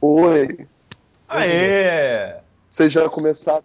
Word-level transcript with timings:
Oi. 0.00 0.66
Aê! 1.28 2.36
Vocês 2.70 2.90
já 2.90 3.08
começaram? 3.10 3.62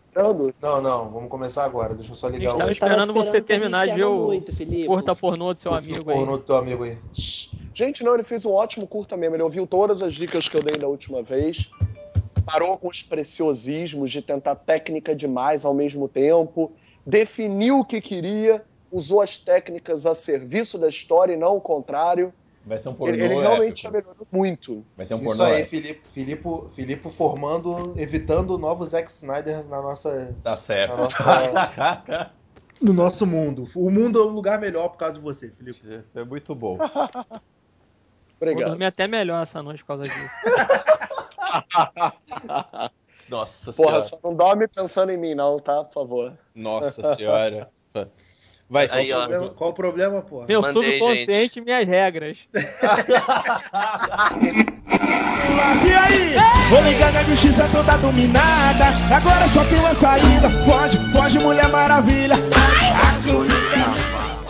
Não, 0.62 0.82
não, 0.82 1.10
vamos 1.10 1.30
começar 1.30 1.64
agora. 1.64 1.94
Deixa 1.94 2.12
eu 2.12 2.16
só 2.16 2.28
ligar 2.28 2.58
Tava 2.58 2.70
o 2.70 2.72
esperando 2.72 3.14
você 3.14 3.40
terminar 3.40 3.88
de 3.88 4.52
Felipe. 4.52 4.88
curta 4.88 5.16
pornô 5.16 5.54
do 5.54 5.60
seu 5.60 5.72
o 5.72 5.76
amigo 5.76 6.10
aí. 6.10 6.18
pornô 6.18 6.38
do 6.38 6.44
teu 6.44 6.58
amigo 6.58 6.84
aí. 6.84 6.98
Gente, 7.74 8.04
não, 8.04 8.16
ele 8.16 8.24
fez 8.24 8.46
um 8.46 8.52
ótimo 8.52 8.86
curta 8.86 9.16
mesmo. 9.16 9.36
Ele 9.36 9.44
ouviu 9.44 9.66
todas 9.66 10.02
as 10.02 10.14
dicas 10.14 10.50
que 10.50 10.58
eu 10.58 10.64
dei 10.64 10.78
da 10.78 10.88
última 10.88 11.22
vez. 11.22 11.70
Parou 12.46 12.78
com 12.78 12.90
os 12.90 13.02
preciosismos 13.02 14.12
de 14.12 14.22
tentar 14.22 14.56
técnica 14.56 15.16
demais 15.16 15.64
ao 15.64 15.74
mesmo 15.74 16.10
tempo. 16.10 16.72
Definiu 17.06 17.80
o 17.80 17.86
que 17.86 18.02
queria. 18.02 18.64
Usou 18.92 19.22
as 19.22 19.38
técnicas 19.38 20.06
a 20.06 20.14
serviço 20.14 20.78
da 20.78 20.90
história 20.90 21.34
e 21.34 21.38
não 21.38 21.56
o 21.56 21.62
contrário. 21.62 22.34
Vai 22.66 22.80
ser 22.80 22.90
um 22.90 22.96
pornô 22.96 23.14
Ele, 23.14 23.24
ele 23.26 23.36
realmente 23.36 23.86
épico. 23.86 23.94
melhorou 23.94 24.28
muito. 24.32 24.84
Vai 24.98 25.06
ser 25.06 25.14
um 25.14 25.18
Isso 25.20 25.26
pornô 25.28 25.44
aí, 25.46 25.62
épico. 25.62 25.70
Filipe, 25.70 26.02
Filipe, 26.10 26.50
Filipe 26.74 27.10
formando, 27.12 27.94
evitando 27.96 28.58
novos 28.58 28.90
Zack 28.90 29.10
Snyder 29.12 29.64
na 29.68 29.82
nossa, 29.82 30.36
Tá 30.44 30.58
certo. 30.58 30.92
na 30.92 30.98
nossa, 31.04 31.22
no 32.82 32.92
nosso 32.94 33.28
mundo. 33.28 33.70
O 33.76 33.92
mundo 33.92 34.20
é 34.20 34.24
um 34.26 34.30
lugar 34.32 34.60
melhor 34.60 34.90
por 34.90 34.98
causa 34.98 35.14
de 35.14 35.20
você, 35.22 35.52
Filipe. 35.52 35.78
Isso 35.80 36.04
é 36.18 36.24
muito 36.24 36.56
bom. 36.56 36.78
Vou 36.78 36.88
Obrigado. 38.42 38.70
dormir 38.70 38.86
até 38.86 39.08
melhor 39.08 39.44
essa 39.44 39.62
noite 39.62 39.82
por 39.84 39.88
causa 39.98 40.04
disso. 40.04 40.16
Nossa 43.30 43.74
Porra, 43.74 44.02
senhora. 44.02 44.08
só 44.08 44.20
não 44.24 44.36
dorme 44.36 44.68
pensando 44.68 45.12
em 45.12 45.18
mim, 45.18 45.34
não, 45.36 45.58
tá? 45.58 45.84
Por 45.84 45.94
favor. 45.94 46.38
Nossa 46.54 47.16
senhora. 47.16 47.70
Vai, 48.68 48.88
Aí, 48.92 49.10
qual 49.10 49.20
ó. 49.20 49.24
o 49.24 49.28
problema? 49.28 49.54
Qual 49.54 49.70
o 49.70 49.74
problema, 49.74 50.22
porra? 50.22 50.48
Meu 50.48 50.62
Mandei, 50.62 51.00
subconsciente 51.00 51.60
e 51.60 51.62
minhas 51.62 51.88
regras. 51.88 52.38
E 55.86 55.94
aí? 55.94 56.36
Vou 56.70 56.82
ligar 56.84 57.12
na 57.14 57.24
justiça 57.24 57.68
toda 57.72 57.98
dominada. 57.98 58.86
Agora 59.14 59.48
só 59.50 59.64
tem 59.66 59.80
uma 59.80 59.94
saída. 59.94 60.50
Foge, 60.66 60.98
foge, 61.12 61.40
Mulher 61.40 61.68
Maravilha. 61.70 62.36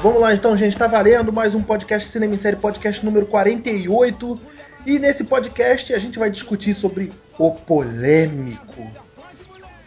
Vamos 0.01 0.21
lá 0.21 0.33
então, 0.33 0.57
gente. 0.57 0.77
Tá 0.77 0.87
valendo 0.87 1.33
mais 1.33 1.55
um 1.55 1.61
podcast 1.61 2.09
Cinema 2.09 2.33
em 2.33 2.37
Série, 2.37 2.55
podcast 2.55 3.03
número 3.03 3.25
48. 3.25 4.39
E 4.85 4.99
nesse 4.99 5.23
podcast 5.23 5.93
a 5.93 5.99
gente 5.99 6.19
vai 6.19 6.29
discutir 6.29 6.73
sobre 6.73 7.11
o 7.37 7.51
polêmico 7.51 8.87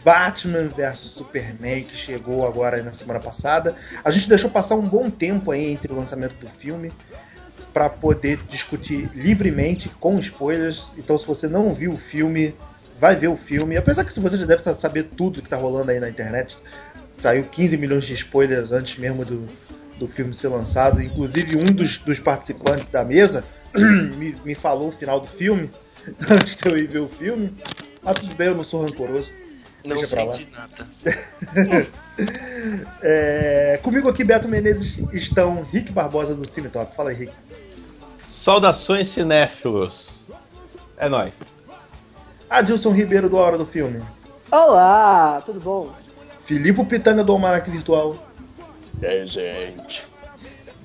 Batman 0.03 0.67
vs 0.67 0.99
Superman 0.99 1.83
que 1.83 1.95
chegou 1.95 2.47
agora 2.47 2.81
na 2.81 2.93
semana 2.93 3.19
passada. 3.19 3.75
A 4.03 4.11
gente 4.11 4.29
deixou 4.29 4.49
passar 4.49 4.75
um 4.75 4.87
bom 4.87 5.09
tempo 5.09 5.51
aí 5.51 5.71
entre 5.71 5.91
o 5.91 5.95
lançamento 5.95 6.35
do 6.35 6.47
filme 6.47 6.91
para 7.73 7.89
poder 7.89 8.39
discutir 8.47 9.09
livremente 9.13 9.89
com 9.99 10.17
spoilers. 10.19 10.91
Então, 10.97 11.17
se 11.17 11.25
você 11.25 11.47
não 11.47 11.73
viu 11.73 11.93
o 11.93 11.97
filme, 11.97 12.55
vai 12.97 13.15
ver 13.15 13.27
o 13.27 13.35
filme. 13.35 13.77
Apesar 13.77 14.03
que 14.03 14.19
você 14.19 14.37
já 14.37 14.45
deve 14.45 14.63
tá- 14.63 14.73
saber 14.73 15.03
tudo 15.03 15.41
que 15.41 15.49
tá 15.49 15.57
rolando 15.57 15.91
aí 15.91 15.99
na 15.99 16.09
internet. 16.09 16.57
Saiu 17.17 17.43
15 17.43 17.77
milhões 17.77 18.05
de 18.05 18.13
spoilers 18.13 18.71
antes 18.71 18.97
mesmo 18.97 19.25
do, 19.25 19.47
do 19.97 20.07
filme 20.07 20.33
ser 20.33 20.47
lançado. 20.47 21.01
Inclusive, 21.01 21.57
um 21.57 21.71
dos, 21.71 21.97
dos 21.99 22.19
participantes 22.19 22.87
da 22.87 23.03
mesa 23.03 23.43
me, 24.15 24.35
me 24.43 24.55
falou 24.55 24.87
o 24.87 24.91
final 24.91 25.19
do 25.19 25.27
filme 25.27 25.69
antes 26.31 26.55
de 26.55 26.67
eu 26.67 26.77
ir 26.77 26.87
ver 26.87 26.99
o 26.99 27.07
filme. 27.07 27.53
Mas 28.01 28.17
tudo 28.19 28.33
bem, 28.35 28.47
eu 28.47 28.55
não 28.55 28.63
sou 28.63 28.81
rancoroso. 28.81 29.33
Não 29.89 29.97
Deixa 29.97 30.15
nada. 30.51 31.87
É, 33.01 33.79
comigo 33.81 34.09
aqui, 34.09 34.25
Beto 34.25 34.47
Menezes, 34.47 34.97
estão 35.13 35.63
Rick 35.71 35.89
Barbosa 35.89 36.35
do 36.35 36.45
Cine 36.45 36.67
Top. 36.67 36.93
Fala 36.93 37.11
aí, 37.11 37.15
Rick. 37.15 37.33
Saudações 38.21 39.09
cinéfilos. 39.09 40.25
É 40.97 41.07
nóis. 41.07 41.41
Adilson 42.49 42.91
Ribeiro 42.91 43.29
do 43.29 43.37
A 43.37 43.41
Hora 43.41 43.57
do 43.57 43.65
Filme. 43.65 44.03
Olá, 44.51 45.41
tudo 45.45 45.61
bom? 45.61 45.93
Filipe 46.43 46.83
Pitanga 46.83 47.23
do 47.23 47.31
Almanac 47.31 47.69
Virtual. 47.69 48.15
É, 49.01 49.25
gente. 49.25 50.05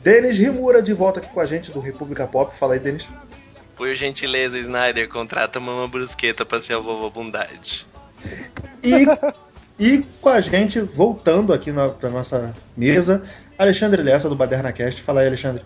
Denis 0.02 0.38
Rimura 0.38 0.80
de 0.80 0.92
volta 0.92 1.18
aqui 1.18 1.28
com 1.30 1.40
a 1.40 1.46
gente 1.46 1.72
do 1.72 1.80
República 1.80 2.28
Pop. 2.28 2.56
Fala 2.56 2.74
aí, 2.74 2.78
Denis. 2.78 3.08
Por 3.74 3.92
gentileza, 3.94 4.58
Snyder, 4.58 5.08
contrata 5.08 5.58
Mama 5.58 5.88
Brusqueta 5.88 6.44
pra 6.44 6.60
ser 6.60 6.74
a 6.74 6.78
vovó 6.78 7.10
Bondade. 7.10 7.86
E, 8.82 9.06
e 9.78 10.04
com 10.20 10.28
a 10.28 10.40
gente, 10.40 10.80
voltando 10.80 11.52
aqui 11.52 11.72
na, 11.72 11.88
pra 11.88 12.10
nossa 12.10 12.54
mesa, 12.76 13.24
Alexandre 13.58 14.02
Lessa 14.02 14.28
do 14.28 14.36
Baderna 14.36 14.72
Cast. 14.72 15.02
Fala 15.02 15.20
aí, 15.20 15.26
Alexandre. 15.26 15.64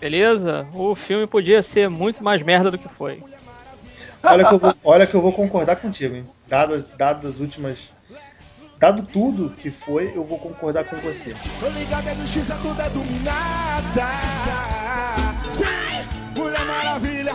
Beleza? 0.00 0.66
O 0.74 0.94
filme 0.94 1.26
podia 1.26 1.62
ser 1.62 1.88
muito 1.88 2.22
mais 2.22 2.42
merda 2.42 2.70
do 2.70 2.78
que 2.78 2.88
foi. 2.88 3.22
Olha 4.22 4.44
que 4.46 4.54
eu 4.54 4.58
vou, 4.58 4.74
olha 4.84 5.06
que 5.06 5.14
eu 5.14 5.22
vou 5.22 5.32
concordar 5.32 5.76
contigo, 5.76 6.14
hein? 6.16 6.26
Dado, 6.48 6.84
dado 6.96 7.28
as 7.28 7.40
últimas. 7.40 7.90
Dado 8.78 9.02
tudo 9.02 9.50
que 9.50 9.70
foi, 9.70 10.12
eu 10.14 10.24
vou 10.24 10.38
concordar 10.38 10.84
com 10.84 10.96
você. 10.96 11.34
Tô 11.60 11.68
ligado, 11.68 12.08
a 12.08 12.14
justiça 12.14 12.58
toda 12.62 12.88
dominada. 12.90 14.08
Sim, 15.50 16.38
Mulher 16.38 16.64
Maravilha. 16.66 17.32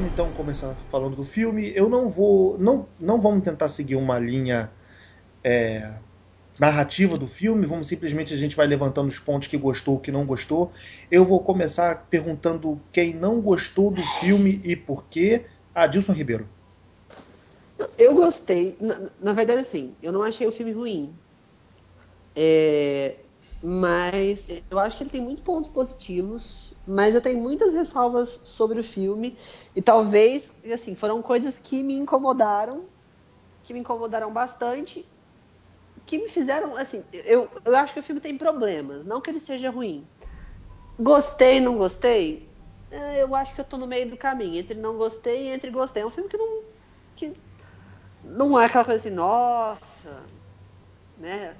Vamos 0.00 0.12
então 0.12 0.32
começar 0.32 0.76
falando 0.90 1.16
do 1.16 1.24
filme. 1.24 1.72
Eu 1.74 1.88
não 1.88 2.08
vou. 2.08 2.58
Não, 2.58 2.88
não 2.98 3.20
vamos 3.20 3.44
tentar 3.44 3.68
seguir 3.68 3.96
uma 3.96 4.18
linha 4.18 4.70
é, 5.44 5.98
narrativa 6.58 7.18
do 7.18 7.26
filme, 7.26 7.66
vamos 7.66 7.86
simplesmente 7.86 8.32
a 8.32 8.36
gente 8.36 8.56
vai 8.56 8.66
levantando 8.66 9.08
os 9.08 9.18
pontos 9.18 9.48
que 9.48 9.58
gostou, 9.58 9.98
que 9.98 10.10
não 10.10 10.24
gostou. 10.24 10.70
Eu 11.10 11.24
vou 11.24 11.40
começar 11.40 12.06
perguntando 12.08 12.80
quem 12.90 13.14
não 13.14 13.40
gostou 13.40 13.90
do 13.90 14.02
filme 14.20 14.60
e 14.64 14.74
por 14.74 15.04
quê. 15.04 15.44
Adilson 15.74 16.12
Ribeiro. 16.12 16.48
Eu 17.98 18.14
gostei. 18.14 18.76
Na, 18.80 19.10
na 19.20 19.32
verdade, 19.32 19.60
assim, 19.60 19.94
eu 20.02 20.12
não 20.12 20.22
achei 20.22 20.46
o 20.46 20.52
filme 20.52 20.72
ruim. 20.72 21.12
É, 22.34 23.16
mas 23.62 24.48
eu 24.70 24.78
acho 24.78 24.96
que 24.96 25.02
ele 25.02 25.10
tem 25.10 25.20
muitos 25.20 25.44
pontos 25.44 25.70
positivos. 25.70 26.70
Mas 26.86 27.14
eu 27.14 27.20
tenho 27.20 27.38
muitas 27.38 27.72
ressalvas 27.72 28.28
sobre 28.44 28.80
o 28.80 28.84
filme. 28.84 29.36
E 29.74 29.82
talvez, 29.82 30.56
assim, 30.72 30.94
foram 30.94 31.22
coisas 31.22 31.58
que 31.58 31.82
me 31.82 31.94
incomodaram. 31.94 32.84
Que 33.64 33.72
me 33.72 33.80
incomodaram 33.80 34.32
bastante. 34.32 35.06
Que 36.06 36.18
me 36.18 36.28
fizeram, 36.28 36.76
assim, 36.76 37.04
eu, 37.12 37.48
eu 37.64 37.76
acho 37.76 37.92
que 37.94 38.00
o 38.00 38.02
filme 38.02 38.20
tem 38.20 38.36
problemas. 38.36 39.04
Não 39.04 39.20
que 39.20 39.30
ele 39.30 39.40
seja 39.40 39.70
ruim. 39.70 40.06
Gostei, 40.98 41.60
não 41.60 41.76
gostei? 41.78 42.48
É, 42.90 43.22
Eu 43.22 43.34
acho 43.34 43.54
que 43.54 43.60
eu 43.60 43.64
tô 43.64 43.78
no 43.78 43.86
meio 43.86 44.10
do 44.10 44.16
caminho. 44.16 44.58
Entre 44.58 44.78
não 44.78 44.96
gostei 44.96 45.48
e 45.48 45.50
entre 45.50 45.70
gostei. 45.70 46.02
É 46.02 46.06
um 46.06 46.10
filme 46.10 46.28
que 46.28 46.36
não. 46.36 46.62
Que 47.16 47.36
não 48.24 48.58
é 48.60 48.66
aquela 48.66 48.84
coisa 48.84 49.00
assim, 49.06 49.14
nossa, 49.14 50.22
né? 51.16 51.56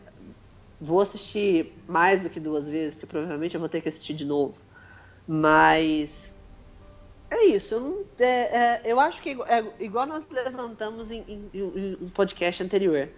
Vou 0.81 1.01
assistir 1.01 1.75
mais 1.87 2.23
do 2.23 2.31
que 2.31 2.41
duas 2.41 2.69
vezes, 2.69 2.95
porque 2.95 3.07
provavelmente 3.07 3.55
eu 3.55 3.61
vou 3.61 3.69
ter 3.69 3.81
que 3.83 3.89
assistir 3.89 4.15
de 4.15 4.25
novo. 4.25 4.57
Mas 5.27 6.30
é 7.31 7.45
isso. 7.47 7.75
Eu, 7.75 8.07
é, 8.19 8.27
é, 8.27 8.83
eu 8.85 8.99
acho 8.99 9.23
que 9.23 9.31
é 9.47 9.65
igual 9.79 10.07
nós 10.07 10.25
levantamos 10.31 11.11
em, 11.11 11.25
em, 11.29 11.51
em 11.55 11.99
um 12.01 12.11
podcast 12.11 12.63
anterior. 12.63 13.09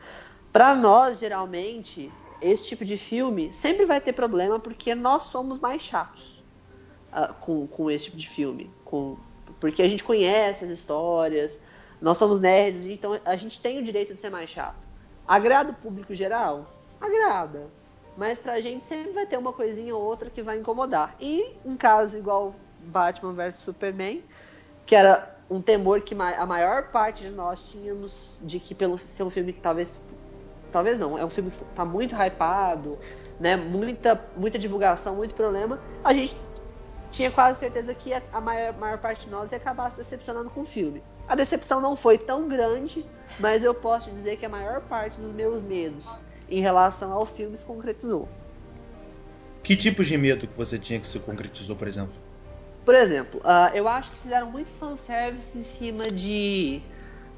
Para 0.52 0.74
nós, 0.74 1.18
geralmente, 1.18 2.12
esse 2.40 2.64
tipo 2.64 2.84
de 2.84 2.96
filme 2.96 3.52
sempre 3.52 3.86
vai 3.86 4.00
ter 4.00 4.12
problema 4.12 4.60
porque 4.60 4.94
nós 4.94 5.24
somos 5.24 5.58
mais 5.58 5.80
chatos 5.80 6.42
ah, 7.10 7.32
com, 7.32 7.66
com 7.66 7.90
esse 7.90 8.06
tipo 8.06 8.16
de 8.16 8.28
filme. 8.28 8.70
Com, 8.84 9.16
porque 9.58 9.80
a 9.82 9.88
gente 9.88 10.04
conhece 10.04 10.64
as 10.64 10.70
histórias, 10.70 11.58
nós 12.00 12.18
somos 12.18 12.40
nerds, 12.40 12.84
então 12.84 13.18
a 13.24 13.36
gente 13.36 13.60
tem 13.60 13.78
o 13.78 13.84
direito 13.84 14.12
de 14.12 14.20
ser 14.20 14.28
mais 14.28 14.50
chato. 14.50 14.86
Agrada 15.26 15.70
o 15.70 15.74
público 15.74 16.14
geral? 16.14 16.66
Agrada. 17.00 17.70
Mas 18.16 18.38
pra 18.38 18.60
gente 18.60 18.84
sempre 18.84 19.12
vai 19.12 19.24
ter 19.24 19.38
uma 19.38 19.52
coisinha 19.52 19.96
ou 19.96 20.02
outra 20.02 20.28
que 20.28 20.42
vai 20.42 20.58
incomodar. 20.58 21.14
E 21.18 21.54
um 21.64 21.76
caso 21.76 22.16
igual 22.18 22.54
Batman 22.84 23.32
vs 23.32 23.56
Superman, 23.56 24.22
que 24.86 24.94
era 24.94 25.36
um 25.50 25.60
temor 25.60 26.00
que 26.00 26.14
a 26.14 26.46
maior 26.46 26.88
parte 26.88 27.24
de 27.24 27.30
nós 27.30 27.62
tínhamos 27.64 28.38
de 28.40 28.58
que 28.58 28.74
pelo 28.74 28.98
ser 28.98 29.22
um 29.22 29.30
filme 29.30 29.52
que 29.52 29.60
talvez 29.60 30.00
talvez 30.72 30.98
não, 30.98 31.18
é 31.18 31.24
um 31.24 31.28
filme 31.28 31.50
que 31.50 31.62
tá 31.74 31.84
muito 31.84 32.14
hypado, 32.14 32.98
né? 33.38 33.56
Muita 33.56 34.18
muita 34.36 34.58
divulgação, 34.58 35.14
muito 35.14 35.34
problema. 35.34 35.78
A 36.02 36.14
gente 36.14 36.34
tinha 37.10 37.30
quase 37.30 37.60
certeza 37.60 37.94
que 37.94 38.12
a 38.14 38.40
maior, 38.40 38.72
maior 38.78 38.98
parte 38.98 39.26
de 39.26 39.30
nós 39.30 39.52
ia 39.52 39.58
acabar 39.58 39.90
se 39.90 39.98
decepcionando 39.98 40.48
com 40.48 40.62
o 40.62 40.64
filme. 40.64 41.02
A 41.28 41.34
decepção 41.34 41.80
não 41.80 41.94
foi 41.94 42.16
tão 42.16 42.48
grande, 42.48 43.04
mas 43.38 43.62
eu 43.62 43.74
posso 43.74 44.10
dizer 44.10 44.38
que 44.38 44.46
a 44.46 44.48
maior 44.48 44.80
parte 44.80 45.20
dos 45.20 45.30
meus 45.32 45.60
medos 45.60 46.06
em 46.50 46.60
relação 46.60 47.12
ao 47.12 47.26
filme 47.26 47.56
se 47.56 47.64
concretizou. 47.64 48.28
Que 49.62 49.76
tipos 49.76 50.06
de 50.06 50.18
medo 50.18 50.46
que 50.48 50.56
você 50.56 50.78
tinha 50.78 50.98
que 50.98 51.06
se 51.06 51.18
concretizou, 51.20 51.76
por 51.76 51.86
exemplo? 51.86 52.14
Por 52.84 52.94
exemplo, 52.94 53.40
ah, 53.44 53.70
eu 53.74 53.86
acho 53.86 54.10
que 54.12 54.18
fizeram 54.18 54.50
muito 54.50 54.70
fanservice 54.72 55.56
em 55.56 55.62
cima 55.64 56.10
de. 56.10 56.82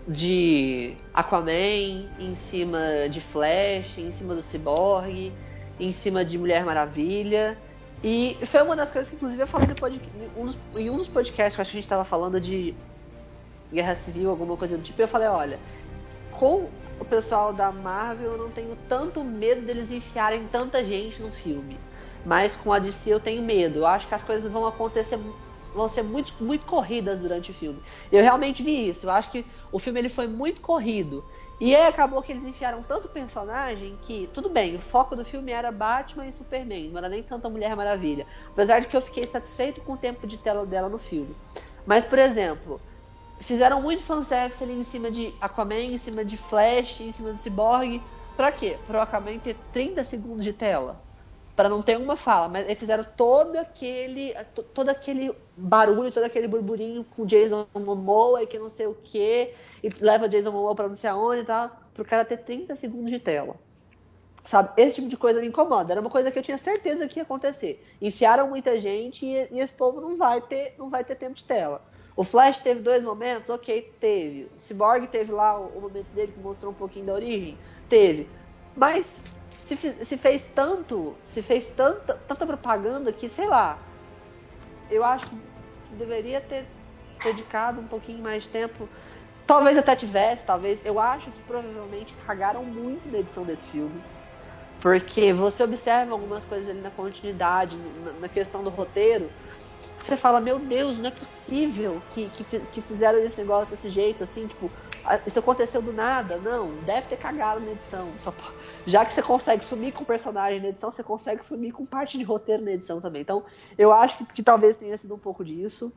de 0.09 0.97
Aquaman, 1.13 2.09
em 2.19 2.35
cima 2.35 2.79
de 3.11 3.21
Flash, 3.21 3.99
em 3.99 4.11
cima 4.13 4.35
do 4.35 4.43
Cyborg, 4.43 5.33
em 5.79 5.93
cima 5.93 6.25
de 6.25 6.39
Mulher 6.39 6.65
Maravilha. 6.65 7.59
E 8.03 8.37
foi 8.47 8.63
uma 8.63 8.77
das 8.77 8.91
coisas 8.91 9.09
que, 9.09 9.17
inclusive, 9.17 9.43
eu 9.43 9.47
falei 9.47 9.75
pod- 9.75 9.95
em 10.15 10.41
um 10.41 10.47
dos- 10.47 10.59
em 10.77 10.91
um 10.91 10.97
dos 10.99 11.09
podcasts 11.09 11.55
que 11.55 11.61
acho 11.63 11.71
que 11.71 11.77
a 11.77 11.81
gente 11.81 11.85
estava 11.85 12.05
falando 12.05 12.41
de 12.41 12.75
Guerra 13.73 13.95
Civil, 13.95 14.31
alguma 14.31 14.57
coisa 14.57 14.77
do 14.77 14.83
tipo. 14.83 15.01
Eu 15.01 15.09
falei: 15.09 15.29
olha, 15.29 15.59
com 16.33 16.69
o 17.01 17.05
pessoal 17.05 17.53
da 17.53 17.73
Marvel 17.73 18.33
eu 18.33 18.39
não 18.39 18.51
tenho 18.51 18.77
tanto 18.89 19.25
medo 19.25 19.63
deles 19.63 19.91
enfiarem 19.91 20.47
tanta 20.47 20.85
gente 20.85 21.21
no 21.23 21.31
filme. 21.33 21.79
Mas 22.25 22.55
com 22.55 22.73
a 22.73 22.79
DC 22.79 23.11
eu 23.11 23.21
tenho 23.21 23.43
medo. 23.43 23.81
Eu 23.81 23.87
acho 23.87 24.09
que 24.09 24.15
as 24.15 24.23
coisas 24.23 24.51
vão 24.51 24.67
acontecer, 24.67 25.19
vão 25.75 25.89
ser 25.89 26.03
muito, 26.03 26.33
muito 26.43 26.65
corridas 26.65 27.21
durante 27.21 27.51
o 27.51 27.55
filme. 27.55 27.83
Eu 28.11 28.23
realmente 28.23 28.63
vi 28.63 28.89
isso. 28.89 29.07
Eu 29.07 29.11
acho 29.11 29.31
que 29.31 29.45
o 29.71 29.79
filme 29.79 30.01
ele 30.01 30.09
foi 30.09 30.27
muito 30.27 30.61
corrido. 30.61 31.25
E 31.61 31.75
aí 31.75 31.87
acabou 31.87 32.21
que 32.21 32.33
eles 32.33 32.45
enfiaram 32.45 32.83
tanto 32.83 33.09
personagem 33.09 33.97
que, 34.01 34.29
tudo 34.35 34.49
bem, 34.49 34.75
o 34.75 34.81
foco 34.81 35.15
do 35.15 35.25
filme 35.25 35.53
era 35.53 35.71
Batman 35.71 36.27
e 36.27 36.33
Superman, 36.33 36.91
não 36.91 36.99
era 36.99 37.09
nem 37.09 37.23
tanta 37.23 37.49
Mulher 37.49 37.77
Maravilha. 37.77 38.27
Apesar 38.49 38.81
de 38.81 38.89
que 38.89 38.97
eu 38.97 39.01
fiquei 39.01 39.27
satisfeito 39.27 39.81
com 39.81 39.93
o 39.93 39.97
tempo 39.97 40.27
de 40.27 40.37
tela 40.37 40.67
dela 40.67 40.89
no 40.89 40.99
filme. 40.99 41.35
Mas, 41.87 42.05
por 42.05 42.19
exemplo, 42.19 42.81
fizeram 43.39 43.81
muito 43.81 44.03
fanservice 44.03 44.65
ali 44.65 44.73
em 44.73 44.83
cima 44.83 45.11
de 45.11 45.33
Aquaman, 45.41 45.77
em 45.77 45.99
cima 45.99 46.25
de 46.25 46.37
Flash, 46.37 47.01
em 47.01 47.13
cima 47.13 47.33
do 47.33 47.39
Cyborg. 47.39 48.03
Pra 48.37 48.51
quê? 48.51 48.77
Pro 48.87 49.01
Aquaman 49.01 49.39
ter 49.39 49.57
30 49.73 50.03
segundos 50.03 50.45
de 50.45 50.53
tela. 50.53 51.01
Pra 51.57 51.69
não 51.69 51.83
ter 51.83 51.97
uma 51.97 52.17
fala, 52.17 52.49
mas 52.49 52.67
eles 52.67 52.79
fizeram 52.79 53.05
todo 53.17 53.57
aquele 53.57 54.35
to- 54.55 54.65
todo 54.65 54.89
aquele 54.89 55.33
barulho, 55.57 56.13
todo 56.13 56.25
aquele 56.25 56.49
burburinho 56.49 57.05
com 57.05 57.25
Jason 57.25 57.67
Momoa 57.77 58.43
e 58.43 58.47
que 58.47 58.59
não 58.59 58.69
sei 58.69 58.87
o 58.89 58.95
que, 58.95 59.55
e 59.83 59.89
leva 60.01 60.29
Jason 60.29 60.51
Momoa 60.51 60.75
pra 60.75 60.89
não 60.89 60.97
sei 60.97 61.11
aonde 61.11 61.43
e 61.43 61.45
tal, 61.45 61.71
pro 61.95 62.05
cara 62.05 62.25
ter 62.25 62.39
30 62.39 62.75
segundos 62.75 63.11
de 63.13 63.21
tela. 63.21 63.57
Sabe, 64.45 64.75
esse 64.83 64.97
tipo 64.97 65.09
de 65.09 65.17
coisa 65.17 65.41
me 65.41 65.47
incomoda. 65.49 65.93
Era 65.93 66.01
uma 66.01 66.11
coisa 66.11 66.31
que 66.31 66.39
eu 66.39 66.43
tinha 66.43 66.59
certeza 66.59 67.09
que 67.09 67.19
ia 67.19 67.23
acontecer. 67.23 67.83
Enfiaram 68.01 68.49
muita 68.49 68.79
gente 68.79 69.25
e, 69.25 69.55
e 69.55 69.61
esse 69.61 69.73
povo 69.73 70.01
não 70.03 70.19
vai 70.19 70.41
ter, 70.43 70.75
não 70.79 70.91
vai 70.91 71.03
ter 71.05 71.15
tempo 71.17 71.35
de 71.35 71.45
tela. 71.45 71.83
O 72.15 72.25
Flash 72.25 72.61
teve 72.61 72.81
dois 72.83 73.03
momentos, 73.03 73.49
ok, 73.51 73.97
teve. 73.99 74.53
O 74.55 74.61
Cyborg 74.61 75.09
teve 75.09 75.33
lá 75.33 75.59
o, 75.59 75.79
o 75.79 75.81
momento 75.81 76.13
dele 76.13 76.33
que 76.33 76.41
mostrou 76.41 76.73
um 76.73 76.75
pouquinho 76.75 77.07
da 77.07 77.15
origem, 77.15 77.59
teve. 77.89 78.37
Mas 78.75 79.34
se, 79.65 79.77
se 80.05 80.17
fez 80.17 80.45
tanto, 80.55 81.17
se 81.25 81.43
fez 81.43 81.71
tanta, 81.71 82.15
tanta 82.15 82.47
propaganda 82.47 83.13
que, 83.13 83.29
sei 83.29 83.47
lá, 83.47 83.79
eu 84.91 85.03
acho 85.03 85.27
que 85.29 85.95
deveria 85.99 86.41
ter 86.41 86.67
dedicado 87.23 87.81
um 87.81 87.87
pouquinho 87.87 88.23
mais 88.23 88.45
de 88.45 88.51
tempo. 88.51 88.89
Talvez 89.47 89.77
até 89.77 89.97
tivesse, 89.97 90.45
talvez. 90.45 90.81
Eu 90.85 91.01
acho 91.01 91.31
que 91.31 91.43
provavelmente 91.43 92.15
cagaram 92.27 92.65
muito 92.65 93.11
na 93.11 93.19
edição 93.19 93.45
desse 93.45 93.67
filme. 93.69 94.03
Porque 94.81 95.33
você 95.33 95.63
observa 95.63 96.13
algumas 96.13 96.45
coisas 96.45 96.69
ali 96.69 96.81
na 96.81 96.91
continuidade, 96.91 97.77
na, 98.21 98.29
questão 98.29 98.63
do 98.63 98.69
roteiro. 98.69 99.31
Você 99.99 100.17
fala, 100.17 100.41
meu 100.41 100.59
Deus, 100.59 100.99
não 100.99 101.09
é 101.09 101.11
possível 101.11 102.03
que, 102.11 102.29
que, 102.29 102.45
que 102.45 102.83
fizeram 102.83 103.19
esse 103.21 103.39
negócio 103.39 103.75
desse 103.75 103.89
jeito, 103.89 104.23
assim, 104.25 104.47
tipo, 104.47 104.71
isso 105.27 105.39
aconteceu 105.39 105.83
do 105.83 105.93
nada. 105.93 106.39
Não, 106.41 106.83
deve 106.83 107.09
ter 107.09 107.17
cagado 107.17 107.61
na 107.65 107.73
edição. 107.73 108.19
Só 108.19 108.35
já 108.87 109.05
que 109.05 109.13
você 109.15 109.23
consegue 109.23 109.65
sumir 109.65 109.93
com 109.93 110.05
personagem 110.05 110.61
na 110.61 110.69
edição, 110.69 110.91
você 110.93 111.03
consegue 111.05 111.45
sumir 111.45 111.73
com 111.73 111.87
parte 111.87 112.19
de 112.19 112.25
roteiro 112.25 112.63
na 112.65 112.73
edição 112.73 113.01
também. 113.01 113.23
Então, 113.23 113.45
eu 113.79 113.93
acho 113.93 114.19
que, 114.19 114.27
que 114.27 114.43
talvez 114.43 114.77
tenha 114.77 114.97
sido 114.97 115.15
um 115.15 115.19
pouco 115.19 115.45
disso. 115.45 115.93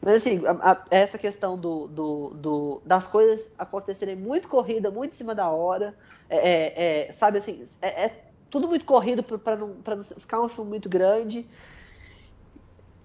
Mas 0.00 0.16
assim, 0.16 0.44
a- 0.46 0.72
a- 0.72 0.84
essa 0.90 1.18
questão 1.18 1.58
do, 1.58 1.88
do- 1.88 2.30
do- 2.34 2.82
das 2.84 3.06
coisas 3.06 3.54
acontecerem 3.58 4.16
muito 4.16 4.48
corrida, 4.48 4.90
muito 4.90 5.14
em 5.14 5.16
cima 5.16 5.34
da 5.34 5.50
hora, 5.50 5.96
é, 6.28 7.06
é- 7.06 7.08
é, 7.08 7.12
sabe 7.12 7.38
assim, 7.38 7.64
é, 7.80 8.04
é 8.06 8.30
tudo 8.50 8.68
muito 8.68 8.84
corrido 8.84 9.22
para 9.22 9.56
não, 9.56 9.82
não 9.86 10.02
ficar 10.04 10.40
um 10.40 10.48
filme 10.48 10.70
muito 10.70 10.88
grande. 10.88 11.48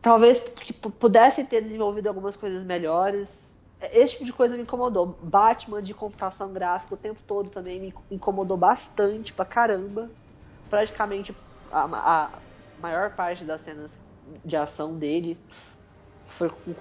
Talvez 0.02 0.40
que 0.64 0.74
p- 0.74 0.90
pudesse 0.92 1.46
ter 1.46 1.62
desenvolvido 1.62 2.08
algumas 2.08 2.36
coisas 2.36 2.64
melhores. 2.64 3.49
Esse 3.82 4.14
tipo 4.14 4.26
de 4.26 4.34
coisa 4.34 4.56
me 4.58 4.64
incomodou. 4.64 5.18
Batman 5.22 5.82
de 5.82 5.94
computação 5.94 6.52
gráfica 6.52 6.96
o 6.96 6.98
tempo 6.98 7.20
todo 7.26 7.50
também 7.50 7.80
me 7.80 7.94
incomodou 8.12 8.58
bastante 8.58 9.34
pra 9.34 9.46
caramba. 9.46 10.12
Praticamente 10.70 11.36
a, 11.72 12.26
a 12.26 12.42
maior 12.78 13.16
parte 13.16 13.46
das 13.46 13.62
cenas 13.62 13.98
de 14.46 14.56
ação 14.56 14.98
dele 14.98 15.38
foi 16.28 16.50
com 16.50 16.74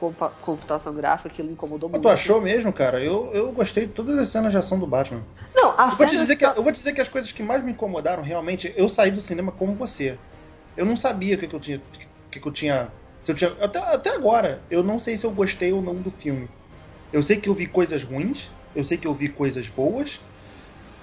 computação 0.43 0.95
gráfica, 0.95 1.29
aquilo 1.29 1.49
me 1.49 1.55
incomodou 1.55 1.89
muito. 1.89 2.03
tu 2.03 2.09
achou 2.09 2.41
mesmo, 2.41 2.73
cara? 2.73 3.01
Eu, 3.03 3.31
eu 3.33 3.53
gostei 3.53 3.87
de 3.87 3.93
todas 3.93 4.19
as 4.19 4.29
cenas 4.29 4.53
de 4.53 4.59
ação 4.59 4.79
do 4.79 4.87
Batman. 4.87 5.23
Não, 5.55 5.71
a 5.71 5.91
Eu 5.91 5.97
vou, 5.97 6.07
te 6.07 6.17
dizer 6.17 6.37
que, 6.37 6.45
só- 6.45 6.53
eu 6.53 6.63
vou 6.63 6.73
te 6.73 6.77
dizer 6.79 6.93
que 6.93 7.01
as 7.01 7.09
coisas 7.09 7.33
que 7.33 7.43
mais 7.43 7.65
me 7.65 7.73
incomodaram 7.73 8.23
realmente, 8.23 8.73
eu 8.77 8.89
saí 8.89 9.11
do 9.11 9.21
cinema 9.21 9.53
como 9.53 9.75
você. 9.75 10.19
Eu 10.77 10.85
não 10.87 10.97
sabia 10.97 11.35
o 11.37 11.39
que, 11.39 11.49
que 11.49 11.55
eu 11.57 11.61
tinha. 11.61 11.81
que, 12.31 12.41
que 12.41 12.47
eu 12.49 12.53
tinha. 12.53 12.93
Se 13.21 13.33
eu 13.33 13.37
tinha 13.37 13.51
até, 13.61 13.79
até 13.79 14.11
agora, 14.15 14.61
eu 14.71 14.83
não 14.83 14.99
sei 15.01 15.17
se 15.17 15.25
eu 15.27 15.31
gostei 15.33 15.73
ou 15.73 15.83
não 15.83 15.95
do 15.97 16.11
filme. 16.11 16.49
Eu 17.13 17.23
sei 17.23 17.37
que 17.37 17.49
eu 17.49 17.55
vi 17.55 17.67
coisas 17.67 18.03
ruins, 18.03 18.51
eu 18.75 18.85
sei 18.85 18.99
que 18.99 19.07
eu 19.07 19.15
vi 19.15 19.29
coisas 19.29 19.69
boas. 19.69 20.21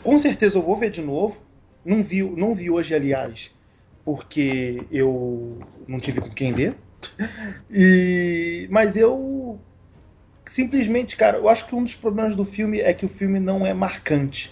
Com 0.03 0.19
certeza 0.19 0.57
eu 0.57 0.63
vou 0.63 0.77
ver 0.77 0.89
de 0.89 1.01
novo. 1.01 1.37
Não 1.85 2.03
vi, 2.03 2.23
não 2.23 2.53
vi 2.55 2.69
hoje, 2.69 2.95
aliás, 2.95 3.51
porque 4.03 4.87
eu 4.91 5.59
não 5.87 5.99
tive 5.99 6.21
com 6.21 6.29
quem 6.29 6.53
ver. 6.53 6.75
E, 7.69 8.67
mas 8.71 8.95
eu 8.95 9.59
simplesmente, 10.47 11.15
cara, 11.15 11.37
eu 11.37 11.49
acho 11.49 11.65
que 11.67 11.75
um 11.75 11.83
dos 11.83 11.95
problemas 11.95 12.35
do 12.35 12.45
filme 12.45 12.79
é 12.79 12.93
que 12.93 13.05
o 13.05 13.09
filme 13.09 13.39
não 13.39 13.65
é 13.65 13.73
marcante. 13.73 14.51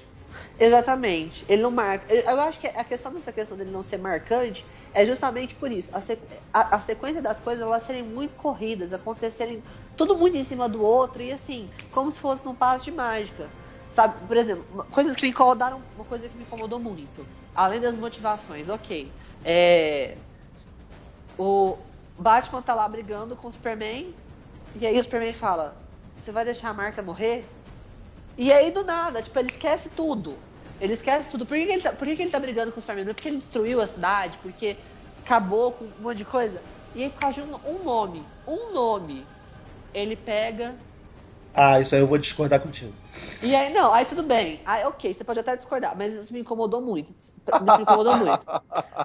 Exatamente. 0.60 1.46
Ele 1.48 1.62
não 1.62 1.72
marca. 1.72 2.14
Eu 2.14 2.40
acho 2.42 2.60
que 2.60 2.68
a 2.68 2.84
questão 2.84 3.14
dessa 3.14 3.32
questão 3.32 3.58
dele 3.58 3.72
não 3.72 3.84
ser 3.84 3.98
marcante 3.98 4.66
é 4.94 5.06
justamente 5.06 5.56
por 5.56 5.72
isso. 5.72 5.96
A, 5.96 6.02
sequ- 6.02 6.28
a- 6.52 6.76
a 6.78 6.82
sequência 6.82 7.22
das 7.22 7.40
coisas 7.40 7.62
elas 7.62 7.84
serem 7.84 8.04
muito 8.04 8.36
corridas, 8.36 8.94
acontecerem 8.94 9.64
tudo 9.96 10.18
muito 10.18 10.38
em 10.38 10.44
cima 10.44 10.68
do 10.70 10.82
outro 10.84 11.22
e 11.22 11.32
assim, 11.32 11.72
como 11.92 12.12
se 12.12 12.20
fosse 12.20 12.46
num 12.46 12.56
passo 12.56 12.86
de 12.86 12.92
mágica. 12.92 13.54
Sabe, 13.90 14.28
por 14.28 14.38
exemplo, 14.38 14.86
coisas 14.90 15.16
que 15.16 15.24
me 15.24 15.30
incomodaram, 15.32 15.86
uma 15.96 16.06
coisa 16.06 16.28
que 16.30 16.36
me 16.38 16.44
incomodou 16.44 16.80
muito, 16.80 17.30
além 17.54 17.80
das 17.80 17.96
motivações, 17.96 18.70
ok. 18.70 19.16
É, 19.44 20.24
o 21.38 21.92
Batman 22.18 22.62
tá 22.62 22.74
lá 22.76 22.88
brigando 22.88 23.36
com 23.36 23.48
o 23.48 23.52
Superman, 23.52 24.16
e 24.74 24.86
aí 24.88 25.00
o 25.00 25.04
Superman 25.04 25.34
fala: 25.34 25.92
Você 26.22 26.32
vai 26.32 26.46
deixar 26.46 26.70
a 26.70 26.74
marca 26.74 27.02
morrer? 27.04 27.60
E 28.38 28.52
aí, 28.54 28.72
do 28.72 28.84
nada, 28.86 29.22
tipo, 29.24 29.38
ele 29.40 29.50
esquece 29.50 29.92
tudo. 29.92 30.48
Ele 30.80 30.94
esquece 30.94 31.30
tudo. 31.32 31.46
Por 31.46 31.58
que, 31.58 31.66
que 31.66 31.72
ele, 31.74 31.82
tá, 31.84 31.94
por 31.96 32.08
que, 32.08 32.16
que 32.16 32.22
ele 32.24 32.32
tá 32.32 32.40
brigando 32.40 32.72
com 32.72 32.80
o 32.80 32.82
Superman? 32.82 33.06
Não 33.06 33.12
é 33.12 33.14
porque 33.14 33.30
ele 33.30 33.38
destruiu 33.40 33.82
a 33.82 33.88
cidade, 33.88 34.40
porque 34.40 34.84
acabou 35.26 35.74
com 35.74 35.86
um 35.86 36.02
monte 36.02 36.18
de 36.20 36.26
coisa. 36.26 36.66
E 36.94 37.04
aí, 37.04 37.10
por 37.10 37.20
causa 37.20 37.42
de 37.44 37.50
um, 37.50 37.56
um 37.66 37.84
nome, 37.84 38.32
um 38.48 38.74
nome, 38.74 39.33
ele 39.94 40.16
pega. 40.16 40.76
Ah, 41.54 41.80
isso 41.80 41.94
aí 41.94 42.02
eu 42.02 42.08
vou 42.08 42.18
discordar 42.18 42.60
contigo. 42.60 42.94
E 43.42 43.56
aí, 43.56 43.74
não, 43.74 43.94
aí 43.94 44.06
tudo 44.06 44.24
bem. 44.24 44.62
Aí, 44.66 44.84
ok, 44.86 45.14
você 45.14 45.24
pode 45.24 45.40
até 45.40 45.56
discordar, 45.56 45.96
mas 45.98 46.14
isso 46.14 46.34
me 46.34 46.40
incomodou 46.40 46.82
muito. 46.82 47.12
Isso 47.12 47.42
me 47.62 47.84
incomodou 47.84 48.18
muito. 48.18 48.46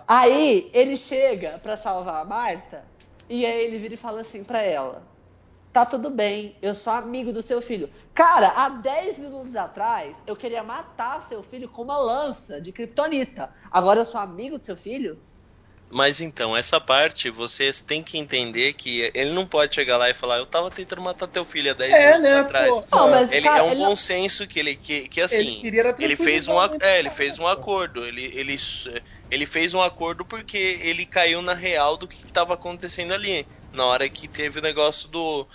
Aí, 0.07 0.71
ele 0.73 0.97
chega 0.97 1.59
pra 1.59 1.76
salvar 1.76 2.23
a 2.23 2.25
Marta, 2.25 2.85
e 3.28 3.45
aí 3.45 3.64
ele 3.64 3.78
vira 3.78 3.95
e 3.95 3.99
fala 3.99 4.21
assim 4.21 4.42
pra 4.42 4.62
ela: 4.62 5.07
Tá 5.73 5.85
tudo 5.85 6.09
bem, 6.09 6.57
eu 6.62 6.75
sou 6.75 6.92
amigo 6.92 7.33
do 7.33 7.42
seu 7.42 7.61
filho. 7.61 7.90
Cara, 8.14 8.49
há 8.57 8.68
10 8.71 9.18
minutos 9.18 9.54
atrás, 9.54 10.16
eu 10.26 10.35
queria 10.35 10.62
matar 10.62 11.23
seu 11.28 11.42
filho 11.42 11.68
com 11.68 11.83
uma 11.83 11.99
lança 11.99 12.61
de 12.61 12.73
kryptonita. 12.73 13.52
Agora 13.71 14.00
eu 14.00 14.04
sou 14.07 14.21
amigo 14.21 14.59
do 14.59 14.64
seu 14.64 14.76
filho? 14.76 15.21
Mas 15.90 16.21
então, 16.21 16.57
essa 16.57 16.80
parte 16.80 17.30
vocês 17.30 17.80
têm 17.80 18.02
que 18.04 18.18
entender 18.18 18.75
que 18.75 19.11
ele 19.14 19.30
não 19.33 19.47
pode 19.47 19.75
chegar 19.75 19.97
lá 19.97 20.11
e 20.11 20.14
falar, 20.14 20.37
eu 20.38 20.47
tava 20.47 20.71
tentando 20.71 21.00
matar 21.02 21.28
teu 21.28 21.45
filho 21.47 21.71
há 21.71 21.75
10 21.75 21.92
É, 21.95 21.99
minutos 21.99 22.30
né, 22.30 22.42
atrás. 22.42 22.87
pô. 22.90 22.97
Não, 22.97 23.09
mas, 23.11 23.30
Ele 23.30 23.42
cara, 23.42 23.59
é 23.59 23.62
um 23.62 23.73
ele 23.73 23.75
bom 23.75 23.90
não- 23.90 23.97
senso 23.97 24.47
que 24.47 24.59
ele 24.59 24.76
que, 24.76 25.09
que 25.09 25.21
assim, 25.21 25.66
Ele 25.66 25.71
ele 25.99 26.16
fez 26.16 26.47
um 26.49 26.61
é, 26.80 26.99
ele 26.99 27.11
fez 27.11 27.38
um 27.38 27.47
acordo, 27.47 28.04
ele 28.07 28.25
ele 28.35 28.57
ele 29.30 29.47
fez 29.47 29.75
um 29.75 29.80
acordo 29.83 30.25
porque 30.26 30.57
ele 30.83 31.07
caiu 31.07 31.40
na 31.42 31.54
real 31.54 31.97
do 31.97 32.07
que 32.09 32.16
estava 32.25 32.54
acontecendo 32.54 33.12
ali, 33.14 33.49
na 33.73 33.85
hora 33.87 34.09
que 34.11 34.28
teve 34.28 34.59
o 34.59 34.62
negócio 34.62 35.09
do 35.09 35.49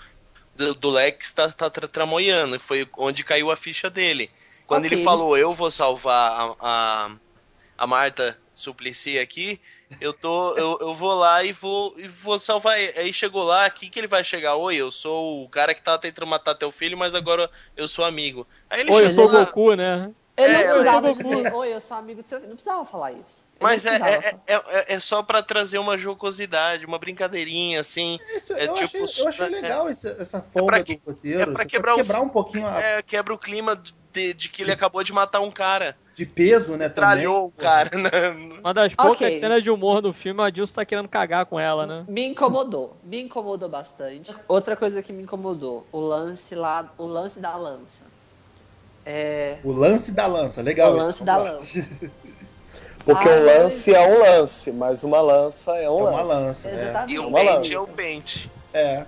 do, 0.55 0.73
do 0.75 0.89
Lex 0.91 1.31
tá, 1.33 1.51
tá 1.51 1.69
tra- 1.69 1.87
tramoiando, 1.87 2.59
foi 2.59 2.87
onde 2.97 3.23
caiu 3.23 3.51
a 3.51 3.55
ficha 3.55 3.89
dele. 3.89 4.31
Quando 4.65 4.85
Ok. 4.85 4.85
ele 4.85 4.97
falou, 4.97 5.37
eu 5.37 5.53
vou 5.53 5.69
salvar 5.71 6.55
a, 6.59 7.05
a, 7.07 7.19
a 7.77 7.87
Marta 7.87 8.39
Suplicy 8.53 9.19
aqui, 9.19 9.61
eu 10.01 10.13
tô 10.13 10.55
eu, 10.55 10.77
eu 10.81 10.93
vou 10.93 11.13
lá 11.13 11.43
e 11.43 11.51
vou 11.51 11.93
e 11.97 12.07
vou 12.07 12.37
salvar 12.39 12.79
ele. 12.79 12.97
Aí 12.99 13.13
chegou 13.13 13.43
lá, 13.43 13.65
aqui 13.65 13.89
que 13.89 13.99
ele 13.99 14.07
vai 14.07 14.23
chegar, 14.23 14.55
oi, 14.55 14.75
eu 14.75 14.91
sou 14.91 15.43
o 15.43 15.49
cara 15.49 15.73
que 15.73 15.81
tava 15.81 15.97
tentando 15.99 16.27
matar 16.27 16.55
teu 16.55 16.71
filho, 16.71 16.97
mas 16.97 17.13
agora 17.15 17.49
eu 17.75 17.87
sou 17.87 18.03
amigo. 18.05 18.47
Aí 18.69 18.81
ele 18.81 18.91
Oi, 18.91 19.03
eu 19.05 19.09
chegou 19.09 19.27
sou 19.27 19.35
o 19.35 19.39
lá, 19.39 19.45
Goku, 19.45 19.73
né? 19.75 20.11
Ele 20.35 20.51
É, 20.51 20.57
não 20.63 20.63
precisava 20.73 21.07
eu- 21.07 21.11
dizer, 21.11 21.53
oi, 21.53 21.73
eu 21.75 21.81
sou 21.81 21.95
amigo 21.97 22.23
do 22.23 22.27
seu. 22.27 22.39
Não 22.39 22.49
precisava 22.55 22.83
falar 22.85 23.11
isso. 23.11 23.45
Ele 23.55 23.59
Mas 23.61 23.85
é, 23.85 23.95
é, 23.97 24.35
é, 24.47 24.55
é- 24.55 24.93
é 24.95 24.99
só 24.99 25.21
pra 25.21 25.43
trazer 25.43 25.77
uma 25.77 25.95
jocosidade, 25.95 26.85
uma 26.87 26.97
brincadeirinha, 26.97 27.79
assim. 27.79 28.19
Isso, 28.35 28.51
É 28.53 28.65
eu, 28.67 28.73
tipo, 28.73 29.03
achei, 29.03 29.23
eu 29.23 29.27
achei 29.29 29.45
é- 29.45 29.49
legal 29.49 29.89
esse- 29.89 30.07
essa 30.19 30.41
folga 30.41 30.83
que- 30.83 30.95
do 30.97 31.11
roteiro. 31.11 31.39
é 31.41 31.45
pra 31.45 31.53
pra 31.53 31.65
quebrar 31.65 31.95
quebrar, 31.95 32.19
o- 32.21 32.23
um 32.25 32.29
pouquinho 32.29 32.65
a, 32.67 32.81
É, 32.81 33.01
quebra 33.03 33.31
o 33.31 33.37
clima 33.37 33.79
de, 34.11 34.33
de 34.33 34.49
que 34.49 34.63
ele 34.63 34.71
acabou 34.71 35.03
de 35.03 35.13
matar 35.13 35.39
um 35.39 35.51
cara. 35.51 35.95
De 36.13 36.25
peso, 36.25 36.71
né? 36.73 36.89
Também. 36.89 36.93
Tralhou 37.23 37.47
o 37.47 37.51
cara. 37.51 37.97
Né? 37.97 38.09
Uma 38.59 38.73
das 38.73 38.93
poucas 38.93 39.27
Ok. 39.27 39.39
cenas 39.39 39.63
de 39.63 39.69
humor 39.69 40.01
do 40.01 40.13
filme, 40.13 40.41
a 40.41 40.49
Dilson 40.49 40.75
tá 40.75 40.85
querendo 40.85 41.07
cagar 41.07 41.45
com 41.45 41.59
ela, 41.59 41.85
né? 41.87 42.05
Me 42.07 42.25
incomodou, 42.25 42.95
me 43.03 43.21
incomodou 43.21 43.67
bastante. 43.67 44.33
Outra 44.47 44.75
coisa 44.75 45.01
que 45.01 45.11
me 45.11 45.23
incomodou, 45.23 45.85
o 45.91 45.99
lance 45.99 46.53
lá, 46.55 46.91
o 46.97 47.05
lance 47.05 47.39
da 47.39 47.55
lança. 47.55 48.05
É, 49.05 49.57
O 49.63 49.71
lance 49.71 50.11
da 50.11 50.27
lança, 50.27 50.61
legal. 50.61 50.91
O 50.93 50.95
isso, 50.95 51.03
lance 51.05 51.23
da 51.23 51.37
lá. 51.37 51.51
lança. 51.51 51.89
Porque 53.05 53.27
Ah, 53.27 53.31
um 53.33 53.45
lance 53.45 53.93
é 53.93 53.99
um 53.99 54.19
lance, 54.19 54.71
mas 54.71 55.03
uma 55.03 55.19
lança 55.19 55.75
é 55.75 55.89
um 55.89 55.99
É 55.99 56.03
uma 56.09 56.21
lance. 56.21 56.45
lança, 56.47 56.69
é. 56.69 56.89
Exatamente. 56.89 57.13
E 57.13 57.19
o 57.19 57.27
Uma 57.27 57.39
pente 57.39 57.73
é 57.73 57.79
o 57.79 57.87
pente. 57.87 57.93
É. 57.93 58.49
Pente, 58.49 58.62
é. 58.73 59.05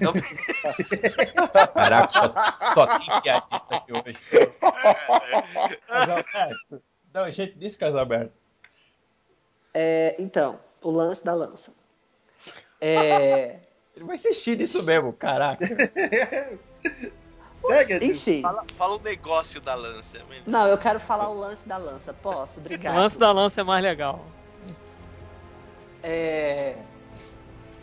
Não... 0.00 0.12
Caraca, 1.74 2.12
só, 2.12 2.32
só 2.74 2.98
tem 2.98 3.20
piadista 3.20 3.74
aqui 3.76 3.92
hoje. 3.92 4.18
Casalberto, 5.88 6.82
dá 7.12 7.24
um 7.24 7.32
jeito 7.32 7.58
disso, 7.58 7.78
Casalberto. 7.78 8.32
É, 9.74 10.14
então, 10.18 10.60
o 10.82 10.90
lance 10.90 11.24
da 11.24 11.34
lança. 11.34 11.72
É... 12.80 13.58
Ele 13.96 14.04
vai 14.04 14.16
assistir 14.16 14.60
isso 14.60 14.84
mesmo, 14.84 15.12
caraca. 15.12 15.66
Segue, 17.66 18.04
enfim. 18.04 18.40
fala, 18.42 18.64
fala 18.76 18.96
o 18.96 19.00
negócio 19.02 19.60
da 19.60 19.74
lança. 19.74 20.18
mas- 20.28 20.42
Não, 20.46 20.66
eu 20.66 20.78
quero 20.78 20.98
falar 21.00 21.28
o 21.28 21.34
lance 21.38 21.68
da 21.68 21.76
lança. 21.76 22.12
Posso? 22.14 22.58
O 22.58 22.60
Obrigado. 22.60 22.94
lance 22.96 23.18
da 23.18 23.30
lança 23.32 23.60
é 23.60 23.64
mais 23.64 23.82
legal. 23.82 24.24
É... 26.02 26.76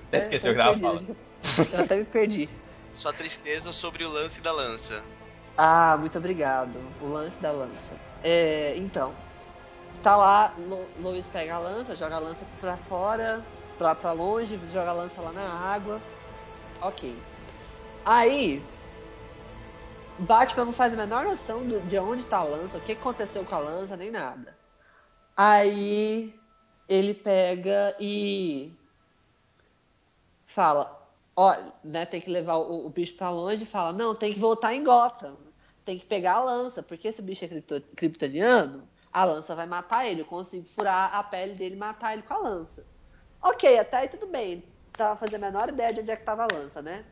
Até 0.08 0.18
esqueceu 0.24 0.52
o 0.52 0.56
que 0.56 0.62
ela 0.62 0.74
eu 0.74 0.80
fala. 0.80 1.02
Eu 1.74 1.80
até 1.84 1.98
me 1.98 2.06
perdi. 2.06 2.50
Sua 2.92 3.12
tristeza 3.14 3.74
sobre 3.74 4.04
o 4.06 4.10
lance 4.10 4.40
da 4.42 4.52
lança. 4.52 5.04
Ah, 5.58 5.96
muito 6.00 6.18
obrigado. 6.18 6.80
O 7.02 7.08
lance 7.08 7.38
da 7.40 7.52
lança. 7.52 7.94
É, 8.24 8.74
então, 8.78 9.14
tá 10.02 10.16
lá, 10.16 10.54
Lo- 10.58 10.88
Lois 11.00 11.28
pega 11.28 11.56
a 11.56 11.60
lança, 11.60 11.96
joga 11.96 12.16
a 12.16 12.20
lança 12.20 12.40
pra 12.60 12.78
fora, 12.78 13.44
pra, 13.78 13.94
pra 13.94 14.12
longe, 14.14 14.60
joga 14.74 14.90
a 14.92 14.94
lança 14.94 15.22
lá 15.22 15.32
na 15.32 15.44
água. 15.48 16.02
Ok. 16.82 17.16
Aí, 18.06 18.64
Batman 20.20 20.66
não 20.66 20.74
faz 20.74 20.94
a 20.94 20.98
menor 20.98 21.26
noção 21.26 21.66
do- 21.68 21.82
de 21.82 21.98
onde 22.00 22.26
tá 22.26 22.38
a 22.38 22.44
lança, 22.44 22.78
o 22.78 22.82
que 22.82 22.94
aconteceu 22.94 23.44
com 23.44 23.56
a 23.56 23.60
lança, 23.60 23.98
nem 23.98 24.12
nada. 24.12 24.58
Aí, 25.36 26.34
ele 26.88 27.14
pega 27.14 27.96
e 28.00 28.74
fala, 30.46 31.10
ó, 31.36 31.56
né, 31.84 32.06
tem 32.06 32.22
que 32.22 32.30
levar 32.30 32.56
o, 32.56 32.86
o 32.86 32.90
bicho 32.90 33.16
pra 33.16 33.30
longe 33.30 33.64
e 33.64 33.68
fala, 33.68 33.92
não, 33.92 34.16
tem 34.16 34.34
que 34.34 34.40
voltar 34.40 34.74
em 34.74 34.84
Gotham. 34.84 35.38
Tem 35.84 36.00
que 36.00 36.06
pegar 36.06 36.36
a 36.36 36.44
lança, 36.44 36.82
porque 36.82 37.12
se 37.12 37.20
o 37.20 37.24
bicho 37.24 37.46
é 37.46 37.48
cripto- 37.48 37.82
kryptoniano, 37.96 38.88
a 39.14 39.24
lança 39.24 39.54
vai 39.54 39.68
matar 39.68 40.08
ele. 40.08 40.22
Eu 40.22 40.26
consigo 40.26 40.66
furar 40.66 41.14
a 41.14 41.22
pele 41.24 41.54
dele 41.54 41.76
e 41.76 41.78
matar 41.78 42.14
ele 42.14 42.24
com 42.24 42.34
a 42.34 42.38
lança. 42.40 42.88
Ok, 43.42 43.78
até 43.78 43.98
aí 43.98 44.08
tudo 44.08 44.26
bem. 44.26 44.64
Tava 44.94 45.16
fazendo 45.16 45.44
a 45.44 45.52
menor 45.52 45.70
ideia 45.70 45.94
de 45.94 46.00
onde 46.00 46.10
é 46.10 46.16
que 46.16 46.24
tava 46.24 46.44
a 46.44 46.48
lança, 46.48 46.82
né? 46.82 47.06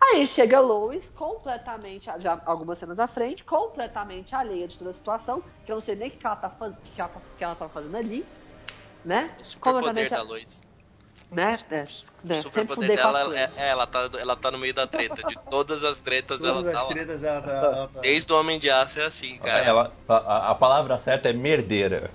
Aí 0.00 0.26
chega 0.26 0.60
Lois, 0.60 1.08
completamente, 1.10 2.08
já 2.18 2.40
algumas 2.46 2.78
cenas 2.78 2.98
à 2.98 3.08
frente, 3.08 3.42
completamente 3.44 4.34
alheia 4.34 4.68
de 4.68 4.78
toda 4.78 4.90
a 4.90 4.94
situação, 4.94 5.42
que 5.64 5.72
eu 5.72 5.76
não 5.76 5.80
sei 5.80 5.96
nem 5.96 6.08
o 6.08 6.10
que 6.12 6.26
ela 6.26 6.36
tá, 6.36 6.50
que 6.94 7.00
ela 7.00 7.08
tá, 7.08 7.20
que 7.38 7.44
ela 7.44 7.54
tá 7.54 7.68
fazendo 7.68 7.96
ali, 7.96 8.24
né? 9.04 9.30
O 9.40 9.44
superpoder 9.44 10.08
Completamente 10.08 10.10
da 10.10 10.18
a- 10.18 10.22
luz. 10.22 10.62
né? 11.30 11.58
É, 11.70 11.76
né? 12.24 12.42
Com 12.42 12.72
as 12.72 12.78
dela, 12.78 13.36
é, 13.36 13.50
é, 13.56 13.68
ela, 13.70 13.86
tá, 13.86 14.08
ela 14.18 14.36
tá 14.36 14.50
no 14.50 14.58
meio 14.58 14.74
da 14.74 14.86
treta. 14.86 15.16
De 15.26 15.36
todas 15.50 15.82
as 15.82 15.98
tretas, 15.98 16.44
ela 16.44 16.56
Todas 16.58 16.72
tá 16.72 16.78
as 16.80 16.84
lá. 16.86 16.92
tretas, 16.92 17.22
ela 17.24 17.40
tá- 17.42 17.50
ela 17.50 17.88
tá- 17.88 18.00
Desde 18.00 18.32
o 18.32 18.38
Homem 18.38 18.58
de 18.58 18.70
Aço 18.70 19.00
é 19.00 19.06
assim, 19.06 19.36
cara. 19.38 19.64
Ela, 19.64 19.92
a, 20.08 20.50
a 20.50 20.54
palavra 20.54 20.98
certa 21.00 21.28
é 21.28 21.32
merdeira. 21.32 22.10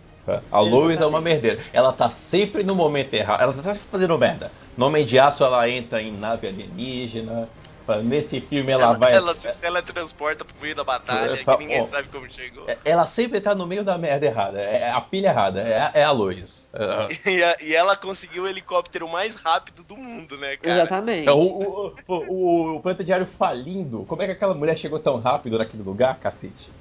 A 0.52 0.60
Lois 0.62 1.02
é 1.02 1.06
uma 1.06 1.20
merdeira. 1.20 1.66
Ela 1.74 1.92
tá 1.92 2.10
sempre 2.12 2.64
no 2.64 2.76
momento 2.76 3.14
errado. 3.14 3.42
Ela 3.42 3.54
tá 3.54 3.74
sempre 3.74 3.90
fazendo 3.92 4.18
merda. 4.18 4.52
No 4.78 4.86
Homem 4.86 5.06
de 5.06 5.18
Aço 5.20 5.44
ela 5.44 5.68
entra 5.68 6.02
em 6.02 6.12
nave 6.16 6.48
alienígena. 6.48 7.50
Nesse 7.98 8.40
filme 8.42 8.72
ela, 8.72 8.84
Ela, 8.84 8.98
vai. 8.98 9.14
ela 9.14 9.34
se 9.34 9.52
teletransporta 9.54 10.46
pro 10.46 10.62
meio 10.62 10.76
da 10.76 10.84
batalha, 10.84 11.38
que 11.38 11.58
ninguém 11.58 11.82
ó, 11.82 11.88
sabe 11.88 12.08
como 12.10 12.30
chegou. 12.30 12.70
É- 12.70 12.78
Ela 12.86 13.08
sempre 13.08 13.42
tá 13.42 13.54
no 13.56 13.66
meio 13.68 13.84
da 13.84 13.98
merda 13.98 14.26
errada. 14.26 14.60
É 14.62 14.92
a 14.92 15.02
pilha 15.02 15.28
errada. 15.28 15.62
É, 15.62 15.92
é 16.02 16.04
a 16.04 16.12
Lois. 16.12 16.68
É, 16.74 17.08
E, 17.32 17.44
a- 17.44 17.56
e 17.62 17.76
ela 17.76 17.96
conseguiu 17.96 18.44
o 18.44 18.48
helicóptero 18.48 19.08
mais 19.08 19.36
rápido 19.36 19.84
do 19.84 19.98
mundo, 19.98 20.38
né, 20.38 20.58
cara? 20.58 20.82
Exatamente. 20.82 21.28
é 21.28 21.32
o, 21.32 21.40
o, 21.40 21.96
o, 22.08 22.76
o, 22.78 22.82
Planeta 22.82 23.04
Diário 23.04 23.28
falindo. 23.38 24.06
Como 24.06 24.22
é 24.22 24.26
que 24.26 24.32
aquela 24.32 24.54
mulher 24.54 24.78
chegou 24.78 25.00
tão 25.00 25.20
rápido 25.20 25.58
naquele 25.58 25.84
lugar, 25.84 26.20
cacete? 26.20 26.72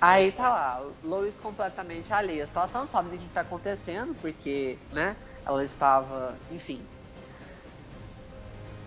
Aí 0.00 0.30
tá 0.30 0.48
lá, 0.48 0.92
Lois 1.02 1.36
completamente 1.36 2.12
alheia 2.12 2.44
à 2.44 2.46
situação, 2.46 2.82
não 2.82 2.88
sabe 2.88 3.16
o 3.16 3.18
que 3.18 3.26
tá 3.28 3.40
acontecendo, 3.40 4.14
porque, 4.20 4.78
né, 4.92 5.16
ela 5.44 5.64
estava, 5.64 6.36
enfim. 6.50 6.82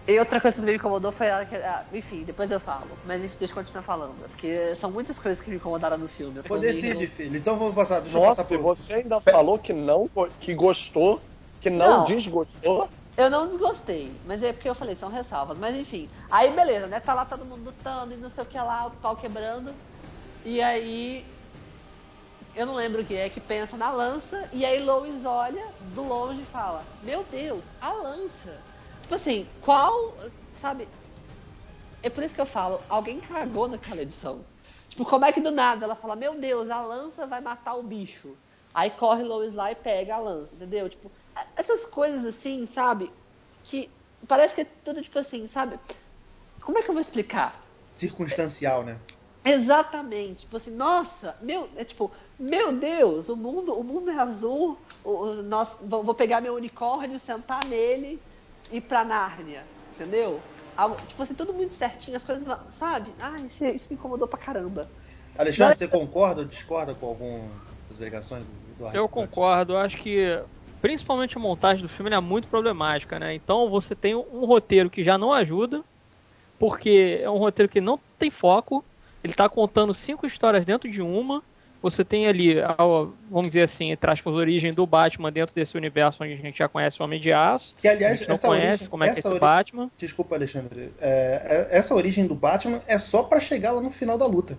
E 0.10 0.18
outra 0.18 0.42
coisa 0.42 0.60
que 0.60 0.66
me 0.66 0.74
incomodou 0.76 1.12
foi 1.12 1.28
ela 1.28 1.46
que. 1.46 1.56
ah, 1.56 1.86
enfim, 1.94 2.24
depois 2.24 2.50
eu 2.50 2.60
falo. 2.60 2.98
Mas 3.06 3.24
enfim, 3.24 3.36
deixa 3.38 3.52
eu 3.54 3.56
continuar 3.58 3.84
falando. 3.84 4.28
Porque 4.28 4.76
são 4.76 4.90
muitas 4.92 5.20
coisas 5.20 5.40
que 5.40 5.52
me 5.52 5.58
incomodaram 5.58 6.00
no 6.00 6.08
filme. 6.08 6.40
Eu 6.40 6.44
tô 6.44 6.50
Pô, 6.50 6.58
decide, 6.58 7.06
filho. 7.06 7.38
Então 7.38 7.60
vamos 7.60 7.76
passar. 7.76 8.00
Deixa 8.00 8.18
eu 8.18 8.22
Nossa, 8.22 8.42
passar 8.42 8.56
e 8.56 8.58
pro. 8.58 8.66
você 8.66 8.94
ainda 8.96 9.22
falou 9.22 9.60
que 9.60 9.72
não, 9.72 10.10
que 10.40 10.56
gostou, 10.56 11.22
que 11.62 11.70
não, 11.70 12.00
Não. 12.00 12.06
desgostou. 12.06 12.90
Eu 13.16 13.30
não 13.30 13.48
desgostei, 13.48 14.20
mas 14.26 14.42
é 14.42 14.54
porque 14.54 14.70
eu 14.70 14.74
falei, 14.74 14.96
são 14.96 15.10
ressalvas. 15.10 15.58
Mas 15.60 15.76
enfim, 15.76 16.10
aí 16.32 16.50
beleza, 16.56 16.88
né? 16.88 17.00
Tá 17.02 17.14
lá 17.14 17.26
todo 17.26 17.46
mundo 17.46 17.66
lutando 17.66 18.14
e 18.14 18.18
não 18.18 18.30
sei 18.30 18.44
o 18.44 18.48
que 18.48 18.58
lá, 18.58 18.88
o 18.88 18.92
pau 18.92 19.16
quebrando. 19.16 19.76
E 20.44 20.62
aí. 20.62 21.24
Eu 22.56 22.66
não 22.66 22.74
lembro 22.76 23.02
o 23.02 23.06
que 23.06 23.16
é, 23.16 23.30
que 23.30 23.40
pensa 23.40 23.78
na 23.78 23.92
lança. 23.92 24.50
E 24.52 24.66
aí 24.66 24.80
Lois 24.82 25.24
olha 25.26 25.64
do 25.80 26.02
longe 26.04 26.42
e 26.42 26.46
fala: 26.46 26.84
Meu 27.04 27.24
Deus, 27.26 27.66
a 27.80 27.92
lança. 27.92 28.69
Tipo 29.10 29.16
assim, 29.16 29.48
qual. 29.60 30.20
Sabe? 30.54 30.88
É 32.04 32.12
por 32.12 32.24
isso 32.24 32.36
que 32.36 32.42
eu 32.42 32.46
falo: 32.46 32.80
alguém 32.88 33.20
cagou 33.20 33.68
naquela 33.68 34.04
edição. 34.04 34.46
Tipo, 34.88 35.04
como 35.04 35.26
é 35.26 35.34
que 35.34 35.42
do 35.42 35.50
nada 35.50 35.84
ela 35.84 35.96
fala: 35.96 36.16
Meu 36.16 36.40
Deus, 36.40 36.70
a 36.70 36.80
lança 36.80 37.26
vai 37.26 37.42
matar 37.42 37.74
o 37.74 37.82
bicho. 37.82 38.38
Aí 38.72 38.92
corre 38.92 39.24
Lois 39.24 39.52
lá 39.56 39.72
e 39.72 39.76
pega 39.76 40.14
a 40.14 40.20
lança, 40.20 40.54
entendeu? 40.54 40.88
Tipo, 40.88 41.12
essas 41.56 41.86
coisas 41.86 42.24
assim, 42.24 42.68
sabe? 42.68 43.12
Que 43.64 43.90
parece 44.28 44.54
que 44.54 44.62
é 44.62 44.66
tudo 44.86 45.02
tipo 45.02 45.18
assim, 45.18 45.48
sabe? 45.48 45.80
Como 46.62 46.78
é 46.78 46.84
que 46.84 46.90
eu 46.90 46.94
vou 46.94 47.02
explicar? 47.02 47.60
Circunstancial, 47.92 48.84
né? 48.84 49.00
Exatamente. 49.44 50.42
Tipo 50.42 50.58
assim, 50.58 50.76
nossa, 50.76 51.36
meu, 51.42 51.68
é 51.76 51.84
tipo, 51.84 52.12
meu 52.38 52.74
Deus, 52.74 53.28
o 53.28 53.36
mundo, 53.36 53.74
o 53.74 53.84
mundo 53.84 54.12
é 54.12 54.20
azul. 54.20 54.78
O, 55.04 55.42
nós, 55.42 55.80
vou, 55.82 56.14
pegar 56.14 56.42
meu 56.42 56.54
unicórnio, 56.54 57.18
sentar 57.18 57.66
nele 57.66 58.22
ir 58.72 58.82
pra 58.82 59.04
Nárnia, 59.04 59.66
entendeu? 59.94 60.42
Algo- 60.76 60.96
tipo 61.08 61.22
assim, 61.22 61.34
tudo 61.34 61.54
muito 61.54 61.74
certinho, 61.74 62.16
as 62.16 62.24
coisas, 62.26 62.46
vão- 62.46 62.58
sabe? 62.70 63.14
Ah, 63.20 63.38
isso, 63.40 63.64
isso 63.66 63.88
me 63.90 63.96
incomodou 63.98 64.28
pra 64.28 64.40
caramba. 64.40 64.88
Alexandre, 65.38 65.70
Mas- 65.72 65.78
você 65.80 65.88
concorda 65.88 66.42
ou 66.42 66.48
discorda 66.48 66.94
com 66.94 67.06
algumas 67.06 67.52
das 67.88 68.00
alegações 68.02 68.44
do 68.46 68.72
Eduardo? 68.72 68.98
Eu 68.98 69.08
concordo, 69.10 69.74
eu 69.74 69.78
acho 69.78 69.98
que 69.98 70.42
principalmente 70.82 71.38
a 71.38 71.42
montagem 71.42 71.82
do 71.84 71.90
filme 71.90 72.12
é 72.14 72.20
muito 72.20 72.48
problemática, 72.48 73.20
né? 73.20 73.34
Então 73.36 73.70
você 73.70 73.96
tem 73.96 74.16
um 74.16 74.46
roteiro 74.46 74.90
que 74.90 75.04
já 75.04 75.18
não 75.18 75.34
ajuda, 75.34 75.84
porque 76.58 77.20
é 77.22 77.30
um 77.30 77.38
roteiro 77.38 77.72
que 77.72 77.82
não 77.82 78.00
tem 78.18 78.30
foco, 78.32 78.84
ele 79.24 79.34
tá 79.34 79.48
contando 79.50 79.94
cinco 79.94 80.26
histórias 80.26 80.66
dentro 80.66 80.90
de 80.90 81.02
uma. 81.02 81.44
Você 81.82 82.04
tem 82.04 82.28
ali, 82.28 82.60
a, 82.60 82.76
vamos 83.32 83.48
dizer 83.50 83.62
assim, 83.62 83.92
entre 83.92 84.12
aspas, 84.12 84.34
a 84.34 84.38
origem 84.38 84.74
do 84.74 84.86
Batman 84.86 85.32
dentro 85.32 85.56
desse 85.56 85.78
universo 85.78 86.22
onde 86.24 86.34
a 86.34 86.38
gente 86.38 86.58
já 86.58 86.68
conhece 86.68 87.02
o 87.02 87.06
Homem 87.06 87.20
de 87.20 87.32
Aço. 87.32 87.74
Que, 87.78 87.88
aliás, 87.88 88.20
não 88.28 88.36
essa 88.36 88.48
conhece 88.48 88.68
origem, 88.68 88.88
como 88.90 89.04
é 89.04 89.10
que 89.10 89.16
é 89.16 89.20
esse 89.20 89.40
Batman. 89.40 89.90
Desculpa, 89.98 90.36
Alexandre. 90.36 90.92
É, 91.00 91.68
é- 91.72 91.78
essa 91.78 91.96
origem 91.96 92.28
do 92.28 92.36
Batman 92.36 92.82
é 92.86 92.98
só 93.00 93.24
pra 93.24 93.40
chegar 93.40 93.72
lá 93.72 93.82
no 93.82 93.90
final 93.90 94.18
da 94.18 94.26
luta. 94.26 94.58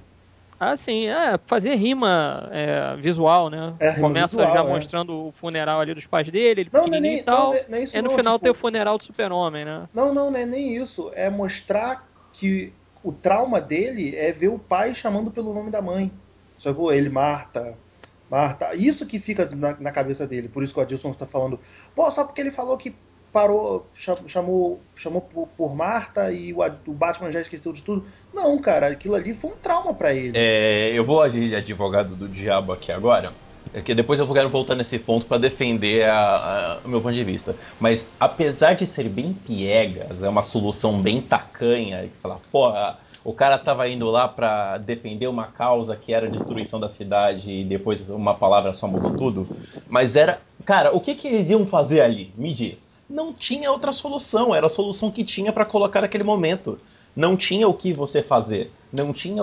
Ah, 0.58 0.76
sim, 0.76 1.08
é, 1.08 1.38
fazer 1.46 1.74
rima 1.74 2.48
é, 2.52 2.94
visual, 2.96 3.48
né? 3.48 3.74
É, 3.80 3.90
rima 3.92 4.08
Começa 4.08 4.36
visual, 4.36 4.54
já 4.54 4.60
é. 4.60 4.72
mostrando 4.78 5.28
o 5.28 5.32
funeral 5.32 5.80
ali 5.80 5.94
dos 5.94 6.06
pais 6.06 6.30
dele, 6.30 6.62
ele 6.62 6.70
Não, 6.70 6.86
não 6.86 6.94
é 6.94 7.00
nem, 7.00 7.18
e 7.18 7.22
tal. 7.22 7.52
não, 7.54 7.60
não 7.68 7.76
é- 7.76 7.80
é 7.80 7.84
isso 7.84 7.96
e 7.96 8.02
no 8.02 8.10
não, 8.10 8.16
final 8.16 8.34
tipo, 8.34 8.42
tem 8.44 8.50
o 8.50 8.54
funeral 8.54 8.98
do 8.98 9.04
super-homem, 9.04 9.64
né? 9.64 9.88
Não, 9.94 10.12
não, 10.12 10.30
não 10.30 10.38
é 10.38 10.44
nem 10.44 10.76
isso. 10.76 11.10
É 11.14 11.30
mostrar 11.30 12.06
que 12.32 12.74
o 13.02 13.10
trauma 13.10 13.58
dele 13.58 14.14
é 14.14 14.32
ver 14.32 14.48
o 14.48 14.58
pai 14.58 14.94
chamando 14.94 15.30
pelo 15.30 15.54
nome 15.54 15.70
da 15.70 15.80
mãe. 15.80 16.12
Sacou? 16.60 16.92
Ele, 16.92 17.08
Marta, 17.08 17.76
Marta. 18.30 18.74
Isso 18.74 19.06
que 19.06 19.18
fica 19.18 19.48
na, 19.56 19.76
na 19.80 19.90
cabeça 19.90 20.26
dele. 20.26 20.48
Por 20.48 20.62
isso 20.62 20.72
que 20.72 20.78
o 20.78 20.82
Adilson 20.82 21.10
está 21.10 21.26
falando. 21.26 21.58
Pô, 21.94 22.10
só 22.10 22.22
porque 22.24 22.40
ele 22.40 22.50
falou 22.50 22.76
que 22.76 22.94
parou, 23.32 23.86
cha- 23.94 24.18
chamou, 24.26 24.80
chamou 24.94 25.22
por, 25.22 25.46
por 25.48 25.74
Marta 25.74 26.30
e 26.32 26.52
o, 26.52 26.58
o 26.86 26.92
Batman 26.92 27.30
já 27.32 27.40
esqueceu 27.40 27.72
de 27.72 27.82
tudo. 27.82 28.04
Não, 28.34 28.58
cara, 28.58 28.88
aquilo 28.88 29.14
ali 29.14 29.32
foi 29.34 29.50
um 29.50 29.56
trauma 29.56 29.94
pra 29.94 30.12
ele. 30.14 30.32
É, 30.36 30.90
eu 30.92 31.04
vou 31.04 31.22
agir 31.22 31.48
de 31.48 31.54
advogado 31.54 32.14
do 32.14 32.28
diabo 32.28 32.72
aqui 32.72 32.92
agora. 32.92 33.32
É 33.72 33.80
que 33.80 33.94
depois 33.94 34.18
eu 34.18 34.32
quero 34.32 34.48
voltar 34.48 34.74
nesse 34.74 34.98
ponto 34.98 35.26
pra 35.26 35.38
defender 35.38 36.04
a- 36.04 36.14
a- 36.14 36.80
o 36.84 36.88
meu 36.88 37.00
ponto 37.00 37.14
de 37.14 37.22
vista. 37.24 37.54
Mas 37.78 38.06
apesar 38.18 38.74
de 38.74 38.84
ser 38.84 39.08
bem 39.08 39.32
piegas, 39.32 40.22
é 40.22 40.28
uma 40.28 40.42
solução 40.42 41.00
bem 41.00 41.20
tacanha, 41.22 42.02
de 42.02 42.12
falar, 42.20 42.38
porra, 42.50 42.98
o 43.24 43.32
cara 43.32 43.58
tava 43.58 43.88
indo 43.88 44.10
lá 44.10 44.26
pra 44.26 44.78
defender 44.78 45.26
uma 45.26 45.46
causa 45.46 45.96
que 45.96 46.12
era 46.12 46.26
a 46.26 46.30
destruição 46.30 46.80
da 46.80 46.88
cidade 46.88 47.50
e 47.50 47.64
depois 47.64 48.08
uma 48.08 48.34
palavra 48.34 48.72
só 48.72 48.86
mudou 48.86 49.16
tudo. 49.16 49.46
Mas 49.88 50.16
era. 50.16 50.40
Cara, 50.64 50.94
o 50.94 51.00
que, 51.00 51.14
que 51.14 51.28
eles 51.28 51.50
iam 51.50 51.66
fazer 51.66 52.00
ali? 52.00 52.32
Me 52.36 52.54
diz. 52.54 52.78
Não 53.08 53.32
tinha 53.32 53.70
outra 53.72 53.92
solução, 53.92 54.54
era 54.54 54.66
a 54.66 54.70
solução 54.70 55.10
que 55.10 55.24
tinha 55.24 55.52
pra 55.52 55.64
colocar 55.64 56.00
naquele 56.00 56.24
momento. 56.24 56.78
Não 57.14 57.36
tinha 57.36 57.66
o 57.68 57.74
que 57.74 57.92
você 57.92 58.22
fazer. 58.22 58.70
Não 58.92 59.12
tinha. 59.12 59.42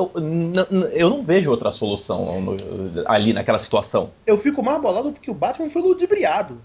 Eu 0.93 1.09
não 1.09 1.21
vejo 1.21 1.51
outra 1.51 1.71
solução 1.71 2.57
ali 3.05 3.33
naquela 3.33 3.59
situação. 3.59 4.09
Eu 4.25 4.37
fico 4.37 4.63
mais 4.63 4.81
bolado 4.81 5.11
porque 5.11 5.29
o 5.29 5.33
Batman 5.33 5.69
foi 5.69 5.81
ludibriado. 5.81 6.59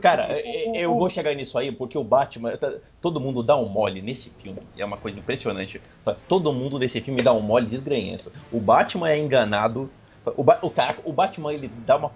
Cara, 0.00 0.40
e- 0.40 0.72
eu 0.82 0.94
vou 0.94 1.08
chegar 1.10 1.34
nisso 1.34 1.58
aí 1.58 1.70
porque 1.72 1.98
o 1.98 2.04
Batman. 2.04 2.58
Todo 3.00 3.20
mundo 3.20 3.42
dá 3.42 3.56
um 3.56 3.66
mole 3.68 4.00
nesse 4.00 4.30
filme. 4.42 4.60
É 4.76 4.84
uma 4.84 4.96
coisa 4.96 5.18
impressionante. 5.18 5.80
Todo 6.26 6.52
mundo 6.52 6.78
nesse 6.78 7.00
filme 7.00 7.22
dá 7.22 7.32
um 7.32 7.40
mole 7.40 7.66
desgrenhento. 7.66 8.32
O 8.52 8.60
Batman 8.60 9.10
é 9.10 9.18
enganado. 9.18 9.90
O, 10.36 10.42
Ba- 10.42 10.58
o, 10.62 10.72
o 11.04 11.12
Batman 11.12 11.52
ele 11.52 11.68
dá 11.86 11.96
uma. 11.96 12.10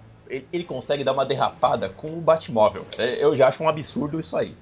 Ele, 0.51 0.65
consegue 0.65 1.05
dar 1.05 1.13
uma 1.13 1.27
derrapada 1.27 1.91
com 1.91 2.09
o 2.09 2.21
Batmóvel. 2.21 2.87
É, 2.97 3.23
Eu 3.23 3.37
já 3.37 3.49
acho 3.49 3.63
um 3.63 3.69
absurdo 3.69 4.19
isso 4.19 4.35
aí. 4.37 4.55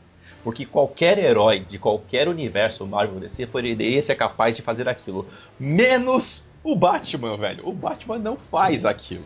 Porque 0.43 0.65
qualquer 0.67 1.19
herói 1.19 1.61
de 1.61 1.79
qualquer 1.79 2.27
universo 2.27 2.87
Marvel 2.87 3.21
DC 3.21 3.47
poderia 3.47 4.03
ser 4.03 4.17
capaz 4.17 4.57
de 4.57 4.63
fazer 4.63 4.89
aquilo. 4.89 5.27
Menos 5.59 6.49
o 6.65 6.75
Batman, 6.75 7.37
velho. 7.37 7.69
O 7.69 7.73
Batman 7.73 8.19
não 8.19 8.37
faz 8.51 8.85
aquilo. 8.85 9.25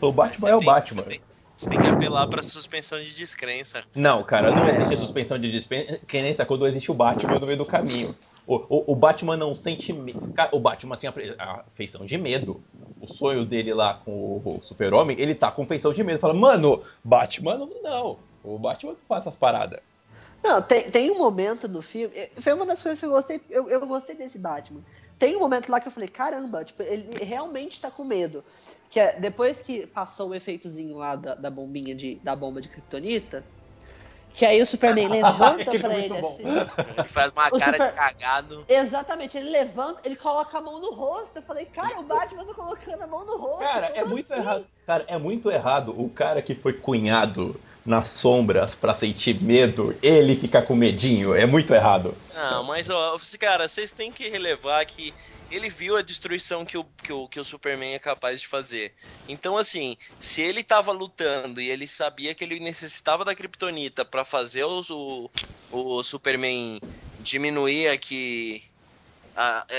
O 0.00 0.12
Batman 0.12 0.50
é 0.50 0.54
o 0.56 0.58
Você 0.58 0.64
tem- 0.64 0.74
Batman. 0.74 1.02
Tem, 1.04 1.20
você 1.56 1.68
tem 1.68 1.80
que 1.80 1.86
apelar 1.86 2.26
pra 2.26 2.42
suspensão 2.42 3.02
de 3.02 3.14
descrença. 3.14 3.84
Não, 3.94 4.22
cara, 4.24 4.50
não 4.50 4.66
existe 4.68 4.96
suspensão 4.96 5.38
de 5.38 5.50
descrença 5.50 6.44
quando 6.44 6.66
existe 6.66 6.90
o 6.90 6.94
Batman 6.94 7.38
no 7.38 7.46
meio 7.46 7.58
do 7.58 7.66
caminho. 7.66 8.14
O, 8.46 8.56
o, 8.56 8.92
o 8.92 8.96
Batman 8.96 9.36
não 9.36 9.56
sente 9.56 9.92
medo. 9.92 10.20
O 10.52 10.60
Batman 10.60 10.96
tem 10.96 11.08
a, 11.38 11.64
feição 11.74 12.04
de 12.04 12.18
medo. 12.18 12.62
O 13.00 13.06
sonho 13.06 13.44
dele 13.44 13.72
lá 13.72 13.94
com 14.04 14.10
o, 14.10 14.58
o 14.58 14.62
Super-Homem, 14.62 15.18
ele 15.18 15.34
tá 15.34 15.50
com 15.50 15.66
feição 15.66 15.92
de 15.92 16.02
medo. 16.04 16.18
Fala, 16.18 16.34
mano, 16.34 16.82
Batman 17.02 17.56
não. 17.56 17.70
não. 17.82 18.18
O 18.42 18.58
Batman 18.58 18.92
não 18.92 18.98
faz 19.08 19.22
essas 19.22 19.36
paradas. 19.36 19.80
Não, 20.42 20.60
tem, 20.60 20.90
tem 20.90 21.10
um 21.10 21.16
momento 21.16 21.66
no 21.66 21.80
filme. 21.80 22.14
eh, 22.14 22.30
Foi 22.36 22.52
uma 22.52 22.66
das 22.66 22.82
coisas 22.82 23.00
que 23.00 23.06
eu 23.06 23.10
gostei. 23.10 23.40
Eu, 23.48 23.70
eu 23.70 23.86
gostei 23.86 24.14
desse 24.14 24.38
Batman. 24.38 24.80
Tem 25.18 25.34
um 25.34 25.40
momento 25.40 25.70
lá 25.70 25.80
que 25.80 25.88
eu 25.88 25.92
falei, 25.92 26.08
caramba, 26.08 26.64
tipo, 26.64 26.82
ele 26.82 27.24
realmente 27.24 27.80
tá 27.80 27.90
com 27.90 28.04
medo. 28.04 28.44
Que 28.94 29.00
é 29.00 29.18
depois 29.18 29.60
que 29.60 29.88
passou 29.88 30.28
o 30.28 30.34
efeitozinho 30.36 30.96
lá 30.96 31.16
da, 31.16 31.34
da 31.34 31.50
bombinha 31.50 31.96
de, 31.96 32.14
da 32.22 32.36
bomba 32.36 32.60
de 32.60 32.68
Kryptonita, 32.68 33.42
que 34.32 34.46
aí 34.46 34.62
o 34.62 34.66
Superman 34.66 35.08
levanta 35.10 35.62
Aquele 35.62 35.80
pra 35.80 35.90
foi 35.90 36.04
ele 36.04 36.16
assim. 36.16 36.44
Ele 36.98 37.08
faz 37.08 37.32
uma 37.32 37.48
O 37.48 37.58
cara 37.58 37.72
super- 37.72 37.90
de 37.90 37.92
cagado. 37.96 38.64
Exatamente, 38.68 39.36
ele 39.36 39.50
levanta, 39.50 40.00
ele 40.04 40.14
coloca 40.14 40.56
a 40.56 40.60
mão 40.60 40.80
no 40.80 40.92
rosto. 40.94 41.36
Eu 41.36 41.42
falei, 41.42 41.64
cara, 41.64 41.98
o 41.98 42.04
Batman 42.04 42.44
tá 42.44 42.54
colocando 42.54 43.02
a 43.02 43.06
mão 43.08 43.26
no 43.26 43.36
rosto. 43.36 43.64
Cara, 43.64 43.86
é 43.88 44.04
muito 44.04 44.32
assim? 44.32 44.40
errado. 44.40 44.66
Cara, 44.86 45.04
é 45.08 45.18
muito 45.18 45.50
errado 45.50 45.92
o 46.00 46.08
cara 46.08 46.40
que 46.40 46.54
foi 46.54 46.74
cunhado 46.74 47.60
nas 47.84 48.10
sombras 48.10 48.76
pra 48.76 48.94
sentir 48.94 49.42
medo, 49.42 49.92
ele 50.00 50.36
ficar 50.36 50.62
com 50.62 50.76
medinho. 50.76 51.34
É 51.34 51.46
muito 51.46 51.74
errado. 51.74 52.14
Não, 52.32 52.62
mas 52.62 52.88
ó, 52.88 53.18
cara, 53.40 53.68
vocês 53.68 53.90
têm 53.90 54.12
que 54.12 54.28
relevar 54.28 54.86
que 54.86 55.12
ele 55.54 55.68
viu 55.70 55.96
a 55.96 56.02
destruição 56.02 56.64
que 56.66 56.76
o, 56.78 56.84
que, 57.02 57.12
o, 57.12 57.28
que 57.28 57.40
o 57.40 57.44
Superman 57.44 57.94
é 57.94 57.98
capaz 57.98 58.40
de 58.40 58.46
fazer. 58.48 58.94
Então, 59.26 59.56
assim, 59.56 59.96
se 60.18 60.42
ele 60.42 60.62
tava 60.64 60.92
lutando 60.92 61.60
e 61.60 61.70
ele 61.70 61.86
sabia 61.86 62.34
que 62.34 62.44
ele 62.44 62.60
necessitava 62.60 63.24
da 63.24 63.34
Kryptonita 63.34 64.04
pra 64.04 64.24
fazer 64.24 64.64
os- 64.64 64.90
o, 64.90 65.30
o 65.70 66.02
Superman 66.02 66.82
diminuir 67.18 67.88
aqui 67.88 68.64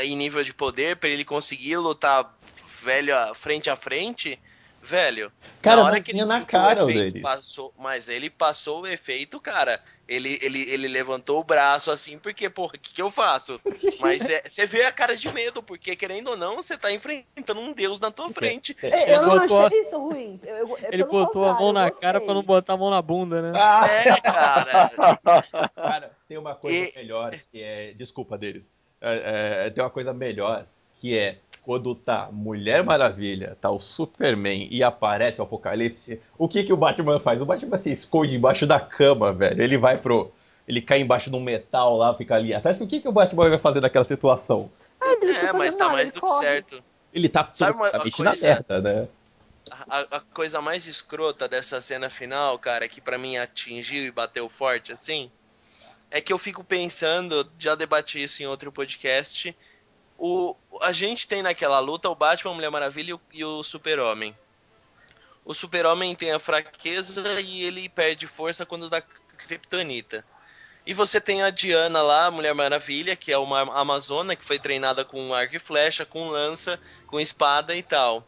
em 0.03 0.15
nível 0.15 0.43
de 0.43 0.53
poder, 0.53 0.97
pra 0.97 1.09
ele 1.09 1.25
conseguir 1.25 1.77
lutar 1.77 2.37
velho 2.83 3.13
frente 3.35 3.69
a 3.69 3.75
frente, 3.75 4.41
velho. 4.85 5.31
Cara, 5.61 5.77
na 5.77 5.83
hora 5.83 5.95
mas 5.97 6.05
que 6.05 6.11
ele 6.11 6.23
na 6.25 6.45
cara 6.45 6.85
o 6.85 6.89
efeito 6.89 7.21
passou, 7.21 7.73
mas 7.77 8.07
ele 8.07 8.29
passou 8.29 8.81
o 8.83 8.87
efeito, 8.87 9.39
cara. 9.39 9.81
Ele, 10.07 10.37
ele, 10.39 10.61
ele 10.69 10.87
levantou 10.87 11.39
o 11.39 11.43
braço 11.43 11.89
assim, 11.89 12.19
porque, 12.19 12.47
porra, 12.47 12.73
o 12.75 12.79
que, 12.79 12.93
que 12.93 13.01
eu 13.01 13.09
faço? 13.09 13.59
Mas 13.99 14.29
é- 14.29 14.43
você 14.47 14.63
vê 14.67 14.83
a 14.83 14.91
cara 14.91 15.15
de 15.17 15.31
medo, 15.33 15.63
porque 15.63 15.95
querendo 15.95 16.27
ou 16.29 16.37
não, 16.37 16.57
você 16.57 16.77
tá 16.77 16.91
enfrentando 16.91 17.59
um 17.59 17.73
deus 17.73 17.99
na 17.99 18.11
tua 18.11 18.29
frente. 18.29 18.77
É, 18.83 19.11
Eu 19.13 19.17
Ele 19.17 19.25
não 19.25 19.39
botou- 19.39 19.65
achei 19.65 19.81
isso 19.81 19.97
ruim. 19.97 20.39
Eu- 20.43 20.57
eu- 20.57 20.77
é 20.79 20.89
Ele 20.93 21.03
botou 21.05 21.45
a 21.45 21.53
mão 21.59 21.73
na 21.73 21.89
cara 21.89 22.21
pra 22.21 22.35
não 22.35 22.43
botar 22.43 22.73
a 22.73 22.77
mão 22.77 22.91
na 22.91 23.01
bunda, 23.01 23.41
né? 23.41 23.51
É, 24.05 24.21
cara. 24.21 24.91
Cara, 25.75 26.11
tem 26.27 26.37
uma 26.37 26.53
coisa 26.53 26.77
E- 26.77 26.93
melhor 26.97 27.31
que 27.51 27.61
é. 27.61 27.93
Desculpa 27.93 28.37
deles. 28.37 28.63
É, 29.01 29.65
é, 29.65 29.69
tem 29.71 29.83
uma 29.83 29.89
coisa 29.89 30.13
melhor 30.13 30.67
que 31.01 31.17
é 31.17 31.37
quando 31.65 31.95
tá 31.95 32.29
Mulher 32.31 32.83
Maravilha, 32.83 33.57
tá 33.59 33.71
o 33.71 33.79
Superman 33.79 34.67
e 34.69 34.83
aparece 34.83 35.41
o 35.41 35.43
Apocalipse. 35.43 36.21
O 36.37 36.47
que 36.47 36.63
que 36.63 36.71
o 36.71 36.77
Batman 36.77 37.19
faz? 37.19 37.41
O 37.41 37.45
Batman 37.45 37.77
se 37.79 37.91
esconde 37.91 38.35
embaixo 38.35 38.67
da 38.67 38.79
cama, 38.79 39.33
velho. 39.33 39.61
Ele 39.61 39.77
vai 39.77 39.97
pro. 39.97 40.31
Ele 40.67 40.79
cai 40.81 41.01
embaixo 41.01 41.29
de 41.29 41.35
um 41.35 41.41
metal 41.41 41.97
lá, 41.97 42.13
fica 42.13 42.35
ali 42.35 42.53
atrás. 42.53 42.79
O 42.79 42.85
que 42.87 42.99
que 42.99 43.07
o 43.07 43.11
Batman 43.11 43.49
vai 43.49 43.57
fazer 43.57 43.81
naquela 43.81 44.05
situação? 44.05 44.69
Ah, 45.01 45.15
É, 45.47 45.51
mas 45.53 45.73
tá 45.73 45.89
mais 45.89 46.11
do 46.11 46.21
que 46.21 46.27
corre. 46.27 46.45
certo. 46.45 46.83
Ele 47.11 47.27
tá 47.29 47.41
absolutamente 47.41 48.21
na 48.21 48.35
merda, 48.35 48.81
né? 48.81 49.07
A, 49.89 50.17
a 50.17 50.19
coisa 50.19 50.61
mais 50.61 50.85
escrota 50.85 51.47
dessa 51.47 51.81
cena 51.81 52.09
final, 52.09 52.59
cara, 52.59 52.87
que 52.87 53.01
pra 53.01 53.17
mim 53.17 53.37
atingiu 53.37 54.03
e 54.05 54.11
bateu 54.11 54.47
forte 54.47 54.91
assim, 54.91 55.31
é 56.11 56.21
que 56.21 56.31
eu 56.31 56.37
fico 56.37 56.63
pensando, 56.63 57.49
já 57.57 57.73
debati 57.73 58.21
isso 58.21 58.43
em 58.43 58.45
outro 58.45 58.71
podcast. 58.71 59.55
O, 60.17 60.55
a 60.81 60.91
gente 60.91 61.27
tem 61.27 61.41
naquela 61.41 61.79
luta 61.79 62.09
o 62.09 62.15
Batman, 62.15 62.51
a 62.51 62.55
Mulher 62.55 62.71
Maravilha 62.71 63.19
e 63.33 63.43
o, 63.43 63.59
o 63.59 63.63
Super-Homem. 63.63 64.35
O 65.43 65.53
Super-Homem 65.53 66.15
tem 66.15 66.31
a 66.31 66.39
fraqueza 66.39 67.39
e 67.39 67.63
ele 67.63 67.87
perde 67.87 68.25
força 68.25 68.65
quando 68.65 68.89
dá 68.89 69.01
Kryptonita. 69.01 70.25
E 70.85 70.93
você 70.93 71.19
tem 71.19 71.41
a 71.41 71.49
Diana 71.49 72.01
lá, 72.01 72.27
a 72.27 72.31
Mulher 72.31 72.53
Maravilha, 72.53 73.15
que 73.15 73.31
é 73.31 73.37
uma 73.37 73.61
amazona 73.79 74.35
que 74.35 74.45
foi 74.45 74.59
treinada 74.59 75.03
com 75.03 75.33
arco 75.33 75.55
e 75.55 75.59
flecha, 75.59 76.05
com 76.05 76.29
lança, 76.29 76.79
com 77.07 77.19
espada 77.19 77.75
e 77.75 77.81
tal. 77.81 78.27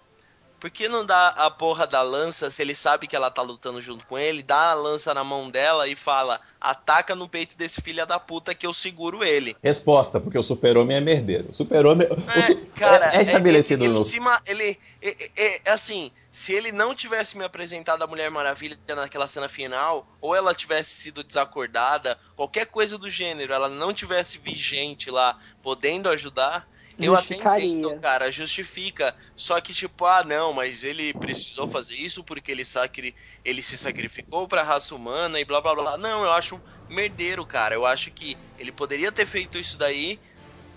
Por 0.59 0.71
que 0.71 0.87
não 0.89 1.05
dá 1.05 1.27
a 1.29 1.51
porra 1.51 1.85
da 1.85 2.01
lança 2.01 2.49
se 2.49 2.61
ele 2.63 2.73
sabe 2.73 3.05
que 3.07 3.15
ela 3.15 3.29
tá 3.29 3.41
lutando 3.43 3.79
junto 3.79 4.05
com 4.07 4.17
ele? 4.17 4.41
Dá 4.41 4.71
a 4.71 4.73
lança 4.73 5.13
na 5.13 5.23
mão 5.23 5.51
dela 5.51 5.87
e 5.87 5.95
fala: 5.95 6.41
ataca 6.59 7.15
no 7.15 7.29
peito 7.29 7.55
desse 7.55 7.79
filho 7.81 8.05
da 8.07 8.19
puta 8.19 8.55
que 8.55 8.65
eu 8.65 8.73
seguro 8.73 9.23
ele. 9.23 9.55
Resposta, 9.61 10.19
porque 10.19 10.37
o 10.37 10.41
Super-Homem 10.43 10.97
é 10.97 11.01
merdeiro. 11.01 11.53
Super-Homem. 11.53 12.07
É, 12.35 12.41
su- 12.47 12.65
cara, 12.75 13.15
é 13.15 13.21
estabelecido 13.21 13.83
ele, 13.83 13.91
ele, 13.91 13.99
no. 13.99 14.03
se 14.05 14.19
ma- 14.19 14.41
ele 14.47 14.79
é, 15.01 15.15
é- 15.37 15.61
é 15.65 15.71
assim, 15.71 16.11
se 16.31 16.53
ele 16.53 16.71
não 16.71 16.95
tivesse 16.95 17.37
me 17.37 17.43
apresentado 17.43 18.01
a 18.03 18.07
Mulher 18.07 18.31
Maravilha 18.31 18.77
naquela 18.95 19.27
cena 19.27 19.47
final, 19.47 20.07
ou 20.19 20.35
ela 20.35 20.55
tivesse 20.55 20.89
sido 20.89 21.23
desacordada, 21.23 22.17
qualquer 22.35 22.65
coisa 22.65 22.97
do 22.97 23.09
gênero, 23.09 23.53
ela 23.53 23.69
não 23.69 23.93
tivesse 23.93 24.39
vigente 24.39 25.11
lá, 25.11 25.37
podendo 25.61 26.09
ajudar, 26.09 26.67
eu 26.99 27.15
até 27.15 27.35
entendo, 27.35 27.99
cara, 27.99 28.31
justifica. 28.31 29.13
Só 29.35 29.59
que 29.61 29.73
tipo, 29.73 30.05
ah, 30.05 30.23
não, 30.23 30.53
mas 30.53 30.83
ele 30.83 31.13
precisou 31.13 31.67
fazer 31.67 31.95
isso 31.95 32.23
porque 32.23 32.51
ele 32.51 32.65
sacri... 32.65 33.15
ele 33.45 33.61
se 33.61 33.77
sacrificou 33.77 34.47
pra 34.47 34.63
raça 34.63 34.95
humana 34.95 35.39
e 35.39 35.45
blá 35.45 35.61
blá 35.61 35.75
blá. 35.75 35.97
Não, 35.97 36.23
eu 36.23 36.31
acho 36.31 36.59
merdeiro, 36.89 37.45
cara. 37.45 37.75
Eu 37.75 37.85
acho 37.85 38.09
que 38.11 38.37
ele 38.57 38.71
poderia 38.71 39.11
ter 39.11 39.25
feito 39.25 39.57
isso 39.57 39.77
daí 39.77 40.19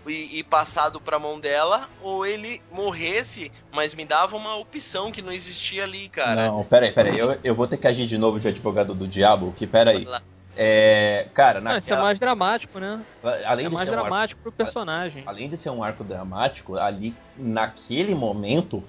e, 0.07 0.39
e 0.39 0.45
passado 0.45 1.01
pra 1.01 1.19
mão 1.19 1.39
dela, 1.39 1.89
ou 2.03 2.25
ele 2.25 2.63
morresse, 2.71 3.51
mas 3.71 3.95
me 3.95 4.05
dava 4.05 4.37
uma 4.37 4.57
opção 4.57 5.11
que 5.11 5.23
não 5.23 5.33
existia 5.33 5.85
ali, 5.85 6.09
cara. 6.09 6.49
Não, 6.49 6.65
peraí, 6.65 6.93
peraí. 6.93 7.19
Eu, 7.19 7.39
eu 7.43 7.55
vou 7.55 7.67
ter 7.67 7.77
que 7.77 7.87
agir 7.87 8.07
de 8.07 8.19
novo 8.19 8.41
de 8.41 8.49
advogado 8.49 8.95
do 8.95 9.07
diabo, 9.07 9.55
que 9.57 9.67
peraí. 9.67 10.05
Vai 10.05 10.13
lá. 10.13 10.23
É. 10.63 11.27
Cara, 11.33 11.59
Não, 11.59 11.71
isso 11.71 11.89
é 11.89 11.93
naquela. 11.93 12.03
mais 12.03 12.21
dramático, 12.21 12.79
né? 12.79 13.01
Além 13.47 13.65
É 13.65 13.69
mais 13.71 13.89
ser 13.89 13.95
um 13.95 13.99
arco 13.99 14.09
dramático 14.11 14.43
pro 14.43 14.53
personagem. 14.53 15.23
além 15.25 15.49
de 15.49 15.57
ser 15.57 15.71
um 15.71 15.83
arco 15.83 16.05
dramático, 16.05 16.77
ali 16.77 17.15
naquele 17.35 18.15
momento, 18.15 18.85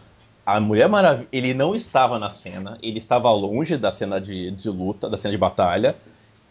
a 0.46 0.60
Mulher 0.60 0.90
Maravilha, 0.90 1.30
ele 1.32 1.54
não 1.54 1.74
estava 1.74 2.20
na 2.20 2.30
cena, 2.30 2.78
ele 2.84 2.98
estava 3.00 3.32
longe 3.32 3.78
da 3.78 3.90
cena 3.90 4.20
de, 4.20 4.52
de 4.52 4.70
luta, 4.70 5.10
da 5.10 5.18
cena 5.18 5.32
de 5.32 5.38
batalha. 5.38 5.96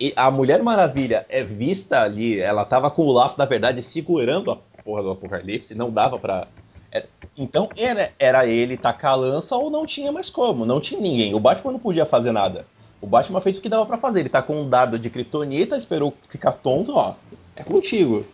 E 0.01 0.11
a 0.17 0.31
Mulher 0.31 0.63
Maravilha 0.63 1.27
é 1.29 1.45
vista 1.45 2.01
ali, 2.01 2.41
ela 2.41 2.63
estava 2.63 2.91
com 2.91 3.03
o 3.03 3.13
laço 3.13 3.37
da 3.37 3.45
verdade 3.45 3.83
segurando 3.83 4.51
a 4.51 4.57
porra 4.83 5.03
do 5.03 5.11
Apocalipse, 5.11 5.75
não 5.75 5.91
dava 5.91 6.19
pra. 6.19 6.47
é- 6.91 7.05
então 7.37 7.69
era, 7.77 8.11
era 8.19 8.47
ele 8.47 8.79
tacar 8.79 9.13
a 9.13 9.17
lança 9.17 9.55
ou 9.55 9.69
não 9.69 9.85
tinha 9.85 10.11
mais 10.11 10.31
como, 10.31 10.65
não 10.65 10.81
tinha 10.81 10.99
ninguém. 10.99 11.35
O 11.35 11.41
Batman 11.41 11.73
não 11.73 11.79
podia 11.79 12.07
fazer 12.07 12.33
nada. 12.33 12.65
O 13.01 13.07
Batman 13.07 13.41
fez 13.41 13.57
o 13.57 13.61
que 13.61 13.69
dava 13.69 13.87
pra 13.87 13.99
fazer. 13.99 14.21
Ele 14.21 14.29
tá 14.29 14.43
com 14.43 14.61
um 14.63 14.69
dardo 14.69 14.99
de 14.99 15.09
kryptonita, 15.09 15.77
esperou 15.77 16.15
ficar 16.29 16.53
tonto, 16.53 16.93
ó. 16.93 17.15
É 17.57 17.65
contigo. 17.65 18.27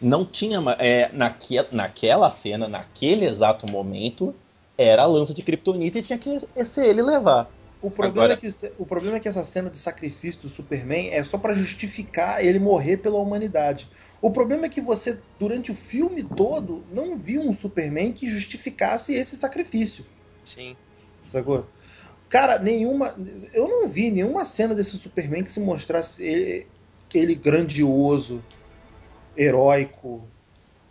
Não 0.00 0.24
tinha. 0.24 0.58
É, 0.78 1.10
naque, 1.12 1.56
naquela 1.70 2.30
cena, 2.30 2.66
naquele 2.68 3.24
exato 3.24 3.70
momento, 3.70 4.34
era 4.76 5.02
a 5.02 5.06
lança 5.06 5.32
de 5.32 5.42
kryptonita 5.42 5.98
e 5.98 6.02
tinha 6.02 6.18
que 6.18 6.40
ser 6.66 6.86
ele 6.86 7.02
levar. 7.02 7.48
O 7.80 7.90
problema, 7.90 8.24
Agora- 8.24 8.32
é 8.32 8.36
que, 8.36 8.48
o 8.78 8.86
problema 8.86 9.18
é 9.18 9.20
que 9.20 9.28
essa 9.28 9.44
cena 9.44 9.68
de 9.68 9.78
sacrifício 9.78 10.40
do 10.42 10.48
Superman 10.48 11.10
é 11.10 11.22
só 11.22 11.36
pra 11.36 11.52
justificar 11.52 12.42
ele 12.42 12.58
morrer 12.58 12.96
pela 12.96 13.18
humanidade. 13.18 13.86
O 14.22 14.30
problema 14.30 14.64
é 14.64 14.68
que 14.70 14.80
você, 14.80 15.18
durante 15.38 15.70
o 15.70 15.74
filme 15.74 16.24
todo, 16.24 16.82
não 16.90 17.14
viu 17.14 17.42
um 17.42 17.52
Superman 17.52 18.10
que 18.10 18.26
justificasse 18.30 19.14
esse 19.14 19.36
sacrifício. 19.36 20.04
Sim. 20.46 20.74
Sacou? 21.28 21.66
Cara, 22.34 22.58
nenhuma. 22.58 23.14
Eu 23.52 23.68
não 23.68 23.86
vi 23.86 24.10
nenhuma 24.10 24.44
cena 24.44 24.74
desse 24.74 24.96
Superman 24.98 25.44
que 25.44 25.52
se 25.52 25.60
mostrasse 25.60 26.20
ele, 26.26 26.66
ele 27.14 27.32
grandioso, 27.36 28.42
heróico. 29.36 30.26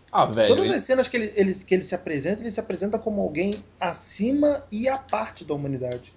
Ah, 0.10 0.26
velho. 0.26 0.48
Todas 0.48 0.66
ele- 0.66 0.76
as 0.76 0.84
cenas 0.84 1.08
que 1.10 1.18
ele, 1.18 1.34
ele- 1.36 1.54
que 1.54 1.74
ele 1.74 1.84
se 1.84 1.94
apresenta, 1.94 2.40
ele 2.42 2.50
se 2.52 2.62
apresenta 2.62 2.98
como 2.98 3.22
alguém 3.22 3.62
acima 3.78 4.64
e 4.72 4.88
à 4.88 4.98
parte 4.98 5.44
da 5.44 5.54
humanidade. 5.54 6.14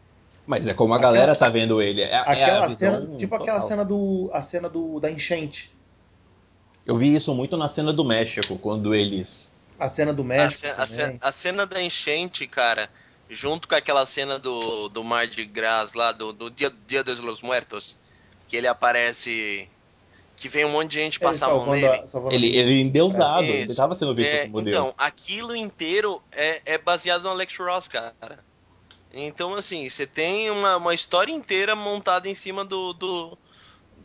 Mas 0.47 0.69
é 0.69 0.75
como 0.75 0.93
a 0.95 0.97
Aquela- 0.99 1.13
galera 1.13 1.35
tá 1.35 1.49
vendo 1.49 1.83
ele. 1.83 2.03
É, 2.03 2.11
é 2.11 2.17
a 2.17 2.21
Aquela 2.23 2.67
visão 2.69 3.03
cena, 3.03 3.17
tipo 3.17 3.35
aquela 3.35 3.55
total. 3.61 3.69
cena 3.69 3.85
do. 3.85 4.31
A 4.33 4.43
cena 4.43 4.69
do, 4.69 5.01
da 5.01 5.11
enchente. 5.11 5.75
Eu 6.87 6.97
vi 6.99 7.13
isso 7.13 7.35
muito 7.35 7.57
na 7.57 7.69
cena 7.69 7.93
do 7.93 8.05
México, 8.05 8.57
quando 8.59 8.95
eles. 8.95 9.53
A 9.77 9.89
cena 9.89 10.13
do 10.13 10.23
A, 10.23 10.25
México. 10.25 10.69
ce- 10.69 10.81
a 10.81 10.87
ce- 10.87 11.17
a 11.21 11.33
cena 11.33 11.67
da 11.67 11.83
enchente, 11.83 12.47
cara, 12.47 12.89
junto 13.29 13.67
com 13.69 13.75
aquela 13.75 14.05
cena 14.07 14.39
do, 14.39 14.89
do 14.89 15.03
Mar 15.05 15.27
de 15.27 15.45
Gras 15.45 15.93
lá, 15.95 16.13
do, 16.13 16.33
do 16.33 16.51
Dia, 16.51 16.73
Dia 16.87 17.03
dos 17.03 17.19
Los 17.19 17.43
Muertos, 17.43 17.97
que 18.49 18.57
ele 18.57 18.67
aparece. 18.67 19.69
Que 20.39 20.51
vem 20.51 20.67
um 20.67 20.71
monte 20.73 20.91
de 20.91 20.97
gente 20.97 21.17
Ele 21.17 21.25
passar 21.25 21.47
a 21.51 21.55
mão 21.55 21.71
nele. 21.75 21.87
a- 21.87 22.05
Ele, 22.31 22.55
ele 22.55 22.81
endeusado, 22.83 23.43
É, 23.45 23.49
ele 23.49 23.63
isso. 23.63 23.75
tava 23.75 23.95
sendo 23.95 24.15
visto 24.15 24.29
É, 24.29 24.45
como 24.45 24.61
Deus. 24.61 24.77
então, 24.77 24.95
aquilo 24.99 25.57
inteiro 25.57 26.23
é, 26.31 26.61
é 26.67 26.77
baseado 26.79 27.23
no 27.23 27.31
Alex 27.31 27.57
Ross, 27.57 27.89
cara. 27.89 28.15
Então, 29.13 29.55
assim, 29.55 29.89
você 29.89 30.07
tem 30.07 30.51
uma, 30.51 30.77
uma 30.77 30.93
história 30.93 31.33
inteira 31.33 31.75
montada 31.75 32.29
em 32.29 32.35
cima 32.35 32.67
do, 32.67 32.93
do- 32.93 33.39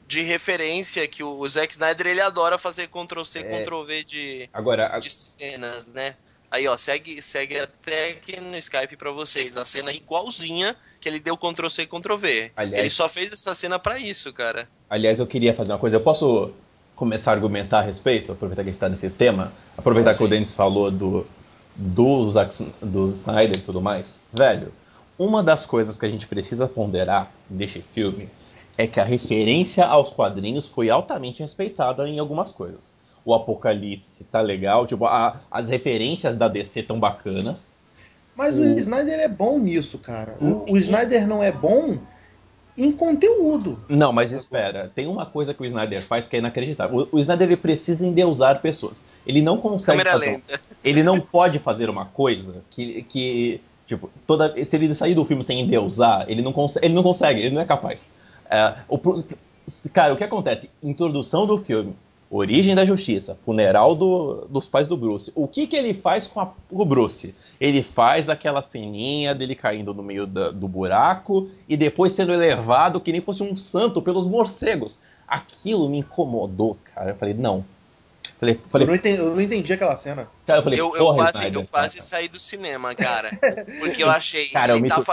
de 0.07 0.21
referência 0.21 1.05
que 1.05 1.21
o, 1.21 1.37
o 1.37 1.49
Zack 1.49 1.73
Snyder 1.73 2.07
ele 2.07 2.21
adora 2.21 2.57
fazer 2.57 2.87
Ctrl-C, 2.87 3.39
É. 3.39 3.43
Ctrl-V 3.63 4.03
de, 4.05 4.49
Agora, 4.53 4.87
a- 4.95 4.99
de 4.99 5.09
cenas, 5.09 5.85
né? 5.85 6.15
Aí, 6.51 6.67
ó, 6.67 6.75
segue, 6.75 7.21
segue 7.21 7.57
até 7.57 8.09
aqui 8.09 8.39
no 8.41 8.57
Skype 8.57 8.97
pra 8.97 9.09
vocês. 9.11 9.55
A 9.55 9.63
cena 9.63 9.91
igualzinha 9.93 10.75
que 10.99 11.07
ele 11.07 11.19
deu 11.19 11.37
Ctrl-C, 11.37 11.85
Ctrl-V. 11.87 12.51
Aliás- 12.55 12.79
Ele 12.81 12.89
só 12.89 13.07
fez 13.07 13.31
essa 13.31 13.55
cena 13.55 13.79
pra 13.79 13.97
isso, 13.97 14.31
cara. 14.33 14.67
aliás, 14.89 15.17
eu 15.19 15.25
queria 15.25 15.53
fazer 15.53 15.71
uma 15.71 15.79
coisa. 15.79 15.95
Eu 15.95 16.01
posso 16.01 16.51
começar 16.95 17.31
a 17.31 17.33
argumentar 17.35 17.79
a 17.79 17.81
respeito? 17.83 18.31
Aproveitar 18.33 18.63
que 18.63 18.69
a 18.69 18.71
gente 18.73 18.79
tá 18.79 18.89
nesse 18.89 19.09
tema. 19.09 19.51
Aproveitar 19.77 20.13
que 20.15 20.23
o 20.23 20.27
Denis 20.27 20.53
falou 20.53 20.91
do, 20.91 21.25
do, 21.75 22.29
Zack, 22.31 22.63
do 22.81 23.07
Snyder 23.13 23.57
e 23.57 23.61
tudo 23.61 23.81
mais. 23.81 24.19
Velho, 24.33 24.71
uma 25.17 25.41
das 25.41 25.65
coisas 25.65 25.95
que 25.95 26.05
a 26.05 26.09
gente 26.09 26.27
precisa 26.27 26.67
ponderar 26.67 27.31
deste 27.49 27.81
filme 27.93 28.29
é 28.77 28.85
que 28.85 28.99
a 28.99 29.03
referência 29.03 29.85
aos 29.85 30.11
quadrinhos 30.11 30.67
foi 30.67 30.89
altamente 30.89 31.41
respeitada 31.41 32.07
em 32.07 32.19
algumas 32.19 32.51
coisas. 32.51 32.91
O 33.23 33.33
Apocalipse 33.33 34.23
tá 34.25 34.41
legal, 34.41 34.87
tipo, 34.87 35.05
a- 35.05 35.39
as 35.49 35.69
referências 35.69 36.35
da 36.35 36.47
DC 36.47 36.83
tão 36.83 36.99
bacanas. 36.99 37.65
Mas 38.35 38.57
o 38.57 38.61
O- 38.61 38.77
Snyder 38.79 39.19
é 39.19 39.27
bom 39.27 39.59
nisso, 39.59 39.99
cara. 39.99 40.35
O, 40.41 40.73
o 40.73 40.77
Snyder 40.77 41.27
não 41.27 41.43
é 41.43 41.51
bom 41.51 41.97
em 42.77 42.91
conteúdo. 42.91 43.77
Não, 43.89 44.11
mas 44.13 44.31
espera, 44.31 44.89
tem 44.95 45.05
uma 45.05 45.25
coisa 45.25 45.53
que 45.53 45.61
o 45.61 45.65
Snyder 45.65 46.01
faz 46.07 46.25
que 46.25 46.35
é 46.35 46.39
inacreditável. 46.39 47.07
O, 47.11 47.17
o 47.17 47.19
Snyder 47.19 47.47
ele 47.47 47.57
precisa 47.57 48.05
endeusar 48.05 48.61
pessoas. 48.61 49.03
Ele 49.27 49.41
não 49.41 49.57
consegue 49.57 49.99
Câmera 49.99 50.11
fazer, 50.13 50.31
lenta. 50.31 50.59
ele 50.83 51.03
não 51.03 51.19
pode 51.19 51.59
fazer 51.59 51.89
uma 51.89 52.05
coisa 52.05 52.63
que, 52.71 53.03
que 53.03 53.61
tipo, 53.85 54.09
toda 54.25 54.53
se 54.65 54.75
ele 54.75 54.95
sair 54.95 55.13
do 55.13 55.25
filme 55.25 55.43
sem 55.43 55.59
endeusar, 55.61 56.25
ele 56.27 56.41
não 56.41 56.51
consegue, 56.53 56.85
ele 56.87 56.95
não 56.95 57.03
consegue, 57.03 57.41
ele 57.41 57.53
não 57.53 57.61
é 57.61 57.65
capaz. 57.65 58.09
É, 58.49 58.75
o 58.89 58.97
cara, 59.93 60.13
o 60.13 60.17
que 60.17 60.23
acontece? 60.23 60.69
Introdução 60.81 61.45
do 61.45 61.59
filme, 61.59 61.93
origem 62.31 62.73
da 62.73 62.85
justiça, 62.85 63.37
funeral 63.43 63.93
do- 63.93 64.47
dos 64.49 64.65
pais 64.65 64.87
do 64.87 64.95
Bruce. 64.95 65.31
O 65.35 65.47
que 65.47 65.67
que 65.67 65.75
ele 65.75 65.93
faz 65.93 66.25
com 66.25 66.39
a- 66.39 66.53
o 66.71 66.85
Bruce? 66.85 67.35
Ele 67.59 67.83
faz 67.83 68.29
aquela 68.29 68.61
ceninha 68.61 69.35
dele 69.35 69.53
caindo 69.53 69.93
no 69.93 70.01
meio 70.01 70.25
da- 70.25 70.49
do 70.49 70.67
buraco 70.67 71.49
e 71.67 71.75
depois 71.75 72.13
sendo 72.13 72.31
elevado 72.31 73.01
que 73.01 73.11
nem 73.11 73.19
fosse 73.19 73.43
um 73.43 73.57
santo 73.57 74.01
pelos 74.01 74.25
morcegos. 74.25 74.97
Aquilo 75.27 75.89
me 75.89 75.99
incomodou, 75.99 76.77
cara. 76.95 77.11
Eu 77.11 77.15
falei, 77.15 77.33
não. 77.33 77.65
Falei, 78.41 78.55
Eu 78.55 78.69
falei, 78.71 78.87
não, 78.87 78.95
entendi, 78.95 79.17
eu 79.19 79.35
não 79.35 79.39
entendi 79.41 79.71
aquela 79.71 79.95
cena. 79.95 80.27
cara, 80.47 80.59
eu 80.59 80.63
falei, 80.63 80.81
Eu, 80.81 80.95
eu 80.95 81.13
quase, 81.13 81.37
Snyder, 81.37 81.61
eu 81.61 81.67
quase 81.67 81.97
cara. 81.97 82.07
saí 82.09 82.27
do 82.27 82.39
cinema, 82.39 82.95
cara. 82.95 83.29
Porque 83.79 84.01
eu 84.03 84.09
achei. 84.09 84.49
Cara, 84.49 84.75
eu 84.75 84.87
tá. 84.87 85.03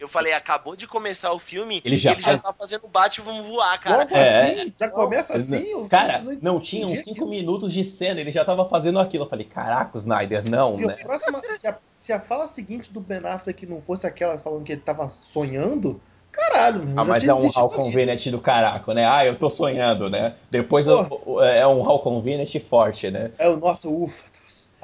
Eu 0.00 0.08
falei, 0.08 0.32
acabou 0.32 0.74
de 0.74 0.88
começar 0.88 1.32
o 1.32 1.38
filme 1.38 1.80
Ele 1.84 1.94
e 1.94 1.98
já 1.98 2.10
ele 2.10 2.20
já 2.20 2.26
faz- 2.30 2.42
tá 2.42 2.52
fazendo 2.52 2.88
bate 2.88 3.20
vamos 3.20 3.46
voar, 3.46 3.78
cara. 3.78 3.98
Logo 3.98 4.16
É, 4.16 4.50
assim? 4.50 4.74
Já 4.76 4.88
começa 4.88 5.32
assim? 5.34 5.62
Eu 5.70 5.88
Cara, 5.88 6.24
não 6.42 6.58
tinham 6.58 6.86
entendi 6.88 7.04
cinco 7.04 7.12
aquilo. 7.24 7.30
minutos 7.30 7.72
de 7.72 7.84
cena, 7.84 8.20
ele 8.20 8.32
já 8.32 8.44
tava 8.44 8.68
fazendo 8.68 8.98
aquilo. 8.98 9.26
Eu 9.26 9.28
falei, 9.30 9.46
caraca, 9.46 9.96
Snyder, 9.98 10.50
não, 10.50 10.74
se, 10.74 10.84
né? 10.84 10.96
a 11.00 11.04
próxima- 11.04 11.40
se 11.56 11.68
a, 11.68 11.78
se 11.96 12.12
a 12.12 12.18
fala 12.18 12.48
seguinte 12.48 12.92
do 12.92 13.00
Ben 13.00 13.24
Affleck 13.24 13.64
não 13.64 13.80
fosse 13.80 14.08
aquela 14.08 14.38
falando 14.40 14.64
que 14.64 14.72
ele 14.72 14.80
tava 14.80 15.08
sonhando, 15.08 16.00
caralho, 16.32 16.82
meu 16.84 16.98
Ah, 16.98 17.04
mas 17.04 17.26
é 17.26 17.32
um 17.34 17.48
Hall. 17.48 17.68
Convenient 17.70 18.26
do 18.28 18.40
caraco, 18.40 18.92
né? 18.92 19.06
Ah, 19.06 19.24
eu 19.24 19.36
tô 19.36 19.48
sonhando, 19.50 20.08
né? 20.10 20.34
Depois 20.50 20.86
eu- 20.86 21.40
é 21.42 21.66
um 21.66 21.82
Hall 21.82 22.00
Convenient 22.00 22.52
forte, 22.68 23.10
né? 23.10 23.30
É 23.38 23.48
o 23.48 23.56
nosso 23.56 23.90
ufa. 23.92 24.24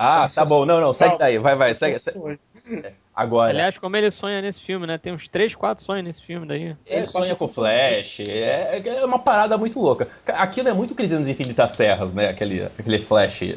Ah, 0.01 0.23
Nossa, 0.23 0.43
tá 0.43 0.45
bom, 0.47 0.65
não, 0.65 0.81
não, 0.81 0.93
segue 0.93 1.11
calma. 1.11 1.19
daí, 1.19 1.39
vai, 1.39 1.57
vai, 1.57 1.75
segue. 1.75 1.99
Segue. 1.99 2.17
sonho. 2.19 2.39
Agora, 3.15 3.51
Aliás, 3.51 3.77
como 3.79 3.97
ele 3.97 4.13
sonha 4.13 4.41
nesse 4.41 4.61
filme, 4.61 4.87
né? 4.87 4.97
Tem 4.97 5.13
uns 5.13 5.27
3, 5.27 5.53
4 5.57 5.85
sonhos 5.85 6.05
nesse 6.05 6.23
filme 6.23 6.47
daí. 6.47 6.63
ele 6.63 6.77
ele 6.87 7.07
sonha 7.09 7.35
com 7.35 7.49
Flash, 7.49 8.21
é, 8.21 8.81
é 8.87 9.05
uma 9.05 9.19
parada 9.19 9.59
muito 9.59 9.81
louca. 9.81 10.07
Aquilo 10.25 10.69
é 10.69 10.73
muito 10.73 10.95
Crise 10.95 11.15
nas 11.19 11.27
Infinitas 11.27 11.73
Terras, 11.73 12.13
né? 12.15 12.29
Aquele, 12.29 12.63
aquele 12.79 13.01
Flash. 13.01 13.57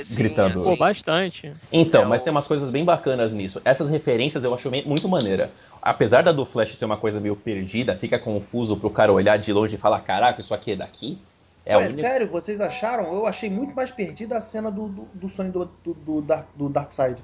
Assim, 0.00 0.16
Gritando. 0.16 0.62
Pô, 0.64 0.76
bastante. 0.76 1.52
Então, 1.72 2.02
É 2.02 2.06
mas 2.06 2.20
o- 2.20 2.24
tem 2.24 2.30
umas 2.30 2.46
coisas 2.46 2.70
bem 2.70 2.84
bacanas 2.84 3.32
nisso. 3.32 3.60
Essas 3.64 3.90
referências 3.90 4.42
eu 4.44 4.54
acho 4.54 4.70
muito 4.86 5.08
maneira. 5.08 5.50
Apesar 5.82 6.22
da 6.22 6.32
do 6.32 6.44
Flash 6.46 6.76
ser 6.76 6.84
uma 6.84 6.96
coisa 6.96 7.20
meio 7.20 7.36
perdida, 7.36 7.96
fica 7.96 8.18
confuso 8.18 8.76
pro 8.76 8.90
cara 8.90 9.12
olhar 9.12 9.38
de 9.38 9.52
longe 9.52 9.74
e 9.74 9.78
falar, 9.78 10.00
caraca, 10.00 10.40
isso 10.40 10.54
aqui 10.54 10.72
é 10.72 10.76
daqui? 10.76 11.18
É 11.64 11.76
Ué, 11.76 11.84
única... 11.84 12.00
sério, 12.00 12.28
vocês 12.28 12.60
acharam? 12.60 13.12
Eu 13.12 13.26
achei 13.26 13.50
muito 13.50 13.74
mais 13.74 13.90
perdida 13.90 14.36
a 14.36 14.40
cena 14.40 14.70
do, 14.70 14.88
do, 14.88 15.02
do 15.14 15.28
sonho 15.28 15.52
do, 15.52 15.64
do, 15.84 15.94
do, 15.94 16.22
Dark, 16.22 16.46
do 16.54 16.68
Darkseid. 16.68 17.22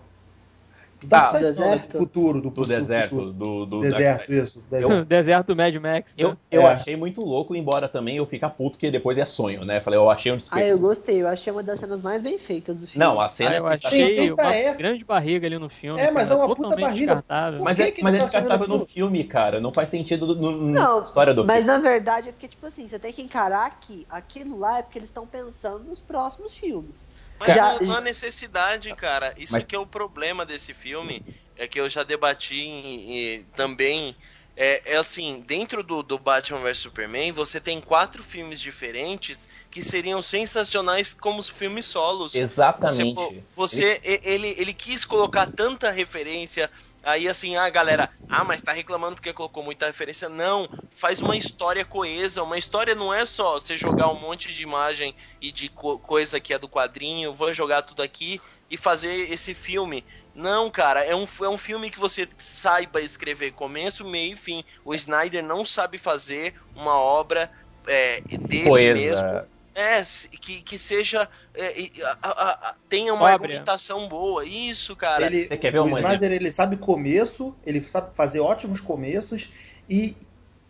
Do 1.05 1.09
Tá. 1.11 1.25
Do 1.27 1.33
não, 1.35 1.41
deserto? 1.41 1.93
Do 1.93 1.99
futuro. 1.99 2.41
Do, 2.41 2.51
do 2.51 2.63
do 2.63 2.67
deserto, 2.67 3.11
futuro. 3.11 3.33
do, 3.33 3.67
do 3.67 3.81
Deserto, 3.81 4.33
isso. 4.33 4.63
Deserto. 4.71 5.05
Deserto 5.07 5.47
do 5.49 5.57
Mad 5.57 5.75
Max. 5.77 6.15
né? 6.17 6.25
Eu, 6.25 6.37
eu 6.51 6.63
É. 6.63 6.73
achei 6.73 6.97
muito 6.97 7.21
louco, 7.23 7.55
embora 7.55 7.89
também 7.89 8.17
eu 8.17 8.27
fique 8.27 8.45
puto 8.51 8.79
que 8.79 8.91
depois 8.91 9.17
é 9.19 9.27
sonho, 9.27 9.65
né? 9.65 9.81
Falei, 9.81 9.99
eu 9.99 10.09
achei 10.11 10.33
um 10.33 10.35
Ah, 10.35 10.39
desperdício. 10.39 10.73
eu 10.73 10.79
gostei. 10.79 11.23
Eu 11.23 11.29
achei 11.29 11.53
uma 11.53 11.63
das 11.63 11.79
cenas 11.81 12.03
mais 12.03 12.23
bem 12.23 12.39
feitas 12.39 12.77
do 12.77 12.87
filme. 12.87 12.99
Não, 13.05 13.21
a 13.21 13.29
cena 13.29 13.51
Ah, 13.51 13.57
eu 13.57 13.69
é 13.69 13.75
achei 13.75 13.91
sensacional. 13.91 14.25
Eita, 14.25 14.43
uma 14.43 14.55
é. 14.55 14.75
grande 14.75 15.05
barriga 15.05 15.47
ali 15.47 15.59
no 15.59 15.69
filme. 15.69 16.01
É, 16.01 16.11
mas 16.11 16.29
cara, 16.29 16.41
é 16.41 16.45
uma 16.45 16.55
puta 16.55 16.69
barriga. 16.77 16.93
descartável. 17.15 17.61
Mas 17.63 17.77
que 17.77 17.83
é, 17.83 17.91
que 17.91 18.03
mas 18.03 18.15
é 18.15 18.19
tá 18.19 18.25
descartável 18.25 18.69
no 18.69 18.87
filme, 18.87 19.25
cara. 19.25 19.61
Não 19.61 19.73
faz 19.73 19.89
sentido 19.91 20.27
no, 20.27 20.35
no- 20.51 20.71
na 20.71 20.81
Não, 20.81 21.05
história 21.05 21.35
do 21.35 21.45
mas 21.45 21.65
filme. 21.65 21.73
na 21.73 21.79
verdade 21.83 22.29
é 22.29 22.33
porque, 22.33 22.49
tipo 22.49 22.67
assim, 22.67 22.89
você 22.89 22.99
tem 22.99 23.13
que 23.13 23.23
encarar 23.23 23.79
que 23.81 24.07
aquilo 24.09 24.59
lá 24.59 24.79
é 24.79 24.83
porque 24.83 24.99
eles 24.99 25.09
estão 25.11 25.27
pensando 25.27 25.85
nos 25.85 25.99
próximos 26.01 26.53
filmes. 26.55 27.07
Mas 27.39 27.55
Já- 27.55 27.81
não, 27.81 27.97
há 27.97 28.01
necessidade, 28.01 28.95
cara. 28.95 29.35
Isso 29.37 29.55
Mas- 29.55 29.65
que 29.65 29.75
é 29.75 29.79
o 29.79 29.87
problema 29.87 30.45
desse 30.47 30.73
filme, 30.73 31.25
é 31.57 31.67
que 31.67 31.81
eu 31.81 31.89
já 31.89 32.03
debati 32.03 32.61
em- 32.61 33.19
em- 33.19 33.43
também. 33.55 34.17
É, 34.57 34.93
é 34.93 34.97
assim, 34.97 35.43
dentro 35.45 35.83
do, 35.83 36.01
do 36.01 36.17
Batman 36.17 36.61
vs 36.63 36.79
Superman, 36.79 37.33
você 37.33 37.61
tem 37.61 37.81
quatro 37.81 38.23
filmes 38.23 38.61
diferentes 38.61 39.49
que 39.69 39.83
seriam 39.83 40.23
sensacionais 40.23 41.13
como 41.13 41.41
os 41.41 41.49
filmes 41.49 41.87
solos. 41.87 42.31
Você, 42.31 42.39
Exatamente. 42.39 43.15
pô, 43.17 43.35
você 43.57 44.01
e- 44.05 44.21
ele, 44.23 44.55
ele 44.57 44.73
quis 44.73 45.05
colocar 45.05 45.51
tanta 45.51 45.91
referência. 45.91 46.71
Aí 47.05 47.29
assim, 47.29 47.57
ah, 47.57 47.69
galera, 47.69 48.11
ah, 48.29 48.45
mas 48.45 48.63
tá 48.63 48.73
reclamando 48.73 49.17
porque 49.17 49.33
colocou 49.33 49.63
muita 49.63 49.87
referência. 49.87 50.29
Não, 50.29 50.69
faz 50.97 51.21
uma 51.21 51.37
história 51.37 51.85
coesa. 51.85 52.43
Uma 52.43 52.59
história 52.59 52.95
não 52.95 53.13
é 53.13 53.25
só 53.27 53.55
você 53.59 53.77
jogar 53.77 54.09
um 54.09 54.19
monte 54.21 54.53
de 54.53 54.63
imagem 54.63 55.15
e 55.41 55.53
de 55.53 55.69
co- 55.69 55.99
coisa 55.99 56.41
que 56.41 56.53
é 56.55 56.59
do 56.59 56.69
quadrinho, 56.69 57.33
vou 57.35 57.53
jogar 57.53 57.83
tudo 57.83 58.03
aqui 58.03 58.41
e 58.71 58.77
fazer 58.77 59.31
esse 59.31 59.55
filme. 59.55 60.05
Não, 60.35 60.71
cara, 60.71 61.05
é 61.05 61.15
um, 61.15 61.27
é 61.43 61.49
um 61.49 61.59
filme 61.59 61.91
que 61.91 61.99
você 62.01 62.29
saiba 62.39 63.01
escrever 63.01 63.53
começo, 63.53 64.05
meio 64.05 64.35
e 64.35 64.37
fim. 64.37 64.65
O 64.85 64.95
Snyder 64.95 65.43
não 65.45 65.65
sabe 65.65 65.99
fazer 65.99 66.55
uma 66.75 66.99
obra 66.99 67.51
é, 67.87 68.21
dele 68.49 68.71
Coesa. 68.71 68.95
mesmo. 68.95 69.54
É, 69.75 70.03
que, 70.41 70.61
que 70.63 70.79
seja. 70.79 71.29
é, 71.55 71.67
a- 72.05 72.17
a- 72.23 72.51
a- 72.71 72.75
tenha 72.89 73.13
uma 73.13 73.31
Sóbria. 73.31 73.35
argumentação 73.35 74.09
boa. 74.09 74.45
Isso, 74.45 74.95
cara. 74.95 75.27
Ele, 75.27 75.49
Você 75.49 75.57
quer 75.57 75.73
ver 75.73 75.81
o 75.81 75.85
uma 75.87 75.99
Snyder 75.99 76.31
ele 76.33 76.53
sabe 76.53 76.77
começo, 76.77 77.55
ele 77.67 77.81
sabe 77.81 78.15
fazer 78.15 78.41
ótimos 78.41 78.81
começos 78.81 79.51
e 79.91 80.17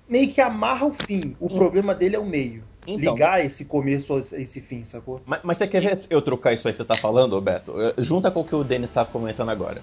meio 0.09 0.29
que 0.33 0.40
amarra 0.40 0.87
o 0.87 0.95
fim. 0.95 1.37
O 1.38 1.49
problema 1.51 1.95
dele 1.95 2.17
é 2.17 2.19
o 2.19 2.25
meio. 2.25 2.64
Então. 2.87 3.14
Ligar 3.14 3.45
esse 3.45 3.64
começo 3.64 4.14
a 4.14 4.19
esse 4.40 4.61
fim, 4.61 4.85
sacou? 4.85 5.21
Mas, 5.25 5.40
mas 5.43 5.57
você 5.59 5.67
quer 5.67 5.81
ver 5.81 6.05
eu 6.11 6.21
trocar 6.21 6.53
isso 6.53 6.67
aí 6.69 6.75
que 6.75 6.79
você 6.79 6.85
tá 6.85 6.97
falando, 6.97 7.40
Beto? 7.40 7.75
Junta 7.99 8.31
com 8.31 8.40
o 8.40 8.45
que 8.45 8.55
o 8.55 8.62
Denis 8.62 8.90
estava 8.90 9.11
comentando 9.11 9.49
agora. 9.51 9.83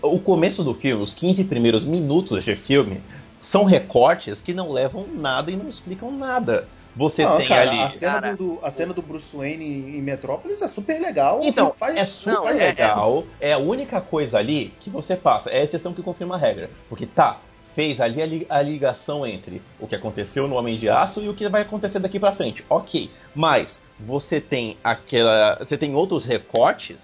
O 0.00 0.18
começo 0.18 0.64
do 0.64 0.72
filme, 0.74 1.02
os 1.02 1.12
15 1.12 1.44
primeiros 1.44 1.84
minutos 1.84 2.42
de 2.44 2.56
filme, 2.56 3.02
são 3.38 3.64
recortes 3.64 4.40
que 4.40 4.54
não 4.54 4.70
levam 4.70 5.06
nada 5.14 5.50
e 5.50 5.56
não 5.56 5.68
explicam 5.68 6.10
nada. 6.10 6.66
Você 6.98 7.24
Não, 7.24 7.36
tem 7.36 7.46
cara, 7.46 7.70
ali. 7.70 7.80
a 7.80 7.88
cena, 7.88 8.12
Cara, 8.20 8.36
do, 8.36 8.56
do- 8.56 8.58
a 8.66 8.70
cena 8.72 8.92
do 8.92 9.00
Bruce 9.00 9.34
Wayne 9.36 9.64
em, 9.64 10.02
Metrópolis 10.02 10.60
é 10.60 10.66
super 10.66 11.00
legal. 11.00 11.38
Então, 11.42 11.72
faz, 11.72 11.96
é 11.96 12.04
super 12.04 12.32
não, 12.34 12.48
é- 12.48 12.52
legal. 12.54 13.24
É, 13.40 13.52
a 13.52 13.58
única 13.58 14.00
coisa 14.00 14.36
ali 14.38 14.74
que 14.80 14.90
você 14.90 15.14
passa. 15.14 15.48
É 15.48 15.60
a 15.60 15.64
exceção 15.64 15.94
que 15.94 16.02
confirma 16.02 16.34
a 16.34 16.38
regra. 16.38 16.68
Porque 16.88 17.06
tá, 17.06 17.38
fez 17.76 18.00
ali 18.00 18.20
a, 18.20 18.26
li- 18.26 18.46
a 18.50 18.60
ligação 18.60 19.24
entre 19.24 19.62
o 19.78 19.86
que 19.86 19.94
aconteceu 19.94 20.48
no 20.48 20.56
Homem 20.56 20.76
de 20.76 20.88
Aço 20.88 21.20
e 21.22 21.28
o 21.28 21.34
que 21.34 21.48
vai 21.48 21.62
acontecer 21.62 22.00
daqui 22.00 22.18
pra 22.18 22.32
frente. 22.34 22.64
Ok. 22.68 23.08
Mas 23.32 23.80
você 24.00 24.40
tem 24.40 24.76
aquela. 24.82 25.56
Você 25.60 25.78
tem 25.78 25.94
outros 25.94 26.24
recortes 26.24 26.96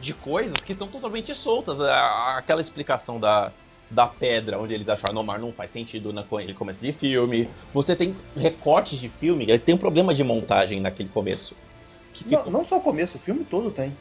de 0.00 0.14
coisas 0.14 0.54
que 0.64 0.72
estão 0.72 0.86
totalmente 0.86 1.34
soltas. 1.34 1.80
A- 1.80 2.36
Aquela 2.38 2.60
explicação 2.60 3.18
da. 3.18 3.50
Da 3.92 4.06
pedra, 4.06 4.58
onde 4.58 4.72
eles 4.72 4.88
acharam, 4.88 5.14
não, 5.14 5.22
mas 5.22 5.40
não 5.40 5.52
faz 5.52 5.70
sentido 5.70 6.12
naquele 6.12 6.54
começo 6.54 6.80
de 6.80 6.92
filme. 6.92 7.48
Você 7.74 7.94
tem 7.94 8.16
recortes 8.34 8.98
de 8.98 9.08
filme, 9.08 9.46
tem 9.58 9.74
um 9.74 9.78
problema 9.78 10.14
de 10.14 10.24
montagem 10.24 10.80
naquele 10.80 11.10
começo. 11.10 11.54
Que 12.14 12.24
Não, 12.30 12.50
não 12.50 12.64
só 12.64 12.78
o 12.78 12.80
começo, 12.80 13.18
o 13.18 13.20
filme 13.20 13.44
todo 13.44 13.70
tem. 13.70 13.94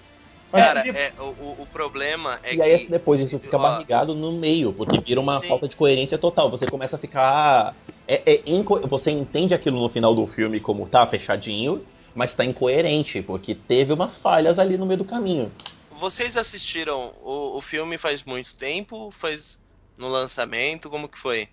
Mas 0.52 0.66
Cara, 0.66 0.82
podia- 0.82 1.00
é, 1.00 1.14
o, 1.20 1.62
o- 1.62 1.66
problema 1.66 2.40
é 2.44 2.54
e 2.54 2.58
que. 2.58 2.62
aí 2.62 2.88
depois 2.88 3.22
isso 3.22 3.40
fica 3.40 3.58
ó, 3.58 3.62
barrigado 3.62 4.14
no 4.14 4.34
meio, 4.34 4.74
porque 4.74 5.00
vira 5.00 5.20
uma 5.20 5.40
Sim. 5.40 5.48
falta 5.48 5.68
de 5.68 5.76
coerência 5.76 6.18
total. 6.18 6.50
Você 6.52 6.68
começa 6.68 6.98
a 6.98 7.00
ficar. 7.00 7.76
É, 8.08 8.34
é 8.34 8.42
inco- 8.46 8.86
Você 8.88 9.12
entende 9.12 9.54
aquilo 9.54 9.80
no 9.82 9.90
final 9.90 10.14
do 10.14 10.28
filme 10.28 10.60
como 10.60 10.88
tá 10.88 11.08
fechadinho, 11.08 11.86
mas 12.14 12.36
tá 12.36 12.44
incoerente, 12.44 13.22
porque 13.22 13.56
teve 13.56 13.94
umas 13.94 14.18
falhas 14.18 14.60
ali 14.60 14.78
no 14.78 14.86
meio 14.86 14.98
do 14.98 15.06
caminho. 15.06 15.52
Vocês 15.90 16.36
assistiram 16.36 17.14
o, 17.24 17.58
o 17.58 17.62
filme 17.62 17.98
faz 17.98 18.24
muito 18.24 18.54
tempo? 18.58 19.12
Faz 19.12 19.61
no 20.02 20.10
lançamento? 20.10 20.90
Como 20.90 21.10
que 21.10 21.20
foi? 21.20 21.50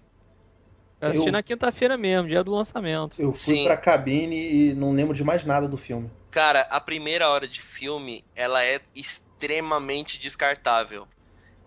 Eu 1.01 1.09
assisti 1.09 1.31
Eu- 1.31 1.33
na 1.33 1.43
quinta-feira 1.43 1.97
mesmo, 1.99 2.29
dia 2.29 2.43
do 2.45 2.53
lançamento. 2.53 3.19
Eu 3.19 3.35
fui 3.35 3.59
Sim. 3.59 3.65
pra 3.65 3.77
cabine 3.77 4.71
e 4.71 4.75
não 4.75 4.93
lembro 4.93 5.15
de 5.15 5.23
mais 5.23 5.45
nada 5.45 5.69
do 5.69 5.77
filme. 5.77 6.11
Cara, 6.31 6.63
a 6.71 6.81
primeira 6.81 7.29
hora 7.31 7.49
de 7.49 7.63
filme, 7.63 8.27
ela 8.35 8.65
é 8.65 8.81
extremamente 8.95 10.19
descartável. 10.19 11.09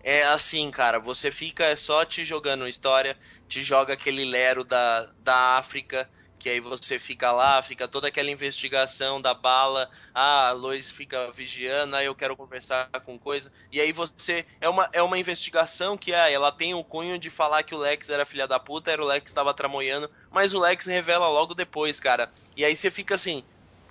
É 0.00 0.24
assim, 0.24 0.70
cara, 0.70 0.98
você 1.00 1.30
fica 1.32 1.74
só 1.76 2.04
te 2.04 2.24
jogando 2.24 2.68
história, 2.68 3.18
te 3.48 3.62
joga 3.62 3.94
aquele 3.94 4.24
lero 4.24 4.64
da, 4.64 5.12
da 5.18 5.58
África, 5.58 6.10
que 6.42 6.50
aí 6.50 6.58
você 6.58 6.98
fica 6.98 7.30
lá, 7.30 7.62
fica 7.62 7.86
toda 7.86 8.08
aquela 8.08 8.28
investigação 8.28 9.20
da 9.20 9.32
bala, 9.32 9.88
ah, 10.12 10.48
a 10.48 10.50
Lois 10.50 10.90
fica 10.90 11.30
vigiando, 11.30 11.94
aí 11.94 12.06
eu 12.06 12.16
quero 12.16 12.36
conversar 12.36 12.88
com 13.06 13.16
coisa, 13.16 13.52
e 13.70 13.80
aí 13.80 13.92
você, 13.92 14.44
é 14.60 14.68
uma, 14.68 14.90
é 14.92 15.00
uma 15.00 15.16
investigação 15.16 15.96
que, 15.96 16.12
ah, 16.12 16.28
ela 16.28 16.50
tem 16.50 16.74
o 16.74 16.82
cunho 16.82 17.16
de 17.16 17.30
falar 17.30 17.62
que 17.62 17.76
o 17.76 17.78
Lex 17.78 18.10
era 18.10 18.26
filha 18.26 18.48
da 18.48 18.58
puta, 18.58 18.90
era 18.90 19.00
o 19.00 19.06
Lex 19.06 19.26
que 19.26 19.32
tava 19.32 19.54
tramoiando, 19.54 20.10
mas 20.32 20.52
o 20.52 20.58
Lex 20.58 20.84
revela 20.86 21.28
logo 21.28 21.54
depois, 21.54 22.00
cara, 22.00 22.28
e 22.56 22.64
aí 22.64 22.74
você 22.74 22.90
fica 22.90 23.14
assim, 23.14 23.44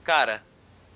cara, 0.03 0.43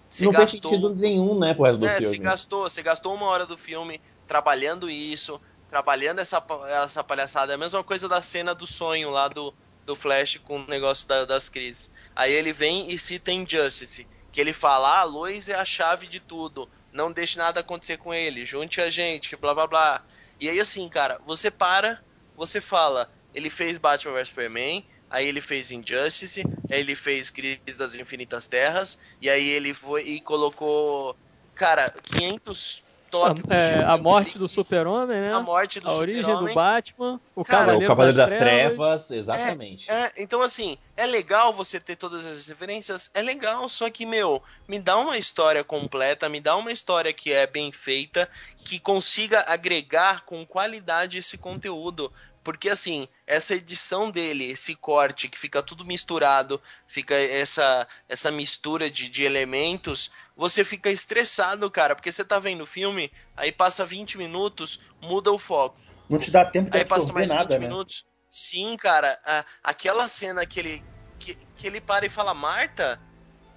você 0.09 0.25
não 0.25 0.33
fez 0.33 0.51
gastou... 0.51 0.71
sentido 0.73 0.93
nenhum, 0.93 1.39
né, 1.39 1.53
pro 1.53 1.63
resto 1.63 1.79
do 1.79 1.87
É, 1.87 2.01
você 2.01 2.09
filme. 2.09 2.25
gastou, 2.25 2.63
você 2.63 2.83
gastou 2.83 3.15
uma 3.15 3.27
hora 3.27 3.45
do 3.45 3.57
filme 3.57 4.01
trabalhando 4.27 4.89
isso, 4.89 5.39
trabalhando 5.69 6.19
essa, 6.19 6.43
essa 6.83 7.03
palhaçada. 7.03 7.53
É 7.53 7.55
a 7.55 7.57
mesma 7.57 7.83
coisa 7.83 8.09
da 8.09 8.21
cena 8.21 8.53
do 8.53 8.67
sonho 8.67 9.09
lá 9.09 9.27
do, 9.27 9.53
do 9.86 9.95
Flash 9.95 10.38
com 10.43 10.62
o 10.62 10.67
negócio 10.67 11.08
da- 11.08 11.26
das 11.26 11.50
crises. 11.50 11.91
Aí 12.15 12.32
ele 12.32 12.54
vem 12.54 12.89
e 12.91 12.98
cita 12.98 13.32
Injustice, 13.32 14.08
que 14.32 14.41
ele 14.41 14.54
fala, 14.54 14.89
ah, 14.98 15.00
a 15.02 15.04
Lois 15.04 15.50
é 15.50 15.56
a 15.56 15.65
chave 15.65 16.08
de 16.08 16.19
tudo, 16.19 16.69
não 16.91 17.12
deixe 17.12 17.38
nada 17.38 17.60
acontecer 17.62 17.98
com 17.98 18.13
ele, 18.13 18.45
junte 18.45 18.82
a 18.82 18.89
gente, 18.89 19.36
blá 19.38 19.54
blá 19.54 19.67
blá. 19.67 20.06
E 20.39 20.50
aí 20.50 20.60
assim, 20.60 20.89
cara, 20.89 21.19
você 21.26 21.50
para, 21.52 22.02
você 22.36 22.60
fala, 22.62 23.10
ele 23.34 23.50
fez 23.50 23.78
Batman 23.78 24.13
vs 24.13 24.28
Superman, 24.30 24.86
aí 25.10 25.28
ele 25.28 25.41
fez 25.41 25.71
Injustice, 25.71 26.50
aí 26.69 26.80
ele 26.80 26.95
fez 26.95 27.30
Crise 27.30 27.78
das 27.78 27.95
Infinitas 27.95 28.48
Terras, 28.48 28.98
e 29.21 29.30
aí 29.30 29.48
ele 29.48 29.74
foi 29.74 30.04
e 30.04 30.21
colocou, 30.21 31.17
cara, 31.54 31.89
500 32.04 32.85
tópicos. 33.15 33.51
É, 33.51 33.84
a 33.84 33.97
morte 33.97 34.38
do 34.38 34.47
super-homem, 34.47 35.21
né? 35.21 35.34
a 35.34 35.39
morte 35.39 35.80
do 35.80 35.89
a 35.89 35.93
origem 35.93 36.21
do 36.21 36.28
Super-Homem. 36.28 36.56
Batman, 36.56 37.21
o 37.34 37.43
Cara, 37.45 37.62
É, 37.62 37.65
Cavaleiro, 37.65 37.86
o 37.86 37.88
Cavaleiro 37.88 38.17
das, 38.17 38.30
das, 38.30 38.39
Trevas, 38.39 39.12
exatamente. 39.12 39.89
É, 39.89 40.12
então 40.17 40.41
assim, 40.41 40.78
é 40.97 41.06
legal 41.06 41.54
você 41.54 41.80
ter 41.80 41.95
todas 41.95 42.25
as 42.25 42.47
referências, 42.47 43.10
é 43.13 43.21
legal, 43.21 43.67
só 43.69 43.89
que, 43.89 44.06
meu, 44.06 44.43
me 44.67 44.80
dá 44.80 44.97
uma 44.97 45.17
história 45.17 45.63
completa, 45.63 46.28
me 46.28 46.41
dá 46.41 46.56
uma 46.56 46.71
história 46.71 47.13
que 47.13 47.32
é 47.32 47.47
bem 47.47 47.71
feita, 47.71 48.30
que 48.63 48.80
consiga 48.80 49.45
agregar 49.47 50.25
com 50.25 50.45
qualidade 50.45 51.17
esse 51.17 51.38
conteúdo. 51.38 52.12
Porque 52.45 52.69
assim, 52.69 53.08
essa 53.27 53.55
edição 53.55 54.12
dele, 54.12 54.45
esse 54.51 54.75
corte 54.75 55.27
que 55.27 55.38
fica 55.38 55.63
tudo 55.63 55.84
misturado, 55.84 56.62
fica 56.88 57.15
essa 57.15 57.88
essa 58.08 58.31
mistura 58.31 58.89
de, 58.89 59.10
de 59.10 59.23
elementos, 59.23 60.12
você 60.36 60.63
fica 60.63 60.91
estressado, 60.91 61.69
cara, 61.71 61.95
porque 61.95 62.12
você 62.12 62.23
tá 62.23 62.39
vendo 62.39 62.62
o 62.62 62.65
filme, 62.67 63.12
aí 63.36 63.51
passa 63.51 63.86
20 63.86 64.17
minutos, 64.17 64.79
muda 65.01 65.31
o 65.31 65.39
foco. 65.39 65.81
Não 66.10 66.19
te 66.19 66.29
dá 66.31 66.45
tempo 66.45 66.69
de 66.69 66.77
Aí 66.77 66.86
passa 66.86 67.12
mais 67.13 67.29
20 67.31 67.38
nada, 67.38 67.60
né? 67.60 67.67
minutos. 67.67 68.05
Sim, 68.29 68.77
cara. 68.77 69.19
a- 69.25 69.45
aquela 69.63 70.08
cena 70.08 70.45
que 70.45 70.60
ele, 70.60 70.84
que, 71.19 71.36
que 71.55 71.67
ele 71.67 71.81
para 71.81 72.05
e 72.05 72.10
fala, 72.10 72.34
Marta, 72.34 73.01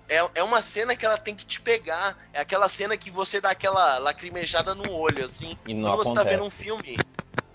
é, 0.09 0.19
é 0.37 0.43
uma 0.43 0.63
cena 0.63 0.97
que 0.97 1.05
ela 1.07 1.19
tem 1.19 1.37
que 1.37 1.47
te 1.47 1.61
pegar. 1.61 2.17
É 2.33 2.41
aquela 2.41 2.69
cena 2.69 2.97
que 2.99 3.11
você 3.11 3.41
dá 3.41 3.51
aquela 3.51 3.99
lacrimejada 3.99 4.75
no 4.75 4.89
olho, 4.89 5.25
assim. 5.25 5.57
E 5.65 5.73
não 5.75 5.93
quando 5.93 5.97
você 5.97 6.13
tá 6.13 6.23
acontece. 6.23 6.35
vendo 6.37 6.45
um 6.45 6.51
filme. 6.51 7.07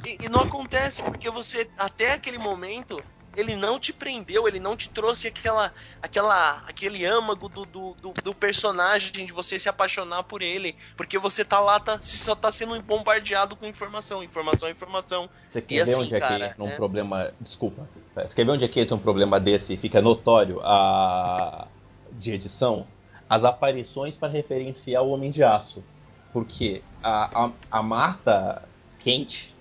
E, 0.05 0.25
e 0.25 0.29
não 0.29 0.41
acontece, 0.41 1.01
porque 1.01 1.29
você, 1.29 1.69
até 1.77 2.13
aquele 2.13 2.37
momento, 2.37 3.01
ele 3.35 3.55
não 3.55 3.79
te 3.79 3.91
prendeu, 3.91 4.47
ele 4.47 4.59
não 4.59 4.75
te 4.75 4.89
trouxe 4.89 5.27
aquela, 5.27 5.73
aquela, 6.01 6.63
aquele 6.67 7.05
âmago 7.05 7.49
do, 7.49 7.65
do, 7.65 7.95
do, 7.95 8.13
do 8.23 8.35
personagem, 8.35 9.25
de 9.25 9.31
você 9.31 9.57
se 9.57 9.67
apaixonar 9.67 10.23
por 10.23 10.41
ele. 10.41 10.75
Porque 10.95 11.17
você 11.17 11.43
tá 11.43 11.59
lá, 11.59 11.79
tá, 11.79 11.97
você 11.97 12.17
só 12.17 12.35
tá 12.35 12.51
sendo 12.51 12.79
bombardeado 12.81 13.55
com 13.55 13.65
informação, 13.65 14.23
informação, 14.23 14.69
informação. 14.69 15.29
Você 15.49 15.61
quer 15.61 15.75
E 15.75 15.77
ver 15.77 15.81
assim, 15.83 16.01
onde 16.01 16.15
é 16.15 16.19
que 16.19 16.33
entra 16.33 16.63
um 16.63 16.67
é- 16.67 16.75
problema. 16.75 17.33
Desculpa. 17.39 17.87
Você 18.15 18.35
quer 18.35 18.45
ver 18.45 18.51
onde 18.51 18.65
é 18.65 18.67
que 18.67 18.79
entra 18.79 18.95
um 18.95 18.99
problema 18.99 19.39
desse 19.39 19.73
e 19.73 19.77
fica 19.77 20.01
notório 20.01 20.59
a... 20.63 21.67
de 22.11 22.33
edição? 22.33 22.85
As 23.29 23.43
aparições 23.43 24.15
para 24.17 24.27
referenciar 24.31 25.01
o 25.01 25.09
Homem 25.09 25.31
de 25.31 25.43
Aço. 25.43 25.83
Porque 26.31 26.83
a, 27.01 27.45
a, 27.45 27.51
a 27.71 27.83
Marta 27.83 28.63
Kent 28.99 29.52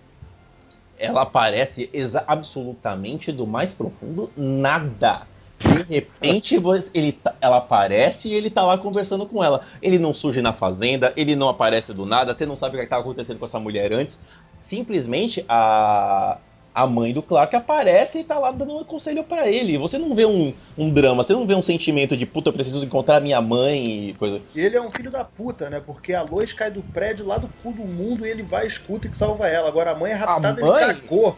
ela 1.03 1.23
aparece 1.23 1.91
absolutamente 2.29 3.33
do 3.33 3.45
mais 3.47 3.73
profundo 3.73 4.31
nada. 4.37 5.27
De 5.59 5.83
repente 5.83 6.61
ele 6.95 7.13
tá- 7.13 7.35
ela 7.41 7.59
aparece 7.59 8.29
e 8.29 8.35
ele 8.35 8.49
tá 8.49 8.63
lá 8.63 8.79
conversando 8.79 9.27
com 9.27 9.43
ela. 9.43 9.65
Ele 9.83 9.99
não 9.99 10.15
surge 10.15 10.41
na 10.41 10.53
fazenda, 10.53 11.13
ele 11.17 11.35
não 11.35 11.49
aparece 11.49 11.93
do 11.93 12.07
nada, 12.07 12.35
você 12.35 12.47
não 12.47 12.57
sabe 12.57 12.77
o 12.77 12.79
que 12.79 12.85
estava 12.85 13.03
acontecendo 13.03 13.39
com 13.39 13.45
essa 13.45 13.59
mulher 13.59 13.93
antes. 13.93 14.19
Simplesmente 14.61 15.45
a, 15.49 16.39
a 16.75 16.87
mãe 16.87 17.13
do 17.13 17.23
Clark 17.23 17.55
aparece 17.55 18.19
e 18.19 18.25
tá 18.25 18.39
lá 18.39 18.51
dando 18.51 18.77
um 18.77 18.85
conselho 18.85 19.23
pra 19.25 19.49
ele. 19.49 19.77
Você 19.77 19.99
não 19.99 20.15
vê 20.15 20.25
um, 20.25 20.55
um 20.77 20.91
drama, 20.91 21.23
você 21.23 21.33
não 21.33 21.47
vê 21.47 21.55
um 21.55 21.63
sentimento 21.63 22.17
de 22.17 22.25
puta, 22.25 22.49
eu 22.49 22.53
preciso 22.53 22.85
encontrar 22.85 23.21
minha 23.21 23.41
mãe 23.41 24.09
e 24.09 24.15
coisa. 24.15 24.41
E 24.55 24.61
ele 24.61 24.77
é 24.77 24.81
um 24.81 24.91
filho 24.91 25.11
da 25.11 25.25
puta, 25.25 25.69
né? 25.69 25.83
Porque 25.85 26.15
a 26.15 26.23
Lois 26.23 26.53
cai 26.53 26.71
do 26.71 26.83
prédio 26.83 27.27
lá 27.27 27.37
do 27.37 27.49
cu 27.63 27.73
do 27.73 27.85
mundo 27.85 28.27
e 28.27 28.31
ele 28.31 28.43
vai, 28.43 28.67
escuta 28.67 29.07
e 29.07 29.15
salva 29.15 29.49
ela. 29.49 29.69
Agora 29.69 29.91
a 29.91 29.95
mãe 29.95 30.13
é 30.13 30.15
raptada, 30.15 30.61
mãe? 30.61 30.83
ele 30.83 31.01
cagou. 31.01 31.37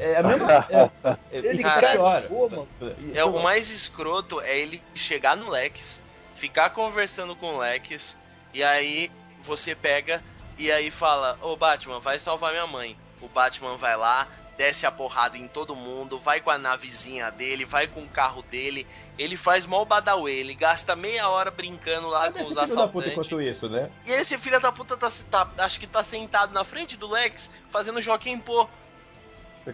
É 0.00 0.16
a 0.16 0.22
mesma. 0.22 0.66
É, 0.70 0.90
é, 1.32 1.48
Ele 1.48 1.62
cagou, 1.62 2.48
mano. 2.48 2.68
É 3.12 3.24
o 3.24 3.42
mais 3.42 3.70
escroto 3.70 4.40
é 4.40 4.56
ele 4.56 4.80
chegar 4.94 5.36
no 5.36 5.50
Lex, 5.50 6.00
ficar 6.36 6.70
conversando 6.70 7.34
com 7.34 7.54
o 7.54 7.58
Lex, 7.58 8.16
e 8.52 8.62
aí 8.62 9.10
você 9.42 9.74
pega 9.74 10.22
e 10.56 10.70
aí 10.70 10.90
fala: 10.90 11.36
Ô 11.42 11.56
Batman, 11.56 11.98
vai 11.98 12.18
salvar 12.18 12.52
minha 12.52 12.66
mãe. 12.66 12.96
O 13.20 13.28
Batman 13.28 13.76
vai 13.76 13.96
lá, 13.96 14.28
desce 14.56 14.86
a 14.86 14.90
porrada 14.90 15.36
em 15.36 15.48
todo 15.48 15.74
mundo, 15.74 16.18
vai 16.18 16.40
com 16.40 16.50
a 16.50 16.58
navezinha 16.58 17.30
dele, 17.30 17.64
vai 17.64 17.86
com 17.86 18.02
o 18.02 18.08
carro 18.08 18.42
dele. 18.42 18.86
Ele 19.18 19.36
faz 19.36 19.66
mal 19.66 19.84
badauê, 19.84 20.32
ele 20.34 20.54
gasta 20.54 20.94
meia 20.96 21.28
hora 21.28 21.50
brincando 21.50 22.08
lá 22.08 22.24
Cadê 22.24 22.40
com 22.40 22.44
os 22.46 22.48
filho 22.48 22.54
da 22.54 22.62
puta 22.62 22.72
assaltantes. 22.72 23.12
enquanto 23.12 23.42
isso, 23.42 23.68
né? 23.68 23.90
E 24.06 24.10
esse 24.12 24.36
filho 24.38 24.60
da 24.60 24.72
puta 24.72 24.96
tá, 24.96 25.08
tá- 25.30 25.48
acho 25.58 25.78
que 25.78 25.86
tá 25.86 26.02
sentado 26.02 26.52
na 26.52 26.64
frente 26.64 26.96
do 26.96 27.08
Lex, 27.08 27.50
fazendo 27.70 28.00
Joaquim 28.00 28.38
Pô. 28.38 28.68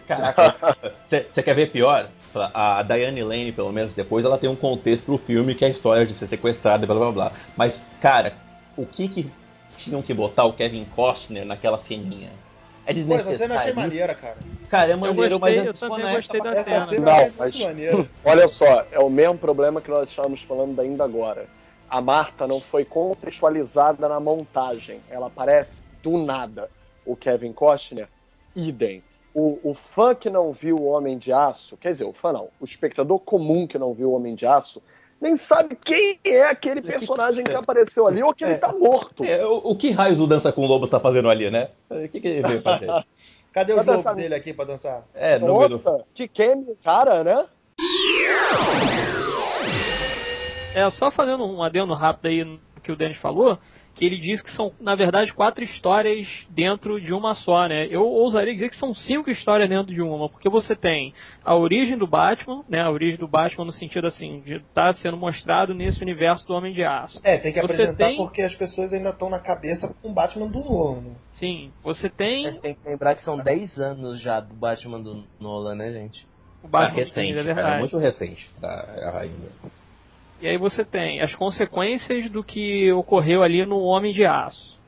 Caraca, 0.07 0.77
você 1.09 1.25
quer 1.43 1.53
ver 1.53 1.71
pior? 1.71 2.09
A 2.53 2.81
Diane 2.83 3.23
Lane, 3.23 3.51
pelo 3.51 3.73
menos 3.73 3.91
depois, 3.93 4.23
ela 4.23 4.37
tem 4.37 4.49
um 4.49 4.55
contexto 4.55 5.03
pro 5.03 5.17
filme 5.17 5.53
que 5.53 5.65
é 5.65 5.67
a 5.67 5.71
história 5.71 6.05
de 6.05 6.13
ser 6.13 6.27
sequestrada 6.27 6.83
e 6.85 6.87
blá 6.87 6.95
blá 6.95 7.11
blá. 7.11 7.31
Mas, 7.57 7.79
cara, 8.01 8.37
o 8.77 8.85
que 8.85 9.09
que 9.09 9.31
tinham 9.77 10.01
que 10.01 10.13
botar 10.13 10.45
o 10.45 10.53
Kevin 10.53 10.85
Costner 10.85 11.45
naquela 11.45 11.77
ceninha? 11.83 12.31
É 12.91 13.03
Pô, 13.03 13.13
essa 13.15 13.37
cena 13.37 13.55
eu 13.55 13.59
achei 13.59 13.73
desnecessário. 13.73 13.75
maneira, 13.75 14.15
cara. 14.15 14.37
Cara, 14.69 14.91
é 14.91 14.93
Eu 14.93 14.97
maneiro, 14.97 15.39
gostei, 15.39 15.63
mas 15.63 15.65
eu 15.65 15.71
é 15.71 15.89
também 15.89 16.05
desconecta 16.05 16.37
gostei 16.37 16.41
da 16.41 16.63
cena. 16.63 16.87
Cena 16.87 17.05
Não, 17.05 17.31
mas-. 17.37 18.09
Olha 18.23 18.47
só, 18.47 18.85
é 18.91 18.99
o 18.99 19.09
mesmo 19.09 19.37
problema 19.37 19.81
que 19.81 19.89
nós 19.89 20.09
estávamos 20.09 20.41
falando 20.41 20.79
ainda 20.79 21.03
agora. 21.03 21.45
A 21.89 21.99
Marta 21.99 22.47
não 22.47 22.61
foi 22.61 22.85
contextualizada 22.85 24.07
na 24.07 24.19
montagem. 24.19 25.01
Ela 25.09 25.27
aparece 25.27 25.83
do 26.01 26.17
nada. 26.17 26.69
O 27.05 27.15
Kevin 27.15 27.51
Costner, 27.51 28.07
idem. 28.55 29.03
O, 29.33 29.59
o 29.63 29.73
fã 29.73 30.13
que 30.13 30.29
não 30.29 30.51
viu 30.51 30.75
o 30.77 30.85
Homem 30.85 31.17
de 31.17 31.31
Aço, 31.33 31.77
quer 31.77 31.91
dizer, 31.91 32.03
o 32.03 32.13
fã 32.13 32.33
não, 32.33 32.49
o 32.59 32.65
espectador 32.65 33.19
comum 33.19 33.65
que 33.65 33.77
não 33.77 33.93
viu 33.93 34.11
o 34.11 34.13
Homem 34.13 34.35
de 34.35 34.45
Aço, 34.45 34.81
nem 35.21 35.37
sabe 35.37 35.75
quem 35.75 36.19
é 36.25 36.43
aquele 36.43 36.81
personagem 36.81 37.43
que 37.45 37.53
apareceu 37.53 38.07
ali 38.07 38.23
ou 38.23 38.33
que 38.33 38.43
ele 38.43 38.57
tá 38.57 38.73
morto. 38.73 39.23
É, 39.23 39.45
o, 39.45 39.57
o 39.57 39.75
que 39.75 39.91
raios 39.91 40.19
o 40.19 40.25
Dança 40.25 40.51
com 40.51 40.65
Lobos 40.65 40.89
tá 40.89 40.99
fazendo 40.99 41.29
ali, 41.29 41.51
né? 41.51 41.69
O 41.89 42.09
que, 42.09 42.19
que 42.19 42.27
ele 42.27 42.47
veio 42.47 42.61
fazer? 42.63 42.87
Cadê 43.53 43.73
os 43.73 43.85
lobos 43.85 43.97
dançar- 43.97 44.15
dele 44.15 44.33
aqui 44.33 44.53
pra 44.53 44.63
dançar? 44.65 45.03
É, 45.13 45.37
no. 45.37 45.47
Nossa, 45.47 46.05
que 46.15 46.25
Kemi, 46.27 46.75
cara, 46.83 47.21
né? 47.23 47.45
É, 50.73 50.89
só 50.91 51.11
fazendo 51.11 51.45
um 51.45 51.61
adendo 51.61 51.93
rápido 51.93 52.27
aí 52.27 52.43
no 52.45 52.59
que 52.81 52.91
o 52.91 52.95
Denis 52.95 53.17
falou, 53.17 53.59
que 53.93 54.05
ele 54.05 54.17
diz 54.17 54.41
que 54.41 54.49
são, 54.51 54.71
na 54.79 54.95
verdade, 54.95 55.33
quatro 55.33 55.63
histórias 55.63 56.27
dentro 56.49 56.99
de 56.99 57.13
uma 57.13 57.33
só, 57.35 57.67
né? 57.67 57.87
Eu 57.87 58.03
ousaria 58.03 58.53
dizer 58.53 58.69
que 58.69 58.75
são 58.77 58.93
cinco 58.93 59.29
histórias 59.29 59.69
dentro 59.69 59.93
de 59.93 60.01
uma, 60.01 60.29
porque 60.29 60.49
você 60.49 60.75
tem 60.75 61.13
a 61.43 61.55
origem 61.55 61.97
do 61.97 62.07
Batman, 62.07 62.63
né? 62.69 62.81
A 62.81 62.89
origem 62.89 63.17
do 63.17 63.27
Batman 63.27 63.65
no 63.65 63.71
sentido 63.71 64.07
assim, 64.07 64.41
de 64.41 64.55
estar 64.55 64.93
sendo 64.93 65.17
mostrado 65.17 65.73
nesse 65.73 66.01
universo 66.01 66.47
do 66.47 66.53
Homem 66.53 66.73
de 66.73 66.83
Aço. 66.83 67.19
É, 67.23 67.37
tem 67.37 67.51
que 67.53 67.59
Você 67.61 67.73
apresentar 67.73 68.07
tem- 68.07 68.17
porque 68.17 68.41
as 68.41 68.55
pessoas 68.55 68.93
ainda 68.93 69.09
estão 69.09 69.29
na 69.29 69.39
cabeça 69.39 69.93
com 70.01 70.09
o 70.09 70.13
Batman 70.13 70.47
do 70.47 70.59
Nolan. 70.59 71.15
Sim, 71.33 71.71
você 71.83 72.09
tem 72.09 72.51
tem 72.59 72.73
que 72.75 72.87
lembrar 72.87 73.15
que 73.15 73.21
são 73.23 73.37
10 73.37 73.77
anos 73.79 74.19
já 74.21 74.39
do 74.39 74.53
Batman 74.53 74.99
do 75.01 75.23
Nolan, 75.39 75.75
né, 75.75 75.91
gente? 75.91 76.25
o 76.63 76.67
Tá 76.69 76.79
Batman 76.79 76.93
do 76.93 77.05
recente, 77.07 77.37
é 77.39 77.43
verdade. 77.43 77.79
muito 77.79 77.97
recente. 77.97 78.49
Tá, 78.61 79.19
ainda. 79.19 79.47
E 80.41 80.47
aí 80.47 80.57
você 80.57 80.83
tem 80.83 81.21
as 81.21 81.35
consequências 81.35 82.29
do 82.29 82.43
que 82.43 82.91
ocorreu 82.91 83.43
ali 83.43 83.63
no 83.63 83.79
Homem 83.81 84.11
de 84.11 84.25
Aço, 84.25 84.79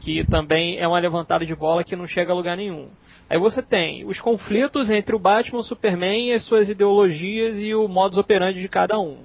que 0.00 0.26
também 0.26 0.78
é 0.78 0.86
uma 0.86 0.98
levantada 0.98 1.46
de 1.46 1.54
bola 1.54 1.82
que 1.82 1.96
não 1.96 2.06
chega 2.06 2.32
a 2.32 2.36
lugar 2.36 2.54
nenhum. 2.56 2.90
Aí 3.28 3.38
você 3.38 3.62
tem 3.62 4.04
os 4.04 4.20
conflitos 4.20 4.90
entre 4.90 5.16
o 5.16 5.18
Batman, 5.18 5.60
o 5.60 5.62
Superman 5.62 6.28
e 6.28 6.32
as 6.34 6.44
suas 6.44 6.68
ideologias 6.68 7.58
e 7.60 7.74
o 7.74 7.88
modus 7.88 8.18
operandi 8.18 8.60
de 8.60 8.68
cada 8.68 8.98
um. 8.98 9.24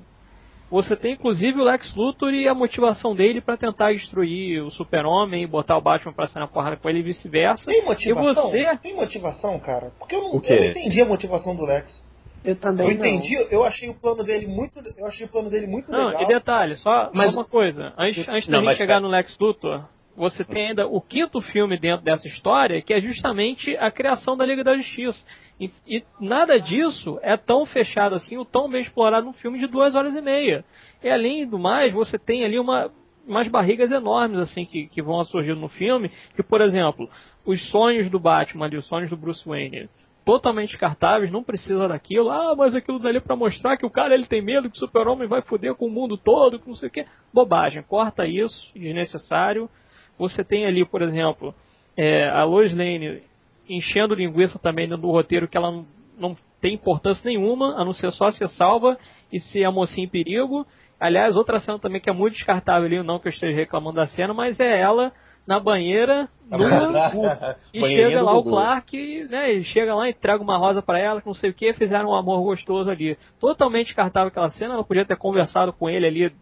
Você 0.71 0.95
tem 0.95 1.13
inclusive 1.13 1.59
o 1.59 1.63
Lex 1.63 1.93
Luthor 1.93 2.33
e 2.33 2.47
a 2.47 2.53
motivação 2.53 3.13
dele 3.13 3.41
para 3.41 3.57
tentar 3.57 3.91
destruir 3.91 4.63
o 4.63 4.71
Super-Homem 4.71 5.43
e 5.43 5.47
botar 5.47 5.77
o 5.77 5.81
Batman 5.81 6.13
para 6.13 6.27
sair 6.27 6.41
na 6.41 6.47
porrada 6.47 6.77
com 6.77 6.89
ele 6.89 6.99
e 6.99 7.03
vice-versa. 7.03 7.65
Tem 7.65 7.83
motivação? 7.83 8.47
E 8.47 8.63
você? 8.65 8.77
Tem 8.77 8.95
motivação, 8.95 9.59
cara? 9.59 9.91
Porque 9.99 10.15
eu 10.15 10.21
não, 10.21 10.41
eu 10.41 10.59
não 10.59 10.65
entendi 10.65 11.01
a 11.01 11.05
motivação 11.05 11.55
do 11.55 11.63
Lex. 11.63 12.03
Eu 12.45 12.55
também 12.55 12.87
Eu 12.91 12.97
não. 12.97 13.05
entendi, 13.05 13.35
eu 13.49 13.63
achei 13.63 13.89
o 13.89 13.95
plano 13.95 14.23
dele 14.23 14.47
muito, 14.47 14.79
eu 14.97 15.05
achei 15.05 15.25
o 15.25 15.29
plano 15.29 15.49
dele 15.49 15.67
muito 15.67 15.91
Não, 15.91 16.07
legal. 16.07 16.21
e 16.21 16.25
detalhe, 16.27 16.75
só, 16.77 17.09
Mas- 17.13 17.31
só 17.31 17.39
uma 17.39 17.45
coisa. 17.45 17.93
Antes, 17.97 18.27
antes 18.27 18.47
da 18.47 18.53
Não, 18.53 18.59
gente 18.59 18.65
mas 18.65 18.77
chegar 18.77 18.95
pera- 18.95 19.01
no 19.01 19.07
Lex 19.07 19.37
Luthor, 19.39 19.83
você 20.15 20.43
tem 20.45 20.67
ainda 20.69 20.87
o 20.87 21.01
quinto 21.01 21.41
filme 21.41 21.77
dentro 21.79 22.05
dessa 22.05 22.27
história, 22.27 22.81
que 22.81 22.93
é 22.93 23.01
justamente 23.01 23.75
a 23.77 23.89
criação 23.91 24.37
da 24.37 24.45
Liga 24.45 24.63
da 24.63 24.77
Justiça. 24.77 25.25
E, 25.59 25.71
e 25.87 26.03
nada 26.19 26.59
disso 26.59 27.17
é 27.21 27.35
tão 27.37 27.65
fechado 27.65 28.15
assim, 28.15 28.37
ou 28.37 28.45
tão 28.45 28.69
bem 28.69 28.81
explorado 28.81 29.25
num 29.25 29.33
filme 29.33 29.57
de 29.57 29.67
duas 29.67 29.95
horas 29.95 30.15
e 30.15 30.21
meia. 30.21 30.63
E 31.03 31.09
além 31.09 31.47
do 31.47 31.57
mais, 31.57 31.93
você 31.93 32.19
tem 32.19 32.43
ali 32.43 32.59
uma, 32.59 32.91
umas 33.27 33.47
barrigas 33.47 33.91
enormes 33.91 34.37
assim 34.39 34.65
que, 34.65 34.87
que 34.87 35.01
vão 35.01 35.23
surgir 35.23 35.55
no 35.55 35.69
filme, 35.69 36.11
que 36.35 36.43
por 36.43 36.61
exemplo, 36.61 37.09
os 37.45 37.69
sonhos 37.69 38.09
do 38.09 38.19
Batman 38.19 38.65
ali, 38.65 38.77
os 38.77 38.85
sonhos 38.87 39.09
do 39.09 39.15
Bruce 39.17 39.47
Wayne, 39.47 39.89
totalmente 40.25 40.71
descartáveis, 40.71 41.31
não 41.31 41.43
precisa 41.43 41.87
daquilo. 41.87 42.31
Ah, 42.31 42.55
mas 42.57 42.75
aquilo 42.75 42.99
dali 42.99 43.17
é 43.17 43.21
pra 43.21 43.35
mostrar 43.35 43.77
que 43.77 43.85
o 43.85 43.89
cara 43.89 44.15
ele 44.15 44.25
tem 44.25 44.41
medo 44.41 44.69
que 44.69 44.75
o 44.75 44.79
super-homem 44.79 45.27
vai 45.27 45.43
foder 45.43 45.75
com 45.75 45.85
o 45.85 45.91
mundo 45.91 46.17
todo, 46.17 46.59
que 46.59 46.67
não 46.67 46.75
sei 46.75 46.89
o 46.89 46.91
que. 46.91 47.05
Bobagem, 47.31 47.83
corta 47.83 48.25
isso, 48.25 48.71
desnecessário. 48.73 49.69
Você 50.17 50.43
tem 50.43 50.65
ali, 50.65 50.83
por 50.83 51.03
exemplo, 51.03 51.53
é, 51.95 52.27
a 52.27 52.43
Lois 52.43 52.75
Lane 52.75 53.21
enchendo 53.69 54.15
linguiça 54.15 54.57
também 54.57 54.87
dentro 54.87 55.03
do 55.03 55.11
roteiro 55.11 55.47
que 55.47 55.57
ela 55.57 55.71
não, 55.71 55.85
não 56.17 56.37
tem 56.59 56.73
importância 56.73 57.21
nenhuma, 57.29 57.79
a 57.79 57.85
não 57.85 57.93
ser 57.93 58.11
só 58.11 58.31
ser 58.31 58.47
salva 58.49 58.97
e 59.31 59.39
ser 59.39 59.63
a 59.63 59.71
mocinha 59.71 60.05
em 60.05 60.09
perigo. 60.09 60.65
Aliás, 60.99 61.35
outra 61.35 61.59
cena 61.59 61.77
também 61.77 62.01
que 62.01 62.09
é 62.09 62.13
muito 62.13 62.33
descartável 62.33 62.87
ali, 62.87 63.03
não 63.03 63.19
que 63.19 63.27
eu 63.27 63.31
esteja 63.31 63.55
reclamando 63.55 63.97
da 63.97 64.07
cena, 64.07 64.33
mas 64.33 64.59
é 64.59 64.79
ela 64.79 65.11
na 65.47 65.59
banheira, 65.59 66.27
nua, 66.49 67.55
e 67.73 67.81
chega 67.81 68.21
lá 68.21 68.37
o. 68.37 68.43
Clark, 68.43 69.23
né, 69.29 69.53
e 69.53 69.63
chega 69.63 69.93
lá, 69.93 70.09
entrega 70.09 70.41
uma 70.43 70.57
rosa 70.57 70.81
pra 70.81 70.99
ela, 70.99 71.21
que 71.21 71.27
não 71.27 71.33
sei 71.33 71.51
o 71.51 71.53
que, 71.53 71.73
fizeram 71.73 72.09
um 72.09 72.15
amor 72.15 72.41
gostoso 72.43 72.89
ali. 72.89 73.17
Totalmente 73.39 73.87
descartável 73.87 74.29
aquela 74.29 74.49
cena, 74.51 74.73
ela 74.73 74.83
podia 74.83 75.05
ter 75.05 75.17
conversado 75.17 75.71
com 75.73 75.89
ele 75.89 76.07
ali, 76.07 76.35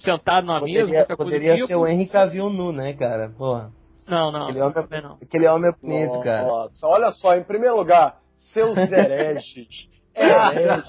sentado 0.00 0.46
na 0.46 0.60
mesa, 0.60 0.92
qualquer 0.92 1.16
coisa 1.16 1.24
poderia 1.24 1.54
tipo. 1.54 1.66
ser 1.66 1.76
o 1.76 1.86
Henry 1.86 2.08
Cavill 2.08 2.50
nu, 2.50 2.72
né, 2.72 2.92
cara? 2.94 3.30
Porra. 3.36 3.70
Não, 4.06 4.32
não, 4.32 4.44
Aquele 4.44 4.58
não, 4.58 4.66
homem, 4.66 4.74
também 4.82 5.02
não. 5.02 5.18
aquele 5.22 5.48
homem 5.48 5.70
é 5.70 5.80
bonito, 5.80 6.20
cara. 6.22 6.46
Nossa, 6.46 6.86
olha 6.86 7.12
só, 7.12 7.36
em 7.36 7.44
primeiro 7.44 7.76
lugar, 7.76 8.16
seus 8.36 8.76
hereges. 8.78 9.88
Hereges. 10.18 10.84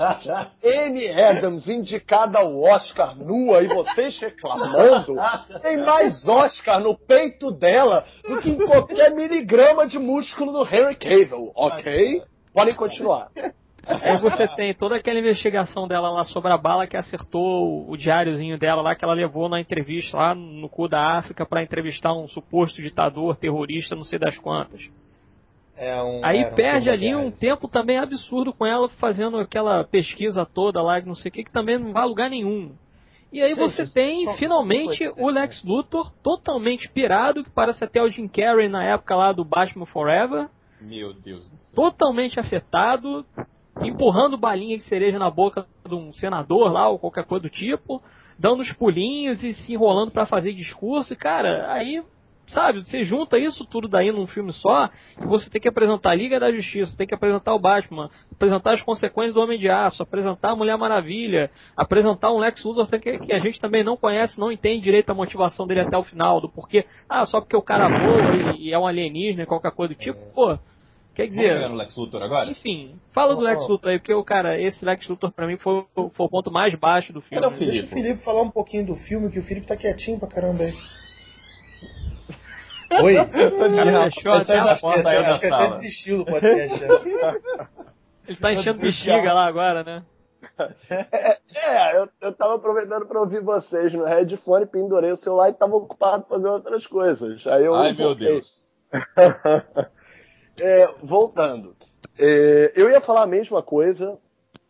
Amy 0.64 1.22
Adams 1.22 1.68
indicada 1.68 2.40
ao 2.40 2.62
Oscar 2.62 3.16
nua 3.18 3.62
e 3.64 3.68
vocês 3.68 4.18
reclamando. 4.20 5.16
Tem 5.62 5.78
mais 5.78 6.28
Oscar 6.28 6.80
no 6.80 6.98
peito 6.98 7.52
dela 7.52 8.06
do 8.28 8.40
que 8.42 8.50
em 8.50 8.66
qualquer 8.66 9.12
miligrama 9.12 9.88
de 9.88 10.00
músculo 10.00 10.52
do 10.52 10.64
Henry 10.64 10.96
Cavill, 10.96 11.52
ok? 11.56 12.24
Podem 12.54 12.76
continuar. 12.76 13.30
Aí 13.88 14.22
você 14.22 14.48
tem 14.50 14.74
toda 14.74 14.98
aquela 14.98 15.20
investigação 15.20 15.88
dela 15.88 16.10
lá 16.10 16.24
sobre 16.26 16.52
a 16.52 16.58
bala 16.58 16.86
que 16.86 16.96
acertou 16.98 17.90
o 17.90 17.98
diáriozinho 17.98 18.58
dela 18.58 18.82
lá 18.82 18.96
que 18.96 19.04
ela 19.04 19.14
levou 19.14 19.50
na 19.50 19.60
entrevista 19.60 20.16
lá 20.16 20.36
no 20.36 20.70
cu 20.70 20.88
da 20.88 21.18
África 21.18 21.46
pra 21.46 21.64
entrevistar 21.64 22.14
um 22.14 22.28
suposto 22.28 22.82
ditador, 22.82 23.36
terrorista, 23.38 23.96
não 23.96 24.04
sei 24.04 24.20
das 24.20 24.38
quantas. 24.38 24.82
É 25.82 26.04
um, 26.04 26.20
Aí 26.26 26.44
um 26.46 26.54
perde 26.56 26.90
ali 26.90 27.16
um 27.16 27.32
tempo 27.32 27.68
também 27.70 27.98
absurdo 27.98 28.52
com 28.52 28.66
ela 28.66 28.90
fazendo 28.90 29.38
aquela 29.38 29.84
pesquisa 29.86 30.46
toda 30.46 30.82
lá, 30.82 31.00
que 31.02 31.08
não 31.08 31.16
sei 31.16 31.30
o 31.30 31.32
que, 31.32 31.46
que 31.46 31.52
também 31.52 31.78
não 31.80 31.94
vai 31.94 32.04
a 32.04 32.06
lugar 32.06 32.30
nenhum. 32.30 32.74
E 33.32 33.42
aí 33.42 33.54
Sim, 33.54 33.60
você 33.62 33.84
isso- 33.84 33.94
tem 33.94 34.26
só- 34.26 34.32
só 34.32 34.38
finalmente 34.38 35.06
coisa, 35.06 35.22
o 35.24 35.30
Lex 35.30 35.64
Luthor 35.64 36.12
totalmente 36.22 36.90
pirado, 36.90 37.44
que 37.44 37.50
parece 37.50 37.84
até 37.84 38.02
o 38.04 38.10
Jim 38.12 38.28
Carrey 38.28 38.68
na 38.68 38.84
época 38.84 39.16
lá 39.16 39.32
do 39.32 39.46
Batman 39.46 39.86
Forever, 39.86 40.50
Meu 40.82 41.14
Deus 41.14 41.48
do 41.48 41.56
céu. 41.56 41.76
totalmente 41.76 42.40
afetado, 42.40 43.24
empurrando 43.82 44.38
balinha 44.38 44.76
de 44.78 44.84
cereja 44.84 45.18
na 45.18 45.30
boca 45.30 45.66
de 45.88 45.96
um 45.96 46.12
senador 46.12 46.72
lá 46.72 46.90
ou 46.90 47.00
qualquer 47.00 47.24
coisa 47.24 47.44
do 47.44 47.50
tipo, 47.50 48.02
dando 48.38 48.62
os 48.62 48.72
pulinhos 48.74 49.44
e 49.44 49.54
se 49.54 49.74
enrolando 49.74 50.12
pra 50.12 50.26
fazer 50.26 50.52
discurso. 50.54 51.14
E, 51.14 51.16
cara, 51.16 51.72
aí, 51.72 52.02
sabe, 52.50 52.84
você 52.84 53.04
junta 53.04 53.38
isso 53.38 53.66
tudo 53.66 53.88
daí 53.88 54.12
num 54.12 54.28
filme 54.28 54.52
só, 54.54 54.90
que 55.18 55.28
você 55.28 55.50
tem 55.50 55.62
que 55.62 55.68
apresentar 55.68 56.12
a 56.12 56.16
Liga 56.16 56.40
da 56.40 56.52
Justiça, 56.52 56.96
tem 56.98 57.08
que 57.08 57.14
apresentar 57.14 57.54
o 57.54 57.60
Batman, 57.60 58.10
apresentar 58.32 58.74
as 58.74 58.82
consequências 58.82 59.34
do 59.34 59.42
Homem 59.42 59.60
de 59.60 59.70
Aço, 59.70 60.04
apresentar 60.04 60.52
a 60.52 60.56
Mulher 60.56 60.78
Maravilha, 60.78 61.50
apresentar 61.76 62.32
um 62.32 62.40
Lex 62.40 62.64
Luthor 62.64 62.88
que, 63.00 63.18
que 63.20 63.34
a 63.34 63.40
gente 63.40 63.60
também 63.60 63.84
não 63.84 63.98
conhece, 63.98 64.40
não 64.40 64.52
entende 64.52 64.84
direito 64.84 65.10
a 65.10 65.16
motivação 65.16 65.68
dele 65.68 65.82
até 65.82 65.98
o 65.98 66.04
final, 66.04 66.42
do 66.42 66.50
porquê, 66.50 66.86
ah, 67.08 67.26
só 67.26 67.40
porque 67.40 67.56
o 67.56 67.62
cara 67.62 67.88
voa 67.88 68.56
e, 68.56 68.68
e 68.68 68.74
é 68.74 68.80
um 68.80 68.88
alienígena, 68.88 69.46
qualquer 69.46 69.72
coisa 69.72 69.94
do 69.94 70.00
tipo, 70.00 70.20
pô. 70.34 70.58
Quer 71.20 71.28
dizer, 71.28 71.68
no 71.68 71.76
Lex 71.76 71.98
Luthor 71.98 72.24
agora? 72.24 72.50
enfim, 72.50 72.96
fala 73.12 73.36
do 73.36 73.42
Lex 73.42 73.68
Luthor 73.68 73.92
aí, 73.92 74.00
porque 74.00 74.14
o 74.14 74.24
cara, 74.24 74.58
esse 74.58 74.86
Lex 74.86 75.06
Luthor 75.06 75.34
pra 75.34 75.46
mim 75.46 75.58
foi, 75.58 75.84
foi 75.94 76.26
o 76.26 76.30
ponto 76.30 76.50
mais 76.50 76.74
baixo 76.80 77.12
do 77.12 77.20
filme. 77.20 77.44
Cadê 77.44 77.54
o 77.54 77.58
Felipe? 77.58 77.72
Deixa 77.72 77.88
o 77.88 77.90
Felipe 77.90 78.24
falar 78.24 78.42
um 78.42 78.50
pouquinho 78.50 78.86
do 78.86 78.96
filme, 78.96 79.30
que 79.30 79.38
o 79.38 79.44
Felipe 79.44 79.68
tá 79.68 79.76
quietinho 79.76 80.18
pra 80.18 80.30
caramba 80.30 80.64
aí. 80.64 80.74
Oi? 83.04 83.16
Cara, 83.16 84.12
fechou 84.12 84.32
até 84.32 84.58
a 84.58 84.76
porta 84.78 85.10
aí 85.10 85.22
da 85.24 85.40
que 85.40 85.46
até 85.46 85.50
sala. 85.50 85.76
desistiu 85.78 86.18
do 86.20 86.26
podcast. 86.26 86.80
já. 86.80 87.68
Ele 88.28 88.38
tá 88.38 88.54
enchendo 88.54 88.80
bexiga 88.80 89.34
lá 89.34 89.46
agora, 89.46 89.84
né? 89.84 90.04
É, 90.90 91.98
eu, 91.98 92.10
eu 92.22 92.34
tava 92.34 92.56
aproveitando 92.56 93.06
pra 93.08 93.20
ouvir 93.22 93.42
vocês 93.42 93.94
no 93.94 94.06
headphone, 94.06 94.66
pendurei 94.66 95.12
o 95.12 95.16
celular 95.16 95.50
e 95.50 95.54
tava 95.54 95.76
ocupado 95.76 96.26
fazendo 96.28 96.54
outras 96.54 96.86
coisas. 96.88 97.46
Aí 97.48 97.66
eu 97.66 97.74
Ai, 97.76 97.94
meu 97.94 98.08
voltei. 98.08 98.28
Deus. 98.28 98.48
É, 100.62 100.88
voltando. 101.02 101.74
É, 102.18 102.74
eu 102.76 102.90
ia 102.90 103.00
falar 103.00 103.24
a 103.24 103.28
mesma 103.28 103.64
coisa, 103.64 104.20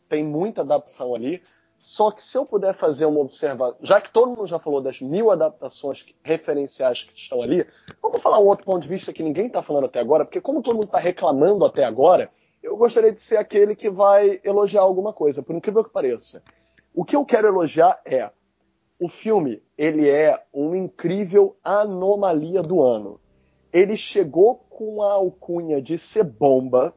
tem 0.08 0.24
muita 0.24 0.62
adaptação 0.62 1.16
ali, 1.16 1.42
só 1.80 2.12
que 2.12 2.22
se 2.24 2.38
eu 2.38 2.46
puder 2.46 2.76
fazer 2.76 3.06
uma 3.06 3.22
observação, 3.22 3.78
já 3.82 4.02
que 4.02 4.12
todo 4.12 4.30
mundo 4.30 4.48
já 4.48 4.60
falou 4.60 4.82
das 4.82 5.00
mil 5.00 5.32
adaptações 5.32 6.06
referenciais 6.24 7.04
que 7.04 7.18
estão 7.18 7.42
ali, 7.42 7.66
vamos 8.02 8.22
falar 8.22 8.40
um 8.40 8.48
outro 8.48 8.66
ponto 8.66 8.82
de 8.82 8.90
vista 8.90 9.14
que 9.14 9.24
ninguém 9.24 9.48
está 9.48 9.64
falando 9.64 9.86
até 9.86 10.00
agora, 10.00 10.26
porque 10.26 10.42
como 10.42 10.62
todo 10.62 10.76
mundo 10.76 10.86
está 10.86 11.00
reclamando 11.00 11.66
até 11.66 11.84
agora, 11.86 12.30
eu 12.62 12.76
gostaria 12.76 13.14
de 13.14 13.22
ser 13.22 13.38
aquele 13.38 13.76
que 13.76 13.90
vai 13.90 14.42
elogiar 14.44 14.82
alguma 14.82 15.14
coisa, 15.14 15.42
por 15.42 15.56
incrível 15.56 15.84
que 15.84 15.92
pareça. 15.92 16.44
O 16.94 17.06
que 17.06 17.16
eu 17.16 17.24
quero 17.24 17.48
elogiar 17.48 18.02
é 18.06 18.30
o 19.00 19.08
filme, 19.08 19.64
ele 19.78 20.10
é 20.10 20.38
uma 20.52 20.78
incrível 20.78 21.56
anomalia 21.64 22.62
do 22.62 22.84
ano. 22.84 23.20
ele 23.72 23.96
chegou 23.96 24.56
com 24.70 25.02
a 25.02 25.14
alcunha 25.14 25.82
de 25.82 25.98
ser 25.98 26.24
bomba. 26.24 26.94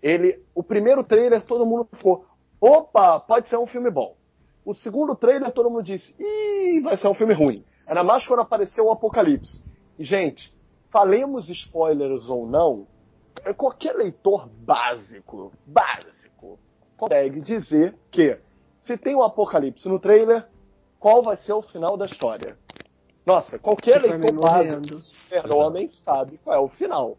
Ele, 0.00 0.40
o 0.54 0.62
primeiro 0.62 1.02
trailer 1.02 1.42
todo 1.42 1.66
mundo 1.66 1.88
ficou, 1.92 2.24
opa, 2.60 3.20
pode 3.20 3.48
ser 3.48 3.56
um 3.56 3.66
filme 3.66 3.90
bom. 3.90 4.16
O 4.64 4.74
segundo 4.74 5.14
trailer 5.14 5.52
todo 5.52 5.70
mundo 5.70 5.82
disse, 5.84 6.14
ih, 6.18 6.80
vai 6.80 6.96
ser 6.96 7.08
um 7.08 7.14
filme 7.14 7.34
ruim. 7.34 7.64
Era 7.86 8.04
mais 8.04 8.26
quando 8.26 8.40
apareceu 8.40 8.86
o 8.86 8.92
Apocalipse. 8.92 9.62
E, 9.98 10.04
gente, 10.04 10.52
falemos 10.90 11.48
spoilers 11.48 12.28
ou 12.28 12.46
não, 12.46 12.86
é 13.44 13.52
qualquer 13.52 13.94
leitor 13.94 14.48
básico, 14.48 15.52
básico, 15.66 16.58
consegue 16.96 17.40
dizer 17.40 17.94
que 18.10 18.38
se 18.78 18.96
tem 18.96 19.14
um 19.14 19.22
apocalipse 19.22 19.88
no 19.88 19.98
trailer, 19.98 20.46
qual 20.98 21.22
vai 21.22 21.36
ser 21.36 21.52
o 21.52 21.62
final 21.62 21.96
da 21.96 22.06
história? 22.06 22.56
Nossa, 23.24 23.58
qualquer 23.58 24.00
leitor 24.00 24.32
básico 24.40 25.00
Super-Homem 25.00 25.90
sabe 25.92 26.38
qual 26.42 26.56
é 26.56 26.58
o 26.58 26.68
final. 26.68 27.16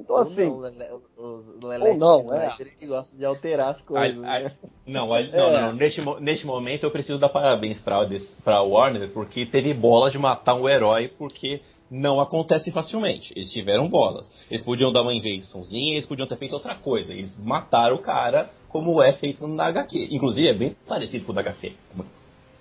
Então, 0.00 0.16
Ou 0.16 0.22
assim, 0.22 0.44
não, 0.46 0.56
o 0.56 0.60
Lele- 0.60 0.86
o- 1.18 1.22
o 1.62 1.66
Leleque 1.66 1.90
Ou 1.92 1.98
não, 1.98 2.20
Snyder, 2.20 2.72
ele 2.80 2.86
gosta 2.86 3.16
de 3.16 3.24
alterar 3.24 3.70
as 3.70 3.82
coisas. 3.82 4.16
Né? 4.16 4.52
não, 4.86 5.06
não, 5.06 5.16
É. 5.16 5.60
não, 5.62 5.72
Neste, 5.74 6.00
mo- 6.00 6.18
neste 6.18 6.46
momento 6.46 6.84
eu 6.84 6.90
preciso 6.90 7.18
dar 7.18 7.28
parabéns 7.28 7.78
pra, 7.80 8.04
des- 8.04 8.34
pra 8.44 8.62
Warner, 8.62 9.10
porque 9.10 9.44
teve 9.46 9.74
bola 9.74 10.10
de 10.10 10.18
matar 10.18 10.54
um 10.54 10.68
herói, 10.68 11.08
porque 11.08 11.60
não 11.90 12.20
acontece 12.20 12.70
facilmente. 12.70 13.32
Eles 13.36 13.50
tiveram 13.50 13.88
bolas. 13.88 14.30
Eles 14.50 14.62
podiam 14.64 14.92
dar 14.92 15.02
uma 15.02 15.12
invençãozinha, 15.12 15.94
eles 15.94 16.06
podiam 16.06 16.26
ter 16.26 16.36
feito 16.36 16.52
outra 16.52 16.76
coisa. 16.76 17.12
Eles 17.12 17.36
mataram 17.36 17.96
o 17.96 18.02
cara 18.02 18.48
como 18.68 19.02
é 19.02 19.12
feito 19.14 19.46
na 19.48 19.66
HQ. 19.66 20.08
Inclusive 20.12 20.48
é 20.48 20.54
bem 20.54 20.76
parecido 20.86 21.24
com 21.24 21.32
o 21.32 21.34
da 21.34 21.40
HQ. 21.40 21.72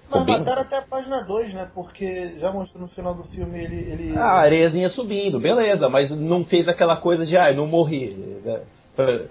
Mas 0.09 0.23
bem- 0.25 0.39
mataram 0.39 0.61
até 0.61 0.77
a 0.77 0.81
página 0.81 1.21
2, 1.23 1.53
né? 1.53 1.69
Porque 1.73 2.37
já 2.39 2.51
mostrou 2.51 2.81
no 2.81 2.87
final 2.89 3.13
do 3.13 3.23
filme 3.25 3.63
ele. 3.63 3.75
ele... 3.91 4.17
A 4.17 4.31
areiazinha 4.39 4.89
subindo, 4.89 5.39
beleza, 5.39 5.87
mas 5.89 6.09
não 6.11 6.43
fez 6.45 6.67
aquela 6.67 6.97
coisa 6.97 7.25
de, 7.25 7.37
ah, 7.37 7.51
eu 7.51 7.57
não 7.57 7.67
morri. 7.67 8.09
né? 8.43 8.61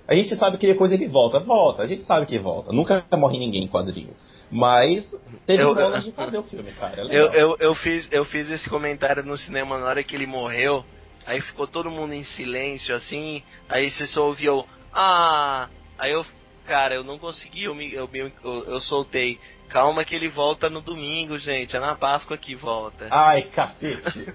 A 0.06 0.14
gente 0.14 0.34
sabe 0.36 0.56
que 0.56 0.66
depois 0.66 0.90
ele 0.92 1.08
volta, 1.08 1.40
volta, 1.40 1.82
a 1.82 1.86
gente 1.86 2.02
sabe 2.04 2.24
que 2.24 2.38
volta. 2.38 2.72
Nunca 2.72 3.04
morre 3.16 3.38
ninguém 3.38 3.64
em 3.64 3.68
quadrinho. 3.68 4.14
Mas 4.50 5.14
teve 5.44 5.62
Eu- 5.62 5.74
bolas 5.74 6.02
de 6.04 6.12
fazer 6.12 6.38
o 6.38 6.42
filme, 6.44 6.72
cara. 6.72 7.02
é. 7.02 7.04
Eu, 7.04 7.26
eu, 7.32 7.56
eu, 7.60 7.74
fiz, 7.74 8.08
eu 8.10 8.24
fiz 8.24 8.48
esse 8.48 8.68
comentário 8.70 9.22
no 9.22 9.36
cinema 9.36 9.76
na 9.78 9.86
hora 9.86 10.02
que 10.02 10.14
ele 10.16 10.26
morreu. 10.26 10.82
Aí 11.26 11.40
ficou 11.42 11.66
todo 11.66 11.90
mundo 11.90 12.14
em 12.14 12.24
silêncio, 12.24 12.94
assim. 12.94 13.42
Aí 13.68 13.90
você 13.90 14.06
só 14.06 14.26
ouviu, 14.26 14.64
ah. 14.94 15.68
Aí 15.98 16.12
eu, 16.12 16.24
cara, 16.66 16.94
eu 16.94 17.04
não 17.04 17.18
consegui, 17.18 17.64
eu, 17.64 17.74
me, 17.74 17.92
eu, 17.92 18.08
me- 18.08 18.32
eu, 18.42 18.64
eu 18.64 18.80
soltei. 18.80 19.38
Calma 19.68 20.04
que 20.04 20.14
ele 20.14 20.28
volta 20.28 20.70
no 20.70 20.80
domingo, 20.80 21.38
gente. 21.38 21.76
É 21.76 21.80
na 21.80 21.94
Páscoa 21.94 22.36
que 22.38 22.54
volta. 22.54 23.06
Ai, 23.10 23.42
cacete. 23.42 24.26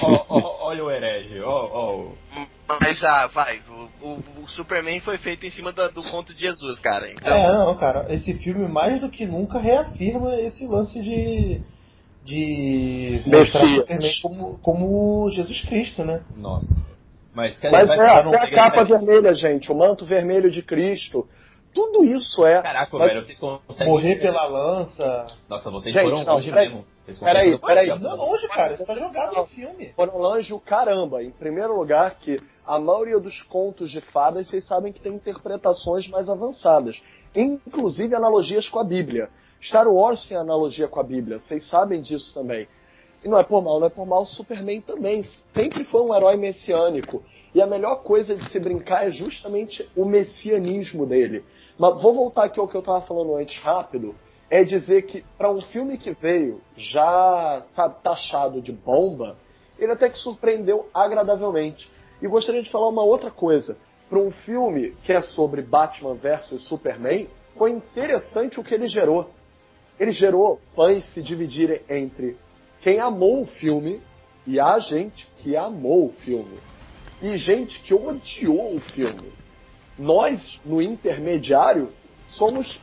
Ó, 0.00 0.06
ó, 0.06 0.24
ó, 0.28 0.68
olha 0.68 0.84
o 0.84 0.90
herege, 0.90 1.40
ó, 1.40 1.68
ó. 1.72 2.12
Mas 2.80 3.02
ah, 3.02 3.26
vai. 3.26 3.60
O, 3.68 4.06
o, 4.06 4.42
o 4.44 4.48
Superman 4.48 5.00
foi 5.00 5.18
feito 5.18 5.44
em 5.44 5.50
cima 5.50 5.72
da- 5.72 5.88
do 5.88 6.02
conto 6.04 6.32
de 6.32 6.42
Jesus, 6.42 6.78
cara. 6.78 7.10
Então, 7.10 7.34
É, 7.36 7.52
não, 7.52 7.74
cara, 7.76 8.06
esse 8.08 8.32
filme 8.34 8.68
mais 8.68 9.00
do 9.00 9.10
que 9.10 9.26
nunca 9.26 9.58
reafirma 9.58 10.36
esse 10.36 10.64
lance 10.66 11.02
de. 11.02 11.60
de 12.24 13.22
mostrar 13.26 13.62
Messias. 13.64 13.80
Superman 13.82 14.12
como, 14.22 14.58
como 14.58 15.28
Jesus 15.30 15.60
Cristo, 15.62 16.04
né? 16.04 16.22
Nossa. 16.36 16.82
Mas, 17.34 17.58
quer 17.58 17.70
mas 17.70 17.90
é, 17.90 17.94
até 17.94 18.36
a 18.36 18.50
capa 18.50 18.84
vermelha, 18.84 19.34
gente, 19.34 19.70
o 19.70 19.74
manto 19.76 20.04
vermelho 20.06 20.50
de 20.50 20.62
Cristo, 20.62 21.28
tudo 21.74 22.04
isso 22.04 22.44
é. 22.46 22.62
Caraca, 22.62 22.98
Mas- 22.98 23.08
velho, 23.12 23.26
vocês 23.26 23.38
conseguem... 23.38 23.88
Morrer 23.92 24.16
pela 24.20 24.46
lança. 24.46 25.26
Nossa, 25.48 25.70
vocês 25.70 25.94
Gente, 25.94 26.04
foram 26.04 26.24
não, 26.24 26.34
longe 26.34 26.50
peraí. 26.50 26.68
mesmo. 26.68 26.84
Peraí, 27.20 27.58
peraí. 27.58 27.98
Não, 27.98 28.28
hoje, 28.30 28.48
cara, 28.48 28.74
isso 28.74 28.84
tá 28.84 28.94
jogado 28.94 29.34
no 29.34 29.46
filme. 29.46 29.92
Foram 29.94 30.18
longe 30.18 30.52
o 30.52 30.60
caramba. 30.60 31.22
Em 31.22 31.30
primeiro 31.30 31.74
lugar, 31.74 32.16
que 32.16 32.38
a 32.66 32.78
maioria 32.78 33.18
dos 33.18 33.40
contos 33.42 33.90
de 33.90 34.00
fadas, 34.00 34.46
vocês 34.48 34.66
sabem 34.66 34.92
que 34.92 35.00
tem 35.00 35.14
interpretações 35.14 36.06
mais 36.08 36.28
avançadas. 36.28 37.00
Inclusive 37.34 38.14
analogias 38.14 38.68
com 38.68 38.78
a 38.78 38.84
Bíblia. 38.84 39.30
Star 39.60 39.88
Wars 39.88 40.24
tem 40.28 40.36
analogia 40.36 40.86
com 40.86 41.00
a 41.00 41.02
Bíblia, 41.02 41.40
vocês 41.40 41.66
sabem 41.68 42.00
disso 42.00 42.32
também. 42.32 42.68
E 43.24 43.28
não 43.28 43.38
é 43.38 43.42
por 43.42 43.60
mal, 43.62 43.80
não 43.80 43.86
é 43.86 43.90
por 43.90 44.06
mal, 44.06 44.24
Superman 44.24 44.80
também 44.82 45.24
sempre 45.52 45.84
foi 45.84 46.00
um 46.02 46.14
herói 46.14 46.36
messiânico. 46.36 47.24
E 47.54 47.60
a 47.60 47.66
melhor 47.66 48.02
coisa 48.02 48.36
de 48.36 48.48
se 48.50 48.60
brincar 48.60 49.08
é 49.08 49.10
justamente 49.10 49.88
o 49.96 50.04
messianismo 50.04 51.06
dele. 51.06 51.42
Mas 51.78 52.02
vou 52.02 52.12
voltar 52.12 52.44
aqui 52.44 52.58
ao 52.58 52.66
que 52.66 52.74
eu 52.74 52.80
estava 52.80 53.00
falando 53.02 53.36
antes 53.36 53.56
rápido. 53.62 54.14
É 54.50 54.64
dizer 54.64 55.02
que 55.02 55.24
para 55.36 55.50
um 55.50 55.60
filme 55.60 55.96
que 55.96 56.10
veio 56.12 56.60
já, 56.76 57.62
sabe, 57.66 58.02
taxado 58.02 58.60
de 58.60 58.72
bomba, 58.72 59.36
ele 59.78 59.92
até 59.92 60.08
que 60.08 60.18
surpreendeu 60.18 60.88
agradavelmente. 60.92 61.88
E 62.20 62.26
gostaria 62.26 62.62
de 62.62 62.70
falar 62.70 62.88
uma 62.88 63.04
outra 63.04 63.30
coisa. 63.30 63.76
Para 64.08 64.18
um 64.18 64.30
filme 64.30 64.96
que 65.04 65.12
é 65.12 65.20
sobre 65.20 65.62
Batman 65.62 66.14
versus 66.14 66.66
Superman, 66.66 67.28
foi 67.56 67.70
interessante 67.70 68.58
o 68.58 68.64
que 68.64 68.74
ele 68.74 68.88
gerou. 68.88 69.30
Ele 70.00 70.12
gerou 70.12 70.60
fãs 70.74 71.04
se 71.12 71.22
dividirem 71.22 71.80
entre 71.88 72.36
quem 72.80 72.98
amou 73.00 73.42
o 73.42 73.46
filme 73.46 74.00
e 74.46 74.58
a 74.58 74.78
gente 74.78 75.28
que 75.38 75.56
amou 75.56 76.06
o 76.06 76.12
filme. 76.24 76.58
E 77.20 77.36
gente 77.36 77.80
que 77.82 77.92
odiou 77.92 78.76
o 78.76 78.80
filme. 78.80 79.32
Nós, 79.98 80.60
no 80.64 80.80
intermediário, 80.80 81.90
somos 82.28 82.78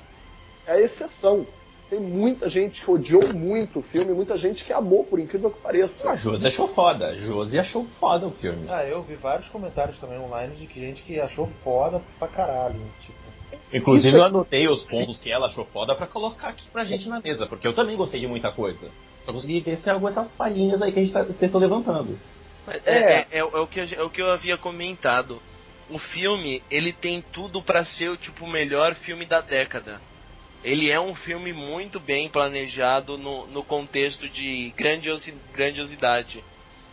a 0.67 0.79
exceção. 0.79 1.45
Tem 1.89 1.99
muita 1.99 2.49
gente 2.49 2.83
que 2.83 2.89
odiou 2.89 3.31
muito 3.33 3.79
o 3.79 3.83
filme, 3.83 4.11
muita 4.11 4.35
gente 4.37 4.65
que 4.65 4.73
amou, 4.73 5.03
por 5.05 5.19
incrível 5.19 5.51
que 5.51 5.59
A 5.59 5.61
pareça. 5.61 6.17
Josi 6.17 6.47
achou 6.47 6.67
foda. 6.69 7.09
A 7.09 7.13
Josi 7.15 7.59
achou 7.59 7.85
foda 7.99 8.25
o 8.27 8.31
filme. 8.31 8.65
Ah, 8.67 8.83
eu 8.83 9.03
vi 9.03 9.13
vários 9.15 9.47
comentários 9.49 9.99
também 9.99 10.17
online 10.19 10.55
de 10.55 10.65
que 10.65 10.79
gente 10.79 11.03
que 11.03 11.19
achou 11.19 11.47
foda 11.63 12.01
pra 12.17 12.27
caralho. 12.27 12.79
Tipo, 13.01 13.25
Inclusive 13.71 14.09
Isso 14.09 14.17
é- 14.17 14.19
eu 14.19 14.25
anotei 14.25 14.67
os 14.67 14.83
pontos 14.83 15.19
que 15.21 15.31
ela 15.31 15.45
achou 15.45 15.65
foda 15.65 15.95
pra 15.95 16.07
colocar 16.07 16.49
aqui 16.49 16.67
pra 16.73 16.83
gente 16.83 17.07
na 17.07 17.21
mesa, 17.21 17.45
porque 17.45 17.67
eu 17.67 17.73
também 17.75 17.95
gostei 17.95 18.19
de 18.19 18.27
muita 18.27 18.51
coisa. 18.51 18.89
Só 19.23 19.31
consegui 19.31 19.61
ver 19.61 19.77
se 19.77 19.89
algumas 19.89 20.15
dessas 20.15 20.33
palhinhas 20.33 20.81
aí 20.81 20.91
que 20.91 20.99
a 20.99 21.01
gente 21.03 21.13
tá, 21.13 21.21
vocês 21.23 21.41
estão 21.43 21.61
levantando. 21.61 22.17
É, 22.67 22.81
é, 22.85 23.27
é, 23.31 23.37
é 23.37 23.43
o 23.43 23.67
que, 23.67 23.79
a 23.79 23.85
gen- 23.85 23.99
é 23.99 24.03
o 24.03 24.09
que 24.09 24.21
eu 24.21 24.29
havia 24.31 24.57
comentado. 24.57 25.39
O 25.89 25.99
filme, 25.99 26.63
ele 26.71 26.91
tem 26.91 27.21
tudo 27.31 27.61
pra 27.61 27.85
ser 27.85 28.09
o 28.09 28.17
tipo 28.17 28.45
o 28.45 28.49
melhor 28.49 28.95
filme 28.95 29.25
da 29.25 29.41
década. 29.41 30.01
Ele 30.63 30.89
é 30.89 30.99
um 30.99 31.13
filme 31.13 31.53
muito 31.53 31.99
bem 31.99 32.27
planejado 32.27 33.17
no, 33.19 33.45
no 33.47 33.63
contexto 33.63 34.27
de 34.27 34.73
grandiosi, 34.75 35.31
grandiosidade. 35.53 36.43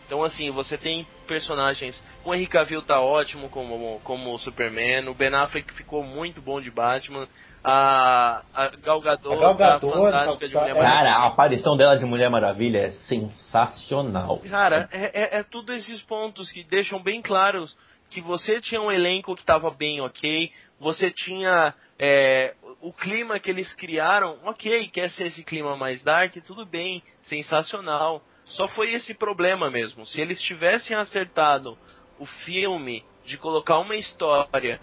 Então 0.05 0.23
assim, 0.23 0.51
você 0.51 0.77
tem 0.77 1.07
personagens. 1.25 2.03
O 2.23 2.33
Henry 2.35 2.45
Cavill 2.45 2.83
tá 2.83 2.99
ótimo 3.01 3.49
como, 3.49 3.99
como 4.03 4.31
o 4.33 4.37
Superman, 4.37 5.09
o 5.09 5.13
Ben 5.15 5.33
Affleck 5.33 5.73
ficou 5.73 6.03
muito 6.03 6.39
bom 6.39 6.61
de 6.61 6.69
Batman. 6.69 7.27
A, 7.63 8.43
a 8.53 8.67
Gal 8.83 8.99
Gadot, 9.01 9.33
A 9.33 9.39
Gal 9.39 9.55
Gadot 9.55 9.87
tá 9.87 9.93
fantástica 9.93 10.47
de 10.47 10.53
tá- 10.53 10.59
Mulher 10.59 10.73
tá- 10.75 10.79
Maravilha. 10.81 11.03
Cara, 11.03 11.15
a 11.15 11.27
aparição 11.27 11.77
dela 11.77 11.97
de 11.97 12.05
Mulher 12.05 12.29
Maravilha 12.29 12.79
é 12.79 12.91
sensacional. 13.07 14.39
Cara, 14.49 14.89
é, 14.91 15.37
é, 15.37 15.39
é 15.39 15.43
tudo 15.43 15.73
esses 15.73 16.01
pontos 16.03 16.51
que 16.51 16.63
deixam 16.63 17.01
bem 17.01 17.21
claros 17.21 17.75
que 18.13 18.21
você 18.21 18.61
tinha 18.61 18.81
um 18.81 18.91
elenco 18.91 19.35
que 19.35 19.43
tava 19.43 19.71
bem 19.71 19.99
ok, 19.99 20.51
você 20.79 21.09
tinha 21.09 21.73
é, 21.97 22.53
o 22.81 22.93
clima 22.93 23.39
que 23.39 23.49
eles 23.49 23.73
criaram, 23.73 24.39
ok, 24.43 24.87
quer 24.89 25.09
ser 25.09 25.27
esse 25.27 25.43
clima 25.43 25.75
mais 25.75 26.03
dark, 26.03 26.35
tudo 26.45 26.65
bem, 26.65 27.01
sensacional. 27.23 28.23
Só 28.45 28.67
foi 28.67 28.93
esse 28.93 29.13
problema 29.13 29.71
mesmo. 29.71 30.05
Se 30.05 30.21
eles 30.21 30.41
tivessem 30.41 30.95
acertado 30.95 31.77
o 32.19 32.25
filme 32.25 33.03
de 33.25 33.37
colocar 33.37 33.79
uma 33.79 33.95
história, 33.95 34.79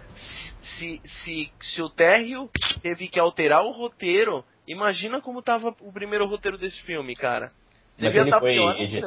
se, 0.61 1.01
se, 1.05 1.53
se 1.61 1.83
o 1.83 1.91
Terrio 1.91 2.51
teve 2.83 3.07
que 3.07 3.21
alterar 3.21 3.63
o 3.63 3.71
roteiro, 3.71 4.45
imagina 4.67 5.21
como 5.21 5.43
tava 5.43 5.75
o 5.81 5.93
primeiro 5.93 6.27
roteiro 6.27 6.57
desse 6.57 6.81
filme, 6.83 7.15
cara. 7.15 7.53
Mas 8.01 8.13
Devia 8.13 8.21
ele 8.23 8.31
estar 8.31 8.41
foi. 8.41 8.59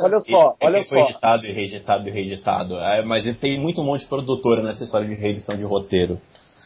Olha 0.04 0.20
só, 0.22 0.56
ele 0.62 0.76
olha 0.76 0.84
foi 0.86 1.00
só. 1.02 1.10
editado 1.10 1.46
e 1.48 1.52
reeditado 1.52 2.08
e 2.08 2.12
reeditado. 2.12 2.76
É, 2.80 3.02
mas 3.04 3.26
ele 3.26 3.38
tem 3.38 3.60
muito 3.60 3.82
um 3.82 3.86
monte 3.86 4.02
de 4.02 4.08
produtora 4.08 4.62
nessa 4.62 4.84
história 4.84 5.08
de 5.08 5.16
reedição 5.16 5.58
de 5.58 5.64
roteiro. 5.64 6.20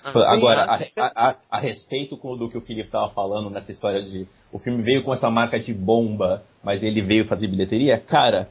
Ah, 0.03 0.33
Agora, 0.33 0.77
sim, 0.77 0.85
a, 0.97 1.05
a- 1.05 1.29
a- 1.31 1.35
a 1.51 1.59
respeito 1.59 2.15
com- 2.17 2.37
do 2.37 2.49
que 2.49 2.57
o 2.57 2.61
Felipe 2.61 2.87
estava 2.87 3.09
falando 3.13 3.49
nessa 3.49 3.71
história 3.71 4.01
de. 4.03 4.27
O 4.51 4.59
filme 4.59 4.81
veio 4.81 5.03
com 5.03 5.13
essa 5.13 5.29
marca 5.29 5.59
de 5.59 5.73
bomba, 5.73 6.43
mas 6.63 6.83
ele 6.83 7.01
veio 7.01 7.25
fazer 7.25 7.47
bilheteria. 7.47 7.97
Cara, 7.97 8.49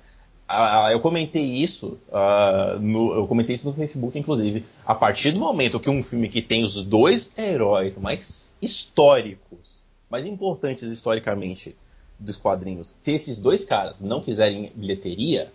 a- 0.48 0.86
a- 0.88 0.92
eu 0.92 1.00
comentei 1.00 1.42
isso. 1.44 1.98
ah, 2.12 2.76
no, 2.80 3.14
eu 3.14 3.26
comentei 3.26 3.54
isso 3.56 3.66
no 3.66 3.72
Facebook, 3.74 4.18
inclusive. 4.18 4.64
A 4.86 4.94
partir 4.94 5.32
do 5.32 5.40
momento 5.40 5.80
que 5.80 5.88
um 5.90 6.02
filme 6.04 6.28
que 6.28 6.42
tem 6.42 6.62
os 6.64 6.84
dois 6.86 7.30
heróis 7.38 7.96
mais 7.96 8.46
históricos, 8.60 9.76
mais 10.10 10.26
importantes 10.26 10.82
historicamente 10.84 11.74
dos 12.18 12.36
quadrinhos, 12.36 12.94
se 12.98 13.10
esses 13.12 13.38
dois 13.38 13.64
caras 13.64 14.00
não 14.00 14.22
fizerem 14.22 14.72
bilheteria, 14.74 15.52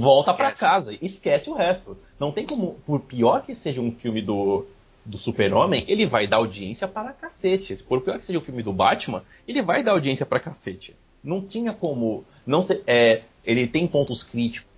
volta 0.00 0.32
pra 0.34 0.52
casa, 0.52 0.92
esquece 1.00 1.48
o 1.50 1.54
resto. 1.54 1.96
Não 2.18 2.32
tem 2.32 2.46
como, 2.46 2.74
por 2.86 3.00
pior 3.00 3.44
que 3.44 3.54
seja 3.54 3.80
um 3.80 3.92
filme 3.92 4.20
do, 4.22 4.66
do 5.04 5.18
Super-Homem, 5.18 5.84
ele 5.88 6.06
vai 6.06 6.26
dar 6.26 6.36
audiência 6.36 6.86
para 6.86 7.12
cacete. 7.12 7.76
Por 7.88 8.02
pior 8.02 8.18
que 8.18 8.26
seja 8.26 8.38
o 8.38 8.42
filme 8.42 8.62
do 8.62 8.72
Batman, 8.72 9.22
ele 9.48 9.62
vai 9.62 9.82
dar 9.82 9.92
audiência 9.92 10.26
para 10.26 10.40
cacete. 10.40 10.94
Não 11.22 11.40
tinha 11.40 11.72
como. 11.72 12.24
não 12.46 12.62
se- 12.62 12.82
é, 12.86 13.22
Ele 13.44 13.66
tem 13.66 13.86
pontos 13.86 14.22
críticos 14.22 14.68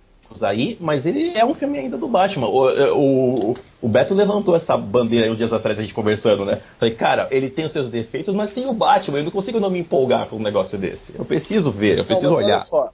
aí, 0.41 0.77
mas 0.79 1.05
ele 1.05 1.31
é 1.37 1.45
um 1.45 1.53
filme 1.53 1.77
ainda 1.77 1.97
do 1.97 2.07
Batman. 2.07 2.47
O, 2.47 3.51
o, 3.51 3.55
o 3.81 3.87
Beto 3.87 4.13
levantou 4.13 4.55
essa 4.55 4.77
bandeira 4.77 5.25
aí 5.25 5.31
uns 5.31 5.37
dias 5.37 5.53
atrás, 5.53 5.77
a 5.77 5.81
gente 5.81 5.93
conversando, 5.93 6.45
né? 6.45 6.61
Falei, 6.77 6.95
cara, 6.95 7.27
ele 7.31 7.49
tem 7.49 7.65
os 7.65 7.71
seus 7.71 7.89
defeitos, 7.89 8.33
mas 8.33 8.53
tem 8.53 8.67
o 8.67 8.73
Batman. 8.73 9.19
Eu 9.19 9.25
não 9.25 9.31
consigo 9.31 9.59
não 9.59 9.69
me 9.69 9.79
empolgar 9.79 10.27
com 10.27 10.35
um 10.35 10.41
negócio 10.41 10.77
desse. 10.77 11.17
Eu 11.17 11.25
preciso 11.25 11.71
ver, 11.71 11.97
eu 11.97 12.05
preciso 12.05 12.29
Não, 12.29 12.37
olhar. 12.37 12.59
olha 12.59 12.65
só, 12.65 12.91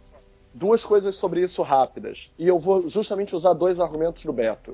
duas 0.54 0.84
coisas 0.84 1.16
sobre 1.18 1.42
isso 1.42 1.62
rápidas. 1.62 2.30
E 2.38 2.48
eu 2.48 2.60
vou 2.60 2.90
justamente 2.90 3.36
usar 3.36 3.54
dois 3.54 3.80
argumentos 3.80 4.24
do 4.24 4.32
Beto. 4.32 4.72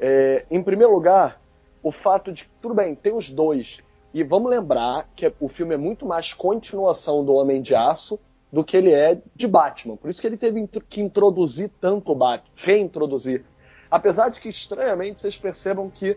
É, 0.00 0.46
em 0.50 0.62
primeiro 0.62 0.92
lugar, 0.92 1.40
o 1.82 1.92
fato 1.92 2.32
de 2.32 2.44
que, 2.44 2.50
tudo 2.62 2.74
bem, 2.74 2.94
tem 2.94 3.14
os 3.14 3.30
dois. 3.30 3.78
E 4.14 4.22
vamos 4.24 4.50
lembrar 4.50 5.08
que 5.14 5.30
o 5.38 5.48
filme 5.48 5.74
é 5.74 5.78
muito 5.78 6.06
mais 6.06 6.32
continuação 6.32 7.24
do 7.24 7.34
Homem 7.34 7.60
de 7.60 7.74
Aço 7.74 8.18
do 8.52 8.64
que 8.64 8.76
ele 8.76 8.92
é 8.92 9.20
de 9.36 9.46
Batman. 9.46 9.96
Por 9.96 10.10
isso 10.10 10.20
que 10.20 10.26
ele 10.26 10.36
teve 10.36 10.66
que 10.88 11.00
introduzir 11.00 11.70
tanto 11.80 12.12
o 12.12 12.14
Batman, 12.14 12.50
reintroduzir. 12.56 13.44
Apesar 13.90 14.28
de 14.28 14.40
que, 14.40 14.48
estranhamente, 14.48 15.20
vocês 15.20 15.36
percebam 15.36 15.90
que 15.90 16.16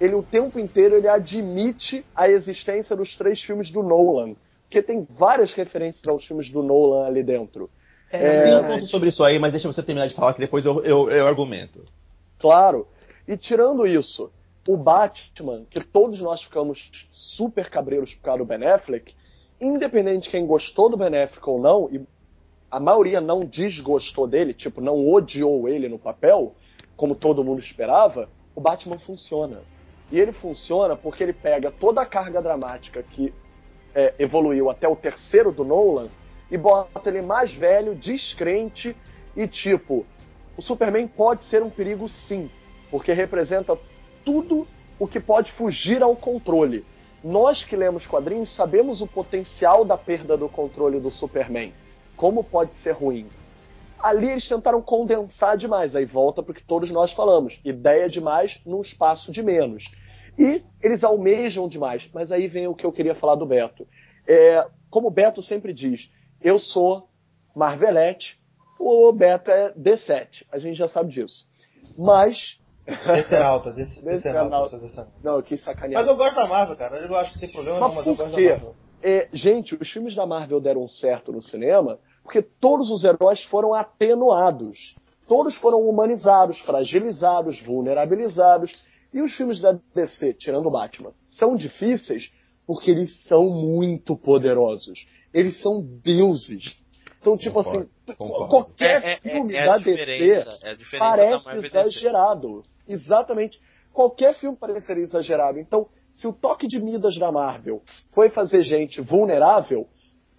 ele 0.00 0.14
o 0.14 0.22
tempo 0.22 0.58
inteiro 0.58 0.96
ele 0.96 1.08
admite 1.08 2.04
a 2.14 2.28
existência 2.28 2.96
dos 2.96 3.16
três 3.16 3.40
filmes 3.42 3.70
do 3.70 3.82
Nolan. 3.82 4.34
Porque 4.62 4.82
tem 4.82 5.06
várias 5.10 5.52
referências 5.52 6.06
aos 6.08 6.24
filmes 6.24 6.50
do 6.50 6.62
Nolan 6.62 7.06
ali 7.06 7.22
dentro. 7.22 7.68
É, 8.10 8.42
tem 8.44 8.56
um 8.56 8.68
ponto 8.68 8.86
sobre 8.86 9.08
isso 9.08 9.22
aí, 9.22 9.38
mas 9.38 9.52
deixa 9.52 9.70
você 9.70 9.82
terminar 9.82 10.08
de 10.08 10.14
falar 10.14 10.32
que 10.34 10.40
depois 10.40 10.64
eu, 10.64 10.82
eu, 10.82 11.10
eu 11.10 11.26
argumento. 11.26 11.84
Claro. 12.38 12.88
E 13.28 13.36
tirando 13.36 13.86
isso, 13.86 14.30
o 14.66 14.76
Batman, 14.76 15.64
que 15.70 15.80
todos 15.80 16.20
nós 16.20 16.42
ficamos 16.42 16.90
super 17.12 17.68
cabreiros 17.68 18.14
por 18.14 18.22
causa 18.22 18.38
do 18.38 18.44
Ben 18.46 18.66
Affleck, 18.66 19.14
independente 19.60 20.24
de 20.24 20.30
quem 20.30 20.46
gostou 20.46 20.88
do 20.88 20.96
Ben 20.96 21.08
Affleck 21.08 21.48
ou 21.48 21.60
não, 21.60 21.88
e 21.92 22.00
a 22.70 22.80
maioria 22.80 23.20
não 23.20 23.44
desgostou 23.44 24.26
dele, 24.26 24.54
tipo, 24.54 24.80
não 24.80 25.08
odiou 25.08 25.68
ele 25.68 25.88
no 25.88 25.98
papel, 25.98 26.54
como 26.96 27.14
todo 27.14 27.44
mundo 27.44 27.60
esperava, 27.60 28.28
o 28.54 28.60
Batman 28.60 28.98
funciona. 28.98 29.62
E 30.10 30.18
ele 30.18 30.32
funciona 30.32 30.96
porque 30.96 31.22
ele 31.22 31.32
pega 31.32 31.70
toda 31.70 32.00
a 32.00 32.06
carga 32.06 32.40
dramática 32.40 33.02
que 33.02 33.32
é, 33.94 34.14
evoluiu 34.18 34.70
até 34.70 34.88
o 34.88 34.96
terceiro 34.96 35.52
do 35.52 35.64
Nolan 35.64 36.08
e 36.50 36.56
bota 36.56 37.08
ele 37.08 37.22
mais 37.22 37.52
velho, 37.52 37.94
descrente 37.94 38.96
e 39.36 39.46
tipo, 39.46 40.04
o 40.56 40.62
Superman 40.62 41.06
pode 41.06 41.44
ser 41.44 41.62
um 41.62 41.70
perigo 41.70 42.08
sim, 42.08 42.50
porque 42.90 43.12
representa 43.12 43.78
tudo 44.24 44.66
o 44.98 45.06
que 45.06 45.20
pode 45.20 45.52
fugir 45.52 46.02
ao 46.02 46.14
controle. 46.14 46.84
Nós 47.22 47.64
que 47.64 47.76
lemos 47.76 48.06
quadrinhos 48.06 48.54
sabemos 48.56 49.02
o 49.02 49.06
potencial 49.06 49.84
da 49.84 49.96
perda 49.96 50.36
do 50.36 50.48
controle 50.48 50.98
do 50.98 51.10
Superman, 51.10 51.72
como 52.16 52.42
pode 52.42 52.74
ser 52.76 52.92
ruim. 52.92 53.28
Ali 53.98 54.30
eles 54.30 54.48
tentaram 54.48 54.80
condensar 54.80 55.58
demais, 55.58 55.94
aí 55.94 56.06
volta 56.06 56.42
para 56.42 56.52
o 56.52 56.54
que 56.54 56.64
todos 56.64 56.90
nós 56.90 57.12
falamos: 57.12 57.58
ideia 57.62 58.08
demais 58.08 58.58
num 58.64 58.80
espaço 58.80 59.30
de 59.30 59.42
menos. 59.42 59.84
E 60.38 60.62
eles 60.82 61.04
almejam 61.04 61.68
demais, 61.68 62.08
mas 62.14 62.32
aí 62.32 62.48
vem 62.48 62.66
o 62.66 62.74
que 62.74 62.86
eu 62.86 62.92
queria 62.92 63.14
falar 63.14 63.34
do 63.34 63.44
Beto. 63.44 63.86
É, 64.26 64.66
como 64.88 65.08
o 65.08 65.10
Beto 65.10 65.42
sempre 65.42 65.74
diz, 65.74 66.10
eu 66.42 66.58
sou 66.58 67.08
Marvelette, 67.54 68.38
o 68.78 69.12
Beto 69.12 69.50
é 69.50 69.74
D7, 69.74 70.46
a 70.50 70.58
gente 70.58 70.76
já 70.76 70.88
sabe 70.88 71.10
disso. 71.10 71.46
Mas. 71.98 72.58
Decenalta, 72.86 73.72
dec- 73.72 73.86
Decenalta. 74.02 74.10
Decenalta, 74.10 74.66
essa 74.76 74.78
Decenalta. 74.78 75.12
Não, 75.22 75.36
eu 75.36 75.42
quis 75.42 75.62
sacanear. 75.62 76.00
Mas 76.02 76.10
eu 76.10 76.16
gosto 76.16 76.34
da 76.34 76.46
Marvel, 76.48 76.76
cara. 76.76 76.96
Eu 76.96 77.16
acho 77.16 77.32
que 77.32 77.38
tem 77.40 77.50
problema 77.50 77.78
não, 77.80 77.88
Mas 77.88 77.96
mas 77.98 78.06
eu 78.06 78.14
gosto 78.16 78.34
quê? 78.34 78.44
da 78.48 78.52
Marvel. 78.54 78.74
É, 79.02 79.28
gente, 79.32 79.74
os 79.80 79.90
filmes 79.90 80.14
da 80.14 80.26
Marvel 80.26 80.60
deram 80.60 80.86
certo 80.88 81.32
no 81.32 81.40
cinema 81.42 81.98
porque 82.22 82.42
todos 82.42 82.90
os 82.90 83.02
heróis 83.04 83.42
foram 83.44 83.74
atenuados. 83.74 84.94
Todos 85.26 85.54
foram 85.56 85.80
humanizados, 85.88 86.58
fragilizados, 86.60 87.60
vulnerabilizados. 87.62 88.72
E 89.12 89.20
os 89.22 89.32
filmes 89.34 89.60
da 89.60 89.76
DC, 89.94 90.34
tirando 90.34 90.66
o 90.66 90.70
Batman, 90.70 91.12
são 91.30 91.56
difíceis 91.56 92.30
porque 92.66 92.90
eles 92.90 93.24
são 93.26 93.48
muito 93.48 94.16
poderosos. 94.16 95.06
Eles 95.32 95.60
são 95.60 95.82
deuses. 96.04 96.76
Então, 97.20 97.36
tipo 97.36 97.62
Concordo, 97.62 97.90
assim, 98.06 98.16
concordo. 98.16 98.48
qualquer 98.48 99.04
É, 99.04 99.12
é, 99.12 99.20
filme 99.20 99.54
é 99.54 99.66
da 99.66 99.74
a 99.74 99.78
DC 99.78 99.90
diferença, 99.96 100.58
é 100.62 100.70
a 100.70 100.74
diferença 100.74 101.04
da 101.04 101.38
parece 101.40 101.60
DC. 101.60 101.78
exagerado. 101.78 102.62
Exatamente. 102.88 103.60
Qualquer 103.92 104.34
filme 104.36 104.56
pareceria 104.56 105.02
exagerado. 105.02 105.58
Então, 105.58 105.88
se 106.14 106.26
o 106.26 106.32
toque 106.32 106.66
de 106.66 106.80
Midas 106.80 107.18
da 107.18 107.30
Marvel 107.30 107.82
foi 108.12 108.30
fazer 108.30 108.62
gente 108.62 109.00
vulnerável, 109.00 109.86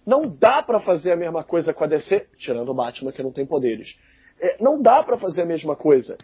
não 0.06 0.28
dá 0.28 0.62
pra 0.62 0.80
fazer 0.80 1.12
a 1.12 1.16
mesma 1.16 1.44
coisa 1.44 1.72
com 1.72 1.84
a 1.84 1.86
DC, 1.86 2.26
tirando 2.36 2.70
o 2.70 2.74
Batman 2.74 3.12
que 3.12 3.22
não 3.22 3.32
tem 3.32 3.46
poderes. 3.46 3.96
É, 4.40 4.62
não 4.62 4.80
dá 4.82 5.02
pra 5.02 5.16
fazer 5.18 5.42
a 5.42 5.46
mesma 5.46 5.76
coisa. 5.76 6.16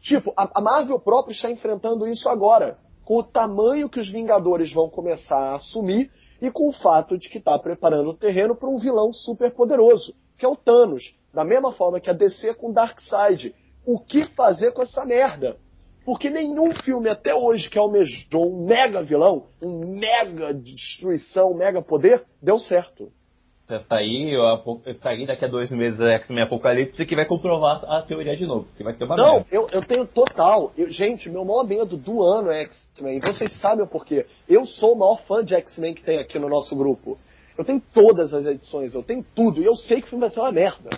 Tipo, 0.00 0.32
a, 0.36 0.48
a 0.54 0.60
Marvel 0.62 0.98
própria 0.98 1.32
está 1.34 1.50
enfrentando 1.50 2.06
isso 2.06 2.28
agora, 2.28 2.78
com 3.04 3.18
o 3.18 3.22
tamanho 3.22 3.88
que 3.90 4.00
os 4.00 4.08
Vingadores 4.08 4.72
vão 4.72 4.88
começar 4.88 5.38
a 5.38 5.54
assumir 5.56 6.10
e 6.40 6.50
com 6.50 6.68
o 6.68 6.72
fato 6.72 7.18
de 7.18 7.28
que 7.28 7.38
está 7.38 7.58
preparando 7.58 8.10
o 8.10 8.16
terreno 8.16 8.54
para 8.54 8.68
um 8.68 8.78
vilão 8.78 9.12
super 9.12 9.52
poderoso, 9.52 10.14
que 10.38 10.44
é 10.44 10.48
o 10.48 10.56
Thanos, 10.56 11.02
da 11.32 11.44
mesma 11.44 11.72
forma 11.72 12.00
que 12.00 12.10
a 12.10 12.14
DC 12.14 12.54
com 12.54 12.72
Darkseid. 12.72 13.54
O 13.84 13.98
que 13.98 14.24
fazer 14.34 14.72
com 14.72 14.82
essa 14.82 15.04
merda? 15.04 15.56
Porque 16.04 16.30
nenhum 16.30 16.72
filme 16.82 17.08
até 17.08 17.34
hoje 17.34 17.68
que 17.68 17.78
almejou 17.78 18.52
um 18.52 18.66
mega 18.66 19.02
vilão, 19.02 19.46
um 19.60 19.98
mega 19.98 20.52
destruição, 20.54 21.52
um 21.52 21.56
mega 21.56 21.82
poder, 21.82 22.24
deu 22.42 22.58
certo. 22.58 23.12
Tá 23.78 23.96
aí, 23.96 24.36
ó, 24.36 24.54
apo- 24.54 24.82
tá 25.00 25.10
aí 25.10 25.26
daqui 25.26 25.44
a 25.44 25.48
dois 25.48 25.70
meses 25.70 26.00
a 26.00 26.10
X-Men 26.12 26.42
Apocalipse 26.42 27.06
que 27.06 27.14
vai 27.14 27.24
comprovar 27.24 27.84
a 27.86 28.02
teoria 28.02 28.36
de 28.36 28.44
novo, 28.46 28.66
que 28.76 28.82
vai 28.82 28.92
ser 28.94 29.04
uma 29.04 29.16
Não, 29.16 29.34
merda. 29.34 29.46
eu, 29.52 29.68
eu 29.70 29.82
tenho 29.82 30.04
total. 30.06 30.72
Eu- 30.76 30.90
gente, 30.90 31.28
meu 31.30 31.44
maior 31.44 31.64
medo 31.64 31.96
do 31.96 32.22
ano 32.22 32.50
é 32.50 32.62
X-Men. 32.62 33.18
E 33.18 33.20
vocês 33.20 33.52
sabem 33.60 33.84
o 33.84 33.86
porquê. 33.88 34.26
Eu 34.48 34.66
sou 34.66 34.94
o 34.94 34.98
maior 34.98 35.20
fã 35.28 35.44
de 35.44 35.54
X-Men 35.54 35.94
que 35.94 36.02
tem 36.02 36.18
aqui 36.18 36.38
no 36.38 36.48
nosso 36.48 36.74
grupo. 36.74 37.16
Eu 37.56 37.64
tenho 37.64 37.80
todas 37.92 38.32
as 38.34 38.44
edições, 38.46 38.94
eu 38.94 39.02
tenho 39.02 39.24
tudo. 39.34 39.60
E 39.62 39.64
eu 39.66 39.76
sei 39.76 40.00
que 40.00 40.06
o 40.06 40.10
filme 40.10 40.22
vai 40.22 40.30
ser 40.30 40.40
uma 40.40 40.50
merda. 40.52 40.90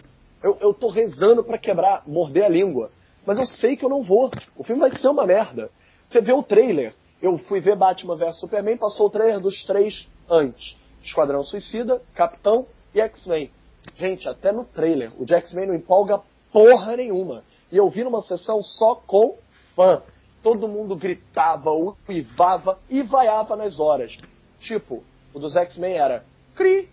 Eu, 0.42 0.56
eu 0.60 0.72
tô 0.74 0.88
rezando 0.88 1.42
pra 1.44 1.58
quebrar, 1.58 2.02
morder 2.06 2.44
a 2.44 2.48
língua. 2.48 2.90
Mas 3.26 3.38
eu 3.38 3.46
sei 3.46 3.76
que 3.76 3.84
eu 3.84 3.88
não 3.88 4.02
vou. 4.02 4.30
O 4.56 4.64
filme 4.64 4.80
vai 4.80 4.90
ser 4.92 5.08
uma 5.08 5.26
merda. 5.26 5.70
Você 6.08 6.20
vê 6.20 6.32
o 6.32 6.42
trailer. 6.42 6.94
Eu 7.20 7.38
fui 7.38 7.60
ver 7.60 7.76
Batman 7.76 8.16
vs 8.16 8.40
Superman, 8.40 8.76
passou 8.76 9.06
o 9.06 9.10
trailer 9.10 9.38
dos 9.40 9.64
três 9.64 10.08
antes. 10.28 10.76
Esquadrão 11.02 11.44
Suicida, 11.44 12.00
Capitão 12.14 12.66
e 12.94 13.00
X-Men. 13.00 13.50
Gente, 13.96 14.28
até 14.28 14.52
no 14.52 14.64
trailer, 14.64 15.12
o 15.20 15.24
de 15.24 15.34
X-Men 15.34 15.66
não 15.66 15.74
empolga 15.74 16.20
porra 16.52 16.96
nenhuma. 16.96 17.42
E 17.70 17.76
eu 17.76 17.88
vi 17.88 18.04
numa 18.04 18.22
sessão 18.22 18.62
só 18.62 18.94
com 18.94 19.38
fã. 19.74 20.02
Todo 20.42 20.68
mundo 20.68 20.96
gritava, 20.96 21.70
uivava 22.08 22.78
e 22.90 23.02
vaiava 23.02 23.56
nas 23.56 23.78
horas. 23.78 24.16
Tipo, 24.60 25.02
o 25.32 25.38
dos 25.38 25.56
X-Men 25.56 25.94
era 25.94 26.24
cri, 26.54 26.88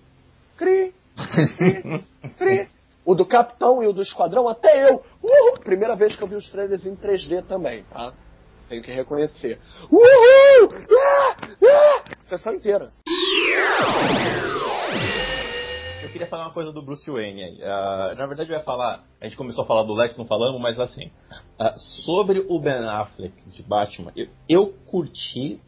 cri, 0.58 0.94
cri, 1.58 2.06
cri. 2.38 2.70
O 3.06 3.16
do 3.16 3.26
Capitão 3.26 3.82
e 3.82 3.88
o 3.88 3.94
do 3.94 4.02
Esquadrão, 4.02 4.48
até 4.48 4.88
eu. 4.88 5.04
Uhul! 5.24 5.60
Primeira 5.64 5.96
vez 5.96 6.16
que 6.16 6.24
eu 6.24 6.28
vi 6.28 6.36
os 6.36 6.50
trailers 6.52 6.86
em 6.86 6.96
3D 6.96 7.44
também, 7.48 7.84
tá? 7.86 8.14
Tenho 8.70 8.84
que 8.84 8.92
reconhecer. 8.92 9.60
Uhul! 9.92 10.70
Ah! 10.92 11.36
Ah! 11.66 12.04
Sessão 12.26 12.54
inteira. 12.54 12.94
Eu 16.04 16.10
queria 16.12 16.28
falar 16.28 16.46
uma 16.46 16.54
coisa 16.54 16.72
do 16.72 16.82
Bruce 16.84 17.10
Wayne 17.10 17.44
aí. 17.44 17.64
Ah, 17.64 18.14
na 18.16 18.28
verdade, 18.28 18.52
eu 18.52 18.58
ia 18.58 18.64
falar. 18.64 19.04
A 19.20 19.26
gente 19.26 19.36
começou 19.36 19.64
a 19.64 19.68
falar 19.68 19.84
do 19.84 19.94
Lex, 19.94 20.16
não 20.18 20.26
falamos, 20.26 20.62
mas 20.62 20.80
assim. 20.80 21.12
ah, 21.60 21.74
sobre 22.06 22.46
o 22.48 22.60
Ben 22.60 22.88
Affleck 22.88 23.34
de 23.50 23.64
Batman, 23.64 24.12
eu, 24.16 24.28
eu 24.48 24.74
curti 24.86 25.60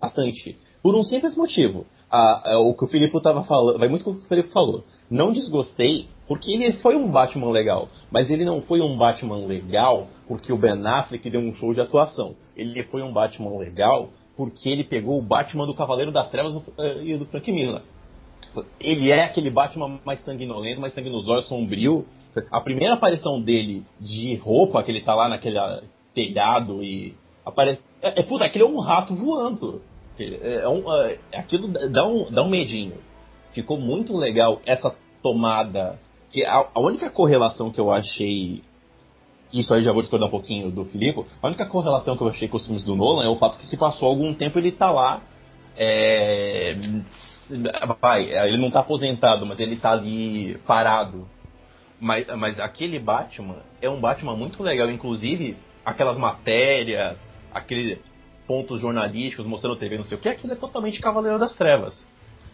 bastante. 0.00 0.58
Por 0.82 0.94
um 0.94 1.04
simples 1.04 1.36
motivo. 1.36 1.86
Ah, 2.10 2.42
ah, 2.44 2.58
o 2.58 2.74
que 2.74 2.84
o 2.84 2.88
Filipe 2.88 3.20
tava 3.22 3.44
falando. 3.44 3.78
Vai 3.78 3.88
muito 3.88 4.04
com 4.04 4.10
o 4.10 4.16
que 4.16 4.24
o 4.24 4.28
Filipe 4.28 4.50
falou. 4.52 4.84
Não 5.10 5.32
desgostei, 5.32 6.08
porque 6.26 6.52
ele 6.52 6.72
foi 6.74 6.96
um 6.96 7.10
Batman 7.10 7.50
legal. 7.50 7.88
Mas 8.10 8.30
ele 8.30 8.44
não 8.44 8.62
foi 8.62 8.80
um 8.80 8.96
Batman 8.96 9.46
legal 9.46 10.08
porque 10.26 10.52
o 10.52 10.58
Ben 10.58 10.84
Affleck 10.86 11.28
deu 11.30 11.40
um 11.40 11.54
show 11.54 11.72
de 11.72 11.80
atuação. 11.80 12.34
Ele 12.56 12.82
foi 12.84 13.02
um 13.02 13.12
Batman 13.12 13.56
legal 13.58 14.10
porque 14.36 14.68
ele 14.68 14.84
pegou 14.84 15.18
o 15.18 15.22
Batman 15.22 15.66
do 15.66 15.74
Cavaleiro 15.74 16.12
das 16.12 16.28
Trevas 16.30 16.62
eh, 16.78 17.04
e 17.04 17.16
do 17.16 17.24
Frank 17.26 17.50
Miller 17.50 17.82
ele 18.80 19.10
é 19.10 19.24
aquele 19.24 19.50
Batman 19.50 19.98
mais 20.04 20.20
sanguinolento, 20.20 20.80
mais 20.80 20.94
sangue 20.94 21.10
nos 21.10 21.28
olhos, 21.28 21.48
sombrio. 21.48 22.06
A 22.50 22.60
primeira 22.60 22.94
aparição 22.94 23.40
dele 23.40 23.82
de 24.00 24.36
roupa, 24.36 24.82
que 24.82 24.90
ele 24.90 25.00
tá 25.00 25.14
lá 25.14 25.28
naquele 25.28 25.58
telhado 26.14 26.82
e 26.82 27.14
aparece. 27.44 27.80
É, 28.02 28.20
é 28.20 28.22
puta, 28.22 28.44
aquele 28.44 28.64
é 28.64 28.66
um 28.66 28.78
rato 28.78 29.14
voando. 29.14 29.82
É, 30.18 30.62
é 30.62 30.68
um, 30.68 30.92
é, 30.92 31.18
aquilo 31.32 31.68
dá 31.68 32.06
um, 32.06 32.30
dá 32.30 32.42
um 32.42 32.48
medinho. 32.48 32.94
Ficou 33.56 33.78
muito 33.80 34.14
legal 34.14 34.60
essa 34.66 34.94
tomada. 35.22 35.98
Que 36.30 36.44
a, 36.44 36.68
a 36.74 36.78
única 36.78 37.08
correlação 37.08 37.70
que 37.70 37.80
eu 37.80 37.90
achei. 37.90 38.60
Isso 39.50 39.72
aí 39.72 39.82
já 39.82 39.92
vou 39.92 40.02
discordar 40.02 40.28
um 40.28 40.30
pouquinho 40.30 40.70
do 40.70 40.84
Filipe. 40.84 41.24
A 41.40 41.46
única 41.46 41.64
correlação 41.64 42.18
que 42.18 42.22
eu 42.22 42.28
achei 42.28 42.48
com 42.48 42.58
os 42.58 42.66
filmes 42.66 42.84
do 42.84 42.94
Nolan 42.94 43.24
é 43.24 43.28
o 43.30 43.36
fato 43.36 43.56
que 43.56 43.64
se 43.64 43.78
passou 43.78 44.08
algum 44.08 44.34
tempo 44.34 44.58
ele 44.58 44.72
tá 44.72 44.90
lá. 44.90 45.22
É, 45.74 46.76
vai, 47.98 48.24
ele 48.46 48.58
não 48.58 48.70
tá 48.70 48.80
aposentado, 48.80 49.46
mas 49.46 49.58
ele 49.58 49.76
tá 49.76 49.92
ali 49.92 50.58
parado. 50.66 51.26
Mas, 51.98 52.26
mas 52.36 52.60
aquele 52.60 52.98
Batman 52.98 53.62
é 53.80 53.88
um 53.88 53.98
Batman 53.98 54.36
muito 54.36 54.62
legal. 54.62 54.90
Inclusive, 54.90 55.56
aquelas 55.82 56.18
matérias, 56.18 57.16
aqueles 57.54 57.98
pontos 58.46 58.82
jornalísticos 58.82 59.46
mostrando 59.46 59.76
TV, 59.76 59.96
não 59.96 60.04
sei 60.04 60.18
o 60.18 60.20
que, 60.20 60.28
aquilo 60.28 60.52
é 60.52 60.56
totalmente 60.56 61.00
Cavaleiro 61.00 61.38
das 61.38 61.56
Trevas. 61.56 62.06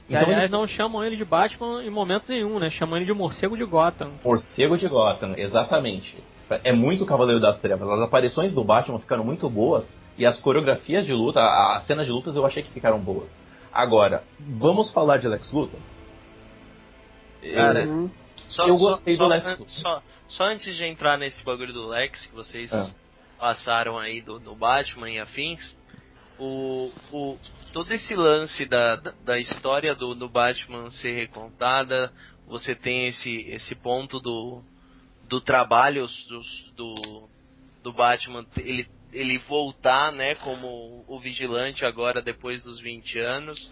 E, 0.09 0.17
aliás, 0.17 0.51
não 0.51 0.67
chamam 0.67 1.03
ele 1.05 1.17
de 1.17 1.25
Batman 1.25 1.83
em 1.85 1.91
momento 1.91 2.25
nenhum, 2.29 2.59
né? 2.59 2.71
Chamam 2.71 2.97
ele 2.97 3.07
de 3.07 3.13
Morcego 3.15 3.57
de 3.57 3.65
Gotham. 3.65 4.11
Morcego 4.25 4.77
de 4.77 4.87
Gotham, 4.89 5.35
exatamente. 5.37 6.17
É 6.65 6.73
muito 6.73 7.07
Cavaleiro 7.07 7.41
das 7.41 7.59
Trevas. 7.61 7.89
As 7.89 8.01
aparições 8.01 8.53
do 8.53 8.63
Batman 8.63 8.99
ficaram 8.99 9.25
muito 9.25 9.49
boas 9.49 9.87
e 10.19 10.27
as 10.27 10.39
coreografias 10.39 11.07
de 11.07 11.13
luta, 11.15 11.41
as 11.41 11.87
cenas 11.87 12.05
de 12.05 12.13
lutas 12.13 12.37
eu 12.37 12.45
achei 12.45 12.63
que 12.63 12.71
ficaram 12.71 12.99
boas. 12.99 13.31
Agora, 13.73 14.23
vamos 14.39 14.93
falar 14.93 15.17
de 15.17 15.29
Lex 15.29 15.51
Luthor? 15.53 15.81
Cara, 17.55 17.85
Uhum. 17.87 18.11
Só, 18.49 18.65
Eu 18.65 18.77
gostei 18.77 19.17
só, 19.17 19.23
do 19.23 19.29
Lex 19.31 19.47
Luthor. 19.47 19.69
Só, 19.69 20.03
só 20.29 20.45
antes 20.45 20.77
de 20.77 20.85
entrar 20.85 21.17
nesse 21.17 21.43
bagulho 21.43 21.73
do 21.73 21.89
Lex, 21.89 22.27
que 22.27 22.35
vocês 22.35 22.71
Ah. 22.73 22.91
passaram 23.39 23.99
aí 23.99 24.21
do, 24.21 24.39
do 24.39 24.55
Batman 24.55 25.09
e 25.09 25.19
afins, 25.19 25.75
o, 26.39 26.91
o, 27.13 27.39
todo 27.73 27.93
esse 27.93 28.15
lance 28.15 28.67
da, 28.67 28.97
da, 28.97 29.39
história 29.39 29.95
do, 29.95 30.15
do 30.15 30.29
Batman 30.29 30.91
ser 30.91 31.13
recontada, 31.13 32.13
você 32.47 32.75
tem 32.75 33.07
esse, 33.07 33.43
esse 33.49 33.75
ponto 33.75 34.21
do, 34.21 34.63
do 35.29 35.41
trabalho 35.41 36.07
dos- 36.29 36.73
do, 36.77 37.29
do 37.83 37.93
Batman, 37.93 38.47
ele, 38.59 38.87
ele 39.13 39.39
voltar, 39.39 40.13
né, 40.13 40.35
como 40.37 41.05
o 41.09 41.19
vigilante 41.19 41.85
agora 41.85 42.21
depois 42.21 42.63
dos 42.63 42.79
20 42.79 43.19
anos. 43.19 43.71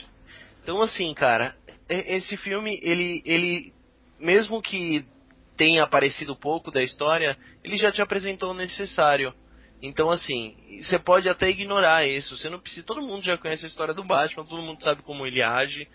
Então 0.62 0.80
assim, 0.80 1.12
cara, 1.14 1.54
esse 1.88 2.36
filme, 2.36 2.78
ele, 2.82 3.22
ele 3.26 3.72
mesmo 4.18 4.62
que 4.62 5.04
tenha 5.56 5.84
aparecido 5.84 6.34
pouco 6.34 6.70
da 6.70 6.82
história, 6.82 7.36
ele 7.62 7.76
já 7.76 7.92
te 7.92 8.00
apresentou 8.00 8.52
o 8.52 8.54
necessário. 8.54 9.34
Então, 9.82 10.10
assim, 10.10 10.56
você 10.82 10.98
pode 10.98 11.28
até 11.28 11.48
ignorar 11.48 12.06
isso. 12.06 12.36
Você 12.36 12.50
não 12.50 12.60
precisa. 12.60 12.84
Todo 12.84 13.02
mundo 13.02 13.24
já 13.24 13.38
conhece 13.38 13.64
a 13.64 13.68
história 13.68 13.94
do 13.94 14.04
Batman, 14.04 14.44
todo 14.44 14.62
mundo 14.62 14.82
sabe 14.82 15.02
como 15.02 15.26
ele 15.26 15.42
age. 15.42 15.88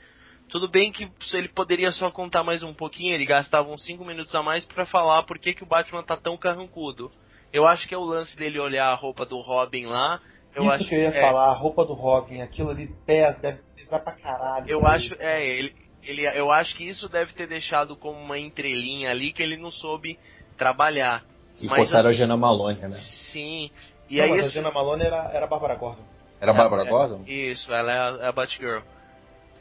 Tudo 0.49 0.67
bem 0.67 0.91
que 0.91 1.09
ele 1.33 1.49
poderia 1.49 1.91
só 1.91 2.11
contar 2.11 2.43
mais 2.43 2.61
um 2.61 2.73
pouquinho, 2.73 3.13
ele 3.13 3.25
gastava 3.25 3.69
uns 3.69 3.83
5 3.83 4.05
minutos 4.05 4.33
a 4.35 4.43
mais 4.43 4.63
pra 4.63 4.85
falar 4.85 5.23
por 5.23 5.39
que, 5.39 5.53
que 5.53 5.63
o 5.63 5.67
Batman 5.67 6.03
tá 6.03 6.15
tão 6.15 6.37
carrancudo. 6.37 7.11
Eu 7.51 7.65
acho 7.65 7.87
que 7.87 7.95
é 7.95 7.97
o 7.97 8.03
lance 8.03 8.35
dele 8.35 8.59
olhar 8.59 8.87
a 8.87 8.95
roupa 8.95 9.25
do 9.25 9.39
Robin 9.39 9.85
lá. 9.85 10.21
Eu 10.53 10.63
Isso 10.63 10.71
acho 10.71 10.87
que 10.87 10.95
eu 10.95 10.99
ia 10.99 11.07
é, 11.09 11.21
falar, 11.21 11.47
a 11.47 11.53
roupa 11.53 11.83
do 11.83 11.93
Robin, 11.93 12.41
aquilo 12.41 12.69
ali 12.69 12.87
pesa, 13.05 13.39
deve 13.39 13.59
pesar 13.75 13.99
pra 13.99 14.13
caralho. 14.13 14.69
Eu 14.69 14.85
acho, 14.85 15.13
é, 15.19 15.45
ele, 15.45 15.73
ele, 16.03 16.21
eu 16.37 16.51
acho 16.51 16.75
que 16.75 16.85
isso 16.85 17.09
deve 17.09 17.33
ter 17.33 17.47
deixado 17.47 17.95
como 17.95 18.17
uma 18.19 18.37
entrelinha 18.37 19.11
ali 19.11 19.33
que 19.33 19.43
ele 19.43 19.57
não 19.57 19.71
soube 19.71 20.17
trabalhar. 20.57 21.23
E 21.59 21.67
Mas, 21.67 21.93
assim, 21.93 22.07
a 22.07 22.13
Jana 22.13 22.37
Maloney, 22.37 22.81
né? 22.81 22.89
Sim. 23.31 23.71
E 24.09 24.17
Não, 24.17 24.23
aí 24.25 24.31
mas 24.31 24.47
a 24.47 24.49
Jenna 24.49 24.71
Malone 24.71 25.03
era, 25.03 25.31
era 25.33 25.45
a 25.45 25.47
Bárbara 25.47 25.75
Gordon. 25.75 26.03
Era 26.39 26.51
a 26.51 26.53
Bárbara 26.53 26.83
é, 26.83 26.89
Gordon? 26.89 27.23
Isso, 27.25 27.73
ela 27.73 27.91
é 27.91 27.97
a, 27.97 28.25
é 28.25 28.27
a 28.27 28.31
Batgirl. 28.31 28.81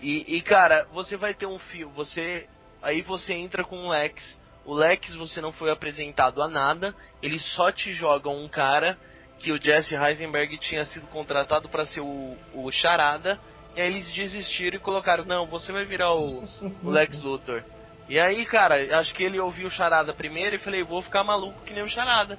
E, 0.01 0.36
e, 0.36 0.40
cara, 0.42 0.86
você 0.92 1.16
vai 1.16 1.34
ter 1.34 1.47
um 1.47 1.59
fio, 1.59 1.88
você. 1.90 2.47
Aí 2.82 3.01
você 3.01 3.32
entra 3.32 3.64
com 3.64 3.86
o 3.86 3.88
Lex. 3.88 4.38
O 4.66 4.74
Lex 4.74 5.14
você 5.14 5.40
não 5.40 5.53
foi 5.53 5.70
apresentado 5.70 6.42
a 6.42 6.49
nada, 6.49 6.95
ele 7.22 7.38
só 7.38 7.70
te 7.70 7.92
joga 7.92 8.30
um 8.30 8.49
cara 8.49 8.99
que 9.38 9.53
o 9.53 9.62
Jesse 9.62 9.95
Heisenberg 9.95 10.57
tinha 10.59 10.84
sido 10.86 11.07
contratado 11.09 11.68
para 11.68 11.84
ser 11.84 12.01
o, 12.01 12.36
o 12.55 12.70
Charada, 12.70 13.38
e 13.76 13.80
aí 13.80 13.88
eles 13.88 14.11
desistiram 14.12 14.76
e 14.76 14.80
colocaram, 14.80 15.24
não, 15.24 15.47
você 15.47 15.70
vai 15.70 15.84
virar 15.84 16.14
o, 16.14 16.45
o 16.82 16.90
Lex 16.90 17.20
Luthor. 17.22 17.62
E 18.09 18.21
aí, 18.21 18.45
cara, 18.45 18.99
acho 18.99 19.15
que 19.15 19.23
ele 19.23 19.41
ouviu 19.41 19.69
o 19.69 19.71
Charada 19.71 20.13
primeiro 20.13 20.57
e 20.57 20.59
falei, 20.59 20.83
vou 20.83 21.03
ficar 21.03 21.25
maluco 21.25 21.65
que 21.65 21.73
nem 21.73 21.83
o 21.83 21.89
Charada. 21.89 22.39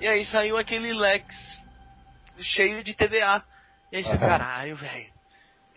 E 0.00 0.06
aí 0.06 0.24
saiu 0.26 0.58
aquele 0.58 0.92
Lex 0.92 1.24
cheio 2.40 2.84
de 2.84 2.94
TDA. 2.94 3.42
E 3.90 3.96
aí 3.96 4.04
você, 4.04 4.18
caralho, 4.18 4.76
velho. 4.76 5.16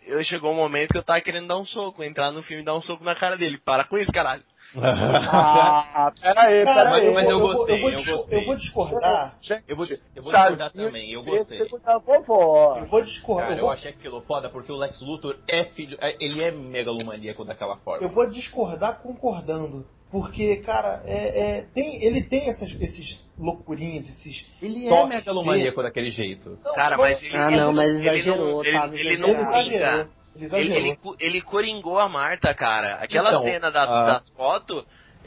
Eu 0.06 0.24
chegou 0.24 0.52
um 0.52 0.56
momento 0.56 0.92
que 0.92 0.98
eu 0.98 1.04
tava 1.04 1.22
querendo 1.22 1.48
dar 1.48 1.58
um 1.58 1.66
soco, 1.66 2.04
entrar 2.04 2.32
no 2.32 2.44
filme 2.44 2.64
e 2.64 2.66
dar 2.66 2.76
um 2.76 2.82
soco 2.82 3.04
na 3.04 3.16
cara 3.16 3.38
dele. 3.38 3.58
Para 3.58 3.86
com 3.86 3.98
isso, 3.98 4.12
caralho. 4.12 4.44
Ah, 4.78 6.12
peraí, 6.22 6.64
Cara, 6.64 6.90
peraí. 6.92 7.06
mas- 7.06 7.14
mas 7.16 7.30
eu 7.30 7.40
vou- 7.40 7.54
gostei, 7.54 7.76
eu 7.76 7.82
vou, 7.82 7.90
eu 7.92 8.18
gostei. 8.18 8.40
eu 8.40 8.46
vou 8.46 8.56
discordar. 8.56 9.38
Eu 9.68 9.76
vou, 9.76 9.86
eu 9.88 10.24
vou 10.24 10.32
discordar 10.32 10.72
também, 10.72 11.12
eu 11.12 11.24
gostei. 11.24 11.68
Da 11.86 11.98
vovó. 11.98 12.78
Eu 12.78 12.86
vou 12.86 13.02
discordar. 13.02 13.48
Cara, 13.50 13.60
eu 13.60 13.66
eu 13.66 13.72
achei 13.72 13.92
aquilo 13.92 14.22
foda 14.22 14.50
porque 14.50 14.72
o 14.72 14.76
Lex 14.76 15.02
Luthor 15.02 15.38
é 15.48 15.64
filho. 15.66 15.98
é- 16.02 16.16
Ele 16.20 16.44
é 16.44 16.52
megalomaníaco 16.52 17.44
daquela 17.46 17.78
forma. 17.78 18.06
eu 18.06 18.10
vou 18.10 18.28
discordar 18.30 19.00
concordando. 19.02 19.86
Porque, 20.12 20.56
cara, 20.58 21.04
é, 21.06 21.60
é, 21.60 21.66
tem, 21.72 22.04
ele 22.04 22.24
tem 22.24 22.50
essas, 22.50 22.72
esses 22.82 23.20
loucurinhos, 23.38 24.08
esses. 24.10 24.44
Ele 24.60 24.88
é 24.88 25.06
megalomaníaco 25.06 25.84
daquele 25.84 26.10
jeito. 26.10 26.58
Não, 26.66 26.74
Cara, 26.74 26.98
não, 26.98 27.04
mas 27.04 27.22
ele. 27.24 27.38
Ah, 27.38 27.48
ele 27.52 27.62
não, 27.62 27.74
mas 27.74 27.86
ele 27.90 28.00
não- 28.00 28.04
exagerou, 28.16 28.64
ele, 28.66 28.76
Otávio, 28.78 29.00
ele 29.00 29.18
não 29.18 29.30
Ele 29.30 29.38
exagerou. 29.40 30.08
Ele 30.46 30.56
Ele, 30.58 30.74
ele, 30.76 30.96
co- 30.96 31.16
ele 31.20 31.42
coringou 31.42 31.98
a 32.00 32.08
Marta, 32.10 32.54
cara. 32.54 32.96
Aquela 32.96 33.30
Então, 33.30 33.44
cena 33.44 33.72
das, 33.72 33.90
ah, 33.90 34.06
das 34.06 34.30
fotos, 34.32 34.86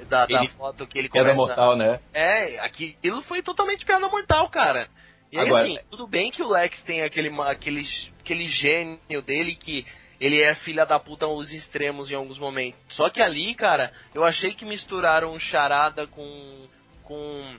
da, 0.09 0.27
da 0.27 0.47
foto 0.49 0.87
que 0.87 0.99
ele 0.99 1.09
começa... 1.09 1.35
mortal, 1.35 1.77
né? 1.77 2.01
É, 2.15 2.59
aquilo 2.61 3.23
foi 3.23 3.43
totalmente 3.43 3.85
piada 3.85 4.09
mortal, 4.09 4.49
cara. 4.51 4.89
E 5.31 5.39
aí, 5.39 5.47
Agora- 5.47 5.65
assim, 5.65 5.79
tudo 5.91 6.07
bem 6.07 6.31
que 6.31 6.43
o 6.43 6.49
Lex 6.49 6.83
tem 6.83 7.03
aquele, 7.03 7.29
aquele, 7.43 7.87
aquele 8.21 8.49
gênio 8.49 9.23
dele 9.25 9.55
que 9.55 9.87
ele 10.21 10.41
é 10.43 10.55
filha 10.55 10.85
da 10.85 10.99
puta 11.01 11.27
aos 11.27 11.51
extremos 11.51 12.11
em 12.11 12.15
alguns 12.15 12.39
momentos. 12.39 12.79
Só 12.91 13.11
que 13.11 13.21
ali, 13.21 13.55
cara, 13.55 13.93
eu 14.15 14.23
achei 14.25 14.53
que 14.55 14.65
misturaram 14.65 15.39
charada 15.41 16.07
com. 16.07 16.69
com. 17.03 17.57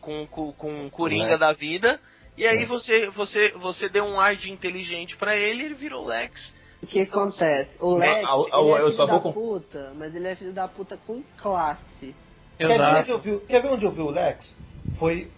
com, 0.00 0.26
com, 0.28 0.52
com 0.52 0.90
Coringa 0.90 1.36
da 1.36 1.52
vida. 1.52 2.00
E 2.36 2.46
aí 2.46 2.62
É. 2.62 2.66
você, 2.66 3.08
você, 3.10 3.52
você 3.52 3.88
deu 3.88 4.04
um 4.04 4.20
ar 4.20 4.36
de 4.36 4.50
inteligente 4.52 5.16
pra 5.16 5.36
ele 5.36 5.62
e 5.62 5.66
ele 5.66 5.74
virou 5.74 6.04
Lex. 6.04 6.52
O 6.82 6.86
que 6.86 7.00
acontece? 7.00 7.78
O 7.80 7.96
Lex, 7.96 8.28
Ah, 8.28 8.34
ah, 8.52 8.60
ele 8.60 8.70
é 8.70 8.76
filho 8.76 8.90
só 8.92 9.06
da 9.06 9.18
vou 9.18 9.32
puta, 9.32 9.94
mas 9.96 10.14
ele 10.14 10.28
é 10.28 10.36
filho 10.36 10.52
da 10.52 10.68
puta 10.68 10.96
com 10.96 11.22
classe. 11.38 12.14
Quer 12.58 12.68
ver, 12.68 13.08
eu 13.08 13.18
vi, 13.18 13.38
quer 13.46 13.62
ver 13.62 13.68
onde 13.68 13.84
eu 13.84 13.90
vi 13.90 14.00
o 14.02 14.10
Lex? 14.10 14.56
Foi 14.98 15.30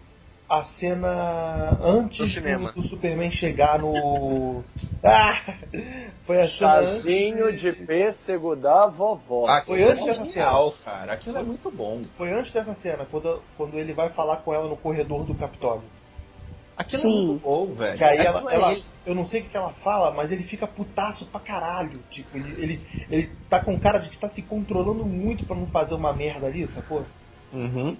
a 0.48 0.64
cena 0.64 1.78
antes 1.80 2.18
do, 2.18 2.26
cinema. 2.26 2.72
do 2.72 2.82
Superman 2.82 3.30
chegar 3.30 3.78
no. 3.78 4.64
Ah! 5.04 5.40
Foi 6.26 6.40
a 6.40 6.50
cena 6.50 6.78
antes. 6.80 7.02
Chazinho 7.04 7.52
de 7.56 7.72
pêssego 7.86 8.56
da 8.56 8.88
vovó. 8.88 9.46
Foi 9.64 9.80
antes 9.84 10.04
dessa 10.04 10.24
genial, 10.24 10.74
cara. 10.84 11.12
Aquilo 11.12 11.38
é 11.38 11.42
muito 11.42 11.70
bom. 11.70 12.02
Foi 12.16 12.32
antes 12.32 12.50
dessa 12.50 12.74
cena, 12.74 13.06
quando, 13.08 13.40
quando 13.56 13.78
ele 13.78 13.92
vai 13.92 14.10
falar 14.10 14.38
com 14.38 14.52
ela 14.52 14.66
no 14.66 14.76
corredor 14.76 15.24
do 15.24 15.36
Capitólio. 15.36 15.84
Aquilo 16.78 17.02
Sim. 17.02 17.08
é 17.08 17.26
muito 17.26 17.42
bom, 17.42 17.74
velho. 17.74 17.98
Que 17.98 18.04
aí 18.04 18.18
ela, 18.18 18.50
é 18.50 18.54
ela- 18.54 18.72
ele. 18.72 18.84
eu 19.04 19.14
não 19.14 19.26
sei 19.26 19.40
o 19.40 19.44
que 19.44 19.50
que 19.50 19.56
ela 19.56 19.72
fala, 19.82 20.12
mas 20.12 20.30
ele 20.30 20.44
fica 20.44 20.64
putaço 20.64 21.26
pra 21.26 21.40
caralho. 21.40 21.98
Tipo, 22.08 22.36
ele, 22.36 22.62
ele, 22.62 22.86
ele 23.10 23.32
tá 23.50 23.58
com 23.60 23.76
cara 23.78 23.98
de 23.98 24.08
que 24.08 24.20
tá 24.20 24.28
se 24.28 24.42
controlando 24.42 25.04
muito 25.04 25.44
pra 25.44 25.56
não 25.56 25.66
fazer 25.66 25.94
uma 25.94 26.12
merda 26.12 26.46
ali, 26.46 26.66
sacou? 26.68 27.04
Uhum. 27.52 27.96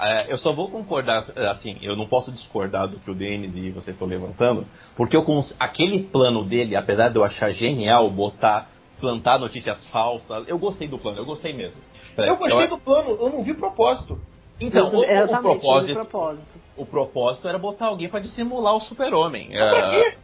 É, 0.00 0.32
eu 0.32 0.38
só 0.38 0.52
vou 0.52 0.70
concordar, 0.70 1.26
é, 1.36 1.48
assim, 1.48 1.78
eu 1.82 1.96
não 1.96 2.06
posso 2.06 2.30
discordar 2.32 2.88
do 2.88 2.98
que 3.00 3.10
o 3.10 3.14
Denis 3.14 3.54
e 3.54 3.70
você 3.70 3.90
estão 3.90 4.06
levantando, 4.06 4.66
porque 4.96 5.16
eu 5.16 5.24
cons- 5.24 5.54
aquele 5.58 6.04
plano 6.04 6.44
dele, 6.44 6.76
apesar 6.76 7.08
de 7.08 7.16
eu 7.16 7.24
achar 7.24 7.50
genial 7.50 8.08
botar, 8.08 8.70
plantar 9.00 9.38
notícias 9.38 9.84
falsas, 9.86 10.46
eu 10.48 10.58
gostei 10.58 10.86
do 10.86 10.98
plano, 10.98 11.18
eu 11.18 11.26
gostei 11.26 11.52
mesmo. 11.52 11.80
Eu 12.16 12.36
gostei 12.36 12.68
do 12.68 12.78
plano, 12.78 13.10
eu 13.20 13.30
não 13.30 13.42
vi 13.42 13.52
propósito. 13.52 14.18
Então, 14.60 14.86
o, 14.94 14.98
o, 15.00 15.04
Exatamente, 15.04 15.34
no 15.34 15.42
propósito, 15.42 15.92
propósito. 15.94 16.63
O 16.76 16.84
propósito 16.86 17.46
era 17.48 17.58
botar 17.58 17.86
alguém 17.86 18.08
pra 18.08 18.20
dissimular 18.20 18.74
o 18.74 18.80
super-homem. 18.80 19.50
Mas 19.52 19.70
pra 19.70 19.90
quê? 19.90 20.18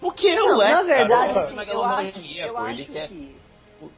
Porque 0.00 0.30
o 0.32 0.48
Não, 0.48 0.58
Lex, 0.58 0.70
na 0.72 0.82
verdade, 0.82 1.34
cara, 1.34 1.64
é 1.64 1.74
eu 1.74 1.84
acho, 1.84 2.36
eu 2.38 2.56
acho 2.58 2.92
quer- 2.92 3.08
que 3.08 3.36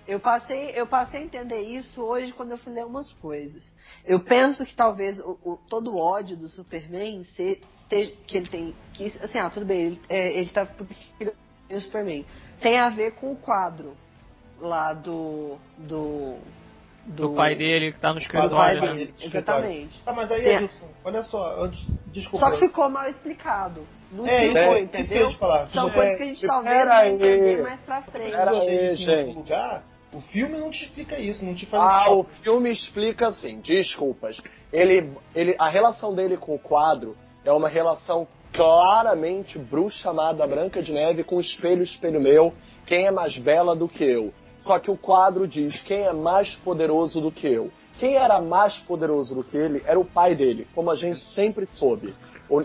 eu 0.06 0.20
passei, 0.20 0.72
eu 0.74 0.86
passei 0.86 1.20
a 1.20 1.24
entender 1.24 1.60
isso 1.60 2.02
hoje 2.02 2.32
quando 2.32 2.52
eu 2.52 2.58
fui 2.58 2.72
ler 2.72 2.84
umas 2.86 3.12
coisas. 3.14 3.70
Eu 4.04 4.20
penso 4.20 4.64
que 4.64 4.74
talvez 4.74 5.18
o, 5.20 5.38
o- 5.44 5.58
todo 5.68 5.92
o 5.92 5.98
ódio 5.98 6.36
do 6.36 6.48
Superman 6.48 7.24
se, 7.24 7.60
te- 7.88 8.16
que 8.26 8.36
ele 8.38 8.48
tem, 8.48 8.74
que 8.94 9.06
assim, 9.06 9.38
ah, 9.38 9.50
tudo 9.50 9.66
bem, 9.66 9.80
ele, 9.86 10.02
é, 10.08 10.38
ele 10.38 10.48
tá 10.50 10.66
porque 10.66 10.94
o 11.70 11.80
Superman 11.80 12.24
tem 12.60 12.78
a 12.78 12.90
ver 12.90 13.12
com 13.12 13.32
o 13.32 13.36
quadro 13.36 13.94
lá 14.58 14.92
do 14.92 15.56
do 15.78 16.36
Do 17.16 17.34
pai 17.34 17.54
dele 17.54 17.92
que 17.92 17.98
tá 18.00 18.08
no 18.08 18.14
pai 18.14 18.22
escritório. 18.22 18.80
dele. 18.80 18.92
né? 18.92 18.98
dele. 18.98 19.14
Exatamente. 19.20 20.00
Tá, 20.04 20.12
mas 20.12 20.30
aí, 20.30 20.44
É. 20.46 20.54
Edilson, 20.56 20.86
olha 21.04 21.22
só, 21.22 21.64
antes, 21.64 21.86
desculpa. 22.12 22.46
Só 22.46 22.52
que 22.52 22.58
ficou 22.66 22.88
mal 22.88 23.08
explicado. 23.08 23.86
Não 24.12 24.26
É, 24.26 24.40
ficou, 24.48 24.60
é, 24.60 24.80
entendeu? 24.80 25.28
te 25.28 25.36
falar. 25.38 25.66
São 25.68 25.88
você- 25.88 25.94
coisas 25.94 26.16
que 26.16 26.22
a 26.22 26.26
gente 26.26 26.46
talvez 26.46 26.84
vai 26.86 27.06
aí. 27.08 27.14
entender 27.14 27.62
mais 27.62 27.80
pra 27.80 28.02
frente. 28.02 28.30
Você 28.30 28.36
aí, 28.36 28.96
gente. 28.96 29.34
lugar, 29.36 29.84
o 30.12 30.20
filme 30.20 30.58
não 30.58 30.70
te 30.70 30.84
explica 30.84 31.18
isso, 31.18 31.44
não 31.44 31.54
te 31.54 31.66
faz 31.66 31.82
Ah, 31.82 32.02
isso. 32.06 32.18
o 32.20 32.24
filme 32.42 32.70
explica 32.72 33.28
assim, 33.28 33.60
desculpas. 33.60 34.40
Ele, 34.72 35.12
ele, 35.34 35.54
a 35.58 35.68
relação 35.68 36.14
dele 36.14 36.36
com 36.36 36.54
o 36.54 36.58
quadro 36.58 37.16
é 37.44 37.52
uma 37.52 37.68
relação 37.68 38.26
claramente 38.52 39.58
bruxa 39.58 40.10
amada 40.10 40.46
Branca 40.46 40.82
de 40.82 40.92
Neve 40.92 41.24
com 41.24 41.40
espelho, 41.40 41.82
espelho 41.82 42.20
meu, 42.20 42.52
quem 42.86 43.06
é 43.06 43.10
mais 43.10 43.36
bela 43.38 43.74
do 43.76 43.88
que 43.88 44.04
eu. 44.04 44.32
Só 44.60 44.78
que 44.78 44.90
o 44.90 44.96
quadro 44.96 45.46
diz 45.48 45.80
quem 45.82 46.02
é 46.02 46.12
mais 46.12 46.54
poderoso 46.56 47.20
do 47.20 47.32
que 47.32 47.46
eu. 47.46 47.70
Quem 47.98 48.14
era 48.16 48.40
mais 48.40 48.78
poderoso 48.80 49.34
do 49.34 49.44
que 49.44 49.56
ele 49.56 49.82
era 49.86 49.98
o 49.98 50.04
pai 50.04 50.34
dele, 50.34 50.66
como 50.74 50.90
a 50.90 50.96
gente 50.96 51.20
sempre 51.34 51.66
soube. 51.66 52.14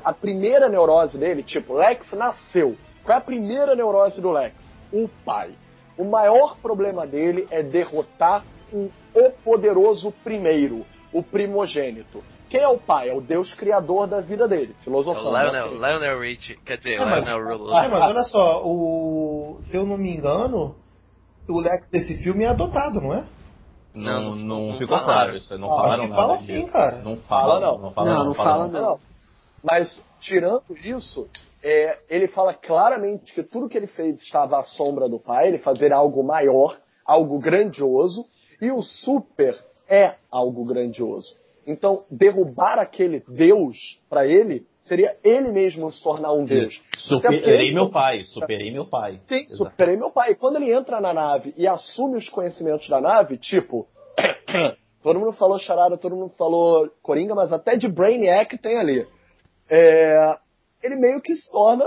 A 0.04 0.14
primeira 0.14 0.68
neurose 0.70 1.18
dele, 1.18 1.44
tipo, 1.44 1.74
Lex 1.74 2.12
nasceu. 2.14 2.76
Qual 3.04 3.16
é 3.16 3.20
a 3.20 3.24
primeira 3.24 3.76
neurose 3.76 4.20
do 4.20 4.32
Lex? 4.32 4.56
O 4.92 5.08
pai. 5.24 5.52
O 5.98 6.04
maior 6.04 6.58
problema 6.58 7.06
dele 7.06 7.48
é 7.52 7.62
derrotar 7.62 8.44
o, 8.74 8.90
o 9.14 9.32
poderoso 9.44 10.12
primeiro, 10.24 10.86
o 11.14 11.22
primogênito. 11.22 12.24
Quem 12.50 12.62
é 12.62 12.68
o 12.68 12.78
pai? 12.78 13.10
É 13.10 13.14
o 13.14 13.22
Deus 13.22 13.54
criador 13.54 14.08
da 14.08 14.22
vida 14.22 14.48
dele, 14.48 14.74
É 14.78 14.82
o 14.82 14.84
filosofando. 14.84 15.30
Lionel, 15.30 15.68
Lionel 15.74 16.20
Rich, 16.22 16.58
quer 16.66 16.78
dizer, 16.78 17.00
Ah, 17.02 17.06
mas- 17.06 17.26
Lionel 17.26 17.46
Rullo. 17.58 17.74
Ah, 17.74 17.88
mas 17.90 18.04
olha 18.04 18.24
só, 18.24 18.62
o... 18.66 19.58
se 19.62 19.76
eu 19.78 19.86
não 19.86 19.98
me 19.98 20.10
engano, 20.16 20.76
o 21.48 21.60
Lex 21.60 21.90
desse 21.90 22.18
filme 22.24 22.44
é 22.44 22.48
adotado, 22.48 23.00
não 23.02 23.14
é? 23.14 23.26
Não, 23.94 24.36
não, 24.36 24.68
não 24.72 24.78
ficou 24.78 24.98
falaram. 24.98 25.06
claro 25.06 25.38
isso. 25.38 25.58
Não 25.58 25.72
Ah, 25.72 25.76
falaram 25.78 25.92
acho 25.92 26.02
que 26.02 26.08
nada 26.10 26.22
fala 26.22 26.38
disso. 26.38 26.48
sim, 26.48 26.68
cara. 26.68 26.98
Não 26.98 27.18
fala, 27.18 27.60
não. 27.60 27.78
não. 27.80 27.92
fala 27.92 28.10
Não, 28.14 28.26
não 28.26 28.34
fala 28.34 28.68
não. 28.68 28.82
Não. 28.82 29.00
Mas, 29.64 30.00
tirando 30.20 30.64
isso, 30.84 31.28
é, 31.64 32.00
ele 32.10 32.28
fala 32.28 32.54
claramente 32.54 33.34
que 33.34 33.42
tudo 33.42 33.70
que 33.70 33.78
ele 33.78 33.88
fez 33.88 34.22
estava 34.22 34.60
à 34.60 34.64
sombra 34.64 35.08
do 35.10 35.20
pai, 35.20 35.48
ele 35.48 35.60
fazer 35.60 35.94
algo 35.94 36.24
maior, 36.24 36.78
algo 37.06 37.40
grandioso, 37.40 38.26
e 38.62 38.72
o 38.72 38.82
super 38.82 39.58
é 39.88 40.16
algo 40.32 40.66
grandioso. 40.66 41.34
Então, 41.66 42.04
derrubar 42.12 42.78
aquele 42.80 43.24
Deus 43.28 43.78
para 44.10 44.28
ele 44.28 44.68
seria 44.86 45.18
ele 45.24 45.52
mesmo 45.52 45.92
se 45.92 46.02
tornar 46.02 46.32
um 46.32 46.46
Deus. 46.46 46.82
Superei 47.00 47.68
ele- 47.68 47.74
meu 47.74 47.90
pai, 47.90 48.24
superei 48.26 48.72
meu 48.72 48.86
pai. 48.86 49.18
Sim, 49.28 49.36
Exato. 49.36 49.58
superei 49.58 49.98
meu 49.98 50.12
pai. 50.12 50.32
E 50.32 50.36
quando 50.36 50.56
ele 50.56 50.72
entra 50.72 51.02
na 51.02 51.14
nave 51.14 51.54
e 51.58 51.68
assume 51.68 52.18
os 52.18 52.30
conhecimentos 52.30 52.88
da 52.88 53.02
nave, 53.02 53.38
tipo, 53.38 53.88
todo 55.04 55.20
mundo 55.20 55.34
falou 55.34 55.60
charada, 55.60 55.98
todo 55.98 56.16
mundo 56.16 56.34
falou 56.38 56.90
coringa, 57.02 57.36
mas 57.36 57.52
até 57.52 57.76
de 57.76 57.88
Brainiac 57.88 58.58
tem 58.58 58.78
ali. 58.78 59.06
É, 59.70 60.38
ele 60.84 60.96
meio 60.96 61.22
que 61.22 61.36
se 61.36 61.52
torna 61.52 61.84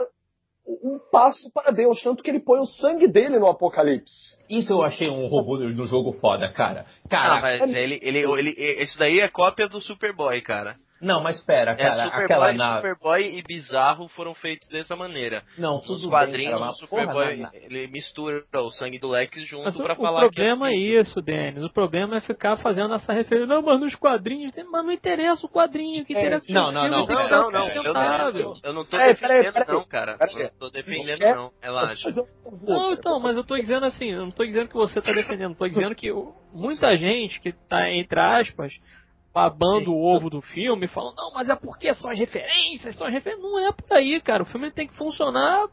um 0.66 0.98
passo 1.10 1.50
para 1.52 1.70
Deus, 1.70 2.02
tanto 2.02 2.22
que 2.22 2.30
ele 2.30 2.40
põe 2.40 2.60
o 2.60 2.66
sangue 2.66 3.08
dele 3.08 3.38
no 3.38 3.46
Apocalipse. 3.46 4.36
Isso 4.50 4.72
eu 4.72 4.82
achei 4.82 5.08
um 5.08 5.26
robô 5.28 5.56
no 5.56 5.86
jogo 5.86 6.12
foda, 6.20 6.52
cara. 6.52 6.84
Ah, 7.04 7.08
Cara, 7.08 7.40
mas 7.40 7.74
ele, 7.74 7.98
ele, 8.02 8.18
ele, 8.18 8.54
esse 8.58 8.98
daí 8.98 9.20
é 9.20 9.28
cópia 9.28 9.66
do 9.68 9.80
Superboy, 9.80 10.42
cara. 10.42 10.76
Não, 11.00 11.22
mas 11.22 11.40
pera, 11.42 11.72
É, 11.72 11.76
cara, 11.76 12.04
Superboy, 12.04 12.24
aquela 12.24 12.52
nave. 12.52 12.76
Superboy 12.76 13.38
e 13.38 13.42
Bizarro 13.42 14.08
foram 14.08 14.34
feitos 14.34 14.68
dessa 14.68 14.96
maneira. 14.96 15.42
Não, 15.56 15.80
tudo 15.80 16.00
bem, 16.00 16.10
quadrinhos, 16.10 16.54
o 16.54 16.58
porra, 16.58 16.72
Superboy, 16.74 17.36
na- 17.36 17.50
ele 17.52 17.86
mistura 17.88 18.44
o 18.54 18.70
sangue 18.70 18.98
do 18.98 19.08
Lex 19.08 19.36
junto 19.46 19.68
o, 19.78 19.82
pra 19.82 19.92
o 19.94 19.96
falar 19.96 20.20
problema 20.20 20.68
que 20.68 20.74
é 20.74 20.76
isso, 21.00 21.20
Denis. 21.22 21.62
O 21.64 21.70
problema 21.72 22.16
é 22.16 22.20
ficar 22.20 22.56
fazendo 22.58 22.92
essa 22.94 23.12
referência. 23.12 23.46
Não, 23.46 23.62
mas 23.62 23.80
nos 23.80 23.94
quadrinhos. 23.94 24.52
tem- 24.52 24.64
Mas 24.64 24.84
não 24.84 24.92
interessa 24.92 25.46
o 25.46 25.48
quadrinho. 25.48 26.04
Que 26.04 26.14
É, 26.16 26.20
interessa 26.20 26.50
é 26.50 26.54
não, 26.54 26.70
não, 26.72 26.88
não, 26.88 27.06
que 27.06 27.12
Não, 27.12 27.22
ser 27.24 27.30
não, 27.30 27.50
não. 27.50 27.68
Eu, 27.68 27.92
não- 27.92 28.60
eu 28.62 28.72
não 28.72 28.84
tô 28.84 28.90
peraí, 28.96 29.14
defendendo, 29.14 29.52
peraí. 29.52 29.68
não, 29.76 29.84
cara. 29.86 30.18
Peraí. 30.18 30.34
Eu 30.36 30.42
não 30.50 30.58
tô 30.58 30.70
defendendo, 30.70 31.22
É- 31.22 31.34
não. 31.34 31.50
Relaxa. 31.62 32.10
Não, 32.62 32.92
então, 32.92 33.20
mas 33.20 33.36
eu 33.36 33.44
tô 33.44 33.56
dizendo 33.56 33.86
assim, 33.86 34.10
eu 34.12 34.22
não 34.24 34.30
tô 34.30 34.44
dizendo 34.44 34.68
que 34.68 34.74
você 34.74 35.00
tá 35.00 35.10
defendendo, 35.10 35.54
tô 35.54 35.66
dizendo 35.68 35.94
que 35.94 36.08
muita 36.52 36.96
gente 36.96 37.40
que 37.40 37.52
tá, 37.52 37.90
entre 37.90 38.18
aspas, 38.18 38.72
babando 39.38 39.94
o 39.94 40.04
ovo 40.04 40.28
do 40.28 40.40
filme, 40.40 40.88
falando, 40.88 41.14
não, 41.16 41.30
mas 41.32 41.48
é 41.48 41.54
porque 41.54 41.94
são 41.94 42.10
as 42.10 42.18
referências, 42.18 42.96
são 42.96 43.06
as 43.06 43.12
referências. 43.12 43.48
Não 43.48 43.68
é 43.68 43.70
por 43.70 43.96
aí, 43.96 44.20
cara. 44.20 44.42
O 44.42 44.46
filme 44.46 44.68
tem 44.72 44.88
que 44.88 44.96
funcionar 44.96 45.68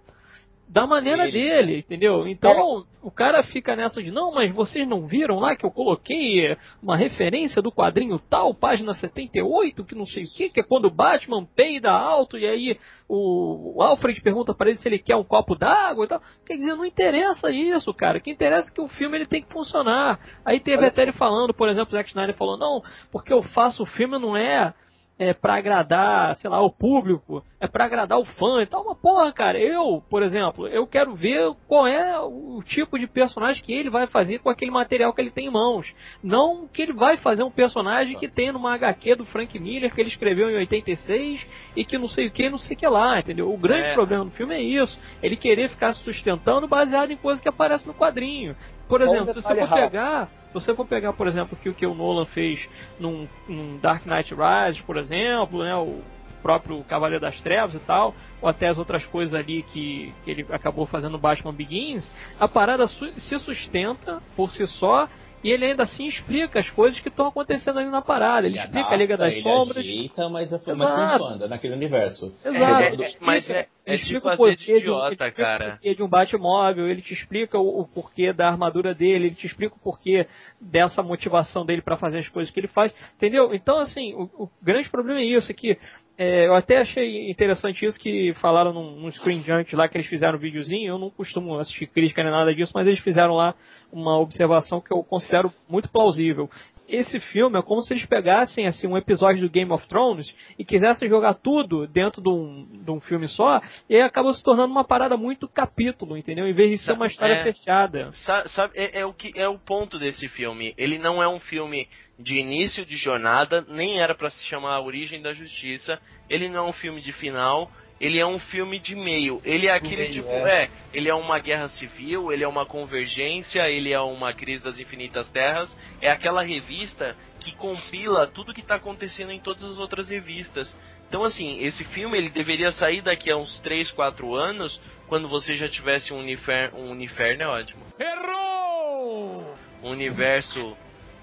da 0.68 0.88
maneira 0.88 1.28
Ele- 1.28 1.32
dele, 1.32 1.78
entendeu? 1.80 2.28
Então, 2.28 2.86
o 3.02 3.12
cara 3.12 3.44
fica 3.44 3.76
nessa 3.76 4.02
de, 4.02 4.10
não, 4.10 4.34
mas 4.34 4.52
vocês 4.52 4.88
não 4.88 5.06
viram 5.06 5.38
lá 5.40 5.56
que 5.56 5.64
eu 5.64 5.70
coloquei 5.70 6.58
uma 6.82 6.98
referência 6.98 7.62
do 7.62 7.72
quadrinho 7.72 8.18
tal, 8.18 8.54
página 8.54 8.94
78, 8.96 9.86
que 9.86 9.94
não 9.94 10.06
sei 10.06 10.24
o 10.24 10.34
que, 10.34 10.50
que 10.50 10.60
é 10.60 10.64
quando 10.64 10.86
o 10.86 10.94
Batman 10.94 11.46
peida 11.56 11.92
alto 11.92 12.38
e 12.38 12.48
aí 12.48 12.80
o, 13.08 13.82
Alfred 13.82 14.20
pergunta 14.22 14.56
para 14.56 14.70
ele 14.70 14.80
se 14.80 14.88
ele 14.88 14.98
quer 14.98 15.16
um 15.16 15.24
copo 15.24 15.56
d'água 15.56 16.06
e 16.06 16.08
tal. 16.08 16.22
Quer 16.46 16.58
dizer, 16.58 16.76
não 16.76 16.86
interessa 16.86 17.52
isso, 17.52 17.94
cara. 17.94 18.18
O 18.18 18.22
que 18.22 18.32
interessa 18.32 18.72
é 18.72 18.74
que 18.74 18.82
o 18.82 18.88
filme 18.88 19.18
ele 19.18 19.28
tem 19.28 19.44
que 19.44 19.54
funcionar. 19.54 20.20
Aí 20.44 20.60
teve 20.60 20.80
Olha 20.80 20.88
até 20.88 21.04
ele 21.04 21.12
falando, 21.12 21.54
por 21.54 21.70
exemplo, 21.70 21.90
o 21.90 21.98
Zack 21.98 22.10
Snyder 22.10 22.36
falou, 22.36 22.58
não, 22.58 22.82
porque 23.12 23.32
eu 23.32 23.44
faço 23.44 23.84
o 23.84 23.86
filme 23.86 24.18
não 24.18 24.36
é 24.36 24.74
é 25.18 25.34
para 25.34 25.56
agradar, 25.56 26.36
sei 26.36 26.50
lá, 26.50 26.62
o 26.62 26.70
público, 26.70 27.44
é 27.60 27.68
para 27.68 27.86
agradar 27.86 28.20
o 28.20 28.26
fã 28.26 28.62
e 28.62 28.66
tal. 28.66 28.84
Mas 28.86 28.98
porra, 28.98 29.32
cara, 29.32 29.58
eu, 29.58 30.04
por 30.10 30.22
exemplo, 30.22 30.68
eu 30.68 30.86
quero 30.86 31.16
ver 31.16 31.54
qual 31.68 31.88
é 31.88 32.20
o 32.20 32.62
tipo 32.66 33.00
de 33.00 33.08
personagem 33.08 33.64
que 33.64 33.74
ele 33.74 33.90
vai 33.90 34.08
fazer 34.08 34.40
com 34.40 34.50
aquele 34.50 34.72
material 34.72 35.14
que 35.14 35.22
ele 35.22 35.32
tem 35.32 35.48
em 35.48 35.52
mãos. 35.52 35.94
Não 36.22 36.68
que 36.68 36.82
ele 36.82 36.94
vai 36.94 37.18
fazer 37.18 37.44
um 37.44 37.52
personagem 37.52 38.18
que 38.18 38.28
tem 38.28 38.52
numa 38.52 38.74
HQ 38.74 39.16
do 39.16 39.26
Frank 39.26 39.58
Miller 39.58 39.94
que 39.94 40.02
ele 40.02 40.10
escreveu 40.10 40.50
em 40.50 40.58
86 40.58 41.48
e 41.76 41.86
que 41.86 41.98
não 41.98 42.08
sei 42.08 42.28
o 42.28 42.32
que, 42.32 42.50
não 42.50 42.58
sei 42.58 42.76
o 42.76 42.80
que 42.80 42.88
lá, 42.88 43.20
entendeu? 43.20 43.52
O 43.52 43.58
grande 43.58 43.88
É. 43.88 43.94
problema 43.94 44.26
do 44.26 44.32
filme 44.32 44.56
é 44.56 44.62
isso, 44.62 45.00
ele 45.24 45.38
querer 45.38 45.70
ficar 45.70 45.94
se 45.94 46.04
sustentando 46.04 46.68
baseado 46.68 47.12
em 47.12 47.18
coisas 47.18 47.42
que 47.42 47.48
aparecem 47.50 47.88
no 47.88 47.94
quadrinho. 47.94 48.56
Por 48.88 49.02
exemplo, 49.02 49.34
se 49.34 49.42
você 49.42 49.56
for 49.56 49.70
pegar, 49.76 50.28
se 50.48 50.54
você 50.54 50.76
for 50.76 50.86
pegar, 50.86 51.14
por 51.14 51.28
exemplo, 51.28 51.58
o 51.58 51.62
que 51.62 51.70
o 51.70 51.74
que 51.74 51.86
o 51.86 51.94
Nolan 51.96 52.26
fez 52.26 52.68
num, 53.00 53.28
num 53.48 53.78
Dark 53.80 54.06
Knight 54.06 54.34
Rises, 54.34 54.82
por 54.82 54.98
exemplo, 54.98 55.64
né, 55.64 55.76
o 55.76 56.02
próprio 56.44 56.84
Cavaleiro 56.84 57.22
das 57.22 57.42
Trevas 57.42 57.74
e 57.74 57.80
tal, 57.80 58.14
ou 58.40 58.48
até 58.48 58.68
as 58.68 58.78
outras 58.78 59.04
coisas 59.06 59.34
ali 59.34 59.64
que, 59.64 60.14
que 60.24 60.30
ele 60.30 60.46
acabou 60.52 60.86
fazendo 60.86 61.14
no 61.14 61.18
Batman 61.18 61.52
Begins, 61.54 62.12
a 62.40 62.48
parada 62.48 62.86
su- 62.88 63.20
se 63.20 63.40
sustenta 63.40 64.22
por 64.36 64.52
si 64.52 64.68
só 64.68 65.10
e 65.46 65.52
ele 65.52 65.66
ainda 65.66 65.84
assim 65.84 66.06
explica 66.08 66.60
as 66.60 66.68
coisas 66.72 67.00
que 67.00 67.08
estão 67.08 67.28
acontecendo 67.28 67.78
ali 67.78 67.90
na 67.90 68.02
parada. 68.02 68.48
Ele, 68.48 68.58
explica 68.58 68.90
a 68.90 68.96
Liga 68.96 69.14
adapta, 69.14 69.26
das 69.26 69.34
ele 69.36 69.44
Sombras. 69.44 69.78
Ajeita, 69.78 70.30
mas, 70.30 70.52
mas 70.52 70.68
Exato. 70.68 71.24
funciona 71.24 71.48
naquele 71.48 71.74
universo. 71.76 72.34
Exato. 72.44 72.74
É, 72.74 72.86
é, 72.88 72.90
explica- 72.94 73.18
mas 73.22 73.50
é- 73.52 73.68
é 73.86 73.96
de 73.96 74.02
explica 74.02 74.28
o 74.28 74.32
de 74.56 74.74
um- 74.74 74.78
idiota, 74.78 75.08
ele 75.08 75.16
explica 75.16 75.32
cara. 75.32 75.66
O 75.66 75.70
porquê 75.74 75.96
de 75.96 76.04
um 76.04 76.08
Batmóvel, 76.08 76.88
ele 76.88 77.02
te 77.04 77.14
explica 77.14 77.60
o, 77.60 77.82
o 77.82 77.88
porquê 77.88 78.34
da 78.34 78.48
armadura 78.48 78.96
dele, 78.96 79.28
ele 79.28 79.36
te 79.36 79.46
explica 79.46 79.76
o 79.76 79.80
porquê 79.80 80.26
dessa 80.60 81.04
motivação 81.04 81.64
dele 81.64 81.84
pra 81.84 81.96
fazer 81.96 82.18
as 82.18 82.28
coisas 82.30 82.52
que 82.52 82.60
ele 82.60 82.68
faz, 82.68 82.92
entendeu? 83.16 83.54
Então, 83.54 83.78
assim, 83.78 84.16
o, 84.16 84.24
o 84.46 84.50
grande 84.64 84.90
problema 84.90 85.20
é 85.20 85.26
isso, 85.26 85.52
é 85.52 85.54
que 85.54 85.78
é, 86.18 86.48
eu 86.48 86.56
até 86.56 86.78
achei 86.78 87.30
interessante 87.30 87.86
isso 87.86 88.00
que 88.00 88.34
falaram 88.36 88.72
num, 88.72 88.92
num 89.00 89.12
Screen 89.12 89.42
Junket 89.42 89.76
lá 89.76 89.88
que 89.88 89.98
eles 89.98 90.08
fizeram 90.08 90.38
um 90.38 90.42
videozinho. 90.42 90.88
Eu 90.88 90.98
não 90.98 91.10
costumo 91.10 91.58
assistir 91.60 91.88
crítica 91.88 92.24
nem 92.24 92.32
nada 92.32 92.56
disso, 92.56 92.72
mas 92.74 92.88
eles 92.88 93.00
fizeram 93.00 93.34
lá 93.34 93.54
uma 93.92 94.18
observação 94.18 94.80
que 94.80 94.94
eu 94.94 95.04
considero 95.04 95.52
muito 95.68 95.90
plausível. 95.90 96.50
Esse 96.88 97.20
filme 97.20 97.58
é 97.58 97.62
como 97.62 97.82
se 97.82 97.94
eles 97.94 98.06
pegassem 98.06 98.68
assim 98.68 98.86
um 98.88 98.96
episódio 98.98 99.42
do 99.42 99.50
Game 99.50 99.72
of 99.72 99.88
Thrones 99.88 100.32
e 100.58 100.64
quisessem 100.64 101.10
jogar 101.10 101.34
tudo 101.34 101.88
dentro 101.88 102.22
de 102.22 102.30
um, 102.30 102.68
de 102.84 102.92
um 102.92 103.00
filme 103.00 103.28
só, 103.28 103.60
e 103.90 103.96
aí 103.96 104.02
acaba 104.02 104.32
se 104.34 104.44
tornando 104.44 104.72
uma 104.72 104.84
parada 104.84 105.18
muito 105.18 105.48
capítulo, 105.48 106.16
entendeu? 106.18 106.48
Em 106.48 106.54
vez 106.54 106.70
de 106.72 106.78
ser 106.86 106.94
uma 106.94 107.08
história 107.08 107.34
É. 107.34 107.44
fechada. 107.44 108.12
Sa- 108.14 108.48
Sabe, 108.48 108.74
é, 108.78 109.00
é 109.00 109.06
o 109.06 109.14
que 109.14 109.32
é 109.36 109.48
o 109.48 109.58
ponto 109.58 109.98
desse 109.98 110.28
filme. 110.30 110.74
Ele 110.78 110.98
não 111.00 111.22
é 111.24 111.28
um 111.28 111.40
filme 111.40 111.88
de 112.20 112.38
início 112.40 112.86
de 112.86 112.96
jornada, 112.98 113.66
nem 113.68 114.00
era 114.00 114.14
pra 114.14 114.30
se 114.30 114.46
chamar 114.46 114.76
A 114.76 114.82
Origem 114.82 115.22
da 115.22 115.34
Justiça. 115.34 116.00
Ele 116.30 116.50
não 116.50 116.66
é 116.66 116.70
um 116.70 116.74
filme 116.74 117.02
de 117.02 117.12
final. 117.12 117.72
Ele 118.00 118.20
é 118.20 118.26
um 118.26 118.38
filme 118.40 118.78
de 118.78 118.94
meio. 118.96 119.42
Ele 119.46 119.68
é 119.68 119.72
aquele 119.74 120.04
meio, 120.04 120.14
tipo, 120.14 120.30
é. 120.30 120.64
é. 120.64 120.70
ele 120.94 121.10
é 121.10 121.14
uma 121.16 121.40
guerra 121.40 121.70
civil, 121.70 122.32
ele 122.32 122.44
é 122.44 122.48
uma 122.48 122.66
convergência, 122.66 123.70
ele 123.70 123.94
é 123.94 124.00
uma 124.00 124.34
crise 124.34 124.62
das 124.62 124.80
infinitas 124.80 125.30
terras. 125.30 125.76
É 126.02 126.10
aquela 126.12 126.42
revista 126.44 127.16
que 127.40 127.54
compila 127.54 128.28
tudo 128.28 128.54
que 128.54 128.62
tá 128.62 128.76
acontecendo 128.76 129.32
em 129.32 129.40
todas 129.40 129.64
as 129.64 129.78
outras 129.78 130.10
revistas. 130.10 130.76
Então 131.08 131.24
assim, 131.24 131.60
esse 131.64 131.86
filme 131.86 132.18
ele 132.18 132.30
deveria 132.30 132.72
sair 132.72 133.02
daqui 133.02 133.32
a 133.32 133.38
uns 133.38 133.60
3, 133.60 133.92
4 133.92 134.36
anos, 134.36 134.82
quando 135.08 135.30
você 135.30 135.56
já 135.56 135.70
tivesse 135.70 136.14
um 136.14 136.18
universo, 136.20 136.76
um 136.76 136.92
universo 136.92 137.42
é 137.42 137.48
ótimo. 137.48 137.86
Errou! 137.98 139.56
Um 139.82 139.92
universo 139.92 140.76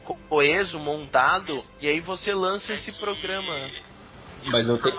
co- 0.05 0.17
coeso, 0.29 0.79
montado, 0.79 1.63
e 1.81 1.89
aí 1.89 2.01
você 2.01 2.33
lança 2.33 2.73
esse 2.73 2.93
programa. 2.93 3.71
Mas 4.45 4.69
eu 4.69 4.79
tenho. 4.79 4.97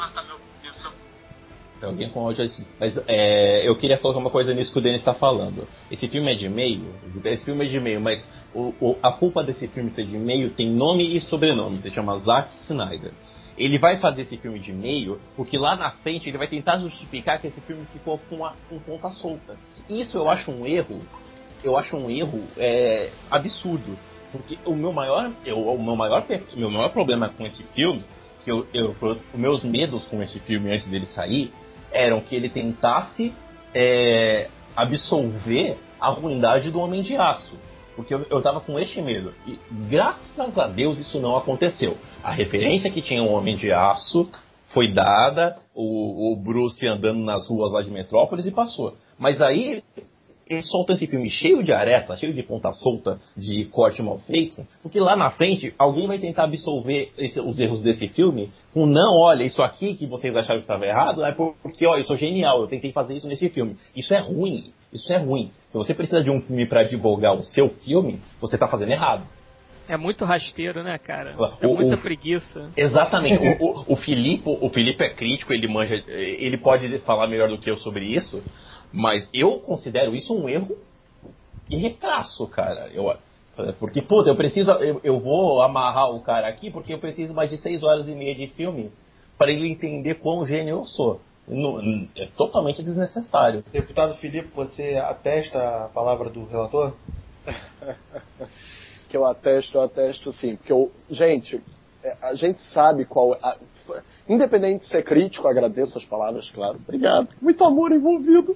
Alguém 1.86 2.10
com 2.10 2.22
áudio 2.26 2.46
assim. 2.46 2.64
Mas 2.80 2.98
é, 3.08 3.68
eu 3.68 3.76
queria 3.76 3.98
colocar 3.98 4.20
uma 4.20 4.30
coisa 4.30 4.54
nisso 4.54 4.72
que 4.72 4.80
o 4.80 4.82
Denis 4.82 5.00
está 5.00 5.14
falando. 5.14 5.68
Esse 5.92 6.08
filme 6.08 6.32
é 6.32 6.36
de 6.36 6.50
meio, 6.50 6.94
esse 7.26 7.46
filme 7.46 7.66
é 7.66 7.70
de 7.70 7.80
meio, 7.80 8.00
mas 8.02 8.26
o, 8.54 8.74
o- 8.80 8.98
a 9.02 9.12
culpa 9.14 9.44
desse 9.44 9.68
filme 9.68 9.92
ser 9.92 10.06
de 10.06 10.18
meio 10.18 10.52
tem 10.52 10.70
nome 10.70 11.16
e 11.16 11.22
sobrenome, 11.22 11.80
se 11.80 11.90
chama 11.92 12.18
Zack 12.20 12.54
Snyder. 12.64 13.12
Ele 13.58 13.78
vai 13.78 14.00
fazer 14.00 14.24
esse 14.24 14.38
filme 14.38 14.60
de 14.60 14.74
meio, 14.74 15.20
porque 15.36 15.58
lá 15.58 15.76
na 15.76 15.92
frente 15.92 16.28
ele 16.28 16.38
vai 16.40 16.48
tentar 16.48 16.78
justificar 16.80 17.40
que 17.40 17.48
esse 17.48 17.62
filme 17.62 17.86
ficou 17.94 18.18
com, 18.30 18.44
a, 18.44 18.54
com 18.68 18.80
ponta 18.80 19.10
solta. 19.12 19.56
Isso 19.88 20.18
eu 20.18 20.28
acho 20.28 20.50
um 20.50 20.66
erro, 20.66 21.02
eu 21.64 21.78
acho 21.78 21.96
um 21.96 22.10
erro 22.10 22.42
é, 22.58 23.12
absurdo. 23.30 23.98
Porque 24.32 24.58
o 24.66 24.76
meu 24.76 24.92
maior, 24.92 25.32
eu, 25.46 25.60
o 25.60 25.84
meu 25.84 25.96
maior, 25.96 26.26
meu 26.56 26.72
maior 26.72 26.90
problema 26.90 27.30
com 27.30 27.46
esse 27.46 27.62
filme, 27.76 28.04
que 28.44 28.52
eu, 28.52 28.66
eu, 28.74 28.96
os 29.00 29.40
meus 29.40 29.64
medos 29.64 30.04
com 30.06 30.22
esse 30.24 30.40
filme 30.40 30.72
antes 30.72 30.88
dele 30.88 31.06
sair, 31.06 31.52
eram 31.94 32.22
que 32.22 32.36
ele 32.36 32.50
tentasse 32.50 33.34
é, 33.74 34.50
absolver 34.76 35.78
a 36.00 36.10
ruindade 36.10 36.72
do 36.72 36.80
Homem 36.80 37.02
de 37.02 37.16
Aço. 37.16 37.56
Porque 37.96 38.14
eu, 38.14 38.26
eu 38.30 38.42
tava 38.42 38.60
com 38.60 38.80
este 38.80 39.02
medo. 39.02 39.34
E 39.48 39.58
graças 39.90 40.58
a 40.58 40.68
Deus 40.68 40.98
isso 40.98 41.20
não 41.20 41.38
aconteceu. 41.38 41.98
A 42.24 42.32
referência 42.32 42.90
que 42.90 43.02
tinha 43.02 43.22
um 43.22 43.32
Homem 43.32 43.56
de 43.56 43.72
Aço 43.72 44.30
foi 44.70 44.92
dada, 44.92 45.58
o, 45.74 46.34
o 46.34 46.36
Bruce 46.36 46.86
andando 46.88 47.20
nas 47.20 47.48
ruas 47.48 47.72
lá 47.72 47.84
de 47.84 47.92
Metrópolis 47.92 48.46
e 48.46 48.52
passou. 48.52 48.98
Mas 49.18 49.42
aí 49.42 49.84
eles 50.48 50.68
soltam 50.70 50.96
esse 50.96 51.08
filme 51.08 51.30
cheio 51.30 51.64
de 51.64 51.72
aresta, 51.72 52.16
cheio 52.18 52.34
de 52.34 52.44
ponta 52.44 52.72
solta, 52.74 53.20
de 53.36 53.66
corte 53.66 54.02
mal 54.02 54.20
feito, 54.20 54.66
porque 54.82 55.00
lá 55.00 55.16
na 55.16 55.32
frente 55.32 55.74
alguém 55.78 56.08
vai 56.08 56.20
tentar 56.20 56.44
absolver 56.44 57.12
esse- 57.18 57.40
os 57.40 57.60
erros 57.60 57.82
desse 57.82 58.08
filme 58.10 58.52
com 58.74 58.86
não, 58.86 59.18
olha, 59.22 59.44
isso 59.44 59.62
aqui 59.64 59.96
que 59.96 60.06
vocês 60.06 60.36
acharam 60.36 60.60
que 60.60 60.66
estava 60.66 60.86
errado, 60.86 61.24
é 61.24 61.32
porque, 61.32 61.86
ó, 61.86 61.98
eu 61.98 62.04
sou 62.04 62.16
genial, 62.18 62.62
eu 62.62 62.68
tentei 62.68 62.92
fazer 62.92 63.16
isso 63.16 63.28
nesse 63.28 63.50
filme. 63.50 63.78
Isso 63.96 64.14
é 64.14 64.20
ruim, 64.20 64.72
isso 64.92 65.12
é 65.14 65.18
ruim. 65.18 65.52
Se 65.72 65.78
você 65.78 65.94
precisa 65.94 66.24
de 66.24 66.30
um 66.30 66.42
filme 66.42 66.66
para 66.66 66.84
divulgar 66.84 67.36
o 67.36 67.44
seu 67.44 67.70
filme, 67.70 68.20
você 68.42 68.56
está 68.56 68.68
fazendo 68.68 68.92
errado. 68.92 69.26
É 69.88 69.98
muito 69.98 70.24
rasteiro, 70.24 70.82
né, 70.82 70.98
cara? 70.98 71.36
O- 71.38 71.46
É 71.62 71.68
muita 71.68 71.96
o- 71.96 72.02
preguiça. 72.02 72.70
Exatamente. 72.78 73.36
o, 73.62 73.66
o, 73.66 73.94
o 73.94 73.96
Filipe, 73.98 74.44
o 74.46 74.70
Filipe 74.70 75.04
é 75.04 75.10
crítico, 75.10 75.52
ele 75.52 75.68
manja, 75.68 75.96
ele 76.08 76.58
pode 76.58 77.00
falar 77.00 77.28
melhor 77.28 77.50
do 77.50 77.58
que 77.58 77.70
eu 77.70 77.78
sobre 77.78 78.06
isso, 78.06 78.42
mas 78.94 79.28
eu 79.34 79.60
considero 79.60 80.16
isso 80.16 80.34
um 80.34 80.48
erro 80.48 80.78
irretraço, 81.70 82.48
cara. 82.48 82.90
Eu, 82.94 83.12
porque, 83.80 84.02
puta, 84.02 84.30
eu 84.30 84.36
preciso, 84.36 84.72
eu, 84.74 85.02
eu 85.04 85.20
vou 85.20 85.62
amarrar 85.62 86.12
o 86.12 86.22
cara 86.22 86.48
aqui 86.48 86.70
porque 86.70 86.94
eu 86.94 87.00
preciso 87.00 87.34
mais 87.34 87.50
de 87.50 87.58
seis 87.58 87.82
horas 87.84 88.08
e 88.08 88.16
meia 88.16 88.36
de 88.36 88.48
filme 88.48 88.92
para 89.38 89.52
ele 89.52 89.68
entender 89.68 90.16
quão 90.16 90.46
gênio 90.46 90.78
eu 90.78 90.86
sou. 90.86 91.20
Não- 91.48 92.08
é 92.16 92.28
totalmente 92.38 92.82
desnecessário. 92.82 93.64
Deputado 93.72 94.16
Filipe, 94.16 94.50
você 94.56 94.96
atesta 94.96 95.86
a 95.86 95.90
palavra 95.90 96.30
do 96.30 96.46
relator? 96.46 96.94
que 99.10 99.18
eu 99.18 99.26
atesto, 99.26 99.78
eu 99.78 99.82
atesto 99.82 100.32
sim. 100.34 100.56
Porque 100.56 100.72
eu, 100.72 100.92
gente, 101.10 101.62
é, 102.04 102.16
a 102.22 102.34
gente 102.34 102.62
sabe 102.74 103.06
qual. 103.06 103.34
a- 103.34 103.58
independente 104.28 104.82
de 104.84 104.90
ser 104.90 105.04
crítico, 105.04 105.48
agradeço 105.48 105.98
as 105.98 106.06
palavras, 106.06 106.50
claro. 106.52 106.76
Obrigado. 106.84 107.28
Muito 107.42 107.64
amor 107.64 107.92
envolvido. 107.92 108.54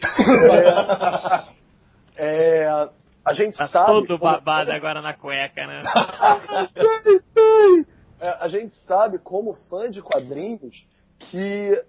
É, 2.17 2.17
é, 2.63 2.89
a 3.25 3.33
gente 3.33 3.57
Tá 3.57 3.67
sabe. 3.67 4.07
todo 4.07 4.17
babado 4.17 4.71
agora 4.71 5.01
na 5.01 5.13
cueca, 5.13 5.67
né? 5.67 5.81
É, 8.19 8.29
a 8.39 8.47
gente 8.47 8.73
sabe, 8.87 9.19
como 9.19 9.53
fã 9.69 9.91
de 9.91 10.01
quadrinhos, 10.01 10.87
que 11.19 11.79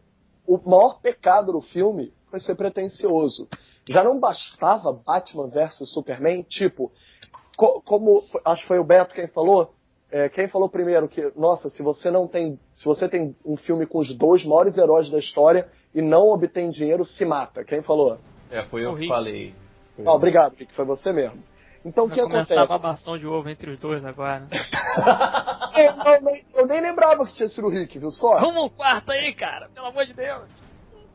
o 0.46 0.58
maior 0.68 1.00
pecado 1.00 1.52
do 1.52 1.62
filme 1.62 2.12
foi 2.30 2.38
ser 2.40 2.54
pretencioso. 2.54 3.48
Já 3.88 4.04
não 4.04 4.20
bastava 4.20 4.92
Batman 4.92 5.48
versus 5.48 5.90
Superman, 5.90 6.42
tipo, 6.42 6.92
co- 7.56 7.80
como 7.80 8.22
acho 8.44 8.60
que 8.60 8.68
foi 8.68 8.78
o 8.78 8.84
Beto 8.84 9.14
quem 9.14 9.26
falou, 9.28 9.72
é, 10.10 10.28
quem 10.28 10.48
falou 10.48 10.68
primeiro 10.68 11.08
que, 11.08 11.32
nossa, 11.36 11.68
se 11.68 11.82
você 11.82 12.10
não 12.10 12.26
tem, 12.26 12.58
se 12.74 12.84
você 12.84 13.08
tem 13.08 13.36
um 13.44 13.56
filme 13.56 13.86
com 13.86 13.98
os 13.98 14.16
dois 14.16 14.44
maiores 14.44 14.76
heróis 14.78 15.10
da 15.10 15.18
história 15.18 15.68
e 15.94 16.00
não 16.02 16.28
obtém 16.28 16.70
dinheiro, 16.70 17.04
se 17.04 17.24
mata. 17.24 17.64
Quem 17.64 17.82
falou? 17.82 18.18
É, 18.50 18.62
foi 18.64 18.80
eu 18.82 18.90
eu 18.90 18.94
que 18.96 19.02
que 19.02 19.08
falei. 19.08 19.54
Ah, 20.06 20.12
obrigado, 20.14 20.54
Rick, 20.54 20.72
foi 20.74 20.84
você 20.84 21.12
mesmo. 21.12 21.42
Então 21.84 22.06
o 22.06 22.10
que 22.10 22.20
acontece? 22.20 22.54
a 22.56 22.66
babação 22.66 23.16
de 23.18 23.26
ovo 23.26 23.48
entre 23.48 23.70
os 23.70 23.78
dois 23.78 24.04
agora. 24.04 24.46
Eu, 25.78 26.12
eu 26.12 26.22
nem- 26.22 26.44
eu 26.56 26.66
nem 26.66 26.80
lembrava 26.82 27.24
que 27.24 27.34
tinha 27.34 27.48
sido 27.48 27.68
o 27.68 27.70
Rick, 27.70 28.00
viu 28.00 28.10
só? 28.10 28.32
Arruma 28.34 28.64
um 28.64 28.68
quarto 28.68 29.12
aí, 29.12 29.32
cara, 29.32 29.68
pelo 29.72 29.86
amor 29.86 30.04
de 30.06 30.12
Deus. 30.12 30.48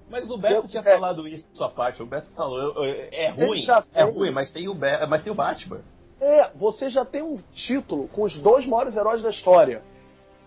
Mas 0.09 0.29
o 0.31 0.37
Beto 0.37 0.69
tinha 0.69 0.81
É. 0.81 0.93
falado 0.93 1.27
isso 1.27 1.61
à 1.61 1.67
parte. 1.69 2.01
O 2.01 2.05
Beto 2.05 2.31
falou, 2.31 2.57
eu- 2.77 2.85
eu- 2.85 3.09
é 3.11 3.29
ruim, 3.29 3.57
já 3.59 3.83
é 3.93 4.03
ruim, 4.03 4.31
mas 4.31 4.53
tem 4.53 4.69
o, 4.69 4.73
Be 4.73 5.05
mas 5.09 5.21
tem 5.21 5.33
o 5.33 5.35
Batman. 5.35 5.81
É, 6.23 6.51
você 6.55 6.89
já 6.89 7.03
tem 7.03 7.21
um 7.21 7.37
título 7.53 8.07
com 8.07 8.23
os 8.23 8.39
dois 8.39 8.65
maiores 8.65 8.95
heróis 8.95 9.21
da 9.21 9.29
história. 9.29 9.81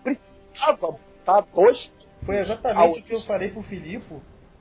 Precisava 0.03 0.97
botar 0.97 1.45
dois. 1.53 1.91
Foi 2.25 2.39
exatamente 2.39 2.99
o 2.99 3.03
que 3.03 3.13
eu 3.13 3.21
falei 3.21 3.51
pro 3.51 3.61
Filipe 3.61 4.15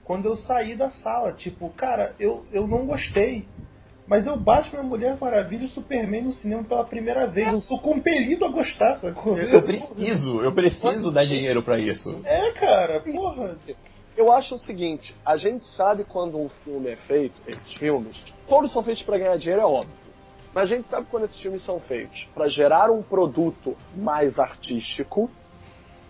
quando 0.04 0.26
eu 0.26 0.36
saí 0.36 0.76
da 0.76 0.90
sala. 0.90 1.32
Tipo, 1.32 1.70
cara, 1.70 2.14
eu, 2.20 2.44
eu 2.52 2.68
não 2.68 2.84
gostei. 2.86 3.48
Mas 4.06 4.26
eu 4.26 4.38
bato 4.38 4.70
minha 4.70 4.82
Mulher 4.82 5.16
Maravilha 5.18 5.64
e 5.64 5.68
Superman 5.68 6.22
no 6.22 6.32
cinema 6.34 6.62
pela 6.62 6.84
primeira 6.84 7.26
vez. 7.26 7.50
Eu 7.50 7.62
sou 7.62 7.78
compelido 7.80 8.44
a 8.44 8.48
gostar, 8.48 8.96
sacou? 8.98 9.38
Eu 9.38 9.62
preciso, 9.62 10.42
eu 10.42 10.52
preciso 10.52 11.10
dar 11.10 11.24
dinheiro 11.24 11.62
pra 11.62 11.78
isso. 11.78 12.20
É, 12.24 12.52
cara, 12.52 13.00
porra. 13.00 13.56
Eu 14.14 14.30
acho 14.30 14.54
o 14.54 14.58
seguinte: 14.58 15.16
a 15.24 15.36
gente 15.38 15.66
sabe 15.76 16.04
quando 16.04 16.38
um 16.38 16.48
filme 16.62 16.90
é 16.90 16.96
feito, 16.96 17.34
esses 17.48 17.72
filmes, 17.72 18.16
todos 18.46 18.72
são 18.72 18.82
feitos 18.82 19.02
para 19.02 19.18
ganhar 19.18 19.36
dinheiro, 19.38 19.62
é 19.62 19.66
óbvio. 19.66 20.05
Mas 20.56 20.72
a 20.72 20.74
gente 20.74 20.88
sabe 20.88 21.06
quando 21.10 21.24
esses 21.24 21.38
filmes 21.38 21.62
são 21.62 21.78
feitos 21.78 22.26
para 22.34 22.48
gerar 22.48 22.90
um 22.90 23.02
produto 23.02 23.76
mais 23.94 24.38
artístico. 24.38 25.30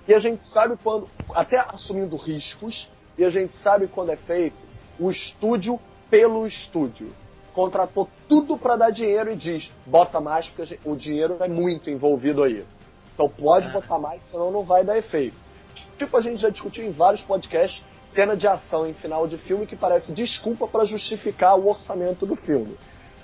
E 0.07 0.15
a 0.15 0.21
gente 0.21 0.45
sabe 0.45 0.77
quando, 0.85 1.09
até 1.35 1.59
assumindo 1.59 2.15
riscos, 2.15 2.89
e 3.19 3.25
a 3.25 3.29
gente 3.29 3.57
sabe 3.57 3.89
quando 3.89 4.11
é 4.11 4.17
feito 4.17 4.55
o 5.01 5.11
estúdio 5.11 5.81
pelo 6.09 6.47
estúdio. 6.47 7.13
Contratou 7.53 8.09
tudo 8.29 8.57
para 8.57 8.77
dar 8.77 8.91
dinheiro 8.91 9.33
e 9.33 9.35
diz: 9.35 9.69
bota 9.85 10.21
mais, 10.21 10.47
porque 10.47 10.65
gente- 10.65 10.89
o 10.89 10.95
dinheiro 10.95 11.39
é 11.41 11.49
muito 11.49 11.91
envolvido 11.91 12.45
aí. 12.45 12.65
Então 13.15 13.29
pode 13.29 13.69
botar 13.71 13.99
mais, 13.99 14.23
senão 14.31 14.53
não 14.53 14.63
vai 14.63 14.85
dar 14.85 14.97
efeito. 14.97 15.37
Tipo, 15.99 16.17
a 16.19 16.21
gente 16.21 16.37
já 16.37 16.51
discutiu 16.51 16.85
em 16.85 16.93
vários 16.93 17.23
podcasts 17.23 17.83
cena 18.15 18.37
de 18.37 18.47
ação 18.47 18.87
em 18.87 18.95
final 18.95 19.27
de 19.27 19.39
filme 19.39 19.67
que 19.67 19.75
parece 19.75 20.13
desculpa 20.13 20.69
para 20.69 20.85
justificar 20.85 21.59
o 21.59 21.69
orçamento 21.69 22.25
do 22.25 22.37
filme. 22.37 22.77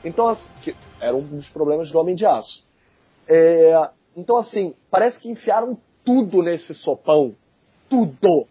Então, 0.05 0.29
assim, 0.29 0.51
que 0.63 0.77
era 1.01 1.15
um 1.15 1.23
dos 1.23 1.49
problemas 1.51 1.91
do 1.91 1.99
Homem 1.99 2.15
de 2.15 2.27
Aço. 2.27 2.65
É, 3.29 3.91
então, 4.17 4.37
assim, 4.37 4.75
parece 4.91 5.21
que 5.21 5.29
enfiaram 5.31 5.79
tudo 6.05 6.43
nesse 6.43 6.75
sopão, 6.75 7.35
tudo, 7.89 8.47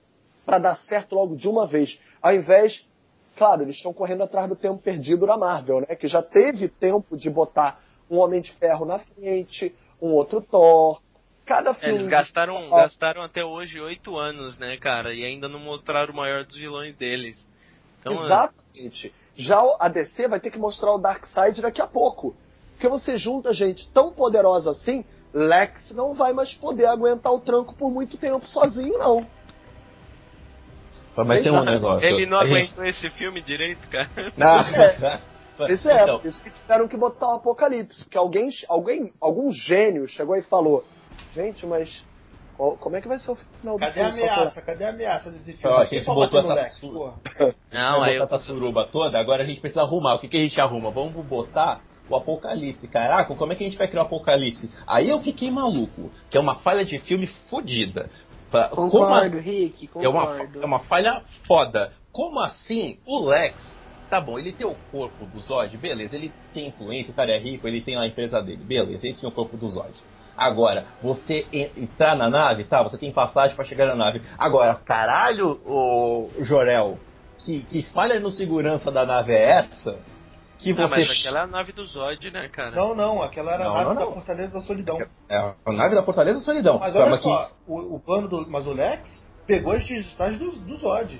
para 0.46 0.58
dar 0.58 0.76
certo 0.78 1.16
logo 1.16 1.36
de 1.36 1.48
uma 1.48 1.68
vez. 1.68 2.00
Ao 2.22 2.34
invés, 2.34 2.86
claro, 3.36 3.64
eles 3.64 3.76
estão 3.76 3.94
correndo 3.94 4.24
atrás 4.24 4.48
do 4.48 4.56
tempo 4.56 4.78
perdido 4.82 5.26
da 5.26 5.38
Marvel, 5.38 5.82
né? 5.82 5.96
Que 5.96 6.08
já 6.08 6.22
teve 6.22 6.68
tempo 6.68 7.18
de 7.18 7.30
botar 7.30 7.82
um 8.10 8.18
Homem 8.18 8.42
de 8.42 8.52
Ferro 8.54 8.86
na 8.86 9.00
frente, 9.00 9.74
um 10.02 10.10
outro 10.10 10.42
Thor. 10.42 11.02
Cada 11.46 11.72
É, 11.72 11.74
filme. 11.74 11.96
eles 11.96 12.08
gastaram, 12.08 12.70
gastaram 12.70 13.22
até 13.24 13.44
hoje 13.44 13.80
oito 13.80 14.18
anos, 14.18 14.58
né, 14.58 14.78
cara? 14.78 15.14
E 15.14 15.26
ainda 15.26 15.50
não 15.50 15.60
mostraram 15.60 16.14
o 16.14 16.16
maior 16.16 16.46
dos 16.46 16.56
vilões 16.56 16.96
deles. 16.96 17.46
Então, 18.00 18.14
é, 18.14 18.26
Exatamente. 18.26 19.14
Já 19.36 19.60
a 19.80 19.88
DC 19.88 20.28
vai 20.28 20.40
ter 20.40 20.52
que 20.52 20.60
mostrar 20.60 20.94
o 20.94 20.98
Darkseid 20.98 21.62
daqui 21.62 21.82
a 21.82 21.88
pouco. 21.88 22.36
Porque 22.74 22.88
você 22.88 23.18
junta 23.18 23.54
gente 23.54 23.90
tão 23.92 24.12
poderosa 24.12 24.72
assim, 24.72 25.06
Lex 25.34 25.92
não 25.92 26.14
vai 26.14 26.34
mais 26.34 26.54
poder 26.54 26.86
aguentar 26.88 27.32
o 27.32 27.40
tranco 27.40 27.74
por 27.76 27.90
muito 27.92 28.18
tempo 28.18 28.46
sozinho, 28.48 28.98
não. 28.98 29.26
Mas 31.16 31.44
tem 31.44 31.52
um 31.52 31.64
negócio. 31.64 32.08
ele 32.08 32.26
não 32.26 32.40
a 32.40 32.46
gente- 32.46 32.56
aguentou 32.58 32.86
esse 32.86 33.10
filme 33.12 33.42
direito, 33.42 33.88
cara. 33.90 34.10
Ah, 34.40 35.20
Isso 35.70 35.88
é, 35.90 36.02
então, 36.04 36.18
por 36.20 36.28
isso 36.28 36.42
que 36.42 36.50
tiveram 36.50 36.88
que 36.88 36.98
botar 36.98 37.28
o 37.28 37.36
Apocalipse. 37.36 38.04
Porque 38.04 38.18
alguém, 38.18 38.50
alguém, 38.68 39.14
algum 39.22 39.52
gênio 39.52 40.08
chegou 40.08 40.36
e 40.36 40.42
falou: 40.42 40.84
Gente, 41.36 41.68
mas 41.68 42.04
como 42.80 42.96
é 42.96 43.02
que 43.02 43.08
vai 43.08 43.18
ser 43.20 43.32
o 43.32 43.36
final 43.36 43.76
do 43.76 43.80
Cadê 43.80 44.02
a 44.02 44.12
filme? 44.12 44.28
Só 44.28 44.34
ameaça? 44.34 44.62
Cadê 44.62 44.84
a 44.86 44.90
ameaça 44.90 45.32
desse 45.32 45.54
filme? 45.54 45.76
Ó, 45.76 45.80
a 45.80 45.86
gente 45.86 46.06
tá 46.06 46.14
botou 46.14 46.40
essa 46.40 46.54
Lex? 46.54 46.82
Não, 47.72 48.04
aí 48.04 48.16
eu... 48.18 48.24
essa 48.24 48.38
suruba 48.40 48.86
toda, 48.86 49.20
agora 49.20 49.44
a 49.44 49.46
gente 49.46 49.62
precisa 49.62 49.82
arrumar. 49.82 50.16
O 50.16 50.20
que, 50.20 50.28
que 50.28 50.38
a 50.38 50.42
gente 50.42 50.60
arruma? 50.60 50.92
Vamos 50.92 51.26
botar 51.26 51.82
o 52.08 52.16
Apocalipse. 52.16 52.88
Caraca, 52.88 53.34
como 53.36 53.52
é 53.52 53.56
que 53.56 53.64
a 53.64 53.68
gente 53.68 53.78
vai 53.78 53.88
criar 53.88 54.04
o 54.04 54.06
Apocalipse? 54.06 54.70
Aí 54.86 55.10
eu 55.10 55.22
fiquei 55.22 55.50
maluco, 55.50 56.12
que 56.30 56.38
é 56.38 56.40
uma 56.40 56.56
falha 56.56 56.86
de 56.86 57.00
filme 57.00 57.28
fodida. 57.50 58.10
Pra- 58.50 58.70
como 58.70 59.06
a- 59.06 59.22
Rick, 59.28 59.90
é, 59.98 60.10
uma, 60.10 60.24
é 60.62 60.66
uma 60.66 60.80
falha 60.82 61.24
foda. 61.48 61.94
Como 62.12 62.40
assim 62.42 63.00
o 63.06 63.26
Lex... 63.26 63.82
Tá 64.10 64.20
bom, 64.20 64.38
ele 64.38 64.52
tem 64.52 64.68
o 64.68 64.76
corpo 64.92 65.26
do 65.26 65.40
Zod, 65.40 65.78
beleza, 65.78 66.18
ele 66.18 66.34
tem 66.54 66.68
influência, 66.68 67.14
o 67.14 67.16
cara 67.16 67.32
é 67.34 67.40
rico, 67.40 67.66
ele 67.66 67.80
tem 67.80 67.96
a 67.96 68.06
empresa 68.06 68.42
dele, 68.42 68.62
beleza, 68.62 69.08
ele 69.08 69.16
tinha 69.16 69.30
o 69.30 69.32
corpo 69.32 69.56
do 69.56 69.70
Zod. 69.70 69.94
Agora, 70.38 70.86
você 71.02 71.46
en- 71.52 71.70
entrar 71.78 72.16
na 72.16 72.30
nave, 72.30 72.64
tá, 72.64 72.82
você 72.84 72.98
tem 72.98 73.12
passagem 73.12 73.56
pra 73.56 73.66
chegar 73.66 73.86
na 73.88 73.96
nave. 73.96 74.22
Agora, 74.38 74.76
caralho, 74.86 75.60
o 75.66 76.30
Jorel, 76.40 76.98
que, 77.40 77.64
que 77.64 77.84
falha 77.84 78.20
no 78.20 78.32
segurança 78.32 78.92
da 78.92 79.06
nave 79.06 79.34
é 79.34 79.60
essa? 79.60 80.00
Que 80.60 80.74
Não, 80.74 80.88
você... 80.88 80.96
mas 80.96 81.10
aquela 81.20 81.40
é 81.40 81.44
a 81.44 81.48
nave 81.48 81.72
do 81.72 81.84
Zod, 81.84 82.30
né, 82.32 82.48
cara? 82.50 82.72
Não, 82.72 82.94
não, 82.96 83.22
aquela 83.24 83.54
era 83.54 83.64
Não, 83.64 83.72
a 83.72 83.84
nave 83.84 83.96
não, 83.96 84.06
da. 84.08 84.14
Fortaleza 84.14 84.54
da 84.54 84.62
Solidão. 84.62 85.00
É 85.28 85.38
a 85.66 85.72
nave 85.72 85.96
da 85.96 86.04
Fortaleza 86.04 86.38
da 86.40 86.46
Solidão. 86.46 86.78
Mas 86.80 86.94
Forma 86.94 87.08
olha 87.08 87.18
que- 87.18 87.24
só, 87.24 87.50
o, 87.68 87.96
o 87.96 88.00
plano 88.00 88.28
do. 88.28 88.48
Mas 88.50 88.68
o 88.68 88.72
Lex 88.74 89.26
pegou 89.48 89.74
as 89.74 89.84
digitais 89.86 90.38
do, 90.38 90.52
do 90.52 90.78
Zod. 90.78 91.20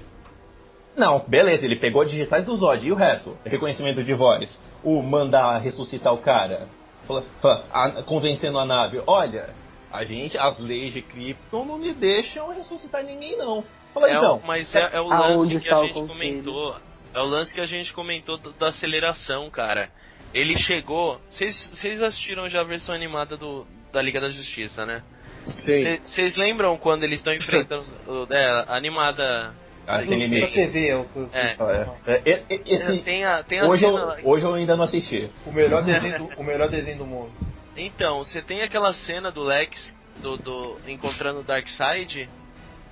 Não, 0.96 1.24
beleza, 1.28 1.66
ele 1.66 1.78
pegou 1.78 2.06
digitais 2.06 2.46
do 2.46 2.56
Zod. 2.56 2.86
E 2.86 2.92
o 2.92 2.96
resto? 2.96 3.36
Reconhecimento 3.46 4.04
de 4.04 4.14
voz. 4.14 4.60
O 4.84 5.02
mandar 5.02 5.58
ressuscitar 5.60 6.14
o 6.14 6.18
cara. 6.20 6.68
Fala- 7.12 7.24
fala- 7.42 7.66
a- 8.00 8.04
convencendo 8.04 8.58
a 8.60 8.66
nave. 8.66 9.02
Olha, 9.06 9.50
a 9.92 10.04
gente, 10.04 10.38
as 10.38 10.58
leis 10.60 10.94
de 10.94 11.02
Krypton 11.02 11.66
não 11.66 11.78
me 11.78 11.94
deixam 11.94 12.50
ressuscitar 12.54 13.04
ninguém, 13.04 13.38
não. 13.38 13.64
Fala 13.94 14.08
É 14.10 14.16
então. 14.16 14.38
o, 14.38 14.48
mas 14.48 14.74
é, 14.74 14.90
é 14.94 15.02
o 15.02 15.12
Aonde 15.12 15.54
lance 15.56 15.60
que 15.60 15.70
a 15.70 15.78
o 15.80 15.82
gente 15.84 15.94
conselho? 15.94 16.08
comentou. 16.08 16.76
É 17.14 17.20
o 17.20 17.26
lance 17.26 17.54
que 17.54 17.60
a 17.60 17.66
gente 17.66 17.92
comentou 17.94 18.38
da 18.38 18.68
aceleração, 18.68 19.50
cara. 19.50 19.90
ele 20.34 20.58
chegou. 20.58 21.20
Vocês 21.30 22.02
assistiram 22.02 22.48
já 22.48 22.62
a 22.62 22.64
versão 22.64 22.96
animada 22.96 23.36
do, 23.36 23.68
da 23.92 24.02
Liga 24.02 24.22
da 24.22 24.30
Justiça, 24.30 24.86
né? 24.86 25.04
Sim. 25.46 26.00
Vocês 26.06 26.38
lembram 26.38 26.78
quando 26.78 27.04
eles 27.04 27.20
estão 27.20 27.34
enfrentando. 27.34 27.86
o- 28.08 28.34
é, 28.34 28.66
a 28.70 28.78
animada. 28.78 29.54
Ah, 29.88 29.98
limite. 30.02 30.54
TV, 30.54 30.90
é 30.90 30.96
É. 31.34 31.58
É, 32.06 32.32
é, 32.32 32.46
é, 32.50 32.62
esse, 32.66 33.02
Tem 33.04 33.26
a, 33.26 33.44
tem 33.44 33.60
a 33.60 33.66
hoje, 33.66 33.86
cena. 33.86 34.18
eu, 34.20 34.30
hoje 34.30 34.46
eu 34.46 34.54
ainda 34.54 34.78
não 34.78 34.84
assisti. 34.86 35.30
o 35.46 35.52
melhor 35.52 35.84
desenho 35.84 36.18
do, 36.20 36.40
o 36.40 36.44
melhor 36.44 36.70
desenho 36.70 36.98
do 37.00 37.06
mundo. 37.06 37.32
Então, 37.76 38.20
você 38.20 38.42
tem 38.42 38.62
aquela 38.62 38.94
cena 38.94 39.32
do 39.32 39.42
Lex 39.42 39.98
do, 40.22 40.38
do 40.38 40.80
encontrando 40.88 41.40
o 41.40 41.44
Darkseid. 41.44 42.30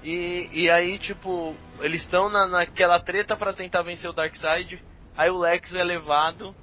E, 0.04 0.50
e 0.54 0.70
aí, 0.72 0.98
tipo, 0.98 1.54
eles 1.82 2.02
estão 2.02 2.30
na, 2.30 2.48
naquela 2.48 3.00
treta 3.00 3.36
pra 3.36 3.54
tentar 3.54 3.82
vencer 3.84 4.10
o 4.10 4.14
Darkseid. 4.14 4.80
Aí 5.18 5.30
o 5.30 5.38
Lex 5.40 5.74
é 5.76 5.84
levado 5.84 6.56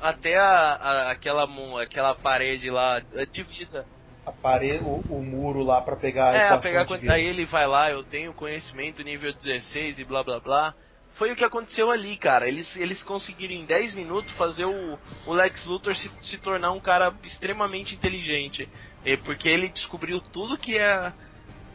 até 0.00 0.36
a, 0.36 0.44
a- 0.74 1.10
aquela, 1.10 1.82
aquela 1.82 2.14
parede 2.14 2.70
lá, 2.70 2.96
a 2.98 3.24
divisa. 3.24 3.84
A 4.26 4.32
parede, 4.32 4.84
o, 4.84 5.02
o 5.08 5.22
muro 5.22 5.62
lá 5.62 5.80
pra 5.80 5.96
pegar 5.96 6.30
a 6.30 6.36
É, 6.36 6.48
a 6.48 6.58
pegar 6.58 6.84
vida. 6.84 7.12
aí 7.12 7.24
ele 7.24 7.44
vai 7.46 7.66
lá, 7.66 7.90
eu 7.90 8.02
tenho 8.04 8.34
conhecimento 8.34 9.02
nível 9.02 9.32
16 9.32 9.98
e 9.98 10.04
blá 10.04 10.22
blá 10.22 10.38
blá. 10.40 10.74
Foi 11.14 11.32
o 11.32 11.36
que 11.36 11.44
aconteceu 11.44 11.90
ali, 11.90 12.16
cara. 12.16 12.48
Eles, 12.48 12.74
eles 12.76 13.02
conseguiram 13.02 13.54
em 13.54 13.64
10 13.64 13.94
minutos 13.94 14.32
fazer 14.32 14.64
o, 14.64 14.98
o 15.26 15.32
Lex 15.34 15.66
Luthor 15.66 15.94
se, 15.94 16.10
se 16.22 16.38
tornar 16.38 16.72
um 16.72 16.80
cara 16.80 17.12
extremamente 17.22 17.94
inteligente. 17.94 18.68
E 19.04 19.16
porque 19.18 19.48
ele 19.48 19.68
descobriu 19.68 20.20
tudo 20.20 20.56
que 20.56 20.78
a. 20.78 21.12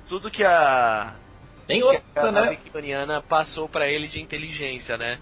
Tudo 0.08 0.32
que 0.32 0.43
a. 0.43 1.16
Tem 1.68 1.80
que 1.80 1.86
a 1.86 1.91
outra, 1.91 2.32
né? 2.32 2.56
kryptoniana 2.56 3.22
passou 3.22 3.68
pra 3.68 3.88
ele 3.88 4.08
de 4.08 4.22
inteligência, 4.22 4.98
né? 4.98 5.20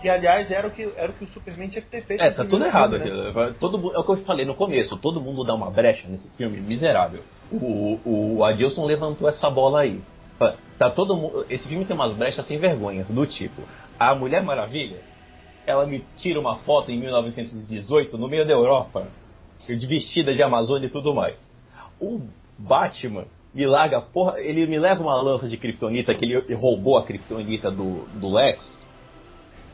Que 0.00 0.08
aliás 0.08 0.50
era 0.50 0.66
o 0.68 0.70
que, 0.70 0.92
era 0.96 1.10
o 1.10 1.14
que 1.14 1.24
o 1.24 1.28
Superman 1.28 1.68
tinha 1.68 1.82
que 1.82 1.88
ter 1.90 2.04
feito. 2.04 2.20
É, 2.22 2.30
tá 2.30 2.44
tudo 2.44 2.64
errado 2.64 2.98
filme, 3.00 3.10
né? 3.10 3.42
aqui. 3.42 3.58
Todo, 3.58 3.94
é 3.94 3.98
o 3.98 4.04
que 4.04 4.10
eu 4.10 4.16
falei 4.24 4.46
no 4.46 4.54
começo, 4.54 4.96
todo 4.96 5.20
mundo 5.20 5.44
dá 5.44 5.54
uma 5.54 5.70
brecha 5.70 6.06
nesse 6.08 6.28
filme, 6.36 6.60
miserável. 6.60 7.22
O, 7.50 7.98
o 8.38 8.44
Adilson 8.44 8.84
levantou 8.86 9.28
essa 9.28 9.50
bola 9.50 9.80
aí. 9.80 10.00
Tá- 10.38 10.54
Tá 10.78 10.88
todo 10.90 11.16
mundo. 11.16 11.44
Esse 11.50 11.66
filme 11.66 11.84
tem 11.84 11.96
umas 11.96 12.12
brechas 12.12 12.46
sem 12.46 12.56
vergonhas, 12.58 13.10
do 13.10 13.26
tipo, 13.26 13.62
a 13.98 14.14
Mulher 14.14 14.44
Maravilha, 14.44 15.00
ela 15.66 15.84
me 15.84 16.04
tira 16.16 16.38
uma 16.38 16.58
foto 16.58 16.92
em 16.92 16.98
1918 17.00 18.16
no 18.16 18.28
meio 18.28 18.46
da 18.46 18.52
Europa, 18.52 19.08
de 19.66 19.86
vestida 19.88 20.32
de 20.32 20.40
Amazônia 20.42 20.86
e 20.86 20.90
tudo 20.90 21.12
mais. 21.12 21.34
O 22.00 22.20
Batman 22.56 23.24
me 23.52 23.66
larga, 23.66 24.00
porra, 24.00 24.40
ele 24.40 24.66
me 24.66 24.78
leva 24.78 25.02
uma 25.02 25.20
lança 25.20 25.48
de 25.48 25.56
Kryptonita 25.56 26.14
que 26.14 26.24
ele 26.24 26.54
roubou 26.54 26.96
a 26.96 27.02
Kryptonita 27.02 27.70
do, 27.70 28.06
do 28.14 28.32
Lex. 28.32 28.80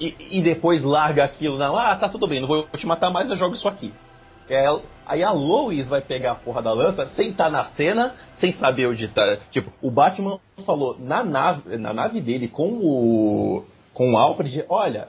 E, 0.00 0.38
e 0.38 0.42
depois 0.42 0.82
larga 0.82 1.24
aquilo, 1.24 1.56
não, 1.56 1.76
ah, 1.76 1.94
tá 1.96 2.08
tudo 2.08 2.26
bem, 2.26 2.40
não 2.40 2.48
vou 2.48 2.66
te 2.66 2.86
matar 2.86 3.10
mais, 3.10 3.30
eu 3.30 3.36
jogo 3.36 3.54
isso 3.54 3.68
aqui. 3.68 3.92
É, 4.48 4.66
aí 5.06 5.22
a 5.22 5.30
Lois 5.30 5.88
vai 5.88 6.00
pegar 6.00 6.32
a 6.32 6.34
porra 6.34 6.60
da 6.60 6.72
lança 6.72 7.06
sem 7.08 7.30
estar 7.30 7.50
na 7.50 7.66
cena, 7.66 8.14
sem 8.40 8.52
saber 8.52 8.88
onde 8.88 9.08
tá. 9.08 9.38
Tipo, 9.50 9.72
o 9.80 9.90
Batman 9.90 10.38
falou 10.66 10.96
na 10.98 11.24
nave, 11.24 11.76
na 11.78 11.94
nave 11.94 12.20
dele 12.20 12.48
com 12.48 12.68
o. 12.74 13.64
com 13.94 14.12
o 14.12 14.18
Alfred, 14.18 14.64
olha. 14.68 15.08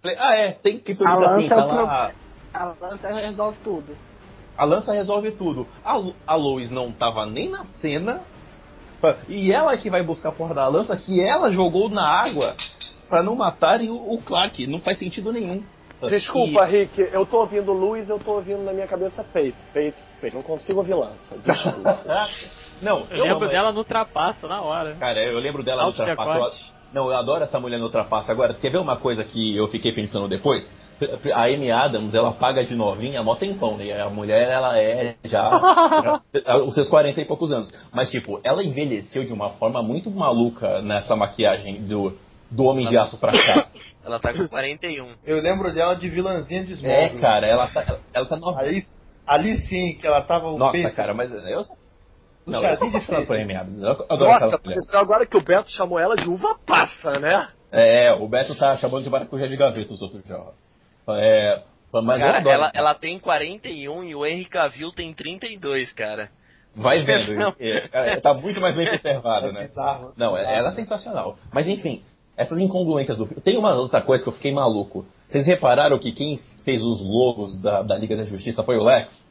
falei, 0.00 0.16
Ah, 0.18 0.36
é, 0.36 0.52
tem 0.52 0.78
que 0.78 0.96
A 1.04 1.14
lança 1.14 1.54
é 1.54 1.64
o 1.64 1.84
lá. 1.84 2.12
A 2.54 2.64
lança 2.80 3.12
resolve 3.12 3.58
tudo. 3.62 3.96
A 4.56 4.64
lança 4.64 4.92
resolve 4.92 5.32
tudo. 5.32 5.66
A, 5.84 6.00
a 6.26 6.34
Lois 6.34 6.70
não 6.70 6.92
tava 6.92 7.26
nem 7.26 7.50
na 7.50 7.64
cena. 7.64 8.22
E 9.28 9.52
ela 9.52 9.76
que 9.76 9.90
vai 9.90 10.02
buscar 10.02 10.28
a 10.28 10.32
porra 10.32 10.54
da 10.54 10.68
lança 10.68 10.96
que 10.96 11.20
ela 11.20 11.50
jogou 11.50 11.88
na 11.88 12.06
água 12.06 12.54
pra 13.12 13.22
não 13.22 13.36
matarem 13.36 13.90
o, 13.90 14.14
o 14.14 14.22
Clark. 14.22 14.66
Não 14.66 14.80
faz 14.80 14.98
sentido 14.98 15.30
nenhum. 15.34 15.62
Desculpa, 16.08 16.64
Rick, 16.64 16.98
eu 17.12 17.26
tô 17.26 17.40
ouvindo 17.40 17.72
luz, 17.74 18.08
eu 18.08 18.18
tô 18.18 18.32
ouvindo 18.32 18.62
na 18.64 18.72
minha 18.72 18.86
cabeça 18.88 19.22
peito, 19.22 19.56
peito, 19.72 20.02
peito. 20.18 20.34
Não 20.34 20.42
consigo 20.42 20.78
ouvir 20.78 20.94
lança. 20.94 21.36
Desculpa. 21.44 22.00
E- 22.06 22.84
Não, 22.84 23.00
Eu 23.10 23.22
lembro 23.22 23.44
amo- 23.44 23.48
dela 23.48 23.70
no 23.70 23.84
trapaça 23.84 24.48
na 24.48 24.62
hora. 24.62 24.94
Cara, 24.98 25.22
eu 25.22 25.38
lembro 25.38 25.62
dela 25.62 25.82
no 25.82 25.88
Alto 25.88 26.02
decote. 26.04 26.56
Eu- 26.58 26.72
Não, 26.94 27.10
eu 27.10 27.16
adoro 27.16 27.44
essa 27.44 27.60
mulher 27.60 27.78
no 27.78 27.88
Trapaça. 27.90 28.32
Agora, 28.32 28.52
quer 28.54 28.70
ver 28.70 28.78
uma 28.78 28.96
coisa 28.96 29.22
que 29.24 29.56
eu 29.56 29.68
fiquei 29.68 29.92
pensando 29.92 30.26
depois? 30.28 30.70
A 31.34 31.44
Amy 31.44 31.70
Adams, 31.70 32.14
ela 32.14 32.32
paga 32.32 32.64
de 32.64 32.74
novinha 32.74 33.22
mó 33.22 33.34
tempão, 33.36 33.76
né? 33.76 34.00
A 34.00 34.08
mulher, 34.10 34.48
ela 34.50 34.78
é 34.78 35.14
já, 35.24 36.20
já 36.44 36.56
os 36.64 36.74
seus 36.74 36.88
40 36.88 37.20
e 37.20 37.24
poucos 37.24 37.50
anos. 37.52 37.72
Mas, 37.92 38.10
tipo, 38.10 38.40
ela 38.44 38.62
envelheceu 38.64 39.24
de 39.24 39.32
uma 39.32 39.50
forma 39.50 39.82
muito 39.82 40.10
maluca 40.10 40.82
nessa 40.82 41.14
maquiagem 41.16 41.82
do, 41.82 42.12
do 42.52 42.64
Homem 42.64 42.88
de 42.88 42.96
Aço 42.96 43.18
pra 43.18 43.32
cá. 43.32 43.66
Ela 44.04 44.18
tá 44.18 44.32
com 44.32 44.46
41. 44.48 45.14
Eu 45.24 45.40
lembro 45.40 45.72
dela 45.72 45.94
de 45.94 46.08
vilãzinha 46.08 46.64
de 46.64 46.72
É, 46.72 46.74
Smallville. 46.74 47.20
cara, 47.20 47.46
ela 47.46 47.68
tá, 47.68 47.82
ela, 47.86 48.00
ela 48.12 48.26
tá 48.26 48.36
novinha. 48.36 48.64
Aí, 48.64 48.82
ali 49.26 49.56
sim, 49.68 49.96
que 50.00 50.06
ela 50.06 50.20
tava 50.22 50.48
o 50.48 50.58
Nossa, 50.58 50.90
cara, 50.90 51.14
mas 51.14 51.30
eu. 51.30 51.60
O 52.44 52.50
Não, 52.50 52.62
eu 52.64 52.76
sou 52.76 52.90
de 52.90 52.96
apaixonado 52.96 53.26
por. 53.26 53.36
Amy 53.38 53.54
Adams. 53.56 53.80
Nossa, 53.80 54.56
apareceu 54.56 54.98
agora 54.98 55.24
que 55.26 55.36
o 55.36 55.42
Beto 55.42 55.70
chamou 55.70 55.98
ela 55.98 56.16
de 56.16 56.28
uva 56.28 56.58
passa, 56.66 57.20
né? 57.20 57.48
É, 57.70 58.12
o 58.12 58.28
Beto 58.28 58.58
tá 58.58 58.76
chamando 58.78 59.04
de 59.04 59.10
maracujá 59.10 59.46
de 59.46 59.56
gaveta 59.56 59.94
os 59.94 60.02
outros 60.02 60.22
já. 60.26 60.38
É, 61.08 61.62
mas 61.92 62.20
Cara, 62.20 62.38
adoro. 62.38 62.50
ela, 62.54 62.72
ela 62.74 62.94
tem 62.94 63.18
41 63.18 64.04
e 64.04 64.14
o 64.14 64.26
Henry 64.26 64.44
Cavill 64.46 64.90
tem 64.92 65.14
32, 65.14 65.92
cara. 65.92 66.28
Vai 66.74 67.02
vendo. 67.04 67.54
é, 67.60 67.88
é, 67.92 68.16
tá 68.20 68.34
muito 68.34 68.60
mais 68.60 68.74
bem 68.74 68.88
conservada, 68.90 69.48
É 69.48 69.52
né? 69.52 69.60
bizarro. 69.62 70.12
Não, 70.16 70.36
é- 70.36 70.56
ela 70.58 70.70
é 70.70 70.72
sensacional. 70.72 71.36
Mas 71.52 71.66
enfim, 71.68 72.02
essas 72.36 72.58
incongruências 72.58 73.18
do 73.18 73.26
filme. 73.26 73.42
Tem 73.42 73.56
uma 73.56 73.74
outra 73.74 74.00
coisa 74.02 74.22
que 74.22 74.28
eu 74.28 74.34
fiquei 74.34 74.52
maluco. 74.52 75.04
Vocês 75.28 75.46
repararam 75.46 75.98
que 75.98 76.12
quem 76.12 76.38
fez 76.64 76.82
os 76.82 77.00
logos 77.02 77.54
da, 77.60 77.82
da 77.82 77.96
Liga 77.96 78.16
da 78.16 78.24
Justiça 78.24 78.62
foi 78.62 78.76
o 78.76 78.84
Lex? 78.84 79.30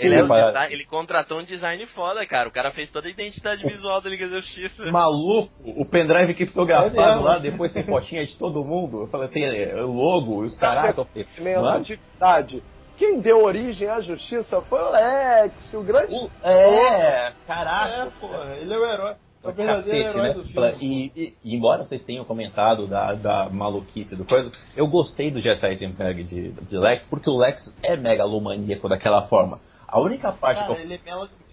Ele, 0.00 0.14
é 0.14 0.22
um 0.22 0.28
design- 0.28 0.72
ele 0.72 0.84
contratou 0.84 1.40
um 1.40 1.42
design 1.42 1.84
foda, 1.86 2.24
cara. 2.24 2.48
O 2.48 2.52
cara 2.52 2.70
fez 2.70 2.88
toda 2.88 3.08
a 3.08 3.10
identidade 3.10 3.64
visual 3.66 4.00
da 4.00 4.08
Liga 4.08 4.28
da 4.28 4.36
Justiça. 4.40 4.84
Maluco, 4.92 5.50
o 5.64 5.84
pendrive 5.84 6.30
É 6.30 6.34
criptografado 6.34 6.94
mesmo. 6.94 7.22
lá, 7.24 7.38
depois 7.38 7.72
tem 7.72 7.82
fotinha 7.82 8.24
de 8.24 8.36
todo 8.36 8.64
mundo. 8.64 9.02
Eu 9.02 9.08
falei, 9.08 9.26
tem 9.28 9.44
é, 9.44 9.74
logo, 9.80 10.42
os 10.44 10.56
caraca. 10.56 11.00
eu 11.16 11.24
falei, 11.36 11.56
mano, 11.56 11.84
de 11.84 11.96
verdade. 11.96 12.62
Quem 12.96 13.20
deu 13.20 13.42
origem 13.44 13.88
à 13.88 14.00
justiça 14.00 14.60
foi 14.62 14.80
o 14.80 14.90
Lex, 14.90 15.74
o 15.74 15.82
grande. 15.82 16.14
o- 16.14 16.30
é, 16.46 17.32
caraca. 17.46 17.92
É, 17.94 18.08
pô, 18.20 18.28
ele 18.60 18.72
é 18.72 18.78
o 18.78 18.84
herói. 18.86 19.14
Pra 19.52 19.64
cacete, 19.66 20.16
né? 20.18 20.34
E, 20.80 21.12
e- 21.16 21.36
e 21.44 21.56
embora 21.56 21.84
vocês 21.84 22.02
tenham 22.04 22.24
comentado 22.24 22.86
da, 22.86 23.14
da 23.14 23.48
maluquice 23.48 24.14
do 24.16 24.24
coisa, 24.24 24.50
eu 24.76 24.86
gostei 24.86 25.30
do 25.30 25.40
Jesse 25.40 25.64
Eisenberg 25.66 26.24
de, 26.24 26.52
de 26.52 26.78
Lex, 26.78 27.06
porque 27.06 27.28
o 27.30 27.36
Lex 27.36 27.72
é 27.82 27.96
megalomaníaco 27.96 28.88
daquela 28.88 29.22
forma. 29.28 29.60
A 29.86 30.00
única 30.00 30.32
parte 30.32 30.60
Cara, 30.60 30.74
que 30.74 30.80
eu, 30.80 30.84
ele 30.84 30.94
é, 30.94 30.98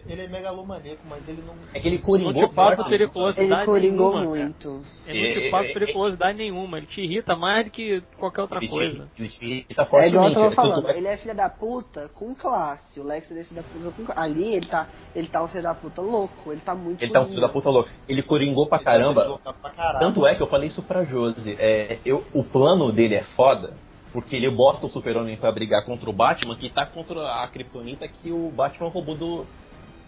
ele 0.07 0.21
é 0.21 0.27
megalomaneco, 0.27 1.01
mas 1.09 1.27
ele 1.27 1.41
não. 1.45 1.53
é 1.73 1.79
que 1.79 1.87
ele 1.87 1.97
Não 1.97 2.03
coringou 2.03 2.47
te 2.49 2.53
passa 2.55 2.75
forte. 2.77 2.89
periculosidade 2.89 3.51
Ele 3.61 3.65
coringou 3.65 4.13
nenhuma, 4.13 4.31
cara. 4.35 4.45
muito. 4.45 4.85
Ele 5.07 5.21
não 5.21 5.27
É, 5.27 5.33
te 5.45 5.49
passa 5.51 5.65
é, 5.67 5.69
é, 5.69 5.73
periculosidade 5.73 6.37
nenhuma. 6.37 6.77
Ele 6.77 6.85
te 6.87 7.01
irrita 7.01 7.35
mais 7.35 7.65
do 7.65 7.71
que 7.71 8.01
qualquer 8.17 8.41
outra 8.41 8.57
Ele 8.59 8.67
te- 8.67 8.71
coisa. 8.71 9.09
ele 9.17 9.29
te 9.29 9.45
irrita 9.45 9.87
É 9.93 10.07
igual 10.07 10.27
eu 10.29 10.33
tava 10.33 10.51
falando, 10.51 10.89
é- 10.89 10.97
ele 10.97 11.07
é 11.07 11.17
filho 11.17 11.35
da 11.35 11.49
puta 11.49 12.09
com 12.13 12.35
classe. 12.35 12.99
O 12.99 13.03
Lex 13.03 13.29
ele 13.31 13.39
é 13.39 13.43
filho 13.43 13.61
da 13.61 13.63
puta 13.67 13.91
com 13.91 14.05
classe. 14.05 14.19
Ali 14.21 14.53
ele 14.55 14.67
tá, 14.67 14.87
ele 15.15 15.27
tá 15.27 15.43
um 15.43 15.47
filho 15.47 15.63
da 15.63 15.73
puta 15.73 16.01
louco. 16.01 16.51
Ele 16.51 16.61
tá 16.61 16.75
muito 16.75 17.01
Ele 17.01 17.11
tá 17.11 17.21
um 17.21 17.27
filho 17.27 17.41
da 17.41 17.49
puta 17.49 17.69
louco. 17.69 17.89
Ele 18.07 18.21
coringou 18.21 18.67
pra 18.67 18.79
caramba. 18.79 19.25
Ele 19.25 19.53
pra 19.61 19.69
caralho. 19.71 19.99
Tanto 19.99 20.25
é 20.27 20.35
que 20.35 20.41
eu 20.43 20.47
falei 20.47 20.67
isso 20.67 20.81
pra 20.83 21.03
Josi. 21.03 21.55
É, 21.59 21.97
eu, 22.05 22.23
o 22.33 22.43
plano 22.43 22.91
dele 22.91 23.15
é 23.15 23.23
foda, 23.35 23.73
porque 24.13 24.35
ele 24.35 24.49
bota 24.49 24.85
o 24.85 24.89
super-homem 24.89 25.35
pra 25.35 25.51
brigar 25.51 25.83
contra 25.85 26.09
o 26.09 26.13
Batman, 26.13 26.55
que 26.55 26.69
tá 26.69 26.85
contra 26.85 27.41
a 27.43 27.47
Kryptonita 27.47 28.07
que 28.07 28.31
o 28.31 28.49
Batman 28.49 28.87
roubou 28.89 29.15
do, 29.15 29.45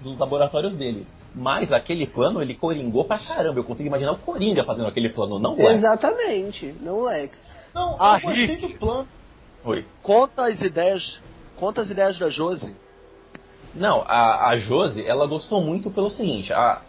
dos 0.02 0.18
laboratórios 0.18 0.76
dele. 0.76 1.06
Mas 1.36 1.72
aquele 1.72 2.08
plano 2.08 2.42
ele 2.42 2.56
coringou 2.56 3.06
pra 3.06 3.20
caramba. 3.20 3.60
Eu 3.60 3.64
consigo 3.64 3.88
imaginar 3.88 4.14
o 4.14 4.18
Coringa 4.18 4.64
fazendo 4.64 4.88
aquele 4.88 5.10
plano, 5.10 5.38
não 5.38 5.54
o 5.54 5.58
Lex. 5.58 5.78
Exatamente, 5.78 6.74
não 6.82 7.00
o 7.00 7.06
Lex. 7.06 7.40
Não, 7.74 7.96
Ah, 8.00 8.18
eu 8.18 8.22
gostei 8.28 8.46
Rick. 8.48 8.68
do 8.74 8.80
plano. 8.80 9.08
Oi. 9.66 9.86
Conta 10.02 10.46
as 10.46 10.60
ideias. 10.62 11.20
Conta 11.58 11.82
as 11.82 11.90
ideias 11.90 12.18
da 12.18 12.30
Josie. 12.30 12.76
Não, 13.76 14.04
a, 14.08 14.50
a 14.52 14.56
ela 15.06 15.28
gostou 15.28 15.62
muito 15.62 15.92
pelo 15.92 16.10
seguinte, 16.10 16.52
a, 16.52 16.82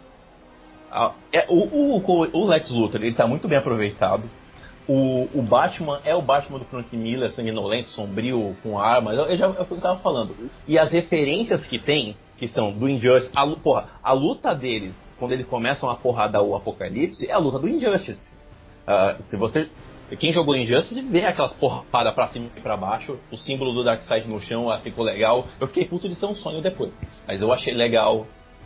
a- 0.91 1.13
é, 1.31 1.45
o, 1.49 1.55
o, 1.97 2.29
o 2.33 2.45
Lex 2.47 2.69
Luthor, 2.71 3.01
ele 3.03 3.13
tá 3.13 3.27
muito 3.27 3.47
bem 3.47 3.57
aproveitado. 3.59 4.27
O, 4.87 5.27
o 5.35 5.41
Batman 5.43 5.99
é 6.03 6.15
o 6.15 6.21
Batman 6.21 6.57
do 6.57 6.65
Frank 6.65 6.95
Miller, 6.97 7.31
sanguinolento, 7.31 7.89
sombrio, 7.89 8.57
com 8.63 8.79
armas, 8.79 9.15
eu, 9.15 9.25
eu 9.25 9.37
já 9.37 9.45
eu 9.47 9.65
tava 9.79 9.99
falando. 9.99 10.35
E 10.67 10.79
as 10.79 10.91
referências 10.91 11.63
que 11.67 11.77
tem, 11.77 12.17
que 12.39 12.47
são 12.47 12.71
do 12.71 12.87
Injustice, 12.87 13.31
a, 13.35 13.45
porra, 13.47 13.89
a 14.01 14.13
luta 14.13 14.55
deles, 14.55 14.95
quando 15.19 15.33
eles 15.33 15.45
começam 15.45 15.89
a 15.89 15.95
porrada 15.95 16.41
o 16.41 16.55
Apocalipse, 16.55 17.27
é 17.27 17.33
a 17.33 17.37
luta 17.37 17.59
do 17.59 17.67
Injustice. 17.67 18.31
Ah, 18.87 19.17
se 19.29 19.35
você. 19.35 19.69
Quem 20.19 20.33
jogou 20.33 20.55
Injustice 20.55 20.99
vê 21.03 21.23
aquelas 21.23 21.53
porradas 21.53 22.15
pra 22.15 22.29
cima 22.29 22.47
e 22.55 22.61
pra 22.61 22.75
baixo, 22.75 23.19
o 23.31 23.37
símbolo 23.37 23.73
do 23.73 23.83
Darkseid 23.83 24.27
no 24.27 24.41
chão 24.41 24.65
ficou 24.81 25.03
legal. 25.03 25.45
Eu 25.59 25.67
fiquei 25.67 25.85
puto 25.85 26.09
de 26.09 26.15
ser 26.15 26.25
um 26.25 26.33
sonho 26.33 26.63
depois. 26.63 26.99
Mas 27.27 27.39
eu 27.39 27.53
achei 27.53 27.75
legal. 27.75 28.25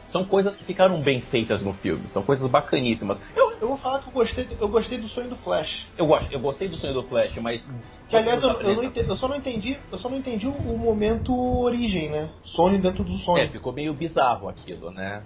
São 0.10 0.24
coisas 0.24 0.56
que 0.56 0.64
ficaram 0.64 1.02
bem 1.02 1.22
feitas 1.22 1.62
no 1.62 1.74
filme, 1.74 2.04
são 2.10 2.22
coisas 2.22 2.50
bacaníssimas. 2.50 3.18
Eu, 3.36 3.43
eu 3.62 3.68
vou 3.68 3.78
falar 3.78 4.00
que 4.02 4.08
eu 4.10 4.14
gostei, 4.14 4.48
eu 4.60 4.68
gostei 4.68 4.98
do 4.98 5.08
sonho 5.08 5.30
do 5.30 5.36
Flash. 5.38 5.88
Eu, 5.98 6.06
gosto, 6.06 6.32
eu 6.32 6.40
gostei 6.40 6.68
do 6.68 6.78
sonho 6.78 6.94
do 6.94 7.04
Flash, 7.04 7.36
mas. 7.38 7.64
Que 8.10 8.16
aliás 8.16 8.44
eu, 8.44 8.50
eu 8.50 8.76
não 8.76 8.84
entendi, 8.84 9.10
eu 9.10 9.16
só 9.16 9.28
não 9.28 9.36
entendi, 9.36 9.78
eu 9.92 9.98
só 9.98 10.10
não 10.10 10.18
entendi 10.18 10.48
o, 10.48 10.52
o 10.52 10.78
momento 10.78 11.34
origem, 11.34 12.10
né? 12.10 12.30
Sonho 12.44 12.82
dentro 12.82 13.04
do 13.04 13.18
sonho. 13.20 13.44
É, 13.44 13.48
ficou 13.48 13.74
meio 13.74 13.94
bizarro 13.94 14.50
aquilo, 14.50 14.92
né? 14.92 15.24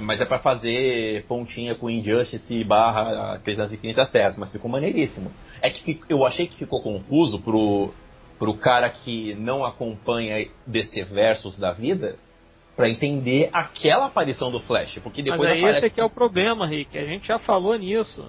Mas 0.00 0.20
é 0.20 0.24
pra 0.24 0.38
fazer 0.38 1.26
pontinha 1.26 1.74
com 1.74 1.90
Injustice 1.90 2.64
barra 2.64 3.38
Crise 3.40 3.58
das 3.58 3.72
Infinitas 3.72 4.10
Terras, 4.10 4.38
mas 4.38 4.50
ficou 4.50 4.70
maneiríssimo. 4.70 5.30
É 5.60 5.68
que 5.68 6.00
eu 6.08 6.24
achei 6.24 6.46
que 6.46 6.56
ficou 6.56 6.82
confuso 6.82 7.38
pro, 7.40 7.92
pro 8.38 8.54
cara 8.54 8.88
que 8.88 9.34
não 9.34 9.64
acompanha 9.64 10.48
DC 10.66 11.04
Versus 11.04 11.58
da 11.58 11.72
vida 11.72 12.16
pra 12.76 12.88
entender 12.88 13.50
aquela 13.52 14.06
aparição 14.06 14.50
do 14.50 14.60
Flash, 14.60 14.98
porque 15.02 15.22
depois 15.22 15.40
Mas 15.42 15.50
aí 15.52 15.58
aparece... 15.60 15.78
esse 15.78 15.86
aqui 15.86 16.00
é 16.00 16.04
o 16.04 16.10
problema, 16.10 16.66
Rick. 16.66 16.96
A 16.98 17.04
gente 17.04 17.26
já 17.28 17.38
falou 17.38 17.76
nisso. 17.76 18.24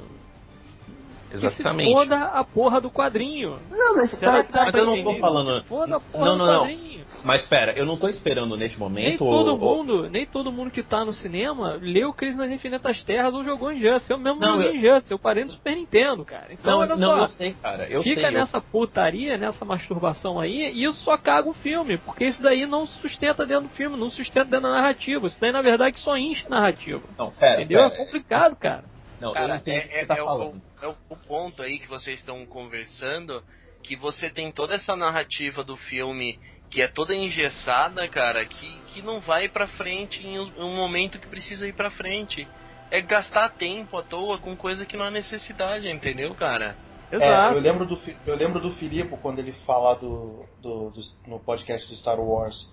Que 1.32 1.40
se 1.40 1.46
Exatamente. 1.46 1.92
foda 1.92 2.16
a 2.26 2.44
porra 2.44 2.80
do 2.80 2.92
quadrinho. 2.92 3.58
Não, 3.72 3.96
mas 3.96 4.12
tá, 4.20 4.44
que 4.44 4.52
dá 4.52 4.66
mas 4.66 4.74
eu 4.76 4.86
não 4.86 5.04
tô 5.04 5.16
falando- 5.16 5.62
Se 5.62 5.68
foda 5.68 5.96
a 5.96 6.00
porra 6.00 6.26
Não, 6.26 6.38
do 6.38 6.46
não, 6.46 6.54
não. 6.54 6.93
Mas 7.24 7.46
pera, 7.48 7.74
eu 7.78 7.86
não 7.86 7.98
tô 7.98 8.08
esperando 8.10 8.56
neste 8.58 8.78
momento... 8.78 9.08
Nem 9.10 9.18
todo 9.18 9.56
o- 9.56 9.58
mundo, 9.58 10.10
nem 10.10 10.26
todo 10.26 10.52
mundo 10.52 10.72
que 10.72 10.84
tá 10.84 11.06
no 11.06 11.12
cinema 11.14 11.78
leu 11.82 12.14
Crise 12.14 12.38
nas 12.38 12.52
Infinitas 12.52 13.04
Terras 13.04 13.34
ou 13.34 13.44
jogou 13.44 13.72
Injustice. 13.72 14.12
Eu 14.12 14.18
mesmo 14.18 14.40
Não, 14.40 14.56
joguei 14.56 14.70
eu- 14.70 14.76
Injustice, 14.76 15.12
eu 15.12 15.20
parei 15.20 15.44
no 15.46 15.52
Super 15.52 15.76
Nintendo, 15.76 16.26
cara. 16.26 16.48
Então, 16.52 16.72
Não, 16.74 16.80
olha 16.80 16.96
não, 16.96 17.10
só. 17.18 17.24
eu 17.24 17.30
sei, 17.30 17.54
cara. 17.54 17.88
Eu 17.90 18.04
Fica 18.04 18.22
sei, 18.22 18.30
eu- 18.30 18.34
nessa 18.34 18.60
putaria, 18.62 19.38
nessa 19.38 19.64
masturbação 19.64 20.40
aí, 20.40 20.72
e 20.74 20.84
isso 20.86 21.00
só 21.04 21.18
caga 21.18 21.50
o 21.50 21.54
filme, 21.54 21.98
porque 22.00 22.26
isso 22.26 22.42
daí 22.42 22.66
não 22.66 22.86
sustenta 22.86 23.46
dentro 23.46 23.64
do 23.70 23.74
filme, 23.76 23.96
não 23.98 24.10
sustenta 24.10 24.46
dentro 24.46 24.64
da 24.70 24.72
narrativa. 24.76 25.26
Isso 25.28 25.40
daí, 25.40 25.52
na 25.52 25.62
verdade, 25.62 26.00
só 26.00 26.18
enche 26.18 26.48
narrativa. 26.50 27.02
Não, 27.18 27.32
pera, 27.32 27.62
Entendeu? 27.62 27.90
pera. 27.90 27.94
É 27.94 28.06
complicado, 28.06 28.56
cara. 28.56 28.84
Não, 29.22 29.30
eu 29.30 29.34
Cara, 29.36 29.56
entendo 29.56 29.78
o 29.86 29.88
que 29.88 29.94
é, 29.96 30.00
você 30.02 30.06
tá 30.08 30.18
é 30.18 30.22
o, 30.22 30.26
falando. 30.26 30.62
é 30.82 30.88
o 30.88 30.96
ponto 31.28 31.62
aí 31.64 31.80
que 31.80 31.88
vocês 31.88 32.20
estão 32.20 32.46
conversando, 32.46 33.42
que 33.82 33.96
você 33.96 34.30
tem 34.30 34.52
toda 34.52 34.74
essa 34.76 34.96
narrativa 34.98 35.64
do 35.64 35.78
filme 35.78 36.38
que 36.74 36.82
é 36.82 36.88
toda 36.88 37.14
engessada, 37.14 38.08
cara, 38.08 38.44
que, 38.46 38.68
que 38.88 39.02
não 39.04 39.20
vai 39.22 39.48
pra 39.48 39.68
frente 39.68 40.26
em 40.26 40.40
um 40.40 40.76
momento 40.76 41.20
que 41.20 41.28
precisa 41.28 41.68
ir 41.68 41.74
pra 41.74 41.92
frente. 41.92 42.48
É 42.90 43.00
gastar 43.00 43.50
tempo 43.50 43.96
à 43.96 44.02
toa 44.02 44.40
com 44.40 44.56
coisa 44.56 44.84
que 44.84 44.98
não 44.98 45.06
há 45.06 45.12
necessidade, 45.12 45.88
entendeu, 45.88 46.34
cara? 46.34 46.76
É, 47.12 47.18
eu 47.52 47.60
lembro 47.60 47.86
do 47.86 48.00
eu 48.26 48.36
lembro 48.36 48.60
do 48.60 48.72
Filipe 48.72 49.16
quando 49.22 49.38
ele 49.38 49.52
fala 49.68 49.94
do, 49.96 50.46
do, 50.64 50.90
do- 50.90 51.02
no 51.28 51.40
podcast 51.40 51.88
do 51.88 51.96
Star 51.96 52.20
Wars, 52.20 52.68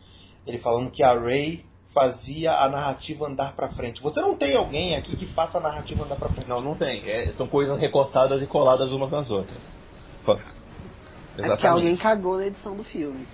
ele 0.47 0.57
falando 0.61 0.91
que 0.91 1.03
a 1.03 1.13
Rey 1.13 1.67
fazia 1.93 2.53
a 2.53 2.69
narrativa 2.71 3.27
andar 3.27 3.55
pra 3.55 3.69
frente. 3.69 4.01
Você 4.01 4.19
não 4.23 4.35
tem 4.35 4.57
alguém 4.57 4.97
aqui 4.97 5.15
que 5.15 5.27
faça 5.35 5.59
a 5.59 5.61
narrativa 5.61 6.05
andar 6.05 6.17
pra 6.17 6.31
frente? 6.31 6.49
Não, 6.49 6.63
não 6.63 6.75
tem. 6.75 7.03
É, 7.07 7.33
são 7.35 7.47
coisas 7.47 7.79
recostadas 7.79 8.41
e 8.43 8.47
coladas 8.47 8.91
umas 8.93 9.11
nas 9.11 9.31
outras. 9.31 9.77
Fa- 10.25 10.39
é 11.37 11.47
porque 11.49 11.67
alguém 11.67 11.97
cagou 11.99 12.39
na 12.39 12.47
edição 12.47 12.75
do 12.75 12.85
filme. 12.85 13.27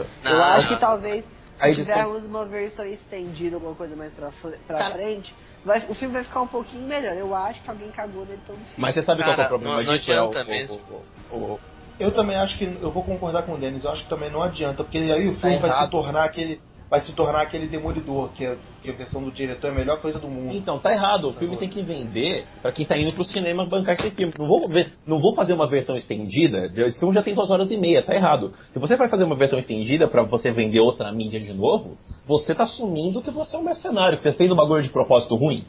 Eu 0.00 0.06
Não, 0.22 0.42
acho 0.42 0.68
não. 0.68 0.74
que 0.74 0.80
talvez, 0.80 1.24
se 1.24 1.64
edição- 1.66 1.84
tivermos 1.84 2.24
uma 2.24 2.44
versão 2.46 2.84
estendida, 2.84 3.56
alguma 3.56 3.74
coisa 3.74 3.94
mais 3.96 4.12
pra, 4.14 4.30
pra 4.66 4.78
Cara- 4.78 4.94
frente, 4.94 5.34
vai- 5.64 5.86
o 5.88 5.94
filme 5.94 6.14
vai 6.14 6.24
ficar 6.24 6.42
um 6.42 6.48
pouquinho 6.48 6.86
melhor. 6.86 7.16
Eu 7.16 7.34
acho 7.34 7.62
que 7.62 7.70
alguém 7.70 7.90
cagou 7.90 8.24
na 8.26 8.34
edição 8.34 8.56
do 8.56 8.64
filme. 8.64 8.74
Mas 8.78 8.94
você 8.94 9.02
sabe 9.02 9.22
qual 9.22 9.26
que 9.26 9.30
é 9.30 9.34
o 9.34 9.36
Cara, 9.36 9.48
problema 9.48 9.76
não- 9.76 9.82
não? 9.84 9.92
É 9.92 9.96
o- 9.96 9.98
adianta 9.98 10.42
o- 10.42 10.46
mesmo. 10.46 11.06
o- 11.30 11.36
o- 11.54 11.60
Eu 11.96 12.10
também 12.12 12.34
acho 12.36 12.58
que 12.58 12.64
eu 12.64 12.90
vou 12.90 13.04
concordar 13.04 13.44
com 13.44 13.52
o 13.52 13.56
Denis. 13.58 13.84
Eu 13.84 13.92
acho 13.92 14.02
que 14.02 14.08
também 14.08 14.28
não 14.28 14.42
adianta, 14.42 14.82
porque 14.82 14.98
aí 14.98 15.28
o 15.28 15.36
filme 15.36 15.54
Tá 15.56 15.60
vai 15.60 15.70
errado. 15.70 15.84
se 15.84 15.90
tornar 15.92 16.24
aquele 16.24 16.60
vai 16.94 17.00
se 17.00 17.12
tornar 17.12 17.42
aquele 17.42 17.66
demolidor, 17.66 18.28
que, 18.34 18.44
é, 18.44 18.56
que 18.80 18.88
a 18.88 18.92
versão 18.92 19.20
do 19.20 19.32
diretor 19.32 19.66
é 19.66 19.70
a 19.72 19.74
melhor 19.74 20.00
coisa 20.00 20.16
do 20.20 20.28
mundo. 20.28 20.54
Então, 20.54 20.78
tá 20.78 20.92
errado. 20.92 21.28
O 21.28 21.32
filme 21.32 21.56
tem 21.56 21.68
que 21.68 21.82
vender 21.82 22.46
pra 22.62 22.70
quem 22.70 22.86
tá 22.86 22.96
indo 22.96 23.12
pro 23.12 23.24
cinema 23.24 23.66
bancar 23.66 23.96
esse 23.96 24.12
filme. 24.12 24.32
Não 24.38 24.46
vou, 24.46 24.68
ver, 24.68 24.92
não 25.04 25.20
vou 25.20 25.34
fazer 25.34 25.54
uma 25.54 25.66
versão 25.66 25.96
estendida. 25.96 26.70
Esse 26.86 27.00
filme 27.00 27.12
já 27.12 27.20
tem 27.20 27.34
duas 27.34 27.50
horas 27.50 27.68
e 27.68 27.76
meia, 27.76 28.00
tá 28.00 28.14
errado. 28.14 28.52
Se 28.70 28.78
você 28.78 28.96
vai 28.96 29.08
fazer 29.08 29.24
uma 29.24 29.34
versão 29.34 29.58
estendida 29.58 30.06
pra 30.06 30.22
você 30.22 30.52
vender 30.52 30.78
outra 30.78 31.10
mídia 31.10 31.40
de 31.40 31.52
novo, 31.52 31.98
você 32.28 32.54
tá 32.54 32.62
assumindo 32.62 33.20
que 33.20 33.30
você 33.32 33.56
é 33.56 33.58
um 33.58 33.64
mercenário, 33.64 34.18
que 34.18 34.22
você 34.22 34.32
fez 34.32 34.52
um 34.52 34.56
bagulho 34.56 34.84
de 34.84 34.90
propósito 34.90 35.34
ruim. 35.34 35.64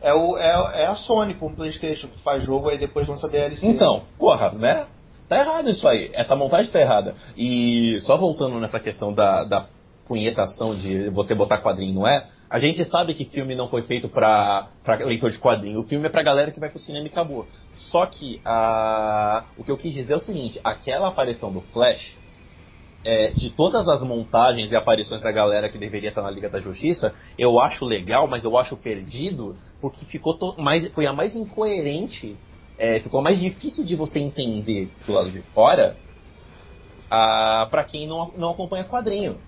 É, 0.00 0.14
o, 0.14 0.38
é, 0.38 0.82
é 0.82 0.86
a 0.86 0.94
Sony 0.94 1.34
com 1.34 1.46
o 1.46 1.56
Playstation 1.56 2.06
que 2.06 2.22
faz 2.22 2.44
jogo 2.44 2.68
aí 2.68 2.78
depois 2.78 3.08
lança 3.08 3.28
DLC. 3.28 3.66
Então, 3.66 4.02
porra, 4.16 4.52
né? 4.52 4.86
Tá 5.28 5.38
errado 5.38 5.68
isso 5.68 5.86
aí. 5.86 6.10
Essa 6.14 6.34
montagem 6.34 6.70
tá 6.72 6.80
errada. 6.80 7.14
E 7.36 8.00
só 8.02 8.16
voltando 8.16 8.58
nessa 8.58 8.80
questão 8.80 9.12
da, 9.12 9.44
da 9.44 9.66
punhetação 10.06 10.74
de 10.74 11.10
você 11.10 11.34
botar 11.34 11.58
quadrinho, 11.58 11.94
não 11.94 12.06
é? 12.06 12.26
A 12.50 12.58
gente 12.58 12.82
sabe 12.86 13.12
que 13.12 13.26
filme 13.26 13.54
não 13.54 13.68
foi 13.68 13.82
feito 13.82 14.08
pra, 14.08 14.68
pra 14.82 14.96
leitor 15.04 15.30
de 15.30 15.38
quadrinho. 15.38 15.80
O 15.80 15.84
filme 15.84 16.06
é 16.06 16.08
pra 16.08 16.22
galera 16.22 16.50
que 16.50 16.58
vai 16.58 16.70
pro 16.70 16.78
cinema 16.78 17.06
e 17.06 17.10
acabou. 17.10 17.46
Só 17.74 18.06
que 18.06 18.40
a, 18.42 19.44
o 19.58 19.62
que 19.62 19.70
eu 19.70 19.76
quis 19.76 19.92
dizer 19.92 20.14
é 20.14 20.16
o 20.16 20.20
seguinte: 20.20 20.58
aquela 20.64 21.08
aparição 21.08 21.52
do 21.52 21.60
Flash, 21.60 22.16
é, 23.04 23.32
de 23.32 23.50
todas 23.50 23.86
as 23.86 24.02
montagens 24.02 24.72
e 24.72 24.76
aparições 24.76 25.20
da 25.20 25.30
galera 25.30 25.68
que 25.68 25.76
deveria 25.76 26.08
estar 26.08 26.22
na 26.22 26.30
Liga 26.30 26.48
da 26.48 26.58
Justiça, 26.58 27.14
eu 27.38 27.60
acho 27.60 27.84
legal, 27.84 28.26
mas 28.26 28.44
eu 28.44 28.56
acho 28.56 28.78
perdido, 28.78 29.54
porque 29.78 30.06
ficou 30.06 30.54
mais, 30.56 30.90
foi 30.92 31.06
a 31.06 31.12
mais 31.12 31.36
incoerente, 31.36 32.34
é, 32.78 33.00
ficou 33.00 33.20
mais 33.20 33.38
difícil 33.40 33.84
de 33.84 33.96
você 33.96 34.20
entender 34.20 34.88
do 35.06 35.12
lado 35.12 35.30
de 35.30 35.42
fora, 35.52 35.96
a, 37.10 37.66
pra 37.70 37.84
quem 37.84 38.06
não, 38.06 38.32
não 38.36 38.50
acompanha 38.50 38.84
quadrinho. 38.84 39.38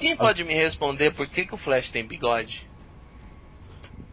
Quem 0.00 0.16
pode 0.16 0.42
me 0.44 0.54
responder 0.54 1.14
por 1.14 1.28
que, 1.28 1.44
que 1.44 1.54
o 1.54 1.58
Flash 1.58 1.90
tem 1.90 2.06
bigode? 2.06 2.66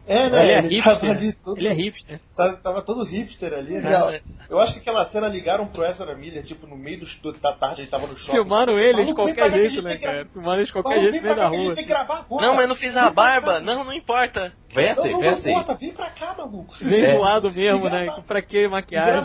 É, 0.06 0.30
né? 0.30 0.44
Ele 0.44 0.52
é 0.52 0.58
Ele 0.60 0.82
tava, 0.84 0.96
hipster. 1.00 1.10
ali 1.18 1.34
todo, 1.34 1.58
Ele 1.58 1.68
é 1.70 1.74
hipster. 1.74 2.20
tava, 2.36 2.58
tava 2.58 2.82
todo 2.82 3.06
hipster 3.06 3.54
ali, 3.54 3.76
né? 3.76 3.90
Não, 3.90 4.20
Eu 4.50 4.60
acho 4.60 4.74
que 4.74 4.80
aquela 4.80 5.06
cena 5.10 5.28
ligaram 5.28 5.68
pro 5.68 5.86
Ezra 5.86 6.14
Miller, 6.16 6.44
tipo, 6.44 6.68
no 6.68 6.76
meio 6.76 7.00
do, 7.00 7.32
da 7.40 7.54
tarde 7.54 7.82
ele 7.82 7.90
tava 7.90 8.06
no 8.08 8.16
shopping. 8.18 8.34
Filmaram 8.34 8.78
ele 8.78 9.06
de 9.06 9.14
qualquer 9.14 9.52
jeito, 9.54 9.82
né, 9.82 9.98
cara? 9.98 10.26
Filmaram 10.26 10.58
ele 10.58 10.66
de 10.66 10.74
qualquer 10.74 11.00
jeito 11.00 11.16
no 11.16 11.22
meio 11.24 11.36
da 11.36 11.48
rua. 11.48 11.76
tem 11.76 11.84
que 11.84 11.90
gravar 11.90 12.20
agora. 12.20 12.46
Não, 12.48 12.56
mas 12.56 12.68
não 12.68 12.76
fiz 12.76 12.96
a 12.98 13.10
barba. 13.10 13.62
Não, 13.62 13.84
não 13.86 13.94
importa. 13.94 14.52
Vem 14.76 14.86
Não, 14.88 14.92
assim, 14.92 15.12
não, 15.12 15.20
vem 15.20 15.30
não 15.32 15.38
assim. 15.38 15.50
importa, 15.52 15.74
vem 15.76 15.94
pra 15.94 16.10
cá, 16.10 16.36
maluco. 16.38 16.74
Vem 16.82 17.02
É. 17.04 17.16
zoado 17.16 17.52
mesmo, 17.52 17.90
né? 17.90 18.08
Pra 18.28 18.42
que 18.42 18.58
E 18.58 18.68
maquiagem? 18.68 19.24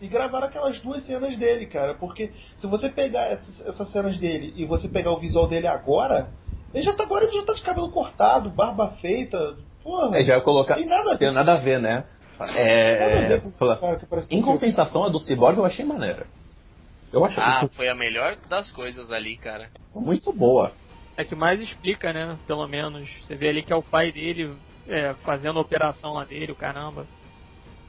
e 0.00 0.08
gravaram 0.08 0.46
aquelas 0.46 0.80
duas 0.80 1.04
cenas 1.04 1.36
dele, 1.36 1.66
cara. 1.66 1.94
Porque 1.94 2.32
se 2.56 2.66
você 2.66 2.88
pegar 2.88 3.26
essas, 3.26 3.60
essas 3.68 3.92
cenas 3.92 4.18
dele 4.18 4.52
e 4.56 4.64
você 4.64 4.88
pegar 4.88 5.12
o 5.12 5.18
visual 5.20 5.46
dele 5.46 5.66
agora, 5.68 6.30
ele 6.74 6.82
já 6.82 6.92
tá 6.94 7.04
agora 7.04 7.24
ele 7.24 7.32
já 7.34 7.44
tá 7.44 7.52
de 7.52 7.62
cabelo 7.62 7.90
cortado, 7.90 8.50
barba 8.50 8.88
feita. 9.00 9.56
Porra, 9.82 10.18
É, 10.18 10.24
já 10.24 10.40
colocar. 10.40 10.74
tem 10.76 10.86
nada 10.86 11.10
a 11.10 11.12
ver. 11.12 11.18
Tem 11.18 11.30
nada 11.32 11.52
a 11.54 11.58
ver, 11.58 11.78
né? 11.80 12.04
É, 12.56 13.38
com 13.38 13.52
em 14.30 14.42
compensação, 14.42 15.04
a 15.04 15.08
do 15.08 15.18
Cyborg 15.20 15.58
eu 15.58 15.64
achei 15.64 15.84
maneira. 15.84 16.26
Eu 17.12 17.24
achei 17.24 17.42
Ah, 17.42 17.68
foi 17.76 17.88
a 17.88 17.94
melhor 17.94 18.36
das 18.48 18.70
coisas 18.72 19.10
ali, 19.12 19.36
cara. 19.36 19.68
muito 19.94 20.32
boa. 20.32 20.72
É 21.16 21.24
que 21.24 21.34
mais 21.34 21.60
explica, 21.60 22.12
né? 22.12 22.36
Pelo 22.46 22.66
menos. 22.66 23.08
Você 23.22 23.34
vê 23.36 23.48
ali 23.50 23.62
que 23.62 23.72
é 23.72 23.76
o 23.76 23.82
pai 23.82 24.10
dele 24.10 24.56
é, 24.88 25.14
fazendo 25.22 25.58
a 25.58 25.62
operação 25.62 26.14
lá 26.14 26.24
dele, 26.24 26.52
o 26.52 26.56
caramba. 26.56 27.06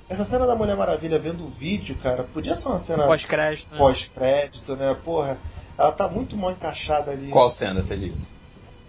Essa 0.09 0.25
cena 0.25 0.45
da 0.45 0.55
Mulher 0.55 0.75
Maravilha 0.75 1.17
vendo 1.17 1.45
o 1.45 1.49
vídeo, 1.49 1.95
cara, 2.03 2.23
podia 2.25 2.55
ser 2.55 2.67
uma 2.67 2.79
cena 2.79 3.05
Pós-crédito, 3.07 3.71
né? 3.71 3.77
pós-crédito, 3.77 4.75
né? 4.75 4.93
Porra, 5.05 5.37
ela 5.77 5.91
tá 5.93 6.07
muito 6.09 6.35
mal 6.35 6.51
encaixada 6.51 7.11
ali. 7.11 7.29
Qual 7.29 7.49
cena 7.51 7.81
você 7.81 7.95
diz? 7.95 8.31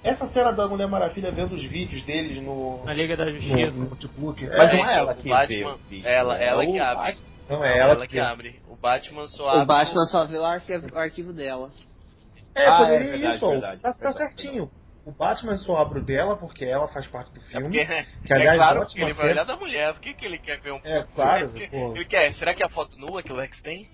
Essa 0.05 0.27
cena 0.29 0.53
da 0.53 0.69
Mulher 0.69 0.87
Maravilha 0.87 1.33
vendo 1.33 1.55
os 1.55 1.65
vídeos 1.65 2.05
deles 2.05 2.37
no, 2.43 2.85
Na 2.85 2.93
Liga 2.93 3.17
da 3.17 3.25
no, 3.25 3.33
Justiça. 3.41 3.79
no 3.79 3.89
notebook. 3.91 4.47
Mas 4.47 4.71
É, 4.71 4.77
não 4.77 4.87
é 4.91 4.97
ela 4.99 5.15
que 5.15 5.29
Batman- 5.29 5.47
vê 5.47 5.65
o 5.65 5.77
vídeo, 5.89 6.07
ela- 6.09 6.39
né? 6.39 6.45
ela 6.47 6.67
que 6.67 6.79
abre. 6.79 7.05
Batman- 7.13 7.29
Não 7.49 7.65
é 7.65 7.79
ela, 7.79 7.91
ela 7.93 8.07
que 8.07 8.15
vê. 8.15 8.21
abre. 8.21 8.63
O 8.69 8.77
Batman 8.77 9.27
só 9.27 9.49
abre. 9.49 9.63
O 9.63 9.67
Batman 9.67 10.07
só 10.07 10.27
vê 10.27 10.37
o 10.39 10.45
arquivo, 10.45 10.95
o 10.95 10.99
arquivo 10.99 11.33
dela. 11.33 11.71
É, 12.55 12.67
Ah, 12.67 12.77
poderia 12.79 13.07
é 13.09 13.11
verdade, 13.13 13.37
isso, 13.37 13.47
ó. 13.47 13.51
verdade, 13.51 13.81
tá, 13.83 13.93
tá 13.93 13.99
verdade, 14.11 14.19
certinho. 14.37 14.71
O 15.07 15.13
Batman 15.13 15.57
só 15.59 15.77
abre 15.77 15.99
o 15.99 16.03
dela 16.03 16.37
porque 16.37 16.65
ela 16.65 16.89
faz 16.89 17.07
parte 17.07 17.33
do 17.33 17.41
É 17.41 17.43
filme. 17.45 17.67
porque, 17.67 17.85
que, 18.27 18.33
aliás, 18.35 18.55
é 18.55 18.57
claro 18.59 18.87
que 18.87 19.03
ele 19.03 19.13
vai 19.15 19.31
olhar 19.33 19.45
da 19.45 19.57
mulher. 19.57 19.93
Por 19.95 20.01
que, 20.01 20.15
que 20.15 20.25
ele 20.25 20.39
quer 20.39 20.61
ver 20.61 20.73
um 20.73 20.81
É, 20.85 21.03
claro, 21.15 21.49
Porque. 21.53 21.69
Ele 21.77 22.05
quer. 22.07 22.33
Será 22.35 22.55
que 22.55 22.63
é 22.63 22.67
a 22.67 22.71
foto 22.71 22.97
nua 22.99 23.23
que 23.23 23.33
o 23.33 23.37
Lex 23.37 23.61
tem? 23.63 23.87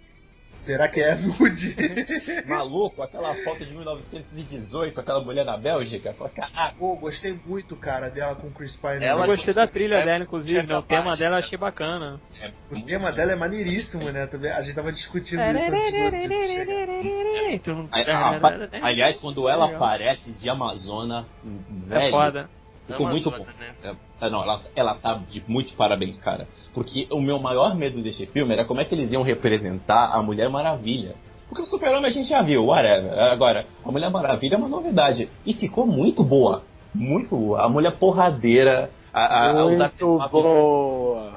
Será 0.63 0.89
que 0.89 1.01
é 1.01 1.15
nude? 1.15 1.75
Maluco, 2.47 3.03
aquela 3.03 3.35
foto 3.37 3.65
de 3.65 3.73
1918, 3.75 5.01
aquela 5.01 5.25
mulher 5.25 5.45
na 5.45 5.57
Bélgica. 5.57 6.15
Caraca, 6.35 6.75
Pô, 6.79 6.97
gostei 6.97 7.39
muito, 7.47 7.75
cara, 7.77 8.11
dela 8.11 8.35
com 8.37 8.49
o 8.49 8.51
Chris 8.53 8.77
Pine. 8.77 9.03
Ela 9.05 9.23
Eu 9.27 9.35
gostei 9.35 9.55
da 9.55 9.67
trilha 9.67 9.97
é- 9.97 10.05
dela, 10.05 10.25
inclusive, 10.25 10.67
né? 10.67 10.77
O 10.77 10.83
tema 10.83 11.05
parte, 11.05 11.19
dela 11.21 11.37
eu 11.37 11.39
achei 11.39 11.59
bacana. 11.59 12.21
é 12.41 12.51
O 12.71 12.83
tema 12.85 13.11
dela 13.13 13.33
é 13.33 13.37
maneiríssimo, 13.37 14.11
né? 14.11 14.29
A 14.55 14.63
gente 14.63 14.75
tava 14.75 14.93
discutindo 14.93 15.41
isso 15.41 15.49
antes 15.49 15.93
do 15.93 16.07
antes 16.07 16.29
de 16.29 16.47
chegar. 16.55 17.53
Então, 17.53 17.89
A- 17.91 17.99
a- 17.99 18.37
a- 18.37 18.87
aliás, 18.87 19.19
quando 19.19 19.49
ela 19.49 19.65
aparece 19.67 20.31
de 20.33 20.49
Amazona, 20.51 21.27
velho, 21.43 22.03
É 22.03 22.11
foda. 22.11 22.51
ficou 22.87 23.09
muito 23.09 23.31
bom. 23.31 23.39
Né? 23.39 23.75
É, 23.83 24.27
é, 24.27 24.31
não, 24.31 24.43
ela, 24.43 24.63
ela 24.77 24.95
tá 24.97 25.15
de 25.29 25.43
muito 25.49 25.75
parabéns, 25.75 26.19
cara. 26.21 26.47
Porque 26.73 27.07
o 27.11 27.21
meu 27.21 27.39
maior 27.39 27.75
medo 27.75 28.01
desse 28.03 28.27
filme 28.27 28.53
era 28.53 28.65
como 28.65 28.81
é 28.81 28.85
que 28.85 28.95
eles 28.95 29.11
iam 29.13 29.23
representar 29.23 30.13
a 30.15 30.23
Mulher 30.23 30.49
Maravilha. 30.49 31.15
Porque 31.49 31.63
o 31.63 31.67
Super-Homem 31.67 32.11
a 32.11 32.13
gente 32.13 32.29
já 32.29 32.43
viu, 32.43 32.67
whatever. 32.67 33.13
Agora, 33.19 33.67
a 33.85 33.91
Mulher 33.91 34.11
Maravilha 34.11 34.55
é 34.55 34.59
uma 34.59 34.69
novidade. 34.69 35.29
E 35.45 35.53
ficou 35.53 35.85
muito 35.87 36.23
boa. 36.23 36.63
Muito 36.95 37.37
boa. 37.37 37.63
A 37.65 37.69
mulher 37.69 37.93
porradeira, 37.99 38.91
A, 39.13 39.21
a, 39.21 39.51
a- 39.51 39.65
Muito 39.65 39.83
artefatos- 39.83 40.31
boa. 40.31 41.33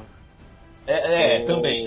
É, 0.86 1.38
é, 1.38 1.46
Boa. 1.46 1.48
também. 1.56 1.86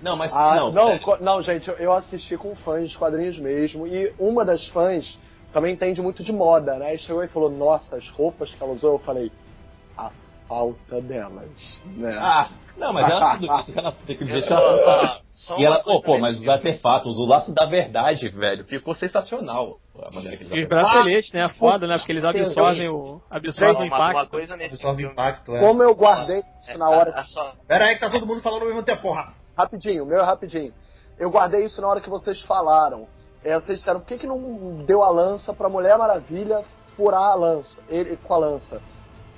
Não, 0.00 0.16
mas 0.16 0.32
Ah, 0.34 0.56
não, 0.56 0.72
não, 0.72 0.98
não, 1.20 1.42
gente, 1.42 1.68
eu- 1.68 1.76
eu 1.76 1.92
assisti 1.92 2.36
com 2.36 2.54
fãs 2.56 2.90
de 2.90 2.96
quadrinhos 2.98 3.38
mesmo, 3.38 3.86
e 3.86 4.12
uma 4.18 4.44
das 4.44 4.66
fãs 4.68 5.18
também 5.52 5.74
entende 5.74 6.00
muito 6.00 6.24
de 6.24 6.32
moda, 6.32 6.76
né? 6.76 6.94
E 6.94 6.98
chegou 6.98 7.22
e 7.22 7.28
falou, 7.28 7.50
nossa, 7.50 7.96
as 7.96 8.08
roupas 8.10 8.52
que 8.54 8.62
ela 8.62 8.72
usou, 8.72 8.92
eu 8.94 8.98
falei, 9.00 9.30
a 9.96 10.10
falta 10.52 11.00
delas, 11.00 11.82
né? 11.96 12.14
Ah, 12.20 12.48
não, 12.76 12.92
mas 12.92 13.08
ela 13.10 13.36
do 13.36 13.46
jeito 13.46 13.72
que 13.72 13.78
ela 13.78 13.92
tem 14.06 14.16
que 14.18 14.24
Eu 14.24 14.28
ver 14.28 14.42
se 14.42 14.48
só- 14.48 14.54
ela 14.56 15.02
ah, 15.04 15.20
só 15.32 15.56
E 15.58 15.64
ela, 15.64 15.78
pô, 15.82 16.02
pô, 16.02 16.18
mas 16.18 16.38
os 16.38 16.46
artefatos, 16.46 17.16
o 17.18 17.24
laço 17.24 17.54
da 17.54 17.64
verdade, 17.64 18.28
velho, 18.28 18.64
ficou 18.66 18.94
sensacional. 18.94 19.78
A 19.98 20.10
maneira 20.14 20.36
que 20.36 20.44
E 20.44 20.46
os 20.46 20.52
eles 20.52 20.68
braceletes, 20.68 21.32
né? 21.32 21.48
Foda, 21.58 21.86
né? 21.86 21.96
Porque 21.96 22.12
eles 22.12 22.24
absorvem 22.24 22.88
o, 22.90 23.20
absorvem 23.30 23.84
o 23.84 23.86
Uma, 23.86 23.96
uma 23.98 24.10
impacto. 24.10 24.30
coisa 24.30 24.56
nesse 24.56 24.74
Absorve 24.74 25.04
impacto, 25.04 25.56
é. 25.56 25.60
Como 25.60 25.82
eu 25.82 25.94
guardei 25.94 26.38
isso 26.38 26.70
é, 26.72 26.76
na 26.76 26.90
hora... 26.90 27.22
só- 27.24 27.52
Pera 27.66 27.86
aí 27.86 27.94
que 27.94 28.00
tá 28.00 28.10
todo 28.10 28.26
mundo 28.26 28.42
falando 28.42 28.62
ao 28.62 28.68
mesmo 28.68 28.82
tempo, 28.82 29.00
porra. 29.02 29.32
Rapidinho, 29.56 30.04
meu 30.04 30.20
é 30.20 30.24
rapidinho. 30.24 30.72
Eu 31.18 31.30
guardei 31.30 31.64
isso 31.64 31.80
na 31.80 31.88
hora 31.88 32.00
que 32.00 32.10
vocês 32.10 32.42
falaram. 32.42 33.06
É, 33.44 33.54
vocês 33.54 33.78
disseram, 33.78 34.00
por 34.00 34.06
que, 34.06 34.18
que 34.18 34.26
não 34.26 34.84
deu 34.84 35.02
a 35.02 35.08
lança 35.10 35.52
pra 35.54 35.68
Mulher 35.68 35.96
Maravilha 35.98 36.62
furar 36.96 37.32
a 37.32 37.34
lança, 37.34 37.82
ele 37.88 38.16
com 38.18 38.34
a 38.34 38.38
lança? 38.38 38.80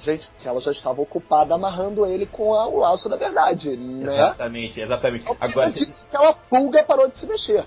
Gente, 0.05 0.27
porque 0.29 0.47
ela 0.47 0.61
já 0.61 0.71
estava 0.71 1.01
ocupada 1.01 1.55
amarrando 1.55 2.05
ele 2.05 2.27
com 2.27 2.53
a- 2.55 2.67
o 2.69 2.79
laço 2.79 3.09
da 3.09 3.17
verdade, 3.17 3.75
né? 3.77 4.15
Exatamente, 4.15 4.81
exatamente. 4.81 5.25
Agora, 5.25 5.39
Agora, 5.51 5.71
disse 5.71 6.01
que 6.01 6.07
aquela 6.17 6.35
pulga 6.35 6.83
parou 6.85 7.09
de 7.09 7.19
se 7.19 7.27
mexer. 7.27 7.65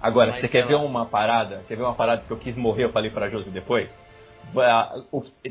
agora 0.00 0.30
Mas 0.32 0.40
você 0.40 0.48
quer 0.48 0.58
ela- 0.60 0.68
ver 0.68 0.74
uma 0.76 1.04
parada? 1.04 1.62
Quer 1.68 1.76
ver 1.76 1.82
uma 1.82 1.94
parada 1.94 2.22
que 2.26 2.30
eu 2.30 2.38
quis 2.38 2.56
morrer, 2.56 2.84
eu 2.84 2.92
falei 2.92 3.10
pra 3.10 3.28
Josi 3.28 3.50
depois? 3.50 3.92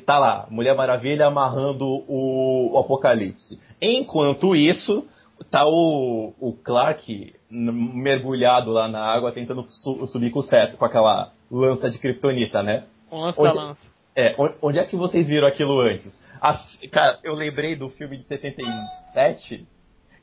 Tá 0.06 0.18
lá, 0.20 0.48
Mulher 0.50 0.76
Maravilha 0.76 1.28
amarrando 1.28 1.86
o, 1.86 2.74
o 2.74 2.78
Apocalipse. 2.80 3.60
Enquanto 3.82 4.56
isso, 4.56 5.06
tá 5.52 5.66
o, 5.68 6.34
o 6.40 6.54
Clark 6.54 7.36
mergulhado 7.50 8.72
lá 8.72 8.88
na 8.88 9.04
água 9.04 9.32
tentando 9.32 9.66
su- 9.70 10.08
subir 10.08 10.30
com 10.32 10.40
o 10.40 10.44
cetro, 10.44 10.78
com 10.78 10.86
aquela 10.86 11.32
lança 11.52 11.90
de 11.90 11.98
kryptonita, 12.00 12.64
né? 12.64 12.84
Lance 13.12 13.40
Onde- 13.42 13.56
da 13.56 13.62
lança. 13.64 13.94
É, 14.16 14.36
on- 14.40 14.54
onde 14.62 14.78
é 14.80 14.86
que 14.86 14.96
vocês 14.96 15.28
viram 15.28 15.48
aquilo 15.48 15.80
antes? 15.80 16.22
As- 16.44 16.78
cara, 16.92 17.20
eu 17.24 17.34
lembrei 17.34 17.74
do 17.74 17.90
filme 17.92 18.18
de 18.18 18.24
77 18.26 19.66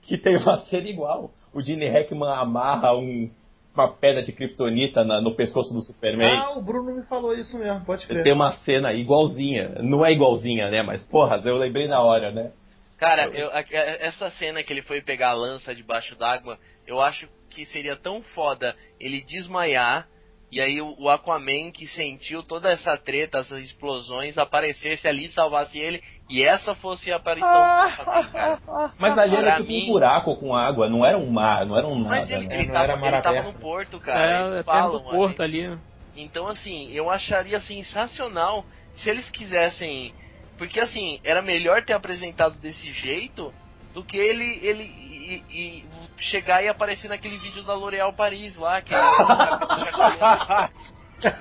que 0.03 0.19
tem 0.19 0.37
uma 0.37 0.57
cena 0.69 0.87
igual. 0.89 1.33
O 1.53 1.63
Gene 1.63 1.89
Hackman 1.89 2.29
amarra 2.31 2.95
um- 2.95 3.31
uma 3.75 3.89
pedra 3.89 4.23
de 4.23 4.31
kryptonita 4.31 5.03
na- 5.03 5.21
no 5.21 5.35
pescoço 5.35 5.73
do 5.73 5.81
Superman. 5.81 6.37
Ah, 6.37 6.51
o 6.59 6.61
Bruno 6.61 6.95
me 6.95 7.03
falou 7.05 7.33
isso 7.35 7.59
mesmo, 7.59 7.85
pode 7.87 8.07
crer. 8.07 8.23
Tem 8.23 8.33
uma 8.35 8.53
cena 8.59 8.93
igualzinha. 8.93 9.77
Não 9.81 10.05
é 10.05 10.13
igualzinha, 10.13 10.71
né? 10.71 10.83
Mas, 10.83 11.03
porra, 11.05 11.41
eu 11.45 11.57
lembrei 11.57 11.89
na 11.89 12.03
hora, 12.03 12.31
né? 12.31 12.53
Cara, 12.99 13.29
eu- 13.29 13.49
a- 13.51 13.61
a- 13.61 13.97
essa 14.01 14.29
cena 14.31 14.63
que 14.63 14.71
ele 14.73 14.83
foi 14.83 15.01
pegar 15.01 15.31
a 15.31 15.35
lança 15.35 15.75
debaixo 15.75 16.15
d'água, 16.17 16.59
eu 16.87 17.01
acho 17.01 17.27
que 17.49 17.65
seria 17.65 17.97
tão 17.97 18.21
foda 18.23 18.77
ele 19.01 19.23
desmaiar 19.23 20.07
e 20.51 20.61
aí 20.61 20.81
o, 20.81 21.09
Aquaman 21.09 21.71
que 21.73 21.87
sentiu 21.87 22.43
toda 22.43 22.71
essa 22.71 22.97
treta, 22.97 23.39
essas 23.39 23.63
explosões, 23.65 24.37
aparecesse 24.37 25.07
ali, 25.07 25.29
salvasse 25.29 25.79
ele 25.79 26.03
e 26.29 26.43
essa 26.43 26.75
fosse 26.75 27.13
a 27.13 27.17
aparição 27.17 27.49
Aquaman, 27.49 28.31
cara. 28.31 28.93
Mas 28.99 29.19
ali 29.19 29.37
era 29.37 29.57
tipo 29.57 29.69
mim- 29.69 29.85
um 29.89 29.93
buraco 29.93 30.37
com 30.37 30.55
água, 30.55 30.89
não 30.89 31.05
era 31.05 31.17
um 31.17 31.31
mar, 31.31 31.65
não 31.67 31.77
era 31.77 31.87
um 31.87 31.99
nada. 31.99 32.17
Mas 32.17 32.31
ele, 32.31 32.47
né? 32.47 32.55
ele, 32.57 32.67
não 32.67 32.73
tava, 32.75 32.85
era 32.85 32.97
mar 32.97 33.13
ele 33.13 33.23
tava 33.23 33.43
no 33.43 33.55
porto, 33.55 34.01
cara. 34.01 34.33
É, 34.33 34.41
eles 34.47 34.57
é 34.57 34.63
falam 34.65 35.03
porto 35.03 35.43
ali. 35.43 35.67
ali. 35.67 35.79
Então, 36.17 36.47
assim, 36.49 36.91
eu 36.91 37.09
acharia 37.09 37.61
sensacional 37.61 38.65
se 38.93 39.09
eles 39.09 39.31
quisessem. 39.31 40.13
Porque, 40.59 40.81
assim, 40.81 41.21
era 41.25 41.41
melhor 41.41 41.83
ter 41.85 41.93
apresentado 41.95 42.59
desse 42.59 42.91
jeito 42.93 43.55
do 43.95 44.05
que 44.05 44.17
ele, 44.17 44.59
ele 44.65 44.85
e- 44.85 45.43
e 45.51 45.85
chegar 46.17 46.63
e 46.63 46.69
aparecer 46.69 47.09
naquele 47.09 47.39
vídeo 47.39 47.63
da 47.65 47.75
L'Oréal 47.75 48.13
Paris 48.13 48.57
lá, 48.57 48.81
que 48.83 48.95
é 48.95 48.99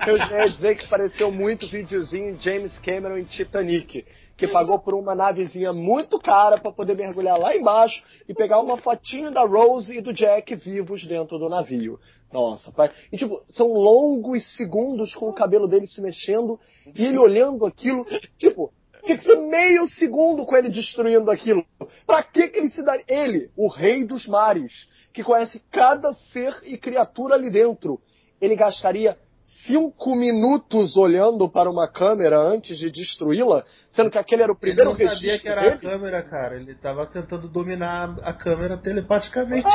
Eu 0.06 0.16
já 0.18 0.44
ia 0.44 0.50
dizer 0.50 0.76
que 0.76 0.86
pareceu 0.88 1.32
muito 1.32 1.66
videozinho 1.66 2.36
James 2.40 2.76
Cameron 2.80 3.16
em 3.16 3.24
Titanic, 3.24 4.04
que 4.36 4.46
pagou 4.48 4.78
por 4.78 4.92
uma 4.94 5.14
navezinha 5.14 5.72
muito 5.72 6.18
cara 6.18 6.60
pra 6.60 6.70
poder 6.70 6.94
mergulhar 6.94 7.38
lá 7.38 7.56
embaixo 7.56 8.02
e 8.28 8.34
pegar 8.34 8.60
uma 8.60 8.76
fotinho 8.76 9.30
da 9.30 9.42
Rose 9.42 9.96
e 9.96 10.00
do 10.02 10.12
Jack 10.12 10.54
vivos 10.56 11.06
dentro 11.06 11.38
do 11.38 11.48
navio. 11.48 11.98
Nossa, 12.30 12.70
pai. 12.70 12.90
E 13.10 13.16
tipo, 13.16 13.42
são 13.48 13.68
longos 13.72 14.44
segundos 14.56 15.14
com 15.14 15.30
o 15.30 15.34
cabelo 15.34 15.66
dele 15.66 15.86
se 15.86 16.00
mexendo 16.02 16.60
e 16.94 17.04
ele 17.06 17.18
olhando 17.18 17.64
aquilo, 17.66 18.04
tipo, 18.38 18.70
tinha 19.02 19.16
que 19.18 19.24
ser 19.24 19.36
meio 19.36 19.86
segundo 19.90 20.44
com 20.46 20.56
ele 20.56 20.68
destruindo 20.68 21.30
aquilo. 21.30 21.64
Pra 22.06 22.22
que 22.22 22.48
que 22.48 22.58
ele 22.58 22.70
se 22.70 22.82
daria? 22.84 23.04
Ele, 23.08 23.50
o 23.56 23.68
rei 23.68 24.04
dos 24.04 24.26
mares, 24.26 24.72
que 25.12 25.22
conhece 25.24 25.60
cada 25.70 26.12
ser 26.32 26.54
e 26.64 26.76
criatura 26.78 27.34
ali 27.34 27.50
dentro, 27.50 28.00
ele 28.40 28.54
gastaria 28.56 29.16
cinco 29.66 30.14
minutos 30.14 30.96
olhando 30.96 31.48
para 31.48 31.68
uma 31.70 31.88
câmera 31.90 32.38
antes 32.38 32.78
de 32.78 32.88
destruí-la, 32.90 33.64
sendo 33.90 34.08
que 34.10 34.16
aquele 34.18 34.42
era 34.44 34.52
o 34.52 34.54
Ele 34.54 34.60
primeiro 34.74 34.90
não 34.90 34.96
sabia 34.96 35.38
que 35.40 35.48
era 35.48 35.60
a 35.60 35.64
dele? 35.64 35.78
câmera, 35.78 36.22
cara. 36.22 36.54
Ele 36.54 36.72
tava 36.76 37.04
tentando 37.06 37.48
dominar 37.48 38.16
a 38.22 38.32
câmera 38.32 38.76
telepaticamente. 38.76 39.66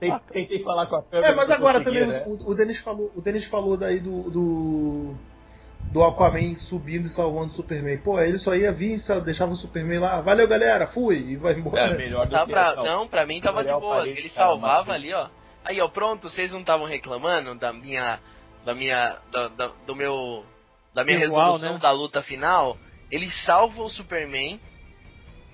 Tem- 0.00 0.18
Tentei 0.32 0.62
falar 0.62 0.86
com 0.86 0.96
a 0.96 1.02
câmera. 1.02 1.32
É, 1.32 1.34
mas 1.34 1.50
agora 1.50 1.82
também 1.84 2.06
né? 2.06 2.24
o, 2.26 2.50
o 2.50 2.54
Denis 2.54 2.78
falou, 2.80 3.12
o 3.14 3.20
Denis 3.20 3.44
falou 3.46 3.76
daí 3.76 4.00
do, 4.00 4.30
do 4.30 5.14
do 5.92 6.02
Aquaman 6.02 6.56
subindo 6.56 7.06
e 7.06 7.10
salvando 7.10 7.48
o 7.48 7.54
Superman. 7.56 7.98
Pô, 7.98 8.18
ele 8.18 8.38
só 8.38 8.54
ia 8.54 8.72
vir 8.72 8.94
e 8.94 9.00
só 9.00 9.20
deixava 9.20 9.52
o 9.52 9.56
Superman 9.56 9.98
lá. 9.98 10.20
Valeu, 10.22 10.48
galera, 10.48 10.86
fui 10.86 11.16
e 11.18 11.36
vai 11.36 11.52
embora. 11.54 11.92
É 11.92 11.96
melhor 11.96 12.26
do 12.26 12.32
Tá 12.32 12.46
que 12.46 12.50
pra, 12.50 12.74
não, 12.76 13.06
pra 13.06 13.26
mim 13.26 13.40
tava 13.40 13.62
de 13.62 13.70
boa. 13.72 14.08
Ele 14.08 14.22
cara, 14.30 14.34
salvava 14.34 14.86
mas- 14.88 14.96
ali, 14.96 15.12
ó. 15.12 15.28
Aí, 15.64 15.80
ó, 15.80 15.88
pronto, 15.88 16.28
vocês 16.28 16.50
não 16.50 16.60
estavam 16.60 16.86
reclamando 16.86 17.54
da 17.54 17.72
minha. 17.72 18.18
Da 18.64 18.74
minha. 18.74 19.18
da- 19.30 19.48
da- 19.48 19.72
do 19.86 19.94
meu. 19.94 20.44
Da 20.94 21.04
minha 21.04 21.18
Visual, 21.18 21.40
resolução 21.52 21.74
né? 21.74 21.78
da 21.78 21.90
luta 21.90 22.22
final. 22.22 22.76
Ele 23.10 23.30
salva 23.44 23.82
o 23.82 23.90
Superman. 23.90 24.58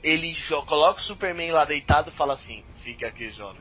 Ele 0.03 0.37
coloca 0.67 1.01
o 1.01 1.05
Superman 1.05 1.51
lá 1.51 1.65
deitado 1.65 2.11
e 2.11 2.13
fala 2.13 2.35
assim: 2.35 2.63
fique 2.85 3.05
aqui, 3.05 3.31
jovem. 3.33 3.61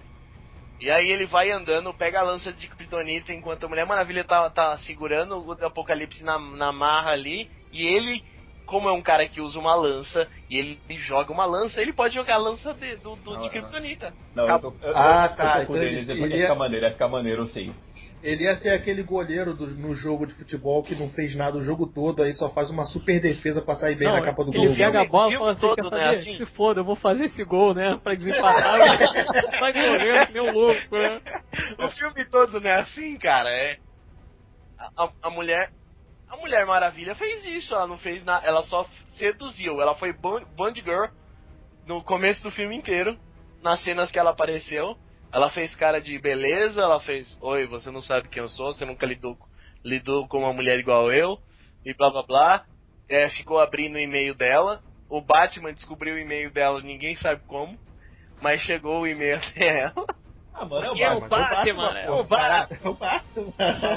E 0.79 0.89
aí 0.91 1.09
ele 1.09 1.25
vai 1.25 1.49
andando, 1.51 1.93
pega 1.93 2.19
a 2.19 2.23
lança 2.23 2.53
de 2.53 2.67
Kryptonita 2.67 3.33
enquanto 3.33 3.65
a 3.65 3.69
Mulher 3.69 3.85
Maravilha 3.85 4.23
tá, 4.23 4.49
tá 4.49 4.77
segurando 4.79 5.37
o 5.43 5.51
Apocalipse 5.65 6.23
na, 6.23 6.37
na 6.39 6.71
marra 6.71 7.11
ali. 7.11 7.49
E 7.71 7.85
ele, 7.85 8.21
como 8.65 8.87
é 8.87 8.91
um 8.93 9.01
cara 9.01 9.27
que 9.27 9.41
usa 9.41 9.57
uma 9.59 9.73
lança, 9.75 10.29
e 10.49 10.57
ele 10.57 10.79
joga 10.99 11.31
uma 11.33 11.45
lança, 11.45 11.81
ele 11.81 11.93
pode 11.93 12.13
jogar 12.13 12.35
a 12.35 12.39
lança 12.39 12.73
de, 12.75 12.95
do, 12.97 13.15
do- 13.15 13.33
Não, 13.33 13.41
de. 13.41 13.49
Kryptonita. 13.49 14.13
Não, 14.35 14.47
eu 14.49 14.59
tô, 14.61 14.77
eu, 14.81 14.97
Ah, 14.97 15.29
eu 15.29 15.35
tá, 15.35 15.59
tô 15.61 15.65
com 15.67 15.73
então 15.73 15.75
o 15.75 15.77
ele- 15.83 15.97
ele 15.97 16.05
depois 16.05 16.31
ia- 16.31 16.37
ia 16.37 16.43
ficar 16.43 16.55
maneiro, 16.55 16.85
ia 16.85 16.91
ficar 16.91 17.07
maneiro 17.07 17.47
sim. 17.47 17.73
Ele 18.29 18.43
ia 18.43 18.55
ser 18.57 18.69
aquele 18.69 19.03
goleiro 19.03 19.53
do- 19.53 19.67
no 19.67 19.95
jogo 19.95 20.27
de 20.27 20.33
futebol 20.33 20.83
que 20.83 20.93
não 20.95 21.09
fez 21.11 21.33
nada 21.35 21.57
o 21.57 21.63
jogo 21.63 21.87
todo, 21.87 22.21
aí 22.21 22.33
só 22.33 22.49
faz 22.49 22.69
uma 22.69 22.85
super 22.85 23.21
defesa 23.21 23.61
pra 23.61 23.75
sair 23.75 23.95
bem 23.95 24.07
Não, 24.07 24.15
na 24.15 24.21
capa 24.21 24.43
do 24.43 24.53
ele 24.53 24.67
gol. 24.67 24.75
pega 24.75 25.01
a 25.01 25.05
bola 25.05 25.33
e 25.33 25.37
fala 25.37 25.51
assim, 25.53 25.61
todo, 25.61 25.91
né, 25.91 26.09
assim? 26.09 26.35
Se 26.35 26.45
foda, 26.47 26.81
eu 26.81 26.83
vou 26.83 26.95
fazer 26.97 27.23
esse 27.23 27.43
gol, 27.45 27.73
né? 27.73 27.97
Pra 28.03 28.15
desempatar. 28.15 28.79
Vai 29.59 29.71
correndo, 29.71 30.27
que 30.27 30.33
nem 30.33 30.41
um 30.41 30.51
louco, 30.51 30.97
né? 30.97 31.21
O 31.79 31.87
filme 31.91 32.25
todo 32.25 32.59
não 32.59 32.69
é 32.69 32.81
assim, 32.81 33.17
cara. 33.17 33.49
É. 33.49 33.77
A, 34.77 35.03
a- 35.05 35.11
a 35.23 35.29
mulher. 35.29 35.69
A 36.29 36.35
Mulher 36.35 36.65
Maravilha 36.65 37.15
fez 37.15 37.45
isso, 37.45 37.73
ela 37.73 37.87
não 37.87 37.95
fez 37.97 38.21
nada. 38.25 38.45
Ela 38.45 38.61
só 38.63 38.83
seduziu. 39.17 39.79
Ela 39.81 39.95
foi 39.95 40.11
Bond 40.11 40.81
Girl 40.81 41.05
no 41.87 42.03
começo 42.03 42.43
do 42.43 42.51
filme 42.51 42.75
inteiro. 42.75 43.17
Nas 43.63 43.81
cenas 43.81 44.11
que 44.11 44.19
ela 44.19 44.31
apareceu. 44.31 44.97
Ela 45.31 45.49
fez 45.49 45.75
cara 45.75 45.99
de 45.99 46.17
beleza, 46.19 46.81
ela 46.81 46.99
fez. 46.99 47.37
Oi, 47.41 47.67
você 47.67 47.91
não 47.91 48.01
sabe 48.01 48.29
quem 48.29 48.41
eu 48.41 48.49
sou, 48.49 48.73
você 48.73 48.85
nunca 48.85 49.05
lidou, 49.05 49.37
lidou 49.83 50.27
com 50.27 50.39
uma 50.39 50.53
mulher 50.53 50.79
igual 50.79 51.11
eu. 51.11 51.37
E 51.85 51.93
blá 51.93 52.09
blá 52.09 52.23
blá. 52.23 52.65
É, 53.09 53.29
ficou 53.29 53.59
abrindo 53.59 53.95
o 53.95 53.99
e-mail 53.99 54.35
dela. 54.35 54.81
O 55.09 55.21
Batman 55.21 55.73
descobriu 55.73 56.15
o 56.15 56.19
e-mail 56.19 56.51
dela, 56.51 56.81
ninguém 56.81 57.15
sabe 57.15 57.41
como. 57.47 57.77
Mas 58.41 58.61
chegou 58.61 59.01
o 59.01 59.07
e-mail 59.07 59.37
até 59.39 59.81
ela. 59.81 60.05
Ah, 60.53 60.65
mano, 60.65 60.87
Porque 60.87 61.03
é 61.03 61.11
o 61.11 61.21
Batman, 61.27 61.99
é 61.99 62.09
o 62.09 62.23
Batman. 62.23 62.79
É 62.83 62.89
o 62.89 62.93
Batman. 62.93 63.53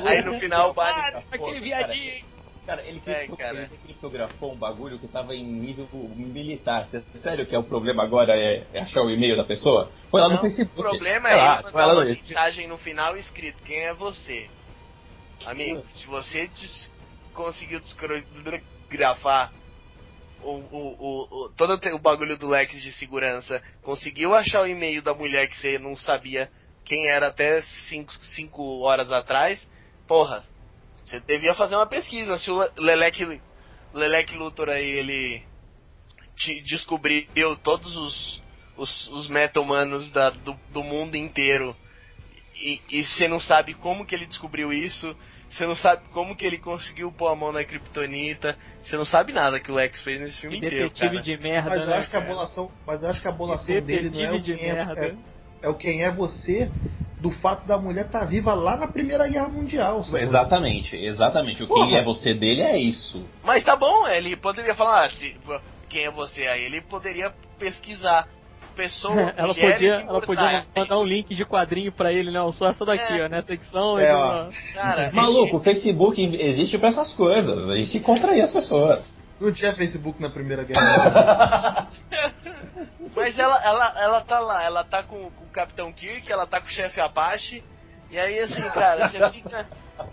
Aí 0.07 0.23
no 0.23 0.39
final 0.39 0.71
o 0.71 0.75
Batman. 0.75 1.23
Aquele 1.33 1.61
viadinho. 1.61 2.25
Cara, 2.67 2.83
ele, 2.87 3.01
É, 3.07 3.15
cripto- 3.15 3.37
cara. 3.37 3.63
ele 3.65 3.79
criptografou 3.79 4.53
um 4.53 4.57
bagulho 4.59 4.99
que 4.99 5.09
tava 5.09 5.35
em 5.35 5.45
nível 5.45 5.89
militar. 6.15 6.89
Sério 7.23 7.47
que 7.47 7.55
é 7.55 7.59
o 7.59 7.65
problema 7.65 8.03
agora 8.03 8.37
é, 8.37 8.67
é 8.73 8.81
achar 8.81 9.03
o 9.03 9.11
e-mail 9.11 9.37
da 9.37 9.45
pessoa? 9.45 9.91
Foi 10.11 10.21
lá 10.21 10.29
no 10.29 10.35
Não, 10.35 10.43
Facebook. 10.43 10.79
O 10.81 10.83
problema 10.91 11.29
é 11.31 11.37
lá, 11.37 11.63
foi 11.63 11.73
mandar 11.73 11.87
lá 11.87 11.93
uma 11.95 12.05
no- 12.05 12.11
mensagem 12.11 12.69
no 12.69 12.79
final 12.79 13.17
escrito 13.17 13.63
quem 13.65 13.81
é 13.81 13.95
você. 13.95 14.49
Amigo, 15.47 15.83
se 15.89 16.07
você 16.07 16.47
des- 16.49 16.91
conseguiu 17.33 17.81
desgrafar 17.81 19.53
o, 20.43 20.51
o, 20.53 20.97
o, 20.99 21.47
o- 21.47 21.53
todo 21.57 21.75
o 21.95 21.99
bagulho 21.99 22.37
do 22.39 22.49
Lex 22.49 22.73
de 22.83 22.93
segurança, 22.93 23.63
conseguiu 23.83 24.35
achar 24.35 24.63
o 24.63 24.67
e-mail 24.67 25.03
da 25.03 25.15
mulher 25.15 25.49
que 25.49 25.57
você 25.57 25.79
não 25.79 25.97
sabia 25.97 26.51
quem 26.85 27.09
era 27.09 27.29
até 27.29 27.63
5 28.35 28.81
horas 28.83 29.11
atrás, 29.13 29.61
porra, 30.07 30.45
você 31.11 31.21
devia 31.21 31.55
fazer 31.55 31.75
uma 31.77 31.87
pesquisa. 31.87 32.39
Se 32.39 32.51
o 32.51 32.59
Le- 32.61 32.71
Lelec 32.79 33.41
Lelec 33.93 34.37
Luthor 34.37 34.69
aí, 34.69 34.89
ele 34.89 35.43
te- 36.37 36.63
descobriu 36.63 37.27
todos 37.63 37.97
os, 37.97 38.43
os, 38.77 39.09
os 39.09 39.29
meta-humanos 39.29 40.11
da- 40.13 40.31
do, 40.31 40.57
do 40.73 40.83
mundo 40.85 41.17
inteiro. 41.17 41.75
E 42.55 42.81
e 42.91 43.05
você 43.05 43.27
não 43.27 43.41
sabe 43.41 43.75
como 43.75 44.07
que 44.07 44.15
ele 44.15 44.27
descobriu 44.27 44.73
isso. 44.73 45.17
Você 45.51 45.67
não 45.67 45.75
sabe 45.75 46.03
como 46.13 46.37
que 46.37 46.47
ele 46.47 46.59
conseguiu 46.59 47.11
pôr 47.11 47.27
a 47.29 47.35
mão 47.35 47.51
na 47.51 47.65
Kryptonita. 47.65 48.57
Você 48.81 48.97
não 48.97 49.05
sabe 49.05 49.33
nada 49.33 49.59
que 49.59 49.73
o 49.73 49.75
Lex 49.75 50.01
fez 50.05 50.21
nesse 50.21 50.41
filme 50.41 50.61
Que 50.61 50.67
inteiro, 50.67 50.85
detetive 50.91 51.11
cara. 51.17 51.23
de 51.23 51.37
merda, 51.39 51.71
Mas 51.71 51.81
eu 51.81 51.87
né? 51.87 51.97
acho 51.97 52.11
que 52.11 52.17
a 52.17 52.21
cara? 52.21 52.33
abolação, 52.33 52.71
mas 52.87 53.03
eu 53.03 53.11
acho 53.11 53.21
que 53.21 53.27
a 53.27 53.31
abolação 53.31 53.67
Que 53.67 53.81
dele 53.81 54.11
não 54.11 54.21
é 54.21 54.33
o 54.33 54.41
de 54.41 54.53
é, 54.53 54.57
merda. 54.57 55.07
é, 55.07 55.17
é 55.63 55.69
o 55.69 55.75
quem 55.75 56.03
é 56.05 56.11
você 56.11 56.71
do 57.21 57.31
fato 57.31 57.67
da 57.67 57.77
mulher 57.77 58.07
estar 58.07 58.25
viva 58.25 58.55
lá 58.55 58.77
na 58.77 58.89
Primeira 58.89 59.29
Guerra 59.29 59.49
Mundial. 59.49 60.03
sacou? 60.03 60.19
Exatamente, 60.19 60.97
exatamente. 60.97 61.63
O 61.63 61.69
Porra. 61.69 61.87
quem 61.87 61.97
é 61.97 62.03
você 62.03 62.33
dele 62.33 62.63
é 62.63 62.79
isso. 62.79 63.25
Mas 63.45 63.63
tá 63.63 63.77
bom, 63.77 64.09
ele 64.09 64.37
poderia 64.37 64.75
falar, 64.75 65.05
ah, 65.05 65.11
se, 65.11 65.37
quem 65.89 66.05
é 66.05 66.11
você 66.11 66.47
aí? 66.47 66.65
Ele 66.65 66.81
poderia 66.81 67.31
pesquisar 67.59 68.27
pessoas, 68.75 69.33
ela 69.37 69.55
podia, 69.55 69.95
ela 69.97 70.21
podia 70.23 70.65
mandar 70.75 70.99
um 70.99 71.05
link 71.05 71.35
de 71.35 71.45
quadrinho 71.45 71.93
pra 71.93 72.11
ele, 72.11 72.31
não, 72.31 72.51
só 72.53 72.69
essa 72.69 72.87
daqui, 72.87 73.13
É. 73.13 73.27
ó, 73.27 73.29
nessa 73.29 73.49
secção. 73.49 73.99
É, 73.99 74.15
ó. 74.15 74.49
Cara, 74.73 75.11
Maluco, 75.13 75.59
o 75.59 75.61
Facebook 75.61 76.23
existe 76.41 76.79
pra 76.79 76.89
essas 76.89 77.13
coisas. 77.13 77.69
A 77.69 77.77
gente 77.77 78.01
contrair 78.01 78.41
as 78.41 78.51
pessoas. 78.51 79.05
Não 79.41 79.53
tinha 79.53 79.75
Facebook 79.75 80.21
na 80.21 80.29
Primeira 80.29 80.65
Guerra. 80.65 81.89
Mas 83.17 83.39
ela, 83.39 83.65
ela, 83.65 84.01
ela 84.01 84.21
tá 84.21 84.39
lá, 84.39 84.63
ela 84.63 84.85
tá 84.85 85.03
com, 85.03 85.31
com 85.31 85.45
o 85.45 85.51
Capitão 85.51 85.93
Kirk, 85.93 86.31
ela 86.31 86.47
tá 86.47 86.61
com 86.61 86.67
o 86.67 86.71
chefe 86.71 87.01
Apache, 87.01 87.65
e 88.11 88.19
aí 88.19 88.39
assim, 88.41 88.63
cara, 88.71 89.09
você 89.09 89.31
fica. 89.31 89.67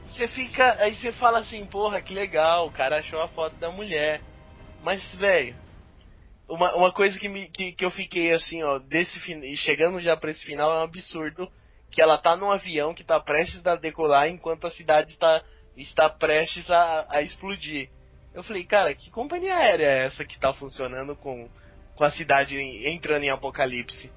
Você 0.10 0.28
fica. 0.30 0.74
Aí 0.80 0.96
você 0.96 1.12
fala 1.14 1.40
assim, 1.40 1.66
porra, 1.66 2.02
que 2.02 2.14
legal, 2.14 2.68
o 2.68 2.72
cara 2.72 3.00
achou 3.00 3.22
a 3.22 3.28
foto 3.28 3.56
da 3.58 3.70
mulher. 3.70 4.22
Mas, 4.84 5.14
velho, 5.16 5.56
uma, 6.48 6.74
uma 6.76 6.92
coisa 6.94 7.20
que, 7.20 7.28
me, 7.28 7.50
que, 7.50 7.74
que 7.74 7.84
eu 7.84 7.92
fiquei 7.92 8.34
assim, 8.34 8.64
ó, 8.64 8.80
desse 8.80 9.20
chegando 9.58 10.00
já 10.00 10.16
pra 10.16 10.32
esse 10.32 10.44
final 10.46 10.72
é 10.72 10.80
um 10.80 10.84
absurdo. 10.84 11.52
Que 11.90 12.02
ela 12.02 12.18
tá 12.18 12.36
num 12.36 12.52
avião 12.52 12.94
que 12.94 13.04
tá 13.04 13.20
prestes 13.20 13.66
a 13.66 13.76
decolar 13.76 14.28
enquanto 14.28 14.68
a 14.68 14.72
cidade 14.72 15.12
está, 15.12 15.42
está 15.76 16.10
prestes 16.10 16.70
a, 16.70 17.06
a 17.10 17.22
explodir. 17.22 17.90
Eu 18.38 18.44
falei, 18.44 18.64
cara, 18.64 18.94
que 18.94 19.10
companhia 19.10 19.56
aérea 19.56 19.86
é 19.86 20.06
essa 20.06 20.24
que 20.24 20.40
tá 20.40 20.54
funcionando 20.54 21.16
com, 21.16 21.50
com 21.96 22.04
a 22.04 22.12
cidade 22.12 22.56
em- 22.56 22.94
entrando 22.94 23.24
em 23.24 23.32
apocalipse? 23.32 24.12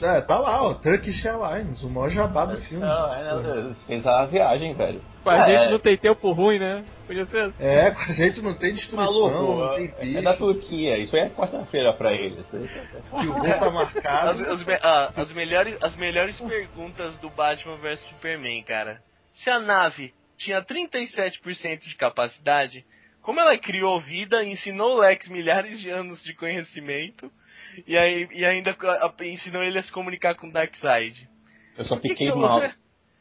é, 0.00 0.20
tá 0.22 0.38
lá, 0.38 0.62
ó, 0.62 0.72
Turkish 0.72 1.22
Airlines, 1.26 1.82
o 1.82 1.90
maior 1.90 2.08
jabá 2.08 2.46
do 2.46 2.56
filme. 2.62 2.82
Não, 2.86 3.14
é, 3.14 3.34
não, 3.34 3.74
fez 3.86 4.06
a 4.06 4.24
viagem, 4.24 4.72
velho. 4.72 5.02
Com 5.22 5.28
a 5.28 5.36
É, 5.46 5.58
gente 5.58 5.72
não 5.72 5.78
tem 5.78 5.98
tempo 5.98 6.32
ruim, 6.32 6.58
né? 6.58 6.82
Podia 7.06 7.26
ser 7.26 7.38
assim. 7.42 7.54
É, 7.62 7.90
com 7.90 8.00
a 8.00 8.06
gente 8.14 8.40
não 8.40 8.54
tem 8.54 8.72
destruição, 8.72 9.04
Maluco, 9.12 9.60
não 9.60 9.74
tem 9.76 9.92
é 9.98 10.04
bicho. 10.06 10.22
da 10.22 10.36
Turquia. 10.38 10.96
Isso 10.96 11.14
aí 11.14 11.22
é 11.24 11.28
quarta-feira 11.28 11.92
pra 11.92 12.14
eles. 12.14 12.46
Se 12.46 12.56
o 12.56 13.32
voo 13.34 13.42
tá 13.42 13.70
marcado. 13.70 14.30
As, 14.30 14.40
as 14.40 14.64
me- 14.64 14.78
ah, 14.82 15.10
as 15.14 15.32
melhores, 15.34 15.76
as 15.82 15.96
melhores 15.98 16.40
perguntas 16.40 17.18
do 17.18 17.28
Batman 17.28 17.76
vs 17.76 18.00
Superman, 18.08 18.62
cara. 18.62 19.02
Se 19.32 19.50
a 19.50 19.58
nave 19.58 20.14
tinha 20.38 20.62
37% 20.62 21.80
de 21.80 21.96
capacidade, 21.96 22.84
como 23.24 23.40
ela 23.40 23.56
criou 23.56 23.98
vida, 24.00 24.44
ensinou 24.44 24.96
o 24.96 25.00
Lex 25.00 25.28
milhares 25.28 25.80
de 25.80 25.88
anos 25.90 26.22
de 26.22 26.34
conhecimento 26.34 27.30
e, 27.88 27.96
aí, 27.96 28.28
e 28.32 28.44
ainda 28.44 28.76
ensinou 29.22 29.62
ele 29.62 29.78
a 29.78 29.82
se 29.82 29.90
comunicar 29.90 30.34
com 30.36 30.48
o 30.48 30.52
Darkseid? 30.52 31.26
Eu 31.76 31.84
só 31.84 31.96
fiquei 31.96 32.30
Que 32.30 32.36
mal. 32.36 32.60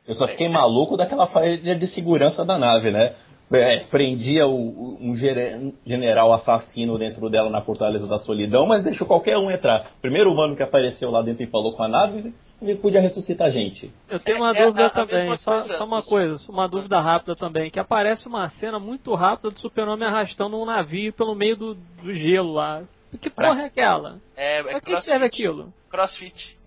Eu 0.06 0.16
só 0.16 0.28
fiquei 0.28 0.50
maluco 0.50 0.98
daquela 0.98 1.28
falha 1.28 1.76
de 1.76 1.88
segurança 1.88 2.44
da 2.44 2.58
nave, 2.58 2.92
né? 2.92 3.16
É, 3.54 3.80
prendia 3.86 4.48
o- 4.48 4.98
um 5.00 5.16
general 5.16 6.34
assassino 6.34 6.98
dentro 6.98 7.30
dela 7.30 7.50
na 7.50 7.62
Fortaleza 7.62 8.08
da 8.08 8.20
Solidão, 8.20 8.66
mas 8.66 8.84
deixou 8.84 9.08
qualquer 9.08 9.38
um 9.38 9.50
entrar. 9.50 9.92
Primeiro 10.02 10.32
humano 10.32 10.56
que 10.56 10.64
apareceu 10.64 11.10
lá 11.12 11.22
dentro 11.22 11.44
e 11.44 11.48
falou 11.48 11.74
com 11.74 11.84
a 11.84 11.88
nave, 11.88 12.34
ele 12.64 12.76
podia 12.80 13.02
ressuscitar 13.02 13.48
a 13.48 13.50
gente. 13.52 13.92
Eu 14.10 14.20
tenho 14.20 14.38
uma 14.38 14.56
É- 14.56 14.60
é 14.62 14.66
dúvida 14.66 14.84
a- 14.86 14.88
a 14.88 14.90
também, 14.90 15.38
só, 15.38 15.60
coisa. 15.62 15.78
só 15.78 15.86
uma 15.86 16.02
coisa, 16.02 16.52
uma 16.52 16.68
dúvida 16.68 17.00
rápida 17.00 17.36
também, 17.36 17.70
que 17.70 17.80
aparece 17.80 18.28
uma 18.28 18.50
cena 18.50 18.80
muito 18.80 19.14
rápida 19.14 19.52
do 19.52 19.60
super-homem 19.60 20.08
arrastando 20.08 20.58
um 20.60 20.66
navio 20.66 21.12
pelo 21.14 21.36
meio 21.36 21.56
do, 21.56 21.74
do 21.76 22.14
gelo 22.16 22.54
lá. 22.54 22.84
Que 23.22 23.30
porra 23.30 23.62
é 23.62 23.66
aquela? 23.66 24.20
É, 24.36 24.60
é 24.60 24.64
Pra 24.64 24.82
que 24.82 25.02
serve 25.02 25.26
aquilo? 25.26 25.72
Crossfit. 25.90 26.58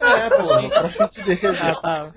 É, 0.00 0.28
pô, 0.28 0.60
no 0.60 0.68
crossfit 0.68 1.22
dele. 1.22 1.40
Ah, 1.56 1.74
tá. 1.80 2.12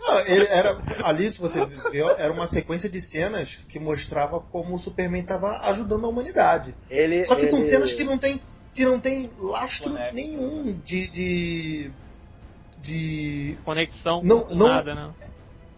Não, 0.00 0.18
ele 0.20 0.46
era, 0.46 0.78
ali, 1.04 1.30
se 1.32 1.38
você 1.38 1.62
viu, 1.90 2.08
era 2.10 2.32
uma 2.32 2.46
sequência 2.48 2.88
de 2.88 3.00
cenas 3.02 3.54
que 3.68 3.78
mostrava 3.78 4.40
como 4.40 4.74
o 4.74 4.78
Superman 4.78 5.20
estava 5.22 5.48
ajudando 5.64 6.06
a 6.06 6.08
humanidade. 6.08 6.74
Ele, 6.88 7.26
Só 7.26 7.34
que 7.34 7.48
são 7.50 7.58
ele- 7.58 7.68
cenas 7.68 7.92
que 7.92 8.04
não 8.04 8.16
tem, 8.16 8.40
que 8.72 8.84
não 8.86 8.98
tem 9.00 9.28
lastro 9.38 9.90
Conecta. 9.90 10.14
nenhum 10.14 10.80
de. 10.84 11.08
de. 11.08 11.90
De 12.86 13.58
Conexão, 13.64 14.22
Não- 14.22 14.48
não- 14.54 14.68
nada, 14.68 14.94
né? 14.94 15.14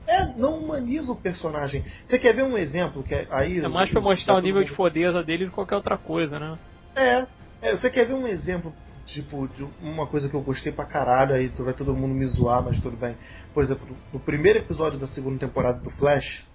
é, 0.07 0.27
não 0.37 0.59
humaniza 0.59 1.11
o 1.13 1.17
personagem. 1.21 1.85
Você 2.07 2.19
quer 2.19 2.35
ver 2.35 2.43
um 2.45 2.57
exemplo? 2.57 3.03
Que 3.03 3.15
é- 3.15 3.27
aí, 3.31 3.59
É 3.59 3.69
mais 3.69 3.91
pra 3.91 4.01
tá 4.01 4.09
mostrar 4.09 4.35
o 4.35 4.37
todo 4.37 4.45
nível 4.45 4.61
mundo- 4.61 4.71
de 4.71 4.77
fodeza 4.77 5.23
dele 5.23 5.45
do 5.45 5.51
que 5.51 5.55
qualquer 5.55 5.77
outra 5.77 5.99
coisa, 5.99 6.39
né? 6.39 6.59
É, 6.97 7.27
é, 7.63 7.77
você 7.77 7.91
quer 7.91 8.07
ver 8.07 8.15
um 8.15 8.27
exemplo, 8.27 8.73
tipo, 9.07 9.47
de 9.49 9.65
uma 9.81 10.07
coisa 10.07 10.29
que 10.29 10.35
eu 10.35 10.43
gostei 10.43 10.73
pra 10.73 10.87
caralho, 10.87 11.35
aí 11.35 11.49
tu- 11.51 11.65
vai 11.65 11.75
todo 11.75 11.95
mundo 11.95 12.15
me 12.15 12.25
zoar, 12.27 12.63
mas 12.63 12.79
tudo 12.81 12.97
bem. 12.97 13.17
Por 13.55 13.63
exemplo, 13.63 13.87
no 14.13 14.21
primeiro 14.21 14.59
episódio 14.61 14.99
da 14.99 15.07
segunda 15.09 15.39
temporada 15.39 15.81
do 15.81 15.91
Flash, 15.91 16.47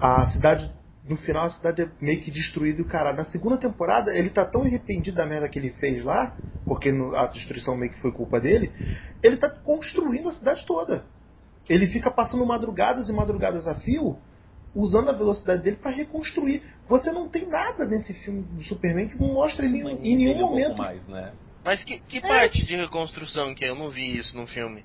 a 0.00 0.30
cidade, 0.30 0.70
no 1.04 1.16
final 1.16 1.46
a 1.46 1.50
cidade 1.50 1.82
é 1.82 1.90
meio 2.00 2.20
que 2.20 2.30
destruída 2.30 2.78
e 2.80 2.82
o 2.82 2.88
cara. 2.88 3.12
Na 3.12 3.24
segunda 3.24 3.56
temporada, 3.56 4.14
ele 4.14 4.30
tá 4.30 4.44
tão 4.44 4.62
arrependido 4.62 5.16
da 5.16 5.26
merda 5.26 5.48
que 5.48 5.58
ele 5.58 5.70
fez 5.72 6.04
lá, 6.04 6.36
porque 6.66 6.92
no- 6.92 7.14
a 7.16 7.26
destruição 7.26 7.76
meio 7.76 7.92
que 7.92 8.00
foi 8.00 8.12
culpa 8.12 8.40
dele, 8.40 8.72
ele 9.22 9.36
tá 9.36 9.48
construindo 9.48 10.28
a 10.28 10.32
cidade 10.32 10.64
toda. 10.66 11.04
Ele 11.68 11.86
fica 11.88 12.10
passando 12.10 12.44
madrugadas 12.44 13.08
e 13.08 13.12
madrugadas 13.12 13.66
a 13.66 13.74
fio, 13.76 14.18
usando 14.74 15.08
a 15.08 15.12
velocidade 15.12 15.62
dele 15.62 15.76
pra 15.76 15.90
reconstruir. 15.90 16.62
Você 16.88 17.10
não 17.12 17.28
tem 17.28 17.46
nada 17.48 17.86
nesse 17.86 18.12
filme 18.14 18.42
do 18.42 18.62
Superman 18.64 19.08
que 19.08 19.16
mostra 19.16 19.64
ele 19.64 19.78
em, 19.78 19.80
em 19.80 20.16
nenhum 20.16 20.20
Entende 20.30 20.42
um 20.42 20.48
momento. 20.48 20.76
mais, 20.78 21.06
né? 21.06 21.32
Mas 21.64 21.84
que, 21.84 21.98
que 22.00 22.20
parte 22.20 22.64
de 22.64 22.76
reconstrução 22.76 23.54
que 23.54 23.64
é? 23.64 23.70
eu 23.70 23.74
não 23.76 23.90
vi 23.90 24.16
isso 24.16 24.36
no 24.36 24.46
filme? 24.46 24.84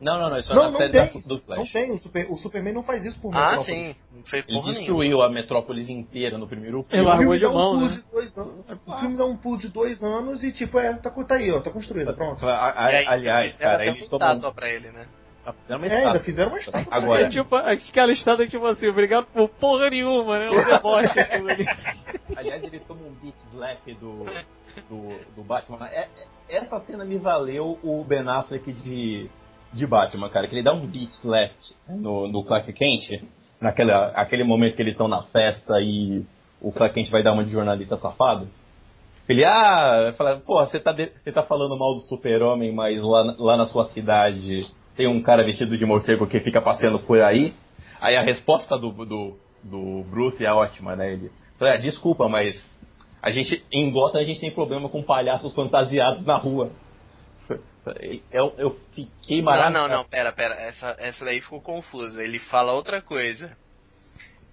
Não, 0.00 0.18
não, 0.18 0.28
não. 0.30 0.38
Isso 0.38 0.52
é 0.52 0.54
Não, 0.54 0.64
na 0.64 0.70
não 0.70 0.78
série 0.78 0.92
tem. 0.92 1.00
da, 1.06 1.28
do 1.28 1.38
Flash. 1.40 1.58
Não 1.58 1.66
tem. 1.66 1.90
O, 1.92 1.98
Super- 1.98 2.30
o 2.30 2.36
Superman 2.36 2.74
não 2.74 2.82
faz 2.82 3.04
isso 3.04 3.18
por 3.20 3.34
Ah, 3.34 3.56
Metrópolis. 3.56 3.66
sim. 3.66 3.96
Não 4.14 4.22
fez 4.24 4.44
Ele 4.46 4.56
porra 4.56 4.66
nenhuma. 4.72 4.72
destruiu 4.86 5.22
a 5.22 5.28
metrópolis 5.30 5.88
inteira 5.88 6.36
no 6.38 6.46
primeiro 6.46 6.78
Ele 6.78 6.86
filme. 6.88 7.04
O 7.04 7.08
largou 7.08 7.36
de 7.36 7.46
um 7.46 7.52
mão, 7.54 7.72
pulo 7.72 7.86
né? 7.88 7.94
de 7.96 8.02
dois 8.10 8.38
anos. 8.38 8.54
O 8.86 8.92
filme 8.98 9.16
dá 9.16 9.24
um 9.24 9.36
pulo 9.36 9.58
de 9.58 9.68
dois 9.68 10.02
anos 10.02 10.42
e 10.44 10.52
tipo, 10.52 10.78
é, 10.78 10.92
tá, 10.94 11.10
tá 11.10 11.34
aí, 11.36 11.50
ó, 11.52 11.60
tá 11.60 11.70
construído, 11.70 12.12
pronto. 12.14 12.44
A- 12.46 12.52
a- 12.70 12.86
aí, 12.86 13.06
aliás, 13.06 13.52
fizeram 13.52 13.70
cara, 13.72 13.86
eles 13.86 14.00
uma 14.02 14.08
tomam... 14.10 14.28
estátua 14.28 14.52
pra 14.54 14.68
ele, 14.68 14.90
né? 14.90 15.06
Fizeram 15.62 15.78
uma 15.80 15.86
É, 15.86 15.90
ainda 15.90 15.98
estátua. 16.00 16.20
fizeram 16.24 16.50
uma 16.50 16.58
estátua 16.58 16.84
pra 16.88 16.96
Agora, 16.96 17.22
É 17.22 17.28
tipo 17.30 17.54
aquela 17.56 18.12
estátua 18.12 18.48
tipo 18.48 18.66
assim, 18.66 18.88
obrigado 18.88 19.26
por 19.26 19.48
porra 19.48 19.90
nenhuma, 19.90 20.38
né? 20.38 20.48
O 20.48 20.64
deboche 20.64 21.18
aquilo 21.20 21.48
ali. 21.50 21.66
Aliás, 22.36 22.62
ele 22.62 22.78
toma 22.80 23.00
um 23.02 23.12
beat 23.22 23.34
slap 23.52 23.86
do, 24.00 24.24
do, 24.88 25.18
do 25.36 25.42
Batman. 25.44 25.86
É- 25.86 26.08
é- 26.48 26.56
essa 26.56 26.80
cena 26.80 27.04
me 27.04 27.18
valeu 27.18 27.78
o 27.82 28.02
Ben 28.04 28.26
Affleck 28.26 28.72
de, 28.72 29.30
de 29.74 29.86
Batman, 29.86 30.28
cara. 30.28 30.46
Que 30.46 30.54
ele 30.54 30.62
dá 30.62 30.72
um 30.72 30.86
beat 30.86 31.10
slap 31.10 31.52
no, 31.88 32.28
no 32.28 32.44
Clark 32.44 32.72
Kent. 32.72 33.22
Naquela, 33.60 34.08
aquele 34.08 34.44
momento 34.44 34.76
que 34.76 34.82
eles 34.82 34.92
estão 34.94 35.08
na 35.08 35.22
festa 35.24 35.80
e 35.80 36.24
o 36.60 36.70
Clark 36.72 36.94
Kent 36.94 37.10
vai 37.10 37.22
dar 37.22 37.32
uma 37.32 37.44
de 37.44 37.50
jornalista 37.50 37.96
safado. 37.96 38.48
Ele, 39.28 39.44
ah, 39.44 40.12
fala, 40.18 40.36
pô, 40.44 40.62
você 40.64 40.78
tá, 40.78 40.92
de- 40.92 41.10
você 41.22 41.32
tá 41.32 41.42
falando 41.42 41.78
mal 41.78 41.94
do 41.94 42.00
super-homem, 42.00 42.72
mas 42.72 43.00
lá, 43.00 43.34
lá 43.38 43.56
na 43.56 43.66
sua 43.66 43.86
cidade 43.86 44.66
tem 44.96 45.06
um 45.06 45.22
cara 45.22 45.42
vestido 45.44 45.78
de 45.78 45.86
morcego 45.86 46.26
que 46.26 46.40
fica 46.40 46.60
passeando 46.60 46.98
por 46.98 47.20
aí. 47.22 47.54
Aí 48.00 48.16
a 48.16 48.22
resposta 48.22 48.76
do, 48.78 48.90
do, 48.92 49.38
do 49.62 50.04
Bruce 50.10 50.44
é 50.44 50.52
ótima, 50.52 50.94
né? 50.94 51.14
Ele 51.14 51.30
fala, 51.58 51.72
"Ah, 51.72 51.76
desculpa, 51.78 52.28
mas 52.28 52.54
a 53.22 53.30
gente, 53.30 53.64
em 53.72 53.90
Gotham 53.90 54.20
a 54.20 54.24
gente 54.24 54.40
tem 54.40 54.50
problema 54.50 54.90
com 54.90 55.02
palhaços 55.02 55.54
fantasiados 55.54 56.22
na 56.26 56.36
rua. 56.36 56.70
Eu, 58.30 58.54
eu 58.58 58.80
fiquei 58.94 59.38
Não, 59.38 59.44
maravilhado. 59.44 59.88
não, 59.88 59.96
não, 59.98 60.04
pera, 60.08 60.32
pera. 60.32 60.54
Essa, 60.54 60.96
essa 60.98 61.24
daí 61.24 61.40
ficou 61.40 61.60
confusa. 61.60 62.22
Ele 62.22 62.38
fala 62.38 62.72
outra 62.72 63.02
coisa. 63.02 63.56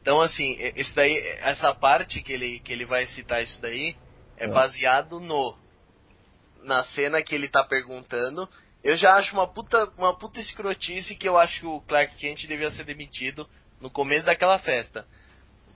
Então, 0.02 0.20
assim, 0.20 0.56
esse 0.76 0.94
daí, 0.96 1.16
essa 1.42 1.74
parte 1.74 2.22
que 2.22 2.34
ele, 2.34 2.60
que 2.60 2.74
ele 2.74 2.86
vai 2.86 3.06
citar 3.06 3.42
isso 3.44 3.62
daí 3.62 3.96
é 4.38 4.46
É. 4.46 4.48
baseado 4.48 5.20
no. 5.20 5.56
Na 6.64 6.84
cena 6.84 7.22
que 7.24 7.34
ele 7.34 7.48
tá 7.50 7.64
perguntando. 7.64 8.48
Eu 8.84 8.96
já 8.98 9.16
acho 9.16 9.34
uma 9.34 9.48
puta, 9.48 9.92
uma 9.98 10.18
puta 10.18 10.40
escrotice 10.40 11.16
que 11.16 11.30
eu 11.30 11.38
acho 11.38 11.60
que 11.60 11.66
o 11.68 11.82
Clark 11.82 12.16
Kent 12.18 12.48
devia 12.48 12.72
ser 12.72 12.84
demitido 12.84 13.48
no 13.80 13.90
começo 13.92 14.26
daquela 14.26 14.58
festa. 14.58 15.06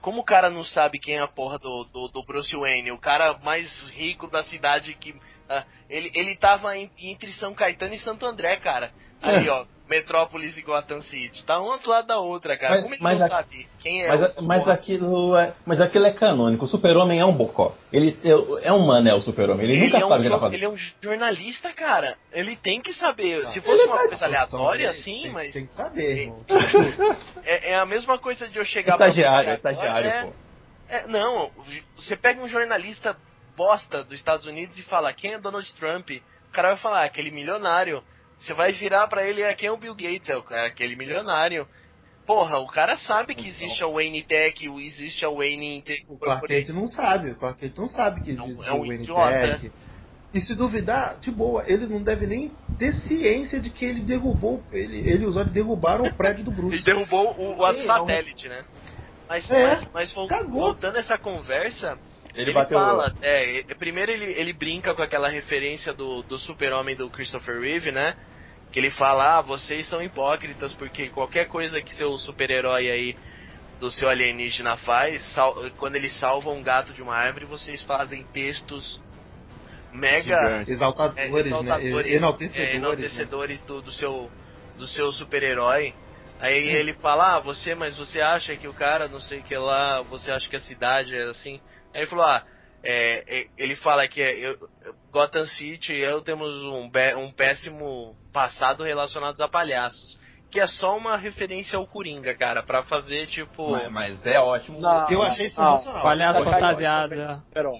Como 0.00 0.20
o 0.20 0.24
cara 0.24 0.50
não 0.50 0.62
sabe 0.64 0.98
quem 0.98 1.14
é 1.16 1.20
a 1.20 1.28
porra 1.28 1.58
do, 1.58 1.84
do, 1.84 2.08
do 2.08 2.24
Bruce 2.24 2.54
Wayne, 2.54 2.90
o 2.92 2.98
cara 2.98 3.38
mais 3.38 3.68
rico 3.90 4.26
da 4.28 4.42
cidade 4.44 4.92
que. 4.94 5.14
Ah, 5.48 5.64
ele, 5.88 6.10
ele 6.14 6.36
tava 6.36 6.76
em- 6.76 6.90
entre 7.02 7.32
São 7.32 7.54
Caetano 7.54 7.94
e 7.94 7.98
Santo 7.98 8.26
André, 8.26 8.56
cara. 8.56 8.90
Ali, 9.22 9.48
ó. 9.48 9.64
Metrópolis 9.88 10.56
e 10.58 10.62
Gotham 10.62 11.00
City. 11.00 11.44
Tá 11.44 11.60
uma 11.60 11.78
do 11.78 11.88
lado 11.88 12.08
da 12.08 12.18
outra, 12.18 12.58
cara. 12.58 12.74
Mas- 12.74 12.82
Como 12.82 12.94
ele 12.94 13.02
mas 13.04 13.18
não 13.20 13.26
a- 13.26 13.28
sabe 13.28 13.68
quem 13.78 14.02
é 14.02 14.08
Mas, 14.08 14.20
o 14.36 14.42
mas 14.42 14.68
aquilo 14.68 15.36
é, 15.36 15.54
mas 15.64 15.80
aquilo 15.80 16.06
é 16.06 16.12
canônico. 16.12 16.64
O 16.64 16.68
super-homem 16.68 17.20
é 17.20 17.24
um 17.24 17.32
bocó. 17.32 17.72
Ele 17.92 18.18
é, 18.24 18.66
é 18.68 18.72
um 18.72 18.84
mané, 18.84 19.14
o 19.14 19.20
super-homem. 19.20 19.64
Ele, 19.64 19.84
nunca 19.84 19.98
é 19.98 20.04
um 20.04 20.08
sabe 20.08 20.18
o 20.18 20.22
que 20.22 20.26
ele 20.26 20.34
tá 20.34 20.40
fazendo. 20.40 20.54
ele 20.58 20.64
é 20.64 20.68
um 20.68 20.76
jornalista, 21.00 21.72
cara. 21.72 22.16
Ele 22.32 22.56
tem 22.56 22.82
que 22.82 22.92
saber. 22.94 23.46
Se 23.46 23.60
Ele 23.60 23.66
fosse 23.66 23.84
uma 23.86 24.08
coisa 24.08 24.24
aleatória, 24.24 24.92
sim, 24.94 25.22
tem- 25.22 25.30
mas 25.32 25.52
Tem 25.52 25.66
que 25.68 25.74
saber, 25.74 26.16
irmão. 26.18 26.44
é, 27.44 27.70
é 27.72 27.76
a 27.76 27.86
mesma 27.86 28.18
coisa 28.18 28.48
de 28.48 28.58
eu 28.58 28.64
chegar 28.64 28.96
pra 28.96 29.06
Estagiário, 29.08 29.52
agora, 29.52 29.54
estagiário, 29.54 30.08
é- 30.08 30.22
pô. 30.24 30.32
é, 30.88 31.06
não, 31.06 31.50
você 31.94 32.16
pega 32.16 32.42
um 32.42 32.48
jornalista 32.48 33.16
bosta 33.56 34.04
dos 34.04 34.14
Estados 34.18 34.46
Unidos 34.46 34.78
e 34.78 34.82
fala 34.84 35.12
quem 35.12 35.32
é 35.32 35.38
Donald 35.40 35.72
Trump, 35.74 36.10
o 36.10 36.52
cara 36.52 36.68
vai 36.68 36.76
falar 36.78 37.00
"Ah, 37.02 37.04
aquele 37.04 37.30
milionário. 37.30 38.02
Você 38.38 38.52
vai 38.54 38.72
virar 38.72 39.08
pra 39.08 39.24
ele 39.24 39.42
"Ah, 39.44 39.54
quem 39.54 39.68
é 39.68 39.72
o 39.72 39.78
Bill 39.78 39.94
Gates, 39.94 40.28
é 40.28 40.54
é 40.54 40.66
aquele 40.66 40.94
milionário. 40.96 41.66
Porra, 42.26 42.58
o 42.58 42.66
cara 42.66 42.96
sabe 42.98 43.34
que 43.34 43.48
existe 43.48 43.82
a 43.82 43.86
Wayne 43.86 44.22
Tech, 44.24 44.66
existe 44.66 45.24
a 45.24 45.30
Wayne 45.30 45.82
Tech 45.82 46.04
O 46.08 46.18
Clark 46.18 46.46
Kent 46.46 46.68
não 46.70 46.86
sabe, 46.88 47.30
o 47.30 47.36
Clark 47.36 47.60
Kent 47.60 47.76
não 47.76 47.88
sabe 47.88 48.20
que 48.22 48.30
É 48.30 48.34
existe 48.34 48.68
é 48.68 48.72
um 48.72 48.84
o 48.84 48.92
idiota. 48.92 49.46
NTEC. 49.46 49.72
E 50.34 50.40
se 50.40 50.54
duvidar, 50.54 51.18
de 51.20 51.30
boa, 51.30 51.64
ele 51.66 51.86
não 51.86 52.02
deve 52.02 52.26
nem 52.26 52.50
ter 52.78 52.92
ciência 52.92 53.60
de 53.60 53.70
que 53.70 53.84
ele 53.84 54.02
derrubou, 54.04 54.62
ele, 54.70 54.98
ele 55.08 55.24
e 55.24 55.26
os 55.26 55.36
olhos 55.36 55.52
derrubaram 55.52 56.04
o 56.04 56.16
prédio 56.16 56.44
do 56.44 56.50
Bruce. 56.50 56.74
Ele 56.76 56.82
derrubou 56.84 57.38
o, 57.38 57.58
o 57.58 57.74
Sim, 57.74 57.86
satélite, 57.86 58.48
né? 58.48 58.66
Mas, 59.28 59.48
É, 59.50 59.62
mas, 59.66 59.88
mas 59.94 60.12
cagou. 60.28 60.60
voltando 60.60 60.98
essa 60.98 61.16
conversa, 61.18 61.98
Ele 62.36 62.50
ele, 62.50 62.52
bateu- 62.52 62.78
fala, 62.78 63.12
é, 63.22 63.62
primeiro 63.78 64.12
ele, 64.12 64.26
ele 64.38 64.52
brinca 64.52 64.94
com 64.94 65.02
aquela 65.02 65.28
referência 65.28 65.92
do, 65.92 66.22
do 66.22 66.38
super-homem 66.38 66.94
do 66.94 67.10
Christopher 67.10 67.60
Reeve, 67.60 67.90
né? 67.90 68.14
Que 68.72 68.78
ele 68.78 68.90
fala, 68.90 69.38
ah, 69.38 69.42
vocês 69.42 69.88
são 69.88 70.02
hipócritas 70.02 70.74
porque 70.74 71.08
qualquer 71.10 71.46
coisa 71.48 71.80
que 71.80 71.94
seu 71.96 72.16
super-herói 72.18 72.90
aí 72.90 73.16
do 73.80 73.90
seu 73.90 74.08
alienígena 74.08 74.76
faz, 74.78 75.22
sal- 75.34 75.54
quando 75.76 75.96
ele 75.96 76.08
salva 76.10 76.50
um 76.50 76.62
gato 76.62 76.92
de 76.92 77.02
uma 77.02 77.14
árvore, 77.14 77.44
vocês 77.46 77.82
fazem 77.82 78.24
textos 78.32 79.00
mega. 79.92 80.64
Exaltadores, 80.66 81.16
é, 81.16 81.30
né? 81.30 81.40
exaltadores, 81.40 82.12
Enaltecedores. 82.12 82.54
é, 82.56 82.58
né? 82.66 82.74
enaltecedores 82.76 83.66
do, 83.66 83.82
do 83.82 83.92
seu 83.92 84.32
do 84.76 84.86
seu 84.88 85.10
super-herói. 85.12 85.94
Aí 86.38 86.68
ele 86.68 86.92
fala, 86.94 87.36
ah, 87.36 87.40
você, 87.40 87.74
mas 87.74 87.96
você 87.96 88.20
acha 88.20 88.54
que 88.58 88.68
o 88.68 88.74
cara, 88.74 89.08
não 89.08 89.20
sei 89.20 89.40
o 89.40 89.42
que 89.42 89.56
lá, 89.56 90.02
você 90.02 90.30
acha 90.30 90.46
que 90.50 90.56
a 90.56 90.60
cidade 90.60 91.16
é 91.16 91.22
assim? 91.30 91.58
Aí 91.96 92.02
ele 92.02 92.10
falou, 92.10 92.24
ah, 92.26 92.42
é, 92.84 93.24
é, 93.40 93.46
ele 93.56 93.74
fala 93.76 94.06
que 94.06 94.22
é, 94.22 94.32
eu, 94.38 94.56
Gotham 95.10 95.44
City 95.46 95.92
e 95.94 96.00
eu 96.04 96.20
temos 96.22 96.48
um, 96.64 96.90
um 97.18 97.32
péssimo 97.32 98.14
passado 98.32 98.84
relacionado 98.84 99.40
a 99.40 99.48
palhaços. 99.48 100.18
Que 100.48 100.60
é 100.60 100.66
só 100.68 100.96
uma 100.96 101.16
referência 101.16 101.76
ao 101.76 101.86
Coringa, 101.88 102.32
cara, 102.36 102.62
pra 102.62 102.84
fazer 102.84 103.26
tipo. 103.26 103.72
Mas, 103.72 103.90
mas 103.90 104.26
é 104.26 104.38
ótimo. 104.38 104.78
Não. 104.80 105.10
Eu 105.10 105.20
achei 105.22 105.48
sensacional. 105.48 106.02
Palhaço 106.02 106.38
Sacaneou 106.38 106.60
fantasiado. 106.60 107.14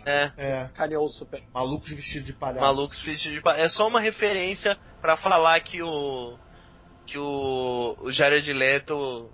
é. 0.05 0.32
É, 0.36 0.66
Sacaneou 0.66 1.05
o 1.05 1.09
super 1.09 1.43
malucos 1.55 1.88
vestidos 1.90 2.26
de 2.26 2.32
palhaço. 2.32 2.60
malucos 2.60 2.98
vestidos 3.05 3.36
de 3.36 3.40
pa- 3.43 3.56
É 3.56 3.68
só 3.68 3.86
uma 3.86 4.01
referência 4.01 4.76
pra 5.01 5.16
falar 5.16 5.60
que 5.60 5.80
o. 5.80 6.36
que 7.06 7.16
o. 7.18 7.97
o 8.01 8.10
Jared 8.10 8.52
Leto 8.52 9.30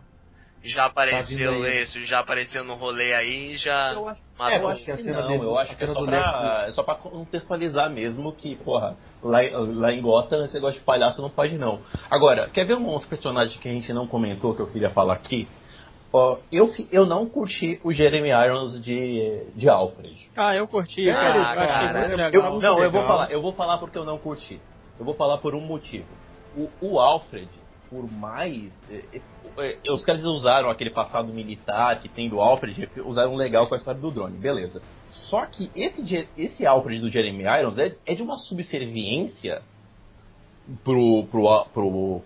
já 0.64 0.86
apareceu 0.86 1.50
Tá 1.50 1.52
vindo 1.56 1.64
aí. 1.66 1.82
isso, 1.82 2.04
já 2.04 2.20
apareceu 2.20 2.64
no 2.64 2.74
rolê 2.74 3.14
aí 3.14 3.52
e 3.52 3.56
já 3.56 3.92
Eu 3.92 4.08
acho- 4.08 4.20
É, 4.40 4.58
eu 4.58 4.68
acho 4.68 4.84
que 4.84 4.90
a 4.90 4.96
cena 4.96 5.20
não, 5.20 5.28
dele- 5.28 5.44
eu 5.44 5.58
acho 5.58 5.72
a 5.72 5.74
que 5.76 5.84
é 5.84 5.86
só 5.86 6.04
pra, 6.04 6.64
é 6.66 6.72
só 6.72 6.82
pra 6.82 6.94
contextualizar 6.94 7.90
mesmo 7.90 8.32
que, 8.34 8.56
porra, 8.56 8.96
lá, 9.22 9.38
lá 9.54 9.92
em 9.92 10.00
Gotham 10.00 10.44
esse 10.44 10.54
negócio 10.54 10.78
de 10.80 10.84
palhaço 10.84 11.20
não 11.22 11.30
pode 11.30 11.56
não. 11.56 11.80
Agora, 12.10 12.48
quer 12.48 12.64
ver 12.66 12.74
um 12.76 12.86
outro 12.86 13.08
personagem 13.08 13.58
que 13.58 13.68
a 13.68 13.72
gente 13.72 13.92
não 13.92 14.06
comentou 14.06 14.54
que 14.54 14.62
eu 14.62 14.70
queria 14.70 14.90
falar 14.90 15.14
aqui? 15.14 15.48
Eu, 16.50 16.70
eu 16.90 17.06
não 17.06 17.26
curti 17.26 17.80
o 17.82 17.90
Jeremy 17.92 18.28
Irons 18.28 18.82
de, 18.82 19.44
de 19.54 19.66
Alfred. 19.68 20.14
Ah, 20.36 20.54
eu 20.54 20.68
curti, 20.68 21.04
Sério, 21.04 21.16
cara. 21.42 21.54
Cara? 21.66 22.00
Eu- 22.02 22.08
legal. 22.10 22.30
Eu, 22.32 22.42
Tá 22.42 22.50
muito 22.50 22.62
não, 22.62 22.78
eu 22.82 22.90
vou 22.90 23.02
falar, 23.02 23.30
eu 23.30 23.40
vou 23.42 23.52
falar 23.54 23.78
porque 23.78 23.96
eu 23.96 24.04
não 24.04 24.18
curti. 24.18 24.60
Eu 24.98 25.06
vou 25.06 25.14
falar 25.14 25.38
por 25.38 25.54
um 25.54 25.60
motivo. 25.60 26.06
O, 26.54 26.68
o 26.82 27.00
Alfred, 27.00 27.48
por 27.92 28.10
mais. 28.10 28.72
eh, 28.90 29.04
eh, 29.12 29.78
eh, 29.84 29.92
os 29.92 30.02
caras 30.02 30.24
usaram 30.24 30.70
aquele 30.70 30.88
passado 30.90 31.30
militar 31.32 32.00
que 32.00 32.08
tem 32.08 32.30
do 32.30 32.40
Alfred, 32.40 32.88
usaram 33.04 33.34
legal 33.36 33.66
com 33.66 33.74
a 33.74 33.76
história 33.76 34.00
do 34.00 34.10
drone, 34.10 34.38
beleza. 34.38 34.80
Só 35.10 35.44
que 35.44 35.70
esse, 35.76 36.26
esse 36.38 36.64
Alfred 36.66 37.00
do 37.02 37.10
Jeremy 37.10 37.44
Irons 37.44 37.76
é, 37.76 37.94
é 38.06 38.14
de 38.14 38.22
uma 38.22 38.38
subserviência 38.38 39.60
pro, 40.82 41.24
pro, 41.30 41.66
pro, 41.74 42.22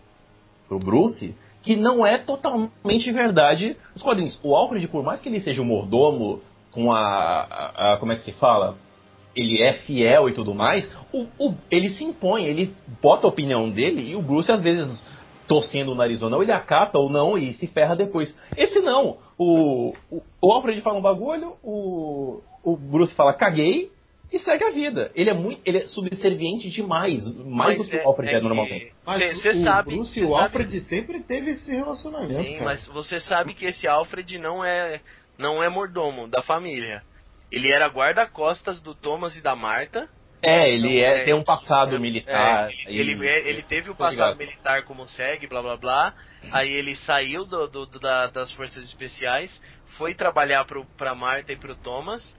pro 0.69 0.79
Bruce 0.79 1.35
que 1.63 1.75
não 1.75 2.07
é 2.07 2.17
totalmente 2.17 3.11
verdade 3.11 3.77
nos 3.93 4.05
quadrinhos. 4.05 4.39
O 4.45 4.55
Alfred, 4.55 4.87
por 4.87 5.03
mais 5.03 5.21
que 5.21 5.29
ele 5.29 5.41
seja 5.41 5.61
um 5.61 5.65
mordomo 5.65 6.41
com 6.71 6.93
a, 6.93 7.01
a- 7.01 7.95
a- 7.95 7.97
como 7.99 8.13
é 8.13 8.17
que 8.17 8.23
se 8.23 8.31
fala? 8.33 8.77
Ele 9.35 9.61
é 9.63 9.73
fiel 9.75 10.29
e 10.29 10.33
tudo 10.33 10.55
mais, 10.55 10.89
o, 11.13 11.27
o- 11.39 11.55
ele 11.71 11.91
se 11.91 12.05
impõe, 12.05 12.45
ele 12.45 12.73
bota 13.03 13.27
a 13.27 13.31
opinião 13.31 13.69
dele 13.69 14.11
e 14.13 14.15
o 14.15 14.23
Bruce 14.23 14.51
às 14.51 14.63
vezes 14.63 15.03
torcendo 15.47 15.93
o 15.93 15.95
nariz 15.95 16.23
ou 16.23 16.31
não, 16.31 16.43
ele 16.43 16.53
acata 16.53 16.99
ou 16.99 17.09
não 17.11 17.37
e 17.39 17.55
se 17.55 17.67
ferra 17.67 17.95
depois. 17.97 18.35
Esse 18.57 18.81
não. 18.81 19.19
O, 19.39 19.95
o, 20.11 20.23
o 20.41 20.53
Alfred 20.53 20.81
fala 20.81 20.99
um 20.99 21.03
bagulho, 21.03 21.57
o, 21.63 22.41
o 22.65 22.77
Bruce 22.77 23.15
fala 23.15 23.35
caguei 23.35 23.91
e 24.33 24.39
segue 24.41 24.65
a 24.65 24.71
vida. 24.73 25.11
Ele 25.15 25.31
é 25.31 25.35
muito, 25.35 25.61
ele 25.65 25.79
é 25.79 25.89
subserviente 25.89 26.69
demais, 26.71 27.27
mais 27.45 27.79
do 27.79 27.85
que 27.89 27.97
o 27.97 28.09
Alfred 28.09 28.35
é, 28.35 28.41
normalmente. 28.41 28.93
Mas 29.07 29.41
Você 29.41 29.51
o 29.51 29.63
sabe. 29.63 29.95
Bruce 29.95 30.15
cê 30.15 30.21
e 30.21 30.25
o 30.25 30.29
sabe- 30.29 30.43
Alfred 30.43 30.81
sempre 30.81 31.21
teve 31.21 31.51
esse 31.53 31.71
relacionamento, 31.71 32.43
Sim, 32.43 32.53
cara. 32.55 32.65
mas 32.65 32.87
você 32.89 33.21
sabe 33.21 33.55
que 33.55 33.67
esse 33.67 33.87
Alfred 33.87 34.39
não 34.39 34.65
é 34.65 35.01
não 35.39 35.63
é 35.63 35.69
mordomo 35.69 36.27
da 36.27 36.43
família. 36.43 37.03
Ele 37.53 37.71
era 37.71 37.87
guarda-costas 37.89 38.81
do 38.83 38.95
Thomas 38.95 39.37
e 39.37 39.41
da 39.41 39.55
Marta. 39.55 40.09
É, 40.43 40.71
ele 40.71 40.99
Então, 41.01 41.09
é, 41.21 41.25
tem 41.25 41.35
um 41.35 41.43
passado 41.43 41.97
é, 41.97 41.99
militar. 41.99 42.69
é, 42.71 42.75
ele, 42.87 43.13
ele, 43.13 43.27
é- 43.29 43.49
ele 43.49 43.63
teve 43.63 43.91
o 43.91 43.95
Tô 43.95 43.99
passado 43.99 44.15
ligado. 44.33 44.39
militar 44.39 44.83
como 44.85 45.05
segue, 45.07 45.47
blá 45.47 45.63
blá 45.63 45.77
blá. 45.77 46.15
Aí 46.53 46.73
ele 46.73 46.95
saiu 46.95 47.45
do, 47.45 47.67
do- 47.67 47.87
do- 47.87 47.99
da- 47.99 48.29
das 48.29 48.53
forças 48.53 48.85
especiais, 48.85 49.61
foi 49.99 50.15
trabalhar 50.15 50.65
pro, 50.65 50.85
pra 50.97 51.15
Marta 51.15 51.53
e 51.53 51.57
pro 51.57 51.75
Thomas. 51.75 52.35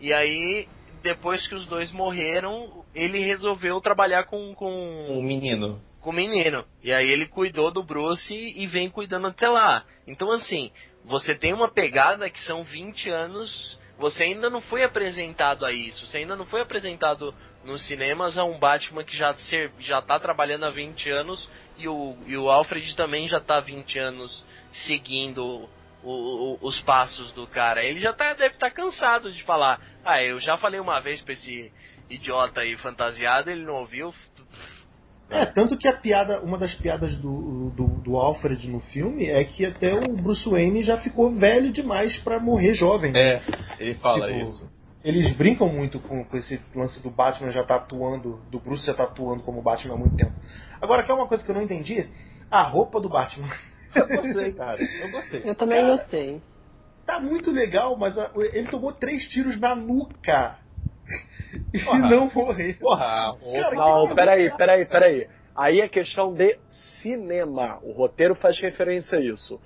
E 0.00 0.12
aí, 0.12 0.66
depois 1.02 1.46
que 1.46 1.54
os 1.54 1.66
dois 1.66 1.92
morreram, 1.92 2.84
ele 2.94 3.20
resolveu 3.20 3.80
trabalhar 3.80 4.24
com, 4.24 4.52
com, 4.54 5.06
Um 5.10 5.22
menino. 5.22 5.80
com 6.00 6.10
o 6.10 6.12
menino. 6.12 6.64
E 6.82 6.92
aí 6.92 7.08
ele 7.08 7.26
cuidou 7.26 7.70
do 7.70 7.84
Bruce 7.84 8.34
e 8.34 8.66
vem 8.66 8.88
cuidando 8.90 9.28
até 9.28 9.48
lá. 9.48 9.84
Então, 10.08 10.30
assim, 10.32 10.72
você 11.04 11.34
tem 11.36 11.52
uma 11.52 11.70
pegada 11.70 12.28
que 12.28 12.40
são 12.40 12.64
20 12.64 13.08
anos. 13.10 13.78
Você 13.98 14.24
ainda 14.24 14.50
não 14.50 14.60
foi 14.60 14.82
apresentado 14.82 15.64
a 15.64 15.72
isso. 15.72 16.06
Você 16.06 16.18
ainda 16.18 16.34
não 16.34 16.46
foi 16.46 16.60
apresentado 16.60 17.34
nos 17.64 17.86
cinemas 17.86 18.36
a 18.36 18.44
um 18.44 18.58
Batman 18.58 19.04
que 19.04 19.16
já, 19.16 19.32
ser, 19.34 19.70
já 19.78 20.02
tá 20.02 20.18
trabalhando 20.18 20.64
há 20.64 20.70
20 20.70 21.10
anos. 21.10 21.48
E 21.78 21.86
o, 21.86 22.16
e 22.26 22.36
o 22.36 22.50
Alfred 22.50 22.96
também 22.96 23.28
já 23.28 23.40
tá 23.40 23.56
há 23.58 23.60
20 23.60 23.98
anos 23.98 24.44
seguindo 24.72 25.68
o- 26.02 26.08
o- 26.54 26.58
os 26.62 26.80
passos 26.82 27.32
do 27.32 27.46
cara. 27.46 27.84
Ele 27.84 28.00
já 28.00 28.12
tá, 28.12 28.32
deve 28.34 28.54
estar 28.54 28.70
cansado 28.70 29.32
de 29.32 29.42
falar. 29.44 29.80
Ah, 30.04 30.22
eu 30.22 30.40
já 30.40 30.56
falei 30.56 30.80
uma 30.80 31.00
vez 31.00 31.20
pra 31.20 31.34
esse 31.34 31.72
idiota 32.10 32.60
aí 32.60 32.76
fantasiado, 32.78 33.50
ele 33.50 33.62
não 33.64 33.74
ouviu. 33.74 34.12
É, 35.32 35.46
tanto 35.46 35.76
que 35.76 35.88
a 35.88 35.96
piada, 35.96 36.40
uma 36.42 36.58
das 36.58 36.74
piadas 36.74 37.16
do, 37.16 37.70
do, 37.70 37.86
do 38.02 38.16
Alfred 38.16 38.68
no 38.70 38.80
filme 38.80 39.26
é 39.26 39.42
que 39.44 39.64
até 39.64 39.94
o 39.94 40.14
Bruce 40.16 40.48
Wayne 40.48 40.82
já 40.82 40.98
ficou 40.98 41.34
velho 41.34 41.72
demais 41.72 42.18
pra 42.18 42.38
morrer 42.38 42.74
jovem. 42.74 43.16
É, 43.16 43.40
ele 43.78 43.94
fala 43.96 44.26
Tipo, 44.26 44.38
isso. 44.44 44.70
Eles 45.04 45.32
brincam 45.32 45.68
muito 45.68 45.98
com, 45.98 46.24
com 46.24 46.36
esse 46.36 46.60
lance 46.74 47.02
do 47.02 47.10
Batman 47.10 47.50
já 47.50 47.64
tá 47.64 47.76
atuando, 47.76 48.40
do 48.50 48.60
Bruce 48.60 48.86
já 48.86 48.94
tá 48.94 49.04
atuando 49.04 49.42
como 49.42 49.60
Batman 49.62 49.94
há 49.94 49.98
muito 49.98 50.14
tempo. 50.14 50.32
Agora, 50.80 51.04
quer 51.04 51.12
uma 51.12 51.26
coisa 51.26 51.42
que 51.44 51.50
eu 51.50 51.54
não 51.54 51.62
entendi? 51.62 52.06
A 52.50 52.62
roupa 52.62 53.00
do 53.00 53.08
Batman. 53.08 53.48
Eu 53.94 54.08
gostei, 54.08 54.52
cara. 54.52 54.78
Eu 54.80 55.10
gostei. 55.10 55.42
Eu 55.44 55.54
também 55.54 55.80
Cara, 55.82 55.96
gostei. 55.96 56.40
Tá 57.04 57.20
muito 57.20 57.50
legal, 57.50 57.96
mas 57.98 58.16
a- 58.16 58.30
ele 58.54 58.68
tomou 58.68 58.92
três 58.92 59.24
tiros 59.24 59.58
na 59.58 59.74
nuca. 59.74 60.58
E 61.74 61.78
Porra. 61.84 61.98
não 61.98 62.30
morreu. 62.34 62.74
Porra, 62.80 63.36
Cara, 63.52 63.74
Não, 63.74 64.14
peraí, 64.14 64.50
peraí, 64.56 64.86
peraí. 64.86 65.28
Aí 65.54 65.80
é 65.80 65.88
questão 65.88 66.32
de 66.32 66.58
cinema. 67.02 67.78
O 67.82 67.92
roteiro 67.92 68.34
faz 68.34 68.58
referência 68.60 69.18
a 69.18 69.20
isso. 69.20 69.60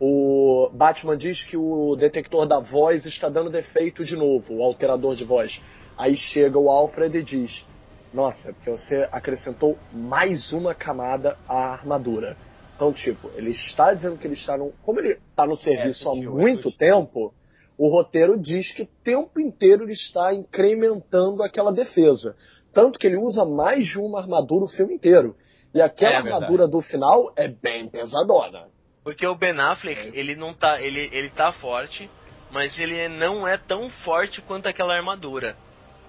O 0.00 0.70
Batman 0.72 1.16
diz 1.16 1.42
que 1.44 1.56
o 1.56 1.96
detector 1.96 2.46
da 2.46 2.60
voz 2.60 3.04
está 3.04 3.28
dando 3.28 3.50
defeito 3.50 4.04
de 4.04 4.16
novo, 4.16 4.54
o 4.54 4.62
alterador 4.62 5.16
de 5.16 5.24
voz. 5.24 5.60
Aí 5.98 6.16
chega 6.16 6.56
o 6.58 6.70
Alfred 6.70 7.18
e 7.18 7.22
diz: 7.22 7.66
Nossa, 8.14 8.50
é 8.50 8.52
porque 8.52 8.70
você 8.70 9.08
acrescentou 9.10 9.76
mais 9.92 10.52
uma 10.52 10.72
camada 10.74 11.36
à 11.48 11.72
armadura. 11.72 12.36
Então, 12.76 12.92
tipo, 12.92 13.28
ele 13.34 13.50
está 13.50 13.92
dizendo 13.92 14.16
que 14.16 14.26
ele 14.26 14.34
está 14.34 14.56
no. 14.56 14.72
Como 14.82 15.00
ele 15.00 15.14
está 15.14 15.44
no 15.44 15.56
serviço 15.56 16.08
há 16.08 16.14
sutil, 16.14 16.30
é 16.38 16.42
muito 16.42 16.70
sutil. 16.70 16.78
tempo, 16.78 17.34
o 17.78 17.88
roteiro 17.88 18.38
diz 18.38 18.72
que 18.72 18.82
o 18.82 18.88
tempo 19.04 19.40
inteiro 19.40 19.84
ele 19.84 19.92
está 19.92 20.34
incrementando 20.34 21.42
aquela 21.42 21.72
defesa. 21.72 22.36
Tanto 22.72 22.98
que 22.98 23.06
ele 23.06 23.16
usa 23.16 23.44
mais 23.44 23.86
de 23.86 23.98
uma 23.98 24.20
armadura 24.20 24.64
o 24.64 24.68
filme 24.68 24.94
inteiro. 24.94 25.36
E 25.72 25.80
aquela 25.80 26.14
É 26.14 26.16
armadura 26.16 26.66
do 26.66 26.80
final 26.82 27.32
é 27.36 27.46
bem 27.48 27.88
pesadona. 27.88 28.66
Porque 29.04 29.26
o 29.26 29.34
Ben 29.34 29.58
Affleck, 29.58 30.10
ele 30.12 30.34
não 30.34 30.52
tá. 30.52 30.80
Ele, 30.82 31.08
ele 31.12 31.30
tá 31.30 31.52
forte, 31.52 32.10
mas 32.50 32.78
ele 32.78 33.08
não 33.08 33.46
é 33.46 33.56
tão 33.56 33.88
forte 34.04 34.42
quanto 34.42 34.66
aquela 34.68 34.94
armadura. 34.94 35.56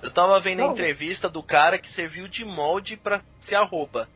Eu 0.01 0.11
tava 0.11 0.39
vendo 0.39 0.61
a 0.61 0.65
Não. 0.67 0.73
entrevista 0.73 1.29
do 1.29 1.43
cara 1.43 1.77
que 1.77 1.89
serviu 1.93 2.27
de 2.27 2.43
molde 2.43 2.97
pra 2.97 3.21
ser 3.41 3.55
a 3.55 3.63
roupa. 3.63 4.07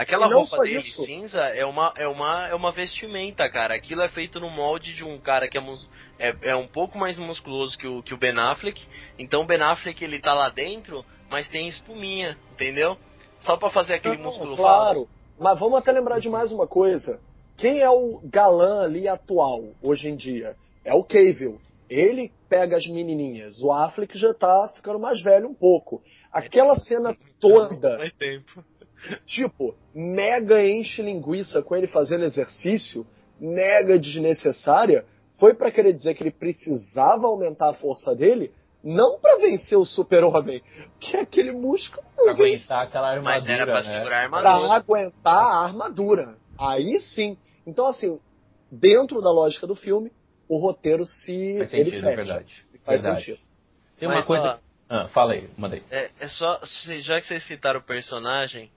Aquela 0.00 0.28
não 0.30 0.38
roupa 0.38 0.58
dele 0.62 0.78
isso. 0.78 1.04
cinza 1.04 1.40
é 1.48 1.64
uma, 1.64 1.92
é, 1.96 2.08
uma, 2.08 2.48
é 2.48 2.54
uma 2.54 2.72
vestimenta, 2.72 3.48
cara. 3.50 3.74
Aquilo 3.74 4.00
é 4.00 4.08
feito 4.08 4.40
no 4.40 4.48
molde 4.48 4.94
de 4.94 5.04
um 5.04 5.18
cara 5.18 5.46
que 5.46 5.58
é, 5.58 5.60
mus- 5.60 5.88
é, 6.18 6.34
é 6.42 6.56
um 6.56 6.66
pouco 6.66 6.96
mais 6.96 7.18
musculoso 7.18 7.76
que 7.76 7.86
o, 7.86 8.02
que 8.02 8.14
o 8.14 8.16
Ben 8.16 8.38
Affleck. 8.38 8.82
Então 9.18 9.42
o 9.42 9.46
Ben 9.46 9.60
Affleck 9.60 10.02
ele 10.02 10.18
tá 10.18 10.32
lá 10.32 10.48
dentro, 10.48 11.04
mas 11.28 11.48
tem 11.50 11.68
espuminha, 11.68 12.36
entendeu? 12.52 12.96
Só 13.40 13.58
pra 13.58 13.68
fazer 13.68 13.92
aquele 13.94 14.16
Não, 14.16 14.24
músculo 14.24 14.56
claro. 14.56 14.94
falso. 14.94 15.08
Mas 15.38 15.58
vamos 15.58 15.78
até 15.78 15.92
lembrar 15.92 16.18
de 16.18 16.30
mais 16.30 16.50
uma 16.50 16.66
coisa. 16.66 17.20
Quem 17.58 17.80
é 17.80 17.90
o 17.90 18.20
galã 18.24 18.84
ali 18.84 19.06
atual, 19.06 19.74
hoje 19.82 20.08
em 20.08 20.16
dia? 20.16 20.56
É 20.82 20.94
o 20.94 21.04
Cavill. 21.04 21.60
Ele 21.90 22.32
pega 22.48 22.76
as 22.78 22.86
menininhas. 22.86 23.60
O 23.62 23.70
Affleck 23.70 24.16
já 24.16 24.32
tá 24.32 24.72
ficando 24.74 24.98
mais 24.98 25.20
velho 25.22 25.48
um 25.48 25.54
pouco. 25.54 26.02
Aquela 26.32 26.76
cena 26.76 27.14
toda, 27.38 27.98
Faz 27.98 28.12
tempo. 28.14 28.64
Tipo, 29.24 29.74
mega 29.94 30.64
enche 30.66 31.02
linguiça 31.02 31.62
com 31.62 31.74
ele 31.76 31.86
fazendo 31.86 32.24
exercício, 32.24 33.06
mega 33.40 33.98
desnecessária, 33.98 35.04
foi 35.38 35.54
pra 35.54 35.70
querer 35.70 35.92
dizer 35.94 36.14
que 36.14 36.22
ele 36.22 36.30
precisava 36.30 37.26
aumentar 37.26 37.70
a 37.70 37.74
força 37.74 38.14
dele, 38.14 38.52
não 38.84 39.18
pra 39.18 39.36
vencer 39.36 39.76
o 39.78 39.84
super-homem, 39.84 40.62
que 40.98 41.16
aquele 41.16 41.52
músculo 41.52 42.02
Pra 42.16 42.32
aguentar 42.32 42.82
aquela 42.86 43.08
armadura, 43.10 43.34
Mas 43.40 43.48
era 43.48 43.64
pra 43.66 43.74
né? 43.76 43.82
segurar 43.82 44.24
a 44.26 44.28
pra 44.28 44.38
armadura. 44.50 44.72
aguentar 44.74 45.38
a 45.38 45.64
armadura. 45.64 46.34
Aí 46.58 47.00
sim. 47.00 47.36
Então, 47.66 47.86
assim, 47.86 48.18
dentro 48.70 49.20
da 49.22 49.30
lógica 49.30 49.66
do 49.66 49.74
filme, 49.74 50.12
o 50.48 50.58
roteiro 50.58 51.04
se. 51.06 51.56
Faz 51.58 51.72
ele 51.72 51.90
sentido, 51.90 52.08
é 52.08 52.10
fecha. 52.10 52.16
verdade. 52.16 52.64
Faz 52.84 53.02
Verdade. 53.02 53.24
sentido. 53.24 53.38
Tem 53.98 54.08
uma 54.08 54.16
Mas, 54.16 54.26
coisa... 54.26 54.42
ó, 54.44 54.58
Ah, 54.88 55.08
fala 55.08 55.32
aí, 55.34 55.48
manda 55.56 55.76
aí. 55.76 55.82
É, 55.90 56.10
é 56.20 56.28
só, 56.28 56.60
se- 56.64 57.00
já 57.00 57.20
que 57.20 57.26
vocês 57.26 57.42
citaram 57.46 57.80
o 57.80 57.82
personagem, 57.82 58.70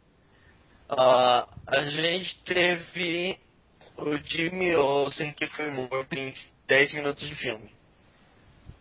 ah, 0.90 1.48
a 1.68 1.82
gente 1.82 2.44
teve 2.44 3.40
o 3.98 4.18
Jimmy 4.18 4.76
Olsen 4.76 5.32
que 5.34 5.48
foi 5.48 5.70
morto 5.72 6.14
em 6.14 6.34
10 6.68 6.94
minutos 6.94 7.28
de 7.28 7.36
filme. 7.36 7.72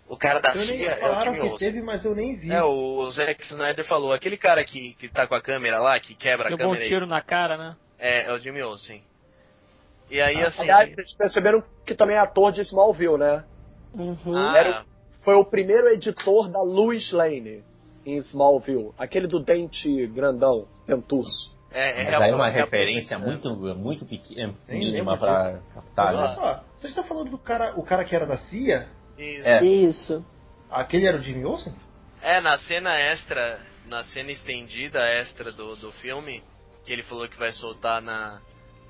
O 0.08 0.16
cara 0.16 0.40
da 0.40 0.50
Eu 0.50 0.56
nem 0.56 0.78
CIA 0.78 0.90
é 0.90 0.96
o 0.96 1.00
falaram 1.00 1.32
Jimmy 1.32 1.40
que 1.46 1.52
Olsen. 1.52 1.68
teve, 1.68 1.82
mas 1.82 2.04
eu 2.04 2.14
nem 2.14 2.36
vi. 2.36 2.52
É, 2.52 2.62
o 2.62 3.10
Zack 3.10 3.42
Snyder 3.44 3.84
falou, 3.86 4.12
aquele 4.12 4.36
cara 4.36 4.62
que, 4.64 4.94
que 4.94 5.08
tá 5.08 5.26
com 5.26 5.34
a 5.34 5.40
câmera 5.40 5.80
lá, 5.80 5.98
que 5.98 6.14
quebra 6.14 6.48
a 6.48 6.50
Levou 6.50 6.66
um 6.66 6.68
câmera 6.70 6.84
aí, 6.84 6.88
tiro 6.88 7.06
na 7.06 7.22
cara, 7.22 7.56
né? 7.56 7.76
é, 7.98 8.24
é 8.28 8.32
o 8.32 8.38
Jimmy 8.38 8.62
Olsen. 8.62 9.02
E 10.10 10.20
aí, 10.20 10.36
assim... 10.42 10.62
Aliás, 10.62 10.94
vocês 10.94 11.14
perceberam 11.14 11.64
que 11.86 11.94
também 11.94 12.16
é 12.16 12.18
ator 12.18 12.52
de 12.52 12.60
Smallville, 12.60 13.16
né? 13.16 13.44
ah, 14.36 14.52
era 14.56 14.84
Foi 15.22 15.34
o 15.34 15.44
primeiro 15.44 15.88
editor 15.88 16.50
da 16.50 16.60
Louis 16.60 17.10
Lane 17.12 17.64
em 18.04 18.16
Smallville. 18.18 18.90
Aquele 18.98 19.26
do 19.26 19.40
dente 19.40 20.06
grandão, 20.08 20.68
dentuço. 20.86 21.56
É, 21.72 22.02
é, 22.02 22.04
Mas 22.10 22.22
aí 22.22 22.30
é 22.30 22.34
uma 22.34 22.48
referência 22.50 23.16
reaproveitando. 23.16 23.56
muito, 23.56 23.78
muito 23.78 24.06
pequena, 24.06 24.54
Nem 24.68 24.78
mínima 24.80 25.18
pra 25.18 25.60
captar, 25.74 26.14
olha 26.14 26.28
né? 26.28 26.34
só, 26.34 26.64
vocês 26.76 26.90
estão 26.90 27.04
falando 27.04 27.30
do 27.30 27.38
cara, 27.38 27.72
o 27.78 27.82
cara 27.82 28.04
que 28.04 28.14
era 28.14 28.26
da 28.26 28.38
CIA? 28.38 28.88
Isso. 29.18 29.48
É. 29.48 29.64
Isso. 29.64 30.26
Aquele 30.70 31.06
era 31.06 31.16
o 31.16 31.20
Jimmy 31.20 31.44
Olsen? 31.44 31.74
É, 32.22 32.40
na 32.40 32.56
cena 32.58 32.94
extra, 32.98 33.60
na 33.86 34.04
cena 34.04 34.30
estendida 34.30 35.00
extra 35.00 35.52
do, 35.52 35.76
do 35.76 35.92
filme, 35.92 36.42
que 36.84 36.92
ele 36.92 37.02
falou 37.02 37.28
que 37.28 37.38
vai 37.38 37.52
soltar 37.52 38.00
na, 38.00 38.40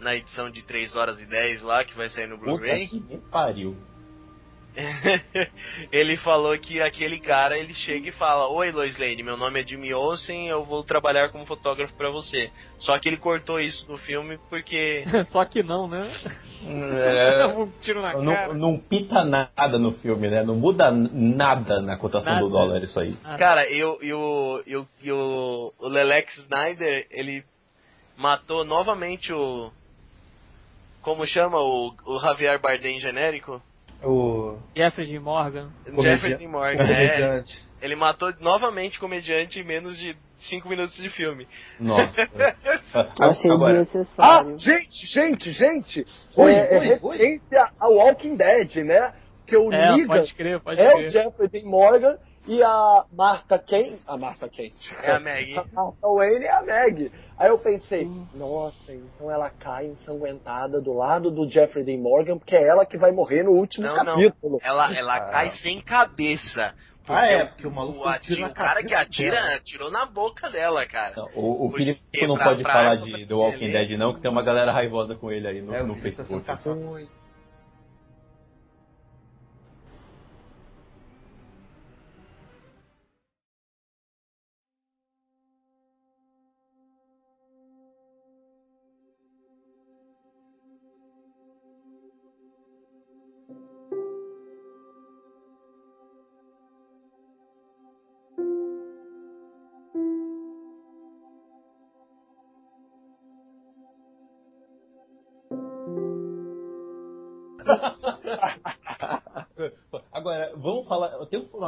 na 0.00 0.14
edição 0.14 0.50
de 0.50 0.62
3 0.62 0.94
horas 0.94 1.20
e 1.20 1.26
10 1.26 1.62
lá, 1.62 1.84
que 1.84 1.96
vai 1.96 2.08
sair 2.08 2.26
no 2.26 2.38
Puta 2.38 2.50
Blu-ray. 2.52 2.88
que 2.88 3.00
me 3.00 3.18
pariu. 3.18 3.76
ele 5.92 6.16
falou 6.18 6.56
que 6.58 6.80
aquele 6.80 7.20
cara, 7.20 7.58
ele 7.58 7.74
chega 7.74 8.08
e 8.08 8.12
fala, 8.12 8.48
Oi 8.48 8.72
Lois 8.72 8.98
Lane, 8.98 9.22
meu 9.22 9.36
nome 9.36 9.60
é 9.60 9.66
Jimmy 9.66 9.92
Olsen, 9.92 10.48
eu 10.48 10.64
vou 10.64 10.82
trabalhar 10.82 11.30
como 11.30 11.44
fotógrafo 11.44 11.94
pra 11.94 12.10
você. 12.10 12.50
Só 12.78 12.98
que 12.98 13.08
ele 13.08 13.18
cortou 13.18 13.60
isso 13.60 13.86
do 13.86 13.98
filme 13.98 14.38
porque... 14.48 15.04
Só 15.30 15.44
que 15.44 15.62
não, 15.62 15.86
né? 15.86 16.10
É, 16.66 17.46
um 17.54 17.70
tiro 17.80 18.00
na 18.00 18.12
cara. 18.12 18.22
não, 18.22 18.54
não 18.54 18.78
pita 18.78 19.24
nada 19.24 19.78
no 19.78 19.92
filme, 19.92 20.28
né? 20.28 20.42
Não 20.42 20.56
muda 20.56 20.90
nada 20.90 21.80
na 21.80 21.96
cotação 21.98 22.38
do 22.38 22.48
Nada. 22.48 22.66
dólar 22.66 22.82
isso 22.82 22.98
aí. 22.98 23.16
Ah, 23.22 23.36
Cara, 23.36 23.68
e 23.68 23.84
o, 23.84 23.98
e 24.00 24.12
o, 24.12 24.62
e 24.66 24.76
o, 24.76 24.88
e 25.02 25.12
o, 25.12 25.72
o 25.78 25.88
Lelex 25.88 26.36
Snyder, 26.38 27.06
ele 27.10 27.44
matou 28.16 28.64
novamente 28.64 29.32
o... 29.32 29.70
Como 31.02 31.26
chama 31.26 31.58
o, 31.58 31.92
o 32.06 32.20
Javier 32.20 32.60
Bardem 32.60 33.00
genérico? 33.00 33.60
O 34.04 34.58
Jeffrey. 34.76 35.18
Morgan. 35.18 35.70
Jeffrey 36.02 36.46
Morgan. 36.48 36.82
É, 36.84 37.08
comediante. 37.08 37.64
ele 37.80 37.96
matou 37.96 38.32
novamente 38.40 38.98
comediante 38.98 39.60
em 39.60 39.64
menos 39.64 39.96
de 39.98 40.16
5 40.50 40.68
minutos 40.68 40.94
de 40.96 41.08
filme. 41.10 41.46
Nossa. 41.78 42.28
Achei 43.20 43.50
Agora, 43.52 43.72
Ah, 43.74 43.82
desnecessário. 43.84 44.58
gente, 44.58 45.06
gente, 45.06 45.52
gente! 45.52 46.04
Oi, 46.36 46.52
é, 46.52 46.74
é 46.74 46.78
oi, 46.78 46.98
oi. 47.02 47.16
referência 47.16 47.68
ao 47.78 47.92
Walking 47.94 48.36
Dead, 48.36 48.76
né? 48.84 49.14
Que 49.46 49.56
o 49.56 49.72
É, 49.72 49.92
Negan 49.96 50.06
pode 50.06 50.34
crer, 50.34 50.60
pode 50.60 50.80
é 50.80 50.88
o 50.90 50.94
crer. 50.96 51.10
Jeffrey 51.10 51.48
Dean 51.48 51.64
Morgan 51.68 52.18
e 52.46 52.62
a 52.62 53.04
Martha 53.12 53.58
Kane. 53.58 53.98
A 54.06 54.16
Martha 54.16 54.48
Kane. 54.48 54.74
É 55.02 55.12
a 55.12 55.20
Maggie. 55.20 55.56
A 55.58 55.64
Martha 55.72 56.08
Wayne 56.08 56.44
é 56.44 56.52
a 56.52 56.62
Meg. 56.62 57.12
Aí 57.38 57.48
eu 57.48 57.58
pensei, 57.58 58.08
nossa, 58.34 58.92
então 58.92 59.30
ela 59.30 59.50
cai 59.50 59.86
ensanguentada 59.86 60.80
do 60.80 60.92
lado 60.92 61.30
do 61.30 61.48
Jeffrey 61.50 61.84
Dean 61.84 61.98
Morgan, 61.98 62.38
porque 62.38 62.54
é 62.54 62.66
ela 62.66 62.86
que 62.86 62.96
vai 62.96 63.10
morrer 63.10 63.42
no 63.42 63.50
último 63.52 63.86
Não, 63.86 63.96
não. 63.96 64.04
capítulo. 64.04 64.58
Ela, 64.62 64.94
ela 64.96 65.16
Ah. 65.16 65.30
cai 65.30 65.50
sem 65.52 65.80
cabeça. 65.82 66.74
Ah, 67.08 67.26
é, 67.26 67.44
porque 67.46 67.66
o 67.66 67.70
maluco 67.72 67.98
o, 67.98 68.08
ati- 68.08 68.28
tira 68.28 68.42
na 68.42 68.48
o 68.48 68.54
cara 68.54 68.80
que 68.84 68.94
atira, 68.94 69.34
dela. 69.42 69.56
atirou 69.56 69.90
na 69.90 70.06
boca 70.06 70.48
dela, 70.48 70.86
cara. 70.86 71.14
Não, 71.16 71.28
o, 71.34 71.66
o 71.66 71.72
Filipe 71.72 72.00
não 72.28 72.36
pra- 72.36 72.44
pode 72.44 72.62
pra 72.62 72.72
falar 72.72 72.90
arma 72.90 73.04
de 73.04 73.10
pra 73.10 73.26
The 73.26 73.34
Walking 73.34 73.64
ele- 73.64 73.72
Dead 73.72 73.98
não, 73.98 74.14
que 74.14 74.20
tem 74.20 74.30
uma 74.30 74.42
galera 74.42 74.70
raivosa 74.70 75.16
com 75.16 75.28
ele 75.32 75.48
aí 75.48 75.60
no, 75.60 75.74
É, 75.74 75.82
no 75.82 75.96
tá 75.96 76.00
Facebook. 76.00 76.46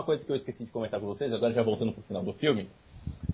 Coisa 0.04 0.24
que 0.24 0.30
eu 0.30 0.36
esqueci 0.36 0.64
de 0.64 0.70
comentar 0.70 1.00
com 1.00 1.06
vocês, 1.06 1.32
agora 1.32 1.52
já 1.52 1.62
voltando 1.62 1.92
pro 1.92 2.02
final 2.04 2.22
do 2.22 2.32
filme. 2.34 2.68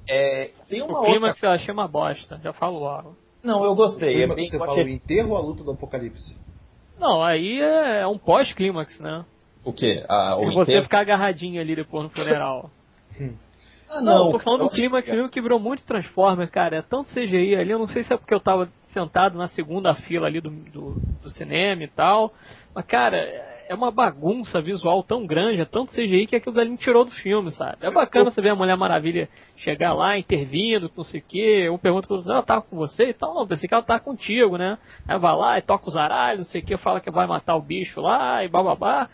É, 0.09 0.51
tem 0.69 0.83
uma 0.83 0.93
O 0.93 0.97
outra. 0.97 1.11
clímax 1.13 1.43
eu 1.43 1.51
achei 1.51 1.73
uma 1.73 1.87
bosta, 1.87 2.41
já 2.43 2.53
falo 2.53 2.79
logo. 2.79 3.17
Não, 3.43 3.65
eu 3.65 3.75
gostei. 3.75 4.15
É 4.15 4.19
Lembra 4.19 4.37
que 4.37 4.51
bem, 4.51 4.59
você 4.59 4.83
o 4.83 4.89
enterro 4.89 5.31
ou 5.31 5.37
a 5.37 5.41
luta 5.41 5.63
do 5.65 5.71
apocalipse? 5.73 6.37
Não, 6.99 7.23
aí 7.23 7.61
é 7.61 8.07
um 8.07 8.19
pós-clímax, 8.19 8.99
né? 9.01 9.25
O 9.65 9.73
quê? 9.73 10.05
Ah, 10.09 10.37
o 10.37 10.45
E 10.45 10.55
você 10.55 10.71
enterro? 10.73 10.85
ficar 10.85 11.01
agarradinho 11.01 11.61
ali 11.61 11.75
depois 11.77 12.05
no 12.05 12.11
funeral. 12.11 12.71
Ah, 13.93 14.01
Não, 14.01 14.27
não. 14.27 14.31
tô 14.31 14.39
falando 14.39 14.61
do 14.61 14.71
clímax 14.71 15.11
mesmo 15.11 15.29
que 15.29 15.41
virou 15.43 15.59
muito 15.59 15.85
Transformer, 15.85 16.49
cara. 16.49 16.77
É 16.77 16.81
tanto 16.83 17.11
CGI 17.11 17.57
ali, 17.57 17.73
eu 17.73 17.79
não 17.81 17.89
sei 17.89 18.05
se 18.05 18.13
é 18.15 18.17
porque 18.17 18.33
eu 18.33 18.39
tava 18.39 18.69
sentado 18.93 19.37
na 19.37 19.49
segunda 19.49 19.93
fila 19.97 20.29
ali 20.29 20.41
do, 20.41 20.49
do, 20.49 20.95
do 21.21 21.29
cinema 21.33 21.83
e 21.83 21.89
tal. 21.89 22.33
Mas, 22.73 22.85
cara, 22.87 23.17
é 23.71 23.75
uma 23.75 23.93
bagunça 23.93 24.61
visual 24.61 25.01
tão 25.05 25.25
grande, 25.25 25.61
é 25.61 25.65
tanto 25.65 25.93
CGI 25.93 26.27
que 26.27 26.35
aquilo 26.35 26.53
dali 26.55 26.71
me 26.71 26.77
tirou 26.77 27.05
do 27.05 27.13
filme, 27.13 27.53
sabe? 27.53 27.77
É 27.81 27.89
bacana 27.91 28.29
você 28.29 28.43
ver 28.43 28.49
a 28.51 28.55
Mulher 28.57 28.77
Maravilha 28.77 29.29
chegar 29.59 29.93
lá, 29.93 30.19
intervindo, 30.19 30.91
não 30.97 31.05
sei 31.05 31.21
o 31.21 31.25
quê. 31.27 31.71
Um 31.71 31.79
pergunta 31.79 32.09
pro 32.09 32.17
outro, 32.17 32.33
ela 32.33 32.43
tava 32.43 32.63
com 32.63 32.77
você 32.77 33.11
e 33.11 33.15
tal? 33.15 33.33
Não, 33.33 33.47
pensei 33.47 33.69
que 33.69 33.75
ela 33.75 33.83
tava 33.85 34.01
contigo, 34.01 34.59
né? 34.59 34.77
Aí 35.07 35.17
vai 35.17 35.37
lá 35.37 35.57
e 35.59 35.63
toca 35.63 35.89
os 35.89 35.97
aralhos, 35.97 36.39
não 36.39 36.45
sei 36.47 36.61
o 36.63 36.65
que, 36.65 36.77
fala 36.79 37.01
que 37.01 37.13
vai 37.13 37.29
matar 37.29 37.55
o 37.55 37.63
bicho 37.63 38.01
lá 38.01 38.43
e 38.45 38.49
bababá. 38.49 39.09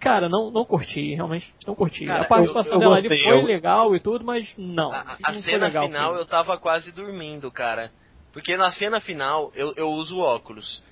Cara, 0.00 0.30
não, 0.30 0.50
não 0.50 0.64
curti, 0.64 1.14
realmente 1.14 1.52
não 1.66 1.74
curti. 1.74 2.06
Cara, 2.06 2.22
a 2.22 2.26
participação 2.26 2.72
eu- 2.72 2.76
eu 2.76 2.80
dela 2.80 2.96
ali 2.96 3.08
foi 3.08 3.18
eu- 3.38 3.44
legal 3.44 3.94
e 3.94 4.00
tudo, 4.00 4.24
mas 4.24 4.48
não. 4.56 4.92
A, 4.92 5.16
a 5.22 5.32
não 5.32 5.40
cena 5.42 5.66
legal, 5.66 5.86
final 5.86 6.14
eu 6.14 6.24
tava 6.24 6.56
quase 6.56 6.90
dormindo, 6.90 7.50
cara. 7.50 7.90
Porque 8.32 8.56
na 8.56 8.70
cena 8.70 8.98
final 9.00 9.52
eu, 9.54 9.74
eu 9.76 9.88
uso 9.90 10.18
óculos. 10.18 10.82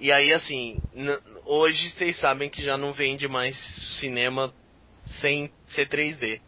E 0.00 0.10
aí, 0.10 0.32
assim, 0.32 0.80
hoje 1.44 1.90
vocês 1.90 2.16
sabem 2.18 2.48
que 2.48 2.62
já 2.62 2.76
não 2.78 2.92
vende 2.92 3.28
mais 3.28 3.54
cinema 4.00 4.52
sem 5.20 5.50
ser 5.68 5.88
3D. 5.88 6.40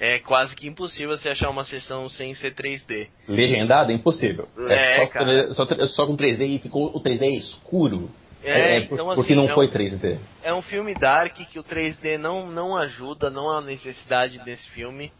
é 0.00 0.18
quase 0.18 0.54
que 0.56 0.66
impossível 0.66 1.16
você 1.16 1.30
achar 1.30 1.48
uma 1.48 1.64
sessão 1.64 2.08
sem 2.08 2.34
ser 2.34 2.52
3D. 2.54 3.08
Legendada, 3.28 3.92
impossível. 3.92 4.48
É, 4.68 4.96
só, 4.96 5.06
cara. 5.06 5.54
Só, 5.54 5.66
só 5.86 6.06
com 6.06 6.16
3D 6.16 6.46
e 6.46 6.58
ficou 6.58 6.94
o 6.94 7.00
3D 7.00 7.38
escuro. 7.38 8.10
É, 8.42 8.80
por- 8.80 8.94
então, 8.94 9.06
porque 9.06 9.20
assim, 9.32 9.34
não 9.36 9.48
é 9.48 9.54
foi 9.54 9.66
um- 9.66 9.70
3D. 9.70 10.18
É 10.42 10.52
um 10.52 10.60
filme 10.60 10.94
dark 10.94 11.36
que 11.48 11.58
o 11.58 11.62
3D 11.62 12.18
não, 12.18 12.46
não 12.50 12.76
ajuda, 12.76 13.30
não 13.30 13.48
há 13.50 13.60
necessidade 13.62 14.38
desse 14.40 14.68
filme. 14.70 15.10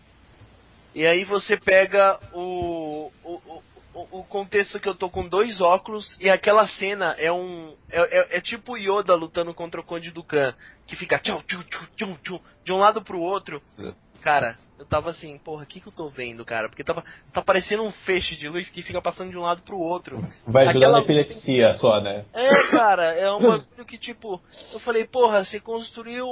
E 0.94 1.06
aí 1.06 1.24
você 1.24 1.56
pega 1.56 2.18
o, 2.34 3.10
o, 3.24 3.62
o, 3.94 4.24
contexto 4.24 4.80
que 4.80 4.88
eu 4.88 4.94
tô 4.94 5.08
com 5.08 5.28
dois 5.28 5.60
óculos 5.60 6.18
e 6.20 6.28
aquela 6.28 6.66
cena 6.66 7.14
é 7.18 7.30
um. 7.32 7.74
É, 7.88 8.18
é- 8.18 8.36
é 8.38 8.40
tipo 8.40 8.72
o 8.72 8.76
Yoda 8.76 9.14
lutando 9.14 9.54
contra 9.54 9.80
o 9.80 9.84
Conde 9.84 10.10
Dukan, 10.10 10.54
que 10.86 10.96
fica 10.96 11.18
tchau, 11.18 11.42
tchau, 11.46 11.62
tchau, 11.64 11.86
tchau, 11.96 12.18
tchau, 12.22 12.40
de 12.64 12.72
um 12.72 12.78
lado 12.78 13.02
pro 13.02 13.20
outro. 13.20 13.62
Cara, 14.20 14.58
eu 14.78 14.86
tava 14.86 15.10
assim, 15.10 15.38
porra, 15.38 15.64
o 15.64 15.66
que 15.66 15.80
que 15.80 15.86
eu 15.86 15.92
tô 15.92 16.08
vendo, 16.08 16.44
cara? 16.44 16.68
Porque 16.68 16.82
tava, 16.82 17.04
tá 17.32 17.42
parecendo 17.42 17.84
um 17.84 17.90
feixe 17.90 18.34
de 18.36 18.48
luz 18.48 18.68
que 18.70 18.82
fica 18.82 19.00
passando 19.00 19.30
de 19.30 19.36
um 19.36 19.42
lado 19.42 19.62
pro 19.62 19.78
outro. 19.78 20.18
Vai 20.46 20.66
ajudar 20.66 20.90
na 20.90 21.00
epilepsia 21.00 21.74
só, 21.74 22.00
né? 22.00 22.24
É, 22.32 22.70
cara, 22.70 23.12
é 23.12 23.30
um 23.30 23.40
bagulho 23.40 23.84
que, 23.86 23.98
tipo, 23.98 24.42
eu 24.72 24.80
falei, 24.80 25.04
porra, 25.04 25.44
você 25.44 25.60
construiu 25.60 26.26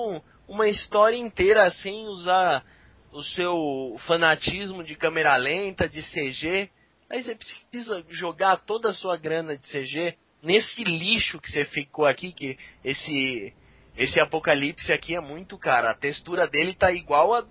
uma 0.48 0.68
história 0.68 1.16
inteira 1.16 1.70
sem 1.70 2.06
usar 2.06 2.64
o 3.12 3.22
seu 3.22 3.96
fanatismo 4.06 4.82
de 4.82 4.96
câmera 4.96 5.36
lenta, 5.36 5.88
de 5.88 6.02
CG. 6.02 6.70
Aí 7.12 7.22
você 7.22 7.34
precisa 7.34 8.02
jogar 8.08 8.56
toda 8.64 8.88
a 8.88 8.94
sua 8.94 9.18
grana 9.18 9.54
de 9.54 9.68
CG 9.68 10.14
nesse 10.42 10.82
lixo 10.82 11.38
que 11.38 11.52
você 11.52 11.66
ficou 11.66 12.06
aqui, 12.06 12.32
que 12.32 12.56
esse 12.82 13.52
esse 13.94 14.18
apocalipse 14.18 14.90
aqui 14.90 15.14
é 15.14 15.20
muito, 15.20 15.58
cara. 15.58 15.90
A 15.90 15.94
textura 15.94 16.48
dele 16.48 16.72
tá 16.72 16.90
igual 16.90 17.34
a, 17.34 17.44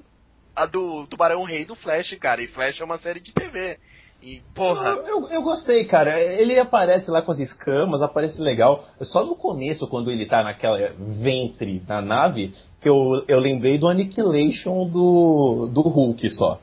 a 0.55 0.65
do 0.65 1.05
Tubarão 1.05 1.43
Rei 1.43 1.63
do 1.63 1.75
Flash, 1.75 2.17
cara. 2.19 2.41
E 2.41 2.47
Flash 2.47 2.81
é 2.81 2.83
uma 2.83 2.97
série 2.97 3.19
de 3.19 3.31
TV. 3.31 3.77
E, 4.23 4.41
porra. 4.55 4.89
Eu, 4.89 5.05
eu, 5.05 5.27
eu 5.27 5.41
gostei, 5.43 5.85
cara. 5.85 6.19
Ele 6.19 6.57
aparece 6.57 7.11
lá 7.11 7.21
com 7.21 7.31
as 7.31 7.39
escamas, 7.39 8.01
aparece 8.01 8.41
legal. 8.41 8.83
Só 9.01 9.23
no 9.23 9.35
começo, 9.35 9.87
quando 9.87 10.09
ele 10.09 10.25
tá 10.25 10.41
naquela 10.41 10.91
ventre 10.97 11.83
na 11.87 12.01
nave, 12.01 12.55
que 12.81 12.89
eu, 12.89 13.23
eu 13.27 13.39
lembrei 13.39 13.77
do 13.77 13.87
Annihilation 13.87 14.87
do, 14.87 15.69
do 15.71 15.81
Hulk 15.81 16.27
só. 16.31 16.59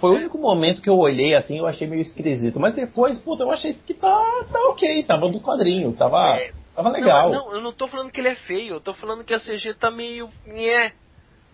Foi, 0.00 0.10
o 0.10 0.14
único 0.14 0.38
momento 0.38 0.80
que 0.80 0.88
eu 0.88 0.98
olhei 0.98 1.34
assim, 1.34 1.58
eu 1.58 1.66
achei 1.66 1.86
meio 1.86 2.00
esquisito. 2.00 2.58
Mas 2.58 2.74
depois, 2.74 3.18
puta, 3.18 3.42
eu 3.42 3.50
achei 3.50 3.74
que 3.74 3.92
tá, 3.92 4.24
tá 4.50 4.58
ok, 4.70 5.02
tava 5.04 5.28
do 5.28 5.40
quadrinho, 5.40 5.92
tava, 5.92 6.38
É, 6.38 6.52
tava 6.74 6.88
legal. 6.88 7.30
Não, 7.30 7.46
não, 7.46 7.54
eu 7.54 7.60
não 7.60 7.72
tô 7.72 7.86
falando 7.86 8.10
que 8.10 8.20
ele 8.20 8.28
é 8.28 8.34
feio, 8.34 8.74
eu 8.74 8.80
tô 8.80 8.94
falando 8.94 9.22
que 9.22 9.34
a 9.34 9.38
CG 9.38 9.74
tá 9.74 9.90
meio. 9.90 10.30
Nhé. 10.46 10.92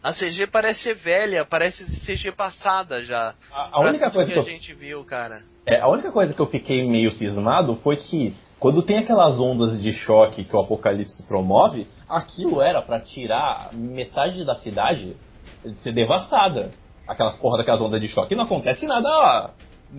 A 0.03 0.13
CG 0.13 0.49
parece 0.51 0.83
ser 0.83 0.97
velha, 0.97 1.45
parece 1.45 1.85
CG 2.05 2.33
passada 2.33 3.05
já. 3.05 3.35
A, 3.53 3.79
a 3.79 3.81
única 3.83 4.11
coisa 4.11 4.27
que 4.27 4.33
que 4.33 4.39
a 4.39 4.43
eu, 4.43 4.47
gente 4.47 4.75
viu, 4.75 5.05
cara. 5.05 5.43
É, 5.65 5.81
a 5.81 5.89
única 5.89 6.11
coisa 6.11 6.35
que 6.35 6.41
eu 6.41 6.47
fiquei 6.47 6.85
meio 6.89 7.13
cismado 7.13 7.77
foi 7.85 7.97
que 7.97 8.35
quando 8.59 8.83
tem 8.83 8.99
aquelas 8.99 9.41
ondas 9.41 9.81
de 9.81 9.93
choque 9.93 10.45
que 10.45 10.55
o 10.55 10.61
Apocalipse 10.61 11.23
promove, 11.25 11.87
aquilo 12.09 12.61
era 12.63 12.83
pra 12.83 13.01
tirar 13.01 13.71
metade 13.73 14.45
da 14.45 14.55
cidade 14.57 15.17
de 15.65 15.75
ser 15.83 15.93
devastada. 15.93 16.73
Aquelas 17.07 17.37
porra 17.37 17.59
daquelas 17.59 17.81
ondas 17.81 18.01
de 18.01 18.09
choque. 18.09 18.35
E 18.35 18.37
não 18.37 18.45
acontece 18.45 18.87
nada, 18.87 19.09
ó. 19.09 19.51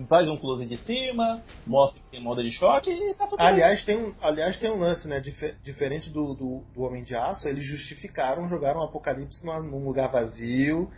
Faz 0.08 0.28
um 0.28 0.36
close 0.36 0.66
de 0.66 0.76
cima, 0.78 1.40
mostra 1.64 2.00
que 2.02 2.10
tem 2.10 2.20
uma 2.20 2.32
onda 2.32 2.42
de 2.42 2.50
choque 2.50 2.90
e 2.90 3.14
tá 3.14 3.26
tudo 3.26 3.36
bem. 3.38 3.46
Aliás, 3.46 3.84
tem 3.84 3.96
um, 3.96 4.12
aliás, 4.20 4.56
tem 4.58 4.68
um 4.70 4.80
lance, 4.80 5.06
né? 5.06 5.20
Dife- 5.20 5.54
diferente 5.62 6.10
do, 6.10 6.34
do, 6.34 6.64
do 6.74 6.82
Homem 6.82 7.04
de 7.04 7.14
Aço, 7.14 7.46
eles 7.46 7.64
justificaram 7.64 8.48
jogar 8.48 8.76
um 8.76 8.82
apocalipse 8.82 9.46
numa- 9.46 9.60
num 9.60 9.84
lugar 9.84 10.10
vazio 10.10 10.90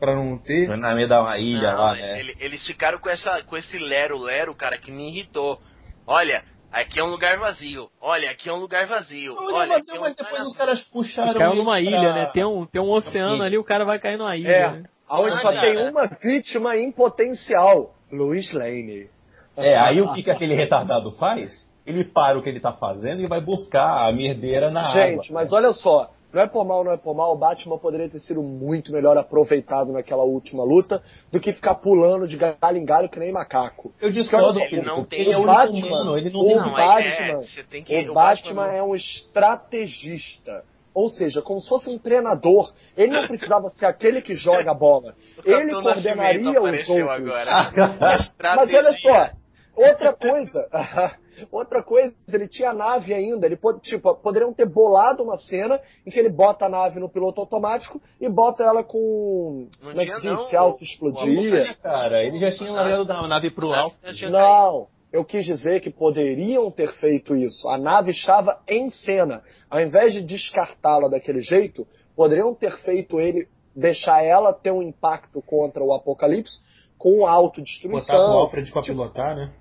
pra 0.00 0.16
não 0.16 0.36
ter. 0.36 0.66
Na 0.76 0.94
meio 0.96 1.06
da 1.06 1.20
uma 1.22 1.38
ilha 1.38 1.70
Não, 1.72 1.78
lá, 1.80 1.92
né? 1.94 2.18
ele- 2.18 2.36
eles 2.40 2.66
ficaram 2.66 2.98
com, 2.98 3.08
essa, 3.08 3.40
com 3.44 3.56
esse 3.56 3.78
lero-lero, 3.78 4.52
cara, 4.52 4.78
que 4.78 4.90
me 4.90 5.08
irritou. 5.10 5.60
Olha, 6.04 6.42
aqui 6.72 6.98
é 6.98 7.04
um 7.04 7.10
lugar 7.10 7.38
vazio. 7.38 7.88
Olha, 8.00 8.32
aqui 8.32 8.48
é 8.48 8.52
um 8.52 8.56
lugar 8.58 8.84
vazio. 8.88 9.34
Não, 9.36 9.44
Olha, 9.54 9.68
mas, 9.68 9.82
aqui 9.82 9.90
é 9.92 9.94
um 9.94 10.00
mas 10.00 10.10
lugar 10.16 10.24
depois 10.32 10.50
os 10.50 10.56
caras 10.56 10.80
puxaram. 10.80 11.38
Caiu 11.38 11.54
numa 11.54 11.72
pra- 11.72 11.80
ilha, 11.82 12.12
né? 12.14 12.26
Tem 12.34 12.44
um, 12.44 12.66
tem 12.66 12.82
um 12.82 12.90
oceano 12.90 13.44
ali, 13.44 13.56
o 13.56 13.62
cara 13.62 13.84
vai 13.84 14.00
cair 14.00 14.18
numa 14.18 14.36
ilha. 14.36 14.48
É, 14.48 14.70
né? 14.72 14.82
Aonde 15.10 15.34
Ah, 15.36 15.40
só 15.40 15.52
cara. 15.52 15.60
tem 15.60 15.90
uma 15.90 16.06
vítima 16.06 16.76
em 16.76 16.90
potencial, 16.92 17.94
Louis 18.10 18.52
Lane. 18.52 19.08
É, 19.56 19.76
aí 19.76 20.00
o 20.00 20.12
que, 20.12 20.22
que 20.22 20.30
aquele 20.30 20.54
retardado 20.54 21.10
faz? 21.12 21.68
Ele 21.84 22.04
para 22.04 22.38
o 22.38 22.42
que 22.42 22.48
ele 22.48 22.60
tá 22.60 22.72
fazendo 22.72 23.20
e 23.20 23.26
vai 23.26 23.40
buscar 23.40 24.06
a 24.08 24.12
merdeira 24.12 24.70
na 24.70 24.82
água. 24.88 25.02
Gente, 25.04 25.32
mas 25.32 25.52
olha 25.52 25.72
só, 25.72 26.10
não 26.32 26.40
é 26.40 26.46
por 26.46 26.64
mal, 26.64 26.84
não 26.84 26.92
é 26.92 26.96
por 26.96 27.14
mal, 27.16 27.32
o 27.32 27.36
Batman 27.36 27.76
poderia 27.78 28.08
ter 28.08 28.20
sido 28.20 28.40
muito 28.42 28.92
melhor 28.92 29.18
aproveitado 29.18 29.92
naquela 29.92 30.22
última 30.22 30.62
luta 30.62 31.02
do 31.32 31.40
que 31.40 31.52
ficar 31.52 31.74
pulando 31.76 32.28
de 32.28 32.36
galho 32.36 32.76
em 32.78 32.84
galho 32.84 33.08
que 33.08 33.18
nem 33.18 33.32
macaco. 33.32 33.92
Eu 34.00 34.12
discordo, 34.12 34.60
Ele 34.60 34.68
Pedro, 34.70 34.86
não 34.96 35.04
tem- 35.04 35.20
ele 35.20 35.32
é 35.32 35.36
o 35.36 35.40
o 35.40 35.42
único 35.42 35.56
Batman- 35.58 35.86
humano, 35.88 36.16
ele 36.16 36.30
não 36.30 36.40
o 36.40 36.46
tem 36.46 36.56
Batman, 36.56 37.24
é, 37.24 37.34
você 37.36 37.62
tem 37.64 37.82
que- 37.82 37.94
o 37.96 38.10
o 38.12 38.14
Batman 38.14 38.54
Batman- 38.54 38.72
é 38.76 38.82
um 38.82 38.94
estrategista. 38.94 40.64
Ou 40.94 41.08
seja, 41.08 41.40
como 41.40 41.60
se 41.60 41.68
fosse 41.68 41.88
um 41.88 41.98
treinador. 41.98 42.72
Ele 42.96 43.12
não 43.12 43.26
precisava 43.26 43.70
ser 43.70 43.86
aquele 43.86 44.20
que 44.20 44.34
joga 44.34 44.70
a 44.70 44.74
bola. 44.74 45.14
Ele 45.44 45.70
coordenaria 45.70 46.60
os 46.60 46.88
outros. 46.88 47.08
agora. 47.08 47.72
Mas 48.56 48.74
olha 48.74 48.92
só, 49.00 49.30
outra 49.76 50.12
coisa. 50.12 50.68
Outra 51.50 51.82
coisa, 51.82 52.12
ele 52.30 52.46
tinha 52.48 52.68
a 52.68 52.74
nave 52.74 53.14
ainda, 53.14 53.46
ele 53.46 53.56
pode, 53.56 53.80
tipo, 53.80 54.14
poderiam 54.16 54.52
ter 54.52 54.66
bolado 54.66 55.22
uma 55.22 55.38
cena 55.38 55.80
em 56.06 56.10
que 56.10 56.18
ele 56.18 56.28
bota 56.28 56.66
a 56.66 56.68
nave 56.68 57.00
no 57.00 57.08
piloto 57.08 57.40
automático 57.40 57.98
e 58.20 58.28
bota 58.28 58.62
ela 58.62 58.82
com. 58.84 59.66
Não 59.80 59.90
como 59.90 60.00
é 60.02 60.04
que 60.04 60.12
se 60.12 60.20
diz? 60.20 60.54
auto-explodia. 60.54 61.74
Cara, 61.82 62.22
ele 62.22 62.38
já 62.38 62.52
tinha 62.52 62.70
largado 62.70 63.06
da 63.06 63.26
nave 63.26 63.50
pro 63.50 63.72
alto. 63.72 63.96
Já 64.02 64.12
tinha 64.12 64.30
caído. 64.30 64.46
Não, 64.46 64.86
eu 65.12 65.24
quis 65.24 65.44
dizer 65.44 65.80
que 65.80 65.90
poderiam 65.90 66.70
ter 66.70 66.92
feito 66.94 67.34
isso. 67.34 67.68
A 67.68 67.76
nave 67.76 68.10
estava 68.12 68.60
em 68.68 68.88
cena. 68.90 69.42
Ao 69.68 69.80
invés 69.80 70.12
de 70.12 70.22
descartá-la 70.22 71.08
daquele 71.08 71.40
jeito, 71.40 71.86
poderiam 72.14 72.54
ter 72.54 72.76
feito 72.78 73.20
ele, 73.20 73.48
deixar 73.74 74.22
ela 74.22 74.52
ter 74.52 74.70
um 74.70 74.82
impacto 74.82 75.42
contra 75.42 75.82
o 75.82 75.92
apocalipse 75.92 76.60
com 76.98 77.18
Botar 77.18 77.24
o 77.24 77.26
autodestruição. 77.26 78.16
Alfred 78.20 78.70
pra 78.70 78.82
pilotar, 78.82 79.34
né? 79.34 79.52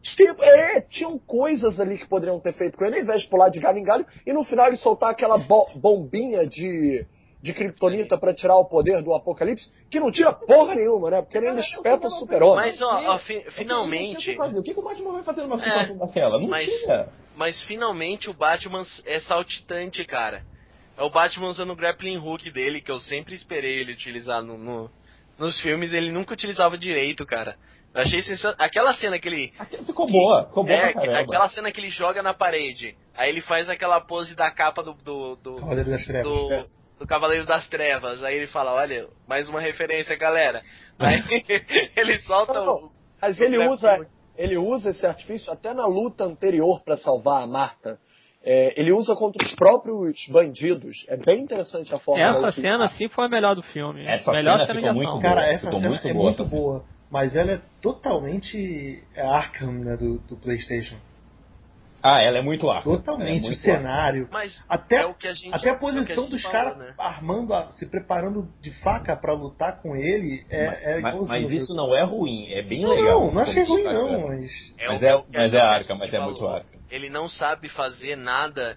Tipo, 0.00 0.42
é, 0.42 0.80
tinham 0.80 1.18
coisas 1.18 1.78
ali 1.78 1.98
que 1.98 2.06
poderiam 2.08 2.40
ter 2.40 2.52
feito 2.54 2.78
com 2.78 2.84
ele, 2.84 2.96
ao 2.96 3.02
invés 3.02 3.22
de 3.22 3.28
pular 3.28 3.50
de 3.50 3.58
galho 3.60 3.78
em 3.78 3.82
galho, 3.82 4.06
e 4.26 4.32
no 4.32 4.44
final 4.44 4.68
ele 4.68 4.76
soltar 4.76 5.10
aquela 5.10 5.36
bo- 5.38 5.68
bombinha 5.74 6.46
de, 6.46 7.04
de 7.40 7.52
kryptonita 7.54 8.18
pra 8.18 8.34
tirar 8.34 8.56
o 8.56 8.64
poder 8.64 9.02
do 9.02 9.14
apocalipse, 9.14 9.70
que 9.90 10.00
não 10.00 10.10
tira 10.10 10.32
porra 10.32 10.74
nenhuma, 10.74 11.10
né? 11.10 11.22
Porque 11.22 11.38
ele 11.38 11.48
ainda 11.48 11.60
espeta 11.60 12.06
o 12.08 12.10
super-homem. 12.10 12.56
Mas, 12.66 12.82
ó, 12.82 13.14
ó, 13.14 13.18
fi- 13.20 13.44
finalmente. 13.52 14.36
O 14.36 14.62
que, 14.62 14.74
que 14.74 14.80
o 14.80 14.82
Batman 14.82 15.12
vai 15.12 15.22
fazer 15.22 15.42
numa 15.42 15.56
É, 15.56 15.58
situação 15.60 15.98
daquela? 15.98 16.38
Não 16.40 16.48
mas- 16.48 16.66
tinha. 16.68 17.08
Mas 17.36 17.60
finalmente 17.62 18.28
o 18.28 18.34
Batman 18.34 18.82
é 19.06 19.18
saltitante, 19.20 20.04
cara. 20.04 20.42
É 20.96 21.02
o 21.04 21.10
Batman 21.10 21.46
usando 21.46 21.70
o 21.70 21.76
grappling 21.76 22.16
hook 22.18 22.50
dele, 22.50 22.80
que 22.80 22.90
eu 22.90 22.98
sempre 22.98 23.34
esperei 23.34 23.78
ele 23.78 23.92
utilizar 23.92 24.42
no, 24.42 24.58
no- 24.58 24.90
nos 25.38 25.60
filmes, 25.60 25.92
ele 25.92 26.10
nunca 26.10 26.34
utilizava 26.34 26.76
direito, 26.76 27.24
cara. 27.24 27.54
Eu 27.94 28.02
achei 28.02 28.20
sensa... 28.22 28.54
Aquela 28.58 28.92
cena 28.94 29.18
que 29.18 29.28
ele. 29.28 29.52
Aquilo 29.58 29.84
ficou 29.84 30.06
boa, 30.10 30.46
ficou 30.48 30.64
boa 30.64 30.76
É, 30.76 30.92
pra 30.92 31.00
caramba. 31.00 31.20
aquela 31.20 31.48
cena 31.48 31.70
que 31.70 31.80
ele 31.80 31.90
joga 31.90 32.20
na 32.22 32.34
parede. 32.34 32.96
Aí 33.16 33.28
ele 33.30 33.40
faz 33.40 33.70
aquela 33.70 34.00
pose 34.00 34.34
da 34.34 34.50
capa 34.50 34.82
do. 34.82 34.92
do, 34.94 35.36
do, 35.36 35.56
Cavaleiro 35.56 35.90
das 35.90 36.04
Trevas. 36.04 36.32
do, 36.32 36.66
do 36.98 37.06
Cavaleiro 37.06 37.46
das 37.46 37.68
Trevas. 37.68 38.22
Aí 38.22 38.36
ele 38.36 38.46
fala, 38.46 38.72
olha, 38.72 39.08
mais 39.26 39.48
uma 39.48 39.60
referência, 39.60 40.16
galera. 40.16 40.62
Aí 40.98 41.22
ele 41.96 42.18
solta 42.20 42.54
Não, 42.54 42.74
o. 42.74 42.90
Mas 43.20 43.38
o 43.38 43.42
ele 43.42 43.56
grappling 43.56 43.74
usa, 43.74 44.06
ele 44.36 44.56
usa 44.56 44.90
esse 44.90 45.06
artifício 45.06 45.52
até 45.52 45.72
na 45.72 45.86
luta 45.86 46.24
anterior 46.24 46.82
pra 46.84 46.96
salvar 46.96 47.42
a 47.42 47.46
Marta. 47.46 47.98
É, 48.42 48.80
ele 48.80 48.92
usa 48.92 49.14
contra 49.16 49.44
os 49.44 49.54
próprios 49.54 50.16
bandidos. 50.30 51.04
É 51.08 51.16
bem 51.16 51.42
interessante 51.42 51.92
a 51.92 51.98
forma 51.98 52.22
Essa 52.22 52.52
cena, 52.52 52.86
sim, 52.88 53.08
foi 53.08 53.26
a 53.26 53.28
melhor 53.28 53.54
do 53.54 53.62
filme. 53.62 54.06
Essa 54.06 54.30
melhor 54.30 54.60
cena 54.64 54.80
cena, 54.80 54.92
muito 54.92 55.08
ação. 55.08 55.20
boa. 55.20 55.22
Cara, 55.22 55.46
essa 55.46 55.66
ficou 55.66 55.80
cena 55.80 55.88
muito 55.90 56.08
é 56.08 56.12
boa 56.12 56.24
muito 56.24 56.44
boa. 56.44 56.84
Mas 57.10 57.34
ela 57.34 57.52
é 57.52 57.60
totalmente 57.82 59.02
Arkham, 59.16 59.72
né, 59.72 59.96
do, 59.96 60.18
do 60.20 60.36
Playstation. 60.36 60.96
Ah, 62.02 62.22
ela 62.22 62.38
é 62.38 62.42
muito 62.42 62.70
arca. 62.70 62.84
Totalmente. 62.84 63.28
É 63.30 63.38
o 63.38 63.42
muito 63.42 63.56
cenário. 63.60 64.28
Mas 64.30 64.64
Até, 64.68 64.96
é 64.96 65.06
o 65.06 65.14
que 65.14 65.26
a 65.26 65.32
gente. 65.32 65.52
até 65.54 65.70
a 65.70 65.72
é 65.72 65.76
o 65.76 65.80
posição 65.80 66.24
gente 66.24 66.30
dos 66.30 66.42
caras 66.46 66.76
né? 66.78 66.94
armando, 66.96 67.52
a- 67.52 67.70
se 67.72 67.86
preparando 67.86 68.48
de 68.60 68.70
faca 68.82 69.16
pra 69.16 69.32
lutar 69.32 69.80
com 69.82 69.96
ele 69.96 70.44
é, 70.48 70.94
é 70.94 71.00
mas, 71.00 71.14
igualzinho. 71.14 71.42
mas 71.42 71.50
isso 71.50 71.74
não 71.74 71.94
é 71.96 72.02
ruim, 72.04 72.46
é 72.52 72.62
bem 72.62 72.82
Não, 72.82 72.90
legal. 72.90 73.20
não, 73.26 73.32
não 73.34 73.42
achei 73.42 73.64
ruim 73.64 73.82
tá, 73.82 73.92
não, 73.92 74.28
mas... 74.28 74.74
Mas 74.86 75.02
o- 75.02 75.06
é- 75.06 75.16
o 75.16 75.22
que 75.24 75.36
mas 75.36 75.54
a 75.54 75.58
é 75.58 75.60
arca, 75.60 75.94
mas 75.96 76.14
é 76.14 76.20
muito 76.20 76.38
falou. 76.38 76.54
arca. 76.54 76.78
Ele 76.90 77.10
não 77.10 77.28
sabe 77.28 77.68
fazer 77.68 78.16
nada. 78.16 78.76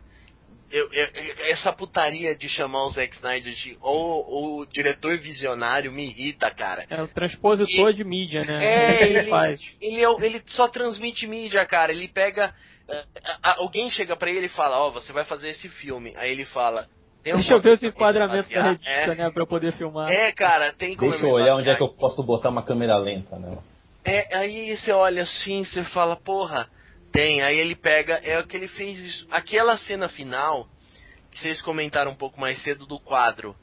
Eu- 0.72 0.90
eu- 0.94 1.10
essa 1.52 1.72
putaria 1.74 2.34
de 2.34 2.48
chamar 2.48 2.86
o 2.86 2.92
Zack 2.92 3.14
Snyder 3.18 3.54
de 3.54 3.78
ou 3.82 4.62
o 4.62 4.66
diretor 4.66 5.18
visionário 5.20 5.92
me 5.92 6.06
irrita, 6.08 6.50
cara. 6.50 6.86
É 6.90 7.02
o 7.04 7.08
transpositor 7.10 7.90
E- 7.90 7.94
de 7.94 8.04
mídia, 8.06 8.44
né? 8.46 8.64
É, 8.64 8.94
o 8.96 8.98
que 8.98 9.04
ele, 9.04 9.18
ele- 9.20 9.30
faz. 9.30 9.60
Ele, 9.82 10.02
é 10.02 10.10
o- 10.10 10.20
ele 10.22 10.42
só 10.48 10.68
transmite 10.70 11.28
mídia, 11.28 11.66
cara. 11.66 11.92
Ele 11.92 12.08
pega. 12.08 12.54
Alguém 13.42 13.90
chega 13.90 14.16
pra 14.16 14.30
ele 14.30 14.48
e 14.48 14.50
fala: 14.50 14.80
Ó, 14.80 14.92
você 14.92 15.12
vai 15.12 15.26
fazer 15.26 15.50
esse 15.50 15.70
filme. 15.70 16.14
Aí 16.16 16.32
ele 16.32 16.46
fala: 16.46 16.88
Tem 17.24 17.34
Deixa 17.34 17.54
eu 17.54 17.62
ver 17.62 17.74
os 17.74 17.84
enquadramentos 17.84 18.50
da 18.50 18.72
espacial. 18.72 18.96
retista, 18.96 19.16
né, 19.16 19.32
pra 19.32 19.44
eu 19.44 19.48
poder 19.48 19.74
filmar. 19.74 20.10
É, 20.10 20.28
é, 20.28 20.32
cara, 20.32 20.74
tem 20.74 20.96
como 20.96 21.12
Deixa 21.12 21.26
eu 21.26 21.32
olhar 21.32 21.56
onde 21.56 21.70
é 21.70 21.76
que 21.76 21.84
eu 21.84 21.90
posso 21.90 22.24
botar 22.24 22.50
uma 22.50 22.64
câmera 22.64 22.98
lenta, 22.98 23.38
né? 23.38 23.58
É, 24.04 24.36
aí 24.36 24.76
você 24.76 24.92
olha 24.92 25.22
assim, 25.22 25.64
você 25.64 25.84
fala, 25.84 26.16
porra, 26.16 26.68
tem. 27.12 27.42
Aí 27.44 27.60
ele 27.60 27.76
pega, 27.76 28.16
é 28.24 28.40
o 28.40 28.48
que 28.48 28.58
ele 28.58 28.68
fez 28.68 28.98
isso. 29.00 29.28
Aquela 29.30 29.78
cena 29.78 30.10
final, 30.10 30.68
que 31.32 31.40
vocês 31.40 31.62
comentaram 31.62 32.12
um 32.12 32.16
pouco 32.16 32.40
mais 32.40 32.62
cedo 32.64 32.86
do 32.86 33.00
quadro, 33.00 33.56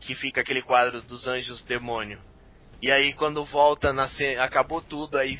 que 0.00 0.14
fica 0.14 0.40
aquele 0.40 0.62
quadro 0.62 1.02
dos 1.02 1.26
anjos 1.26 1.64
demônio. 1.64 2.18
E 2.80 2.90
aí 2.90 3.12
quando 3.12 3.44
volta 3.44 3.92
na 3.92 4.08
cena, 4.08 4.44
acabou 4.44 4.80
tudo, 4.80 5.18
aí 5.18 5.38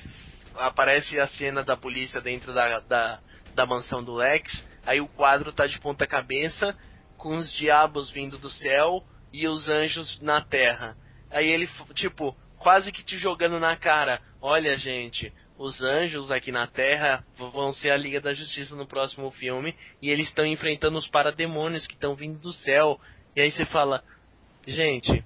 aparece 0.57 1.19
a 1.19 1.27
cena 1.27 1.63
da 1.63 1.77
polícia 1.77 2.21
dentro 2.21 2.53
da, 2.53 2.81
da, 2.81 3.21
da 3.55 3.67
mansão 3.67 4.03
do 4.03 4.15
Lex, 4.15 4.67
aí 4.85 5.01
o 5.01 5.09
quadro 5.09 5.53
tá 5.53 5.67
de 5.67 5.79
ponta 5.79 6.07
cabeça, 6.07 6.77
com 7.17 7.37
os 7.37 7.53
diabos 7.53 8.11
vindo 8.11 8.39
do 8.39 8.51
céu 8.51 9.05
e 9.33 9.47
os 9.47 9.69
anjos 9.69 10.21
na 10.21 10.41
terra. 10.41 10.97
Aí 11.31 11.49
ele, 11.49 11.69
tipo, 11.95 12.37
quase 12.59 12.91
que 12.91 13.05
te 13.05 13.19
jogando 13.19 13.61
na 13.61 13.77
cara, 13.77 14.21
olha 14.41 14.77
gente, 14.77 15.33
os 15.61 15.83
anjos 15.83 16.31
aqui 16.31 16.51
na 16.51 16.67
Terra 16.67 17.23
vão 17.37 17.71
ser 17.71 17.91
a 17.91 17.97
Liga 17.97 18.19
da 18.19 18.33
Justiça 18.33 18.75
no 18.75 18.87
próximo 18.87 19.31
filme 19.31 19.77
e 20.01 20.09
eles 20.09 20.29
estão 20.29 20.47
enfrentando 20.47 20.97
os 20.97 21.07
parademônios 21.07 21.87
que 21.87 21.93
estão 21.93 22.15
vindo 22.15 22.39
do 22.39 22.51
céu. 22.51 22.99
E 23.37 23.43
aí 23.43 23.51
você 23.51 23.67
fala, 23.67 24.03
gente, 24.67 25.23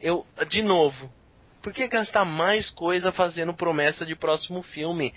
eu 0.00 0.26
de 0.48 0.60
novo, 0.60 1.08
por 1.66 1.72
que 1.72 1.88
gastar 1.88 2.24
mais 2.24 2.70
coisa 2.70 3.10
fazendo 3.10 3.52
promessa 3.52 4.06
de 4.06 4.14
próximo 4.14 4.62
filme? 4.62 5.12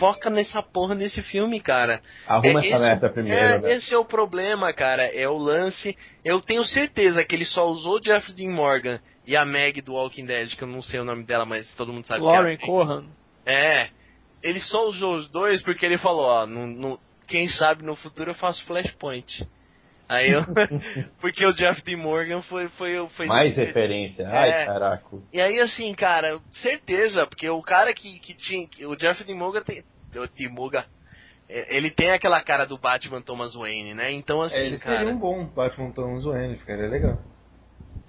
Foca 0.00 0.28
nessa 0.28 0.60
porra 0.60 0.96
desse 0.96 1.22
filme, 1.22 1.60
cara. 1.60 2.02
Arruma 2.26 2.60
É, 2.60 2.66
essa 2.66 2.74
esse- 2.76 2.84
merda 2.88 3.08
primeiro, 3.08 3.38
é, 3.38 3.58
né? 3.60 3.72
Esse 3.74 3.94
é 3.94 3.98
o 3.98 4.04
problema, 4.04 4.72
cara. 4.72 5.04
É 5.04 5.28
o 5.28 5.36
lance. 5.38 5.96
Eu 6.24 6.40
tenho 6.40 6.64
certeza 6.64 7.24
que 7.24 7.36
ele 7.36 7.44
só 7.44 7.68
usou 7.68 8.00
Jeff 8.00 8.32
Dean 8.32 8.50
Morgan 8.50 8.98
e 9.24 9.36
a 9.36 9.44
Meg 9.44 9.80
do 9.80 9.92
Walking 9.94 10.26
Dead, 10.26 10.56
que 10.56 10.62
eu 10.64 10.68
não 10.68 10.82
sei 10.82 10.98
o 10.98 11.04
nome 11.04 11.22
dela, 11.22 11.46
mas 11.46 11.72
todo 11.76 11.92
mundo 11.92 12.04
sabe 12.04 12.20
Lauren 12.24 12.56
que 12.56 12.64
é. 12.64 12.66
Corran. 12.66 13.04
É. 13.46 13.88
Ele 14.42 14.58
só 14.58 14.88
usou 14.88 15.14
os 15.14 15.30
dois 15.30 15.62
porque 15.62 15.86
ele 15.86 15.98
falou, 15.98 16.24
ó, 16.26 16.46
no, 16.46 16.66
no- 16.66 17.00
quem 17.28 17.46
sabe 17.46 17.84
no 17.84 17.94
futuro 17.94 18.32
eu 18.32 18.34
faço 18.34 18.64
Flashpoint. 18.64 19.46
Aí 20.12 20.30
eu. 20.30 20.42
porque 21.20 21.44
o 21.46 21.52
Jeff 21.54 21.82
D. 21.82 21.96
Morgan 21.96 22.42
foi. 22.42 22.68
foi, 22.68 23.08
foi 23.16 23.26
Mais 23.26 23.56
referência. 23.56 24.28
Ai, 24.28 24.50
É. 24.50 24.66
caraca. 24.66 25.04
E 25.32 25.40
aí, 25.40 25.58
assim, 25.60 25.94
cara, 25.94 26.38
certeza, 26.52 27.26
porque 27.26 27.48
o 27.48 27.62
cara 27.62 27.94
que, 27.94 28.18
que 28.20 28.34
tinha. 28.34 28.68
que 28.68 28.84
O 28.84 28.94
Jeff 28.94 29.24
D. 29.24 29.32
Morgan 29.32 29.62
tem. 29.62 29.82
O 30.14 30.26
D. 30.26 30.48
Morgan. 30.50 30.84
é, 31.48 31.74
Ele 31.76 31.90
tem 31.90 32.10
aquela 32.10 32.42
cara 32.42 32.66
do 32.66 32.76
Batman 32.76 33.22
Thomas 33.22 33.54
Wayne, 33.54 33.94
né? 33.94 34.12
Então, 34.12 34.42
assim, 34.42 34.54
É, 34.56 34.66
ele 34.66 34.78
cara. 34.78 34.98
seria 34.98 35.14
um 35.14 35.18
bom 35.18 35.46
Batman 35.46 35.90
Thomas 35.92 36.24
Wayne, 36.24 36.58
ficaria 36.58 36.88
legal. 36.88 37.18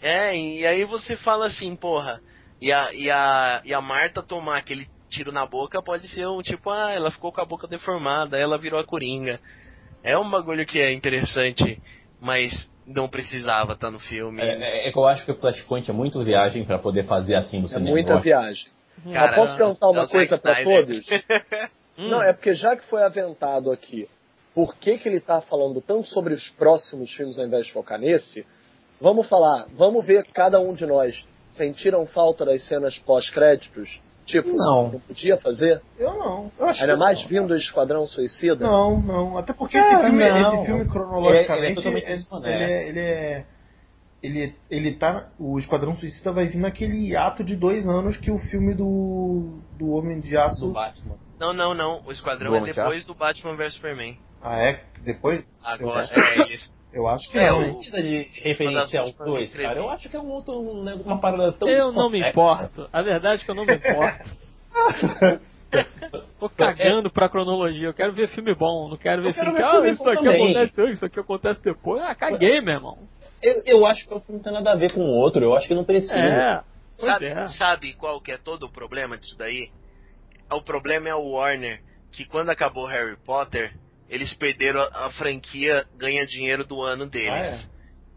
É, 0.02 0.36
e 0.36 0.68
aí 0.68 0.84
você 0.84 1.16
fala 1.16 1.46
assim, 1.48 1.74
porra, 1.78 2.20
e 2.62 2.72
a, 2.74 2.94
e 2.94 3.10
a, 3.10 3.62
e 3.64 3.74
a 3.74 3.80
Marta 3.80 4.22
tomar 4.22 4.58
aquele 4.58 4.86
tiro 5.10 5.32
na 5.32 5.46
boca 5.46 5.82
pode 5.82 6.08
ser 6.10 6.28
um 6.28 6.42
tipo, 6.42 6.70
ah, 6.70 6.92
ela 6.92 7.10
ficou 7.12 7.32
com 7.32 7.40
a 7.40 7.46
boca 7.46 7.68
deformada, 7.68 8.38
ela 8.38 8.58
virou 8.58 8.80
a 8.80 8.84
coringa. 8.86 9.40
É 10.04 10.18
um 10.18 10.30
bagulho 10.30 10.66
que 10.66 10.82
é 10.82 10.92
interessante, 10.94 11.82
mas 12.20 12.70
não 12.86 13.08
precisava 13.08 13.74
estar 13.74 13.90
no 13.90 14.00
filme. 14.00 14.42
É, 14.42 14.46
é- 14.86 14.88
é 14.90 14.92
que 14.92 14.98
eu 14.98 15.06
acho 15.06 15.24
que 15.26 15.32
o 15.32 15.36
Flashpoint 15.36 15.90
é 15.90 15.94
muito 15.94 16.24
viagem 16.24 16.66
pra 16.66 16.78
poder 16.78 17.06
fazer 17.06 17.36
assim 17.36 17.60
no 17.60 17.68
É 17.68 17.70
cinema. 17.70 17.90
muita 17.92 18.10
Eu 18.12 18.16
acho- 18.16 18.24
viagem. 18.24 18.68
Cara, 19.12 19.36
posso 19.36 19.56
perguntar 19.58 19.86
é 19.86 19.90
uma 19.90 20.04
o 20.04 20.10
coisa 20.10 20.36
Snyder. 20.36 20.64
todos? 20.86 21.08
Hum. 21.96 22.10
Não, 22.10 22.24
é 22.24 22.34
porque 22.34 22.56
já 22.56 22.76
que 22.76 22.84
foi 22.90 23.04
aventado 23.04 23.72
aqui, 23.72 24.10
por 24.56 24.76
que, 24.78 24.98
que 24.98 25.08
ele 25.08 25.20
tá 25.20 25.42
falando 25.42 25.80
tanto 25.80 26.08
sobre 26.10 26.34
os 26.34 26.50
próximos 26.50 27.12
filmes 27.14 27.38
ao 27.38 27.46
invés 27.46 27.68
de 27.68 27.72
focar 27.72 28.00
nesse? 28.00 28.44
Vamos 29.00 29.28
falar, 29.30 29.68
vamos 29.78 30.04
ver 30.04 30.26
cada 30.34 30.60
um 30.60 30.74
de 30.74 30.88
nós 30.88 31.24
sentiram 31.52 32.08
falta 32.08 32.46
das 32.46 32.64
cenas 32.68 32.98
pós-créditos? 32.98 34.02
Tipo, 34.26 34.56
Não. 34.56 35.02
podia 35.08 35.38
fazer? 35.38 35.82
Eu 36.00 36.14
não. 36.14 36.52
Eu 36.58 36.72
que 36.74 36.96
mais 36.96 37.22
não. 37.22 37.28
vindo 37.28 37.48
do 37.48 37.56
Esquadrão 37.56 38.08
Suicida? 38.08 38.66
Não, 38.66 39.02
não. 39.02 39.38
Até 39.38 39.52
porque 39.54 39.78
Cara, 39.78 39.94
esse, 39.96 40.04
filme, 40.10 40.30
não. 40.30 40.54
esse 40.56 40.66
filme, 40.66 40.86
cronologicamente, 40.86 41.54
Ele 41.54 41.66
é- 41.66 41.70
ele 41.70 41.72
é 41.72 42.24
totalmente 42.26 42.54
ele, 42.54 42.64
é, 42.64 42.88
ele 42.90 43.00
é. 43.00 43.46
Ele, 44.24 44.56
ele 44.72 44.94
tá. 44.96 45.28
O 45.38 45.60
Esquadrão 45.60 45.94
Suicida 45.96 46.32
vai 46.32 46.46
vir 46.46 46.58
naquele 46.58 47.14
ato 47.16 47.44
de 47.44 47.58
dois 47.58 47.86
anos 47.86 48.16
que 48.16 48.32
o 48.32 48.38
filme 48.38 48.74
do. 48.74 49.60
do 49.78 49.90
Homem 49.92 50.22
de 50.22 50.38
Aço. 50.38 50.68
Do 50.68 50.72
Batman. 50.72 51.16
Não, 51.38 51.52
não, 51.54 51.74
não. 51.74 52.02
O 52.06 52.12
Esquadrão 52.12 52.52
Do 52.52 52.58
é 52.66 52.72
depois 52.74 53.04
do 53.04 53.14
Batman 53.14 53.58
vs 53.58 53.74
Superman. 53.74 54.18
Ah, 54.42 54.58
é? 54.58 54.84
Depois? 55.04 55.44
Agora, 55.62 56.08
é 56.10 56.42
eles. 56.42 56.74
Eu 56.94 57.08
acho 57.08 57.30
que 57.32 57.40
É, 57.40 57.50
não. 57.50 57.60
o- 57.62 57.76
Precisa 57.78 58.02
de 58.04 58.30
referência 58.42 59.04
últimas 59.04 59.28
dois, 59.34 59.54
cara. 59.56 59.80
Eu 59.80 59.90
acho 59.90 60.08
que 60.10 60.16
é 60.16 60.20
um 60.20 60.30
outro, 60.30 60.54
um, 60.60 60.84
né, 60.84 60.94
uma 61.04 61.20
parada 61.20 61.52
tão 61.54 61.68
Eu 61.68 61.92
não 61.92 62.10
me 62.10 62.20
importo. 62.20 62.88
A 62.94 63.02
verdade 63.02 63.42
é 63.42 63.46
que 63.46 63.50
eu 63.52 63.56
não 63.56 63.66
me 63.66 63.74
importo. 63.76 64.24
Tô 66.40 66.50
cagando 66.50 67.10
pra 67.10 67.28
cronologia. 67.30 67.88
Eu 67.88 67.94
quero 67.94 68.14
ver 68.14 68.30
filme 68.30 68.54
bom. 68.54 68.90
Não 68.90 68.98
quero 68.98 69.24
ver 69.24 69.30
Eu 69.30 69.34
quero 69.34 69.46
filme 69.48 69.58
ver 69.60 69.64
que, 69.64 69.68
ah, 69.68 69.72
filme 69.72 69.92
isso 69.92 70.10
aqui 70.10 70.24
também. 70.24 70.44
acontece 70.44 70.82
antes, 70.82 70.94
isso 70.98 71.06
aqui 71.06 71.20
acontece 71.20 71.64
depois. 71.64 72.02
Ah, 72.04 72.14
caguei, 72.14 72.62
meu 72.62 72.76
irmão. 72.76 72.98
Eu, 73.42 73.64
eu 73.66 73.86
acho 73.86 74.06
que 74.08 74.14
não 74.32 74.40
tem 74.40 74.54
nada 74.54 74.72
a 74.72 74.76
ver 74.76 74.94
com 74.94 75.02
o 75.02 75.10
outro. 75.20 75.44
Eu 75.44 75.56
acho 75.56 75.68
que 75.68 75.74
não 75.74 75.84
precisa. 75.84 76.14
É. 76.16 76.62
Sabe, 77.00 77.26
é. 77.26 77.48
sabe 77.48 77.94
qual 77.96 78.22
que 78.22 78.32
é 78.32 78.38
todo 78.38 78.64
o 78.68 78.72
problema 78.72 79.18
disso 79.18 79.36
daí? 79.38 79.70
O 80.52 80.62
problema 80.62 81.10
é 81.10 81.16
o 81.16 81.32
Warner, 81.32 81.82
que 82.12 82.24
quando 82.24 82.50
acabou 82.52 82.86
Harry 82.86 83.18
Potter, 83.26 83.74
eles 84.10 84.34
perderam 84.34 84.82
a, 84.82 85.06
a 85.08 85.12
franquia 85.12 85.86
ganha 85.98 86.26
dinheiro 86.26 86.64
do 86.66 86.82
ano 86.82 87.06
deles. 87.08 87.30
Ah, 87.68 87.70
é? 87.70 87.74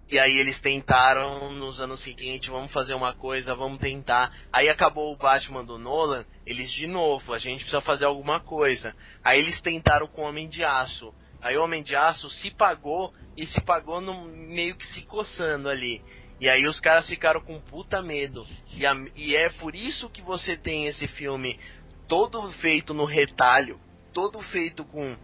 E 0.09 0.19
aí 0.21 0.39
eles 0.39 0.61
tentaram 0.61 1.53
nos 1.53 1.81
anos 1.81 2.01
seguintes, 2.05 2.49
vamos 2.49 2.71
fazer 2.73 2.95
uma 2.95 3.13
coisa, 3.13 3.57
vamos 3.57 3.81
tentar. 3.81 4.33
Aí 4.53 4.69
acabou 4.69 5.13
o 5.13 5.17
Batman 5.17 5.65
do 5.65 5.79
Nolan, 5.79 6.25
eles 6.47 6.71
de 6.71 6.87
novo, 6.87 7.33
a 7.33 7.39
gente 7.41 7.61
precisa 7.65 7.81
fazer 7.81 8.05
alguma 8.05 8.39
coisa. 8.39 8.95
Aí 9.25 9.41
eles 9.41 9.61
tentaram 9.61 10.07
com 10.07 10.23
o 10.23 10.29
Homem 10.29 10.49
de 10.49 10.63
Aço. 10.65 11.13
Aí 11.43 11.57
o 11.57 11.65
Homem 11.65 11.83
de 11.83 11.97
Aço 11.97 12.31
se 12.31 12.53
pagou 12.53 13.13
e 13.37 13.45
se 13.47 13.61
pagou 13.63 14.01
no, 14.01 14.27
meio 14.27 14.77
que 14.77 14.87
se 14.87 15.03
coçando 15.03 15.69
ali. 15.69 16.01
E 16.41 16.49
aí 16.49 16.67
os 16.69 16.79
caras 16.79 17.09
ficaram 17.09 17.41
com 17.41 17.61
puta 17.61 18.01
medo. 18.01 18.47
E, 18.77 18.87
a- 18.87 18.95
e 19.17 19.35
é 19.35 19.49
por 19.51 19.75
isso 19.75 20.09
que 20.09 20.23
você 20.23 20.57
tem 20.57 20.87
esse 20.87 21.09
filme 21.09 21.59
todo 22.07 22.49
feito 22.53 22.95
no 22.95 23.05
retalho, 23.05 23.81
todo 24.15 24.41
feito 24.41 24.85
com 24.85 25.17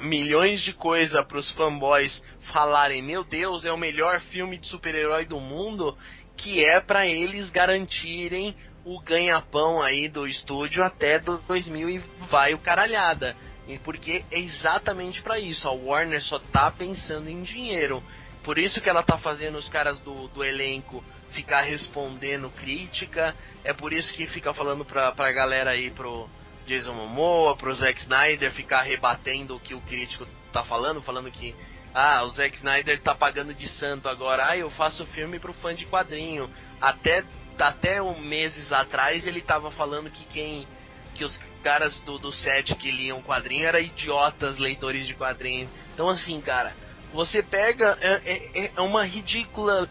milhões 0.00 0.62
de 0.62 0.72
coisa 0.72 1.22
para 1.22 1.38
os 1.38 1.50
fanboys 1.52 2.22
falarem, 2.52 3.02
meu 3.02 3.24
Deus, 3.24 3.64
é 3.64 3.72
o 3.72 3.78
melhor 3.78 4.20
filme 4.20 4.58
de 4.58 4.66
super-herói 4.66 5.24
do 5.24 5.38
mundo, 5.38 5.96
que 6.36 6.64
é 6.64 6.80
para 6.80 7.06
eles 7.06 7.50
garantirem 7.50 8.54
o 8.84 9.00
ganha-pão 9.00 9.80
aí 9.80 10.08
do 10.08 10.26
estúdio 10.26 10.82
até 10.82 11.18
do 11.18 11.38
2000 11.46 11.88
e 11.88 11.98
vai 12.30 12.54
o 12.54 12.58
caralhada. 12.58 13.36
E 13.68 13.78
porque 13.78 14.24
é 14.30 14.40
exatamente 14.40 15.22
para 15.22 15.38
isso, 15.38 15.68
a 15.68 15.72
Warner 15.72 16.20
só 16.22 16.38
tá 16.38 16.70
pensando 16.70 17.28
em 17.28 17.42
dinheiro. 17.42 18.02
Por 18.42 18.58
isso 18.58 18.80
que 18.80 18.90
ela 18.90 19.04
tá 19.04 19.18
fazendo 19.18 19.56
os 19.56 19.68
caras 19.68 19.98
do, 20.00 20.26
do 20.28 20.44
elenco 20.44 21.04
ficar 21.30 21.62
respondendo 21.62 22.50
crítica, 22.50 23.34
é 23.64 23.72
por 23.72 23.92
isso 23.92 24.12
que 24.14 24.26
fica 24.26 24.52
falando 24.52 24.84
pra, 24.84 25.12
pra 25.12 25.32
galera 25.32 25.70
aí 25.70 25.90
pro 25.90 26.28
Jason 26.66 26.92
Momoa, 26.92 27.56
pro 27.56 27.74
Zack 27.74 28.00
Snyder 28.02 28.50
ficar 28.52 28.82
rebatendo 28.82 29.56
o 29.56 29.60
que 29.60 29.74
o 29.74 29.80
crítico 29.80 30.26
tá 30.52 30.62
falando, 30.62 31.02
falando 31.02 31.30
que 31.30 31.54
ah, 31.94 32.22
o 32.22 32.30
Zack 32.30 32.56
Snyder 32.56 33.00
tá 33.00 33.14
pagando 33.14 33.52
de 33.52 33.68
santo 33.68 34.08
agora, 34.08 34.48
ah, 34.48 34.56
eu 34.56 34.70
faço 34.70 35.04
filme 35.06 35.38
pro 35.38 35.52
fã 35.54 35.74
de 35.74 35.84
quadrinho. 35.86 36.48
Até 36.80 37.24
até 37.58 38.02
um 38.02 38.18
meses 38.18 38.72
atrás 38.72 39.26
ele 39.26 39.40
tava 39.40 39.70
falando 39.70 40.10
que 40.10 40.24
quem 40.26 40.66
que 41.14 41.24
os 41.24 41.38
caras 41.62 42.00
do, 42.00 42.18
do 42.18 42.32
set 42.32 42.74
que 42.76 42.90
liam 42.90 43.22
quadrinho 43.22 43.66
eram 43.66 43.78
idiotas 43.78 44.58
leitores 44.58 45.06
de 45.06 45.14
quadrinho. 45.14 45.68
Então 45.94 46.08
assim, 46.08 46.40
cara, 46.40 46.72
você 47.12 47.42
pega 47.42 47.96
é, 48.00 48.14
é, 48.54 48.72
é 48.74 48.80
uma 48.80 49.04
ridícula 49.04 49.88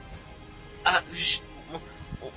a- 0.84 1.04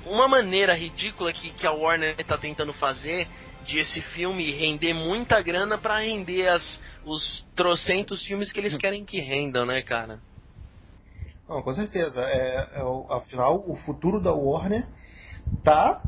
uma 0.06 0.28
maneira 0.28 0.74
ridícula 0.74 1.32
que, 1.32 1.50
que 1.50 1.66
a 1.66 1.72
Warner 1.72 2.16
tá 2.24 2.38
tentando 2.38 2.72
fazer 2.72 3.26
de 3.64 3.78
esse 3.78 4.00
filme 4.00 4.50
render 4.52 4.94
muita 4.94 5.40
grana 5.42 5.78
pra 5.78 5.98
render 6.00 6.48
as, 6.48 6.80
os 7.04 7.44
trocentos 7.54 8.22
filmes 8.24 8.52
que 8.52 8.60
eles 8.60 8.76
querem 8.78 9.04
que 9.04 9.20
rendam, 9.20 9.66
né, 9.66 9.82
cara? 9.82 10.20
Não, 11.48 11.62
com 11.62 11.74
certeza. 11.74 12.22
É, 12.22 12.68
é 12.74 12.82
afinal, 13.10 13.64
o 13.68 13.76
futuro 13.76 14.20
da 14.20 14.32
Warner 14.32 14.86
tá. 15.62 16.02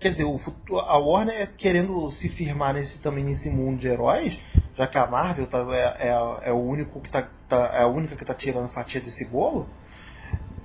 Quer 0.00 0.10
dizer, 0.12 0.24
o 0.24 0.38
a 0.78 0.98
Warner 0.98 1.56
querendo 1.56 2.10
se 2.12 2.28
firmar 2.28 2.74
nesse, 2.74 3.00
também 3.00 3.24
nesse 3.24 3.48
mundo 3.48 3.78
de 3.78 3.88
heróis, 3.88 4.38
já 4.76 4.86
que 4.86 4.98
a 4.98 5.06
Marvel 5.06 5.46
tá, 5.46 5.58
é, 5.74 6.08
é, 6.08 6.50
é 6.50 6.52
o 6.52 6.58
único 6.60 7.00
que 7.00 7.10
tá, 7.10 7.22
tá- 7.48 7.70
é 7.72 7.82
a 7.82 7.86
única 7.86 8.14
que 8.14 8.24
tá 8.24 8.34
tirando 8.34 8.68
fatia 8.68 9.00
desse 9.00 9.24
bolo, 9.30 9.66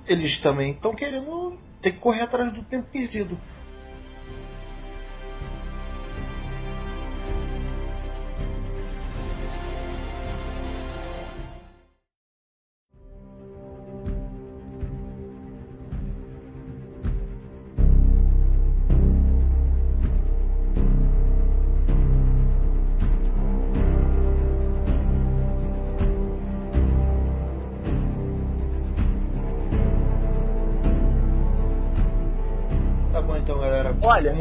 eles 0.06 0.38
também 0.42 0.72
estão 0.72 0.94
querendo 0.94 1.58
ter 1.80 1.92
que 1.92 1.98
correr 1.98 2.20
atrás 2.22 2.52
do 2.52 2.62
tempo 2.64 2.88
perdido. 2.90 3.38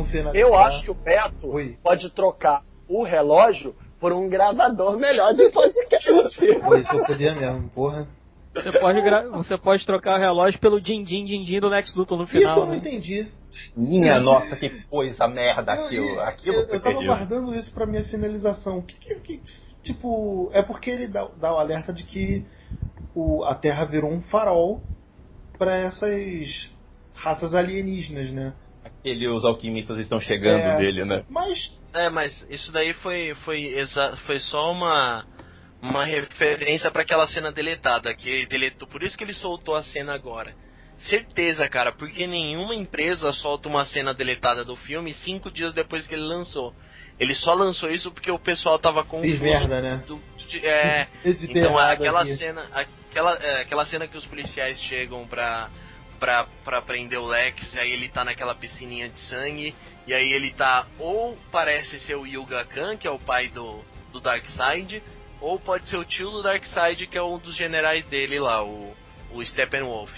Vamos 0.02 0.12
finalizar. 0.12 0.36
eu 0.50 0.56
acho 0.58 0.84
que 0.84 0.92
o 0.92 0.94
Beto 0.96 1.48
Oi. 1.48 1.78
pode 1.84 2.10
trocar 2.14 2.64
o 2.88 3.04
relógio 3.04 3.76
por 4.00 4.12
um 4.12 4.28
gravador 4.30 4.98
melhor 4.98 5.34
de 5.34 5.50
podcast. 5.52 6.12
Pô, 6.62 6.76
isso 6.76 6.94
eu 6.96 7.06
podia 7.06 7.34
mesmo, 7.36 7.70
porra. 7.70 8.08
Você 8.54 8.72
pode, 8.80 9.02
gra- 9.02 9.30
você 9.30 9.58
pode 9.58 9.86
trocar 9.86 10.18
o 10.18 10.20
relógio 10.20 10.60
pelo 10.60 10.82
din-din, 10.82 11.24
din-din 11.24 11.60
do 11.62 11.70
Lex 11.70 11.96
Luthor 11.96 12.18
no 12.18 12.26
Isso 12.26 12.36
eu 12.36 12.40
final. 12.42 12.60
não 12.62 12.68
né? 12.72 12.78
entendi. 12.78 13.28
Minha 13.78 14.20
nossa, 14.20 14.56
que 14.58 14.70
coisa 14.90 15.26
merda 15.28 15.72
aquilo. 15.74 16.06
eu, 16.10 16.22
Aquilo 16.22 16.56
eu, 16.58 16.68
eu 16.68 16.82
tava 16.82 17.02
guardando 17.04 17.54
isso 17.56 17.74
pra 17.74 17.86
minha 17.86 18.04
finalização. 18.04 18.80
O 18.80 18.84
que, 18.84 18.96
que, 18.96 19.16
que- 19.22 19.42
tipo, 19.84 20.50
é 20.54 20.62
porque 20.62 20.90
ele 20.90 21.08
dá, 21.08 21.28
dá 21.40 21.54
o 21.54 21.58
alerta 21.60 21.94
de 21.94 22.04
que 22.04 22.46
o, 23.16 23.44
a 23.46 23.56
Terra 23.56 23.86
virou 23.86 24.12
um 24.12 24.22
farol 24.22 24.82
pra 25.58 25.76
essas 25.78 26.72
raças 27.14 27.54
alienígenas, 27.54 28.32
né? 28.32 28.54
Aquele, 29.02 29.28
os 29.28 29.44
alquimistas 29.44 30.00
estão 30.00 30.22
chegando 30.22 30.62
É. 30.62 30.78
dele, 30.78 31.04
né? 31.04 31.24
Mas 31.30 31.58
É, 31.94 32.10
mas 32.10 32.46
isso 32.50 32.72
daí 32.72 32.94
foi 32.94 33.34
foi 33.44 33.64
exa 33.66 34.16
foi 34.26 34.40
só 34.40 34.72
uma 34.72 35.26
uma 35.82 36.06
referência 36.06 36.90
pra 36.92 37.02
aquela 37.02 37.26
cena 37.28 37.52
deletada 37.52 38.14
que 38.14 38.30
ele 38.30 38.46
deletou. 38.46 38.88
Por 38.88 39.02
isso 39.04 39.18
que 39.18 39.24
ele 39.24 39.34
soltou 39.34 39.76
a 39.76 39.82
cena 39.82 40.14
agora. 40.14 40.54
Certeza, 41.00 41.68
cara, 41.68 41.92
porque 41.92 42.28
nenhuma 42.28 42.76
empresa 42.76 43.34
solta 43.34 43.68
uma 43.68 43.84
cena 43.86 44.14
deletada 44.14 44.64
do 44.64 44.76
filme 44.78 45.14
cinco 45.16 45.50
dias 45.52 45.74
depois 45.74 46.06
que 46.06 46.14
ele 46.14 46.22
lançou. 46.24 46.74
Ele 47.20 47.34
só 47.36 47.54
lançou 47.54 47.90
isso 47.90 48.12
porque 48.12 48.30
o 48.32 48.38
pessoal 48.40 48.78
tava 48.80 49.04
fiz 49.04 49.40
merda, 49.40 49.82
né? 49.82 50.04
do- 50.08 50.22
de- 50.48 50.66
é, 50.66 51.08
então 51.50 51.78
aquela 51.78 52.22
aqui. 52.22 52.36
cena, 52.38 52.68
aquela, 53.10 53.34
é, 53.44 53.62
aquela 53.64 53.86
cena 53.86 54.08
que 54.08 54.16
os 54.18 54.26
policiais 54.28 54.80
chegam 54.84 55.28
pra, 55.28 55.70
pra, 56.22 56.46
pra 56.64 56.84
prender 56.84 57.20
o 57.20 57.26
Lex, 57.26 57.76
aí 57.76 57.92
ele 57.92 58.08
tá 58.08 58.24
naquela 58.24 58.54
piscininha 58.54 59.10
de 59.10 59.20
sangue, 59.22 59.74
e 60.06 60.14
aí 60.14 60.32
ele 60.32 60.52
tá, 60.52 60.86
ou 61.00 61.36
parece 61.52 62.00
ser 62.00 62.16
o 62.16 62.28
Yuga 62.28 62.64
Khan, 62.66 62.96
que 62.96 63.08
é 63.08 63.12
o 63.12 63.18
pai 63.18 63.48
do, 63.48 63.84
do 64.14 64.20
Darkseid, 64.20 65.02
ou 65.42 65.60
pode 65.60 65.90
ser 65.90 65.98
o 65.98 66.06
tio 66.06 66.30
do 66.30 66.44
Darkseid, 66.44 67.08
que 67.08 67.18
é 67.18 67.24
um 67.24 67.40
dos 67.40 67.56
generais 67.56 68.06
dele 68.06 68.40
lá, 68.40 68.64
o, 68.64 68.96
o 69.32 69.44
Steppenwolf. 69.44 70.12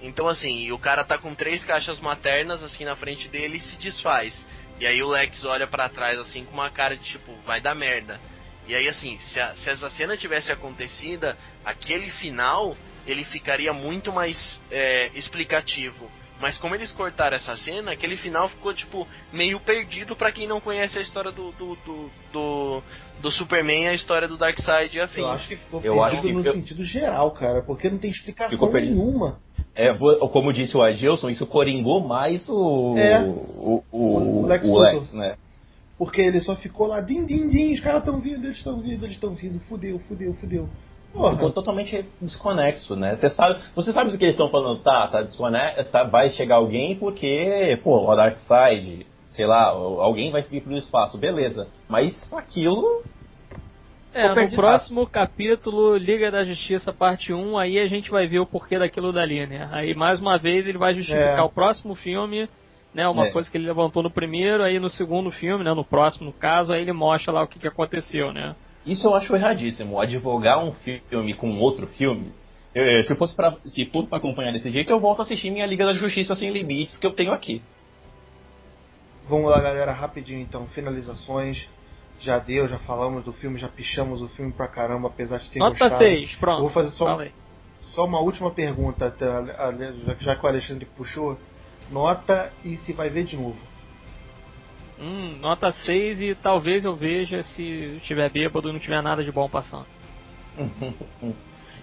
Então 0.00 0.28
assim, 0.28 0.70
o 0.70 0.78
cara 0.78 1.02
tá 1.04 1.18
com 1.18 1.34
três 1.34 1.64
caixas 1.64 1.98
maternas 1.98 2.62
assim 2.62 2.84
na 2.84 2.94
frente 2.94 3.26
dele 3.28 3.56
e 3.56 3.60
se 3.60 3.76
desfaz. 3.78 4.46
E 4.78 4.86
aí 4.86 5.02
o 5.02 5.08
Lex 5.08 5.44
olha 5.44 5.66
pra 5.66 5.88
trás 5.88 6.16
assim 6.20 6.44
com 6.44 6.52
uma 6.52 6.70
cara 6.70 6.96
de 6.96 7.02
tipo, 7.02 7.34
vai 7.44 7.60
dar 7.60 7.74
merda. 7.74 8.20
E 8.68 8.74
aí, 8.74 8.86
assim, 8.86 9.18
se, 9.18 9.40
a- 9.40 9.56
se 9.56 9.70
essa 9.70 9.88
cena 9.88 10.14
tivesse 10.14 10.52
acontecida, 10.52 11.36
aquele 11.64 12.10
final 12.10 12.76
ele 13.10 13.24
ficaria 13.24 13.72
muito 13.72 14.12
mais 14.12 14.60
é, 14.70 15.10
explicativo. 15.14 16.08
Mas 16.40 16.56
como 16.56 16.74
eles 16.74 16.92
cortaram 16.92 17.36
essa 17.36 17.56
cena, 17.56 17.90
aquele 17.92 18.16
final 18.16 18.48
ficou, 18.48 18.72
tipo, 18.72 19.06
meio 19.32 19.58
perdido 19.58 20.14
pra 20.14 20.30
quem 20.30 20.46
não 20.46 20.60
conhece 20.60 20.96
a 20.96 21.02
história 21.02 21.32
do, 21.32 21.50
do, 21.52 21.76
do, 21.84 22.10
do, 22.32 22.82
do 23.20 23.30
Superman 23.32 23.84
e 23.84 23.88
a 23.88 23.94
história 23.94 24.28
do 24.28 24.36
Darkseid 24.36 24.96
e 24.96 25.00
afins. 25.00 25.18
eu 25.18 25.30
acho 25.30 25.48
que 25.48 25.56
ficou 25.56 25.80
Eu 25.82 25.94
perdido 25.94 26.04
acho 26.04 26.22
que 26.22 26.32
no 26.32 26.42
sentido 26.52 26.84
geral, 26.84 27.32
cara, 27.32 27.62
porque 27.62 27.90
não 27.90 27.98
tem 27.98 28.10
explicação 28.10 28.72
nenhuma. 28.72 29.40
É, 29.74 29.92
como 29.94 30.52
disse 30.52 30.76
o 30.76 30.82
Adilson, 30.82 31.28
isso 31.30 31.46
coringou 31.46 32.06
mais 32.06 32.48
o. 32.48 32.96
É. 32.96 33.20
O, 33.20 33.82
o, 33.90 33.98
O 34.00 34.42
o 34.42 34.46
Lex 34.46 34.64
Lex, 34.64 34.94
Luthor. 34.94 35.14
né? 35.18 35.36
Porque 35.96 36.20
ele 36.20 36.40
só 36.40 36.54
ficou 36.54 36.86
lá, 36.86 37.00
din, 37.00 37.26
din, 37.26 37.48
din, 37.48 37.72
os 37.74 37.80
caras 37.80 38.00
estão 38.00 38.20
vindo, 38.20 38.44
eles 38.44 38.58
estão 38.58 38.80
vindo, 38.80 39.04
eles 39.04 39.16
estão 39.16 39.34
vindo, 39.34 39.58
fudeu, 39.68 39.98
fudeu, 40.00 40.32
fudeu. 40.34 40.68
Ficou 41.18 41.36
Porra, 41.36 41.52
totalmente 41.52 42.06
desconexo, 42.22 42.94
né? 42.94 43.16
Você 43.16 43.28
sabe, 43.30 43.60
você 43.74 43.92
sabe 43.92 44.10
do 44.12 44.18
que 44.18 44.24
eles 44.24 44.34
estão 44.34 44.50
falando, 44.50 44.80
tá, 44.82 45.08
tá 45.08 45.22
desconexo, 45.22 45.84
tá, 45.90 46.04
vai 46.04 46.30
chegar 46.30 46.56
alguém 46.56 46.94
porque, 46.96 47.78
pô, 47.82 48.08
o 48.08 48.14
Darkseid, 48.16 49.04
sei 49.32 49.46
lá, 49.46 49.64
alguém 49.66 50.30
vai 50.30 50.42
vir 50.42 50.62
pro 50.62 50.72
espaço, 50.74 51.18
beleza. 51.18 51.66
Mas 51.88 52.32
aquilo. 52.32 53.02
É, 54.14 54.28
Ficou 54.28 54.42
no 54.44 54.50
próximo 54.52 55.06
capítulo, 55.06 55.96
Liga 55.96 56.30
da 56.30 56.42
Justiça, 56.42 56.92
parte 56.92 57.32
1, 57.32 57.58
aí 57.58 57.78
a 57.78 57.86
gente 57.86 58.10
vai 58.10 58.26
ver 58.26 58.38
o 58.38 58.46
porquê 58.46 58.78
daquilo 58.78 59.12
dali, 59.12 59.46
né? 59.46 59.68
Aí, 59.70 59.94
mais 59.94 60.20
uma 60.20 60.38
vez, 60.38 60.66
ele 60.66 60.78
vai 60.78 60.94
justificar 60.94 61.38
É. 61.38 61.42
o 61.42 61.50
próximo 61.50 61.94
filme, 61.94 62.48
né? 62.94 63.06
Uma 63.06 63.26
É. 63.26 63.30
coisa 63.30 63.50
que 63.50 63.56
ele 63.58 63.66
levantou 63.66 64.02
no 64.02 64.10
primeiro, 64.10 64.62
aí 64.62 64.78
no 64.80 64.88
segundo 64.88 65.30
filme, 65.30 65.62
né? 65.62 65.74
No 65.74 65.84
próximo, 65.84 66.26
no 66.26 66.32
caso, 66.32 66.72
aí 66.72 66.82
ele 66.82 66.92
mostra 66.92 67.32
lá 67.32 67.42
o 67.42 67.46
que, 67.46 67.58
que 67.58 67.68
aconteceu, 67.68 68.32
né? 68.32 68.56
Isso 68.88 69.06
eu 69.06 69.14
acho 69.14 69.36
erradíssimo. 69.36 70.00
Advogar 70.00 70.64
um 70.64 70.72
filme 70.72 71.34
com 71.34 71.58
outro 71.58 71.86
filme. 71.86 72.32
se 73.06 73.14
fosse 73.16 73.34
pra, 73.34 73.56
se 73.66 73.84
fosse 73.86 74.08
pra 74.08 74.18
acompanhar 74.18 74.52
desse 74.52 74.70
jeito, 74.70 74.90
eu 74.90 74.98
volto 74.98 75.20
a 75.20 75.22
assistir 75.24 75.50
minha 75.50 75.66
Liga 75.66 75.84
da 75.84 75.94
Justiça 75.94 76.34
Sem 76.34 76.50
Limites 76.50 76.96
que 76.96 77.06
eu 77.06 77.12
tenho 77.12 77.32
aqui. 77.32 77.62
vamos 79.28 79.50
lá, 79.50 79.60
galera, 79.60 79.92
rapidinho 79.92 80.40
então, 80.40 80.66
finalizações. 80.68 81.68
Já 82.20 82.38
deu, 82.38 82.66
já 82.66 82.78
falamos 82.80 83.22
do 83.24 83.32
filme, 83.32 83.58
já 83.58 83.68
pichamos 83.68 84.20
o 84.20 84.28
filme 84.30 84.52
pra 84.52 84.66
caramba, 84.66 85.06
apesar 85.06 85.38
de 85.38 85.50
ter 85.50 85.60
Nota 85.60 85.78
gostado. 85.78 85.98
6, 85.98 86.34
pronto. 86.36 86.58
Eu 86.58 86.62
vou 86.62 86.70
fazer 86.70 86.90
só, 86.90 87.16
só 87.80 88.04
uma 88.06 88.20
última 88.20 88.50
pergunta, 88.50 89.14
já 90.20 90.34
que 90.34 90.44
o 90.44 90.48
Alexandre 90.48 90.86
puxou. 90.96 91.38
Nota 91.92 92.52
e 92.64 92.76
se 92.78 92.92
vai 92.92 93.08
ver 93.08 93.24
de 93.24 93.36
novo. 93.36 93.56
Hum, 95.00 95.36
nota 95.40 95.70
6 95.70 96.20
e 96.20 96.34
talvez 96.34 96.84
eu 96.84 96.96
veja 96.96 97.42
se 97.42 97.62
estiver 97.98 98.30
bêbado 98.30 98.68
e 98.68 98.72
não 98.72 98.80
tiver 98.80 99.02
nada 99.02 99.22
de 99.24 99.30
bom 99.30 99.48
passando. 99.48 99.86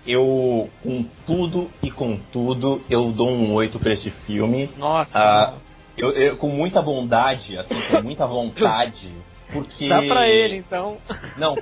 Eu, 0.08 0.70
com 0.84 1.04
tudo 1.26 1.72
e 1.82 1.90
com 1.90 2.16
tudo, 2.32 2.80
eu 2.88 3.12
dou 3.12 3.28
um 3.28 3.54
8 3.56 3.80
pra 3.80 3.92
esse 3.94 4.12
filme. 4.12 4.70
Nossa, 4.78 5.18
Ah, 5.18 5.54
eu, 5.98 6.12
eu- 6.12 6.38
com 6.38 6.48
muita 6.50 6.80
bondade, 6.80 7.58
assim, 7.58 7.82
com 7.82 8.04
muita 8.04 8.28
vontade. 8.30 9.12
Porque. 9.52 9.88
dá 9.88 10.02
pra 10.02 10.28
ele 10.28 10.58
então. 10.58 10.98
Não, 11.38 11.56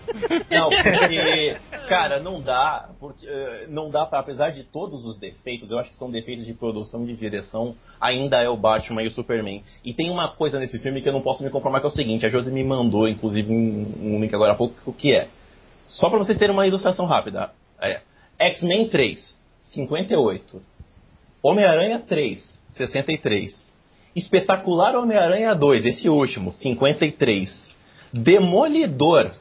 não, 0.49 0.69
porque, 0.71 1.57
cara, 1.87 2.19
não 2.19 2.41
dá, 2.41 2.89
porque 2.99 3.25
eh, 3.27 3.65
não 3.69 3.89
dá 3.89 4.05
para 4.05 4.19
apesar 4.19 4.51
de 4.51 4.63
todos 4.63 5.03
os 5.05 5.17
defeitos, 5.17 5.69
eu 5.69 5.77
acho 5.77 5.89
que 5.89 5.97
são 5.97 6.09
defeitos 6.09 6.45
de 6.45 6.53
produção, 6.53 7.05
de 7.05 7.15
direção, 7.15 7.75
ainda 7.99 8.41
é 8.41 8.49
o 8.49 8.57
Batman 8.57 9.03
e 9.03 9.07
o 9.07 9.11
Superman. 9.11 9.63
E 9.83 9.93
tem 9.93 10.09
uma 10.09 10.29
coisa 10.29 10.59
nesse 10.59 10.79
filme 10.79 11.01
que 11.01 11.09
eu 11.09 11.13
não 11.13 11.21
posso 11.21 11.43
me 11.43 11.49
conformar 11.49 11.79
que 11.79 11.85
é 11.85 11.89
o 11.89 11.93
seguinte, 11.93 12.25
a 12.25 12.29
Josi 12.29 12.51
me 12.51 12.63
mandou, 12.63 13.07
inclusive, 13.07 13.51
um, 13.51 14.15
um 14.15 14.21
link 14.21 14.33
agora 14.33 14.53
há 14.53 14.55
pouco, 14.55 14.75
o 14.85 14.93
que 14.93 15.13
é. 15.13 15.27
Só 15.87 16.09
para 16.09 16.19
vocês 16.19 16.37
terem 16.37 16.53
uma 16.53 16.65
ilustração 16.65 17.05
rápida. 17.05 17.51
É, 17.81 18.01
X-Men 18.39 18.89
3, 18.89 19.35
58. 19.73 20.61
Homem-Aranha 21.41 21.99
3, 21.99 22.41
63. 22.75 23.73
Espetacular 24.15 24.95
Homem-Aranha 24.95 25.53
2, 25.55 25.85
esse 25.85 26.07
último, 26.07 26.51
53. 26.53 27.72
Demolidor, 28.13 29.33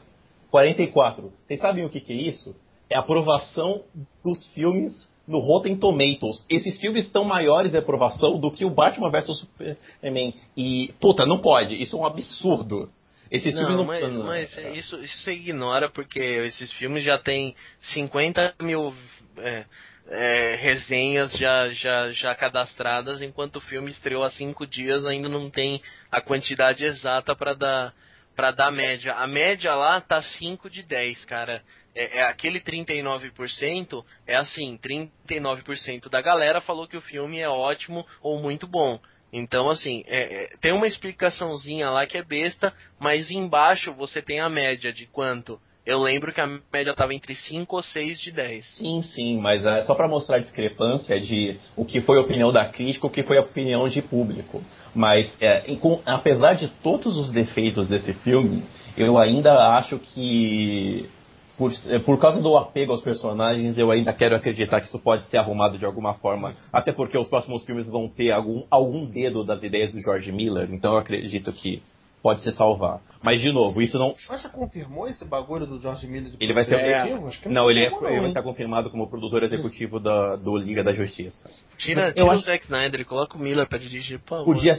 44. 0.49 1.31
Vocês 1.47 1.59
sabem 1.59 1.85
o 1.85 1.89
que, 1.89 1.99
que 1.99 2.11
é 2.11 2.15
isso? 2.15 2.55
É 2.89 2.95
a 2.97 2.99
aprovação 2.99 3.83
dos 4.23 4.47
filmes 4.49 5.07
no 5.27 5.39
Rotten 5.39 5.77
Tomatoes. 5.77 6.45
Esses 6.49 6.79
filmes 6.79 7.05
estão 7.05 7.23
maiores 7.23 7.71
de 7.71 7.77
aprovação 7.77 8.39
do 8.39 8.51
que 8.51 8.65
o 8.65 8.69
Batman 8.69 9.09
vs 9.09 9.37
Superman. 9.37 10.33
E, 10.57 10.93
puta, 10.99 11.25
não 11.25 11.39
pode. 11.39 11.81
Isso 11.81 11.95
é 11.95 11.99
um 11.99 12.05
absurdo. 12.05 12.89
Esses 13.31 13.55
filmes 13.55 13.77
Não, 13.77 13.77
não... 13.77 13.85
mas, 13.85 14.13
mas 14.23 14.57
isso, 14.77 14.95
isso 14.99 15.23
você 15.23 15.33
ignora 15.33 15.89
porque 15.89 16.19
esses 16.19 16.71
filmes 16.73 17.03
já 17.03 17.17
tem 17.17 17.55
50 17.81 18.55
mil 18.61 18.93
é, 19.37 19.65
é, 20.07 20.55
resenhas 20.55 21.35
já, 21.37 21.69
já, 21.71 22.11
já 22.11 22.35
cadastradas, 22.35 23.23
enquanto 23.23 23.55
o 23.55 23.61
filme 23.61 23.89
estreou 23.89 24.23
há 24.23 24.29
cinco 24.29 24.67
dias 24.67 25.03
ainda 25.05 25.29
não 25.29 25.49
tem 25.49 25.81
a 26.11 26.21
quantidade 26.21 26.85
exata 26.85 27.35
para 27.35 27.55
dar 27.55 27.93
para 28.35 28.51
dar 28.51 28.71
média. 28.71 29.13
A 29.13 29.27
média 29.27 29.75
lá 29.75 30.01
tá 30.01 30.21
5 30.21 30.69
de 30.69 30.83
10, 30.83 31.25
cara. 31.25 31.61
É, 31.95 32.19
é 32.19 32.23
aquele 32.23 32.59
39% 32.59 34.03
é 34.25 34.35
assim, 34.35 34.79
39% 34.83 36.09
da 36.09 36.21
galera 36.21 36.61
falou 36.61 36.87
que 36.87 36.97
o 36.97 37.01
filme 37.01 37.39
é 37.39 37.49
ótimo 37.49 38.05
ou 38.21 38.41
muito 38.41 38.67
bom. 38.67 38.99
Então, 39.31 39.69
assim, 39.69 40.03
é, 40.05 40.43
é, 40.43 40.57
tem 40.61 40.71
uma 40.71 40.85
explicaçãozinha 40.85 41.89
lá 41.89 42.05
que 42.05 42.17
é 42.17 42.23
besta, 42.23 42.71
mas 42.99 43.31
embaixo 43.31 43.91
você 43.91 44.21
tem 44.21 44.39
a 44.39 44.49
média 44.49 44.93
de 44.93 45.07
quanto? 45.07 45.59
Eu 45.85 46.01
lembro 46.01 46.31
que 46.31 46.39
a 46.39 46.47
média 46.71 46.91
estava 46.91 47.13
entre 47.13 47.35
5 47.35 47.75
ou 47.75 47.81
6 47.81 48.19
de 48.21 48.31
10. 48.31 48.65
Sim, 48.77 49.01
sim, 49.01 49.37
mas 49.37 49.65
é 49.65 49.83
só 49.83 49.93
para 49.93 50.07
mostrar 50.07 50.37
a 50.37 50.39
discrepância 50.39 51.19
de 51.19 51.59
o 51.75 51.83
que 51.83 51.99
foi 52.01 52.19
a 52.19 52.21
opinião 52.21 52.53
da 52.53 52.65
crítica, 52.65 53.05
o 53.05 53.09
que 53.09 53.23
foi 53.23 53.37
a 53.37 53.41
opinião 53.41 53.89
de 53.89 54.01
público. 54.01 54.63
Mas, 54.95 55.33
é, 55.41 55.63
em- 55.71 55.75
com- 55.75 55.99
apesar 56.05 56.53
de 56.53 56.67
todos 56.83 57.17
os 57.17 57.31
defeitos 57.31 57.87
desse 57.87 58.13
filme, 58.13 58.63
eu 58.95 59.17
ainda 59.17 59.75
acho 59.77 59.97
que, 59.97 61.09
por, 61.57 61.71
é, 61.89 61.99
por 61.99 62.19
causa 62.19 62.41
do 62.41 62.55
apego 62.57 62.91
aos 62.91 63.01
personagens, 63.01 63.77
eu 63.77 63.89
ainda 63.89 64.13
quero 64.13 64.35
acreditar 64.35 64.81
que 64.81 64.87
isso 64.87 64.99
pode 64.99 65.27
ser 65.29 65.37
arrumado 65.37 65.77
de 65.77 65.85
alguma 65.85 66.13
forma. 66.15 66.53
Até 66.71 66.91
porque 66.91 67.17
os 67.17 67.27
próximos 67.27 67.63
filmes 67.65 67.85
vão 67.87 68.07
ter 68.07 68.31
algum, 68.31 68.63
algum 68.69 69.05
dedo 69.05 69.43
das 69.43 69.61
ideias 69.63 69.91
do 69.91 69.99
George 70.01 70.31
Miller, 70.31 70.69
então 70.71 70.93
eu 70.93 70.99
acredito 70.99 71.51
que 71.51 71.81
pode 72.23 72.41
se 72.41 72.51
salvar. 72.53 73.01
Mas, 73.21 73.39
de 73.41 73.51
novo, 73.51 73.81
isso 73.81 73.99
não, 73.99 74.15
Mas 74.29 74.41
já 74.41 74.49
confirmou 74.49 75.07
esse 75.07 75.23
bagulho 75.25 75.65
do 75.67 75.79
George 75.79 76.07
Miller 76.07 76.31
de 76.31 76.37
ele 76.43 76.53
vai 76.53 76.63
ser. 76.63 76.75
executivo? 76.75 77.27
Acho 77.27 77.41
que 77.41 77.49
não, 77.49 77.69
ele, 77.69 77.81
é, 77.81 77.89
confirmou, 77.89 78.11
ele 78.11 78.19
vai 78.21 78.29
estar 78.29 78.41
confirmado 78.43 78.89
como 78.89 79.07
produtor 79.09 79.43
executivo 79.43 79.99
da, 79.99 80.35
do 80.37 80.57
Liga 80.57 80.83
da 80.83 80.93
Justiça. 80.93 81.49
Tira, 81.77 82.07
Eu 82.07 82.13
tira 82.13 82.25
o 82.25 82.31
acho- 82.31 82.45
Zack 82.45 82.63
Snyder 82.63 83.01
e 83.01 83.05
coloca 83.05 83.37
o 83.37 83.39
Miller 83.39 83.67
pra 83.67 83.77
dirigir, 83.77 84.19
por. 84.19 84.43
Podia. 84.45 84.75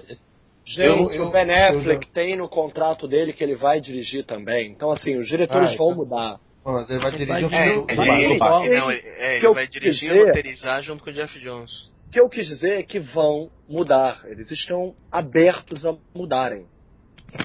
Gente, 0.67 0.79
Eu- 0.89 1.11
eu- 1.11 1.27
o 1.27 1.31
Ben 1.31 1.51
Affleck 1.51 2.07
eu 2.07 2.13
tem 2.15 2.37
no 2.37 2.49
contrato 2.49 3.07
dele 3.07 3.35
que 3.35 3.45
ele 3.45 3.55
vai 3.55 3.81
dirigir 3.83 4.25
também. 4.25 4.71
Então, 4.73 4.91
assim, 4.91 5.17
os 5.19 5.27
diretores 5.29 5.73
Ah, 5.73 5.77
vão 5.77 5.93
então- 5.93 5.97
mudar. 6.05 6.41
Mas 6.65 6.89
ele 6.89 6.99
vai 7.01 7.11
dirigir 7.13 7.49
vai 7.51 7.77
o. 7.77 7.85
É, 7.87 7.95
Vai, 7.95 8.25
ele, 8.25 8.39
vai, 8.39 8.49
vai. 8.69 8.69
não, 8.79 8.91
ele, 8.91 9.01
é, 9.07 9.13
Que 9.13 9.37
ele 9.37 9.47
eu 9.47 9.53
vai 9.55 9.67
dirigir 9.69 10.09
e 10.11 10.13
dizer- 10.15 10.27
roteirizar 10.27 10.83
junto 10.83 11.05
com 11.05 11.11
o 11.11 11.13
Jeff 11.13 11.39
Jones. 11.39 11.71
O 12.09 12.11
que 12.11 12.19
eu 12.21 12.29
quis 12.31 12.47
dizer 12.47 12.79
é 12.79 12.83
que 12.83 12.99
vão 12.99 13.51
mudar. 13.69 14.23
Eles 14.25 14.51
estão 14.51 14.95
abertos 15.13 15.85
a 15.85 15.95
mudarem. 16.15 16.65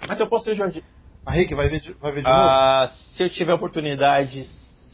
Mas 0.08 0.20
eu 0.20 0.28
posso 0.28 0.46
ser 0.46 0.56
Jorge. 0.56 0.84
A 1.26 1.32
Rick 1.32 1.54
vai 1.54 1.70
ver 1.70 1.80
de, 1.80 1.94
vai 1.94 2.12
ver 2.12 2.22
de 2.22 2.28
novo? 2.28 2.40
Ah, 2.40 2.92
se 3.16 3.24
eu 3.24 3.30
tiver 3.30 3.54
oportunidade, 3.54 4.44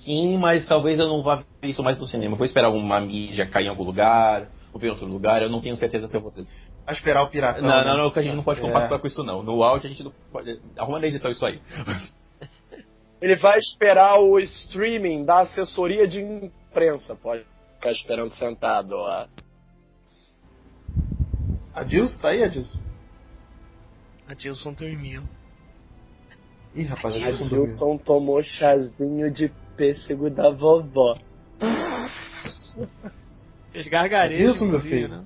sim, 0.04 0.38
mas 0.38 0.66
talvez 0.66 1.00
eu 1.00 1.08
não 1.08 1.24
vá 1.24 1.44
ver 1.62 1.70
isso 1.70 1.84
mais 1.84 2.00
no 2.00 2.08
cinema. 2.08 2.34
Eu 2.34 2.38
vou 2.38 2.46
esperar 2.46 2.68
alguma 2.68 3.00
mídia 3.00 3.48
cair 3.48 3.66
em 3.66 3.70
algum 3.70 3.84
lugar, 3.84 4.48
ou 4.74 4.80
ver 4.80 4.88
em 4.88 4.92
outro 4.92 5.06
lugar, 5.06 5.42
eu 5.42 5.50
não 5.50 5.62
tenho 5.62 5.78
certeza 5.78 6.08
se 6.08 6.16
eu 6.16 6.22
vou 6.22 6.32
ter. 6.32 6.46
Vai 6.86 6.94
esperar 6.94 7.24
o 7.24 7.30
piratão. 7.30 7.62
Não, 7.64 7.70
né? 7.70 7.84
não, 7.84 7.98
não, 7.98 8.12
que 8.12 8.20
a 8.20 8.22
gente 8.22 8.36
não 8.36 8.44
pode 8.44 8.60
Tá 8.60 8.68
compactuar 8.68 8.90
certo. 8.90 9.02
com 9.02 9.08
isso 9.08 9.24
não. 9.24 9.42
No 9.42 9.64
áudio 9.64 9.88
a 9.88 9.90
gente 9.90 10.04
não 10.04 10.14
pode. 10.32 10.60
Arruma 10.78 11.00
na 11.00 11.08
edição 11.08 11.32
isso 11.32 11.46
aí. 11.46 11.60
Ele 13.22 13.38
vai 13.38 13.58
esperar 13.58 14.20
o 14.20 14.38
streaming 14.40 15.24
da 15.26 15.40
assessoria 15.40 16.08
de 16.08 16.22
imprensa. 16.22 17.16
Pode 17.16 17.44
ficar 17.76 17.92
esperando 17.92 18.32
sentado 18.34 18.96
lá. 18.98 19.28
Adilson, 21.74 22.22
tá 22.22 22.30
aí, 22.30 22.44
Adilson? 22.44 22.80
A 24.28 24.34
Dilson 24.34 24.74
dormiu. 24.74 25.24
Ih, 26.74 26.84
rapaz, 26.84 27.16
A 27.16 27.28
Adilson. 27.28 27.46
Gilson 27.48 27.98
tomou 27.98 28.42
chazinho 28.44 29.32
de 29.32 29.50
pêssego 29.78 30.30
da 30.30 30.50
vovó. 30.50 31.18
Fez 33.72 33.88
gargarejos. 33.88 34.42
Adilson, 34.42 34.66
meu 34.66 34.82
filho. 34.82 35.08
né? 35.10 35.26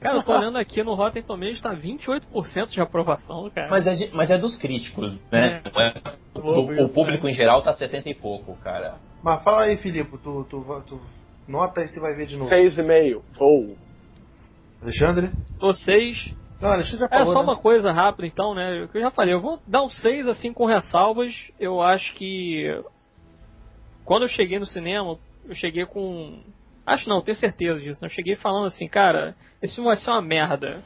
Cara, 0.00 0.18
eu 0.18 0.22
tô 0.22 0.32
olhando 0.36 0.58
aqui 0.58 0.82
no 0.82 0.94
Rotten 0.94 1.22
Tomatoes, 1.22 1.60
tá 1.60 1.74
28% 1.74 2.72
de 2.72 2.80
aprovação, 2.80 3.48
cara. 3.50 3.70
Mas 3.70 3.86
é, 3.86 3.94
de- 3.94 4.10
mas 4.12 4.30
é 4.30 4.36
dos 4.36 4.54
críticos, 4.56 5.14
né? 5.30 5.62
É. 5.64 5.82
É- 5.82 6.14
o, 6.34 6.40
o 6.60 6.72
isso, 6.74 6.88
público 6.92 7.26
em 7.28 7.32
geral 7.32 7.62
tá 7.62 7.72
70 7.72 8.10
e 8.10 8.14
pouco, 8.14 8.54
cara. 8.56 8.96
Mas 9.22 9.42
fala 9.42 9.62
aí, 9.62 9.78
Filipe, 9.78 10.18
tu, 10.18 10.44
tu, 10.44 10.82
tu 10.86 11.00
nota 11.48 11.80
aí 11.80 11.88
se 11.88 11.98
vai 11.98 12.14
ver 12.14 12.26
de 12.26 12.36
novo. 12.36 12.50
Seis 12.50 12.76
e 12.76 12.82
meio. 12.82 13.24
Vou. 13.38 13.76
Alexandre? 14.82 15.30
Tô 15.58 15.72
6. 15.72 16.34
Não, 16.64 16.72
Alexandre 16.72 17.00
já 17.00 17.06
É 17.06 17.18
falou, 17.18 17.32
só 17.34 17.38
né? 17.40 17.44
uma 17.44 17.56
coisa 17.58 17.92
rápida 17.92 18.26
então, 18.26 18.54
né? 18.54 18.88
Que 18.90 18.96
eu 18.96 19.02
já 19.02 19.10
falei, 19.10 19.34
eu 19.34 19.40
vou 19.40 19.60
dar 19.66 19.82
um 19.82 19.90
6 19.90 20.26
assim 20.28 20.50
com 20.50 20.64
ressalvas. 20.64 21.34
Eu 21.60 21.82
acho 21.82 22.14
que 22.14 22.82
quando 24.02 24.22
eu 24.22 24.28
cheguei 24.28 24.58
no 24.58 24.64
cinema, 24.64 25.18
eu 25.46 25.54
cheguei 25.54 25.84
com 25.84 26.40
acho 26.86 27.06
não, 27.06 27.20
tenho 27.20 27.36
certeza 27.36 27.78
disso. 27.78 28.00
né? 28.00 28.08
Eu 28.08 28.14
cheguei 28.14 28.34
falando 28.36 28.66
assim, 28.66 28.88
cara, 28.88 29.34
esse 29.60 29.74
filme 29.74 29.88
vai 29.88 29.96
ser 29.98 30.10
uma 30.10 30.22
merda. 30.22 30.82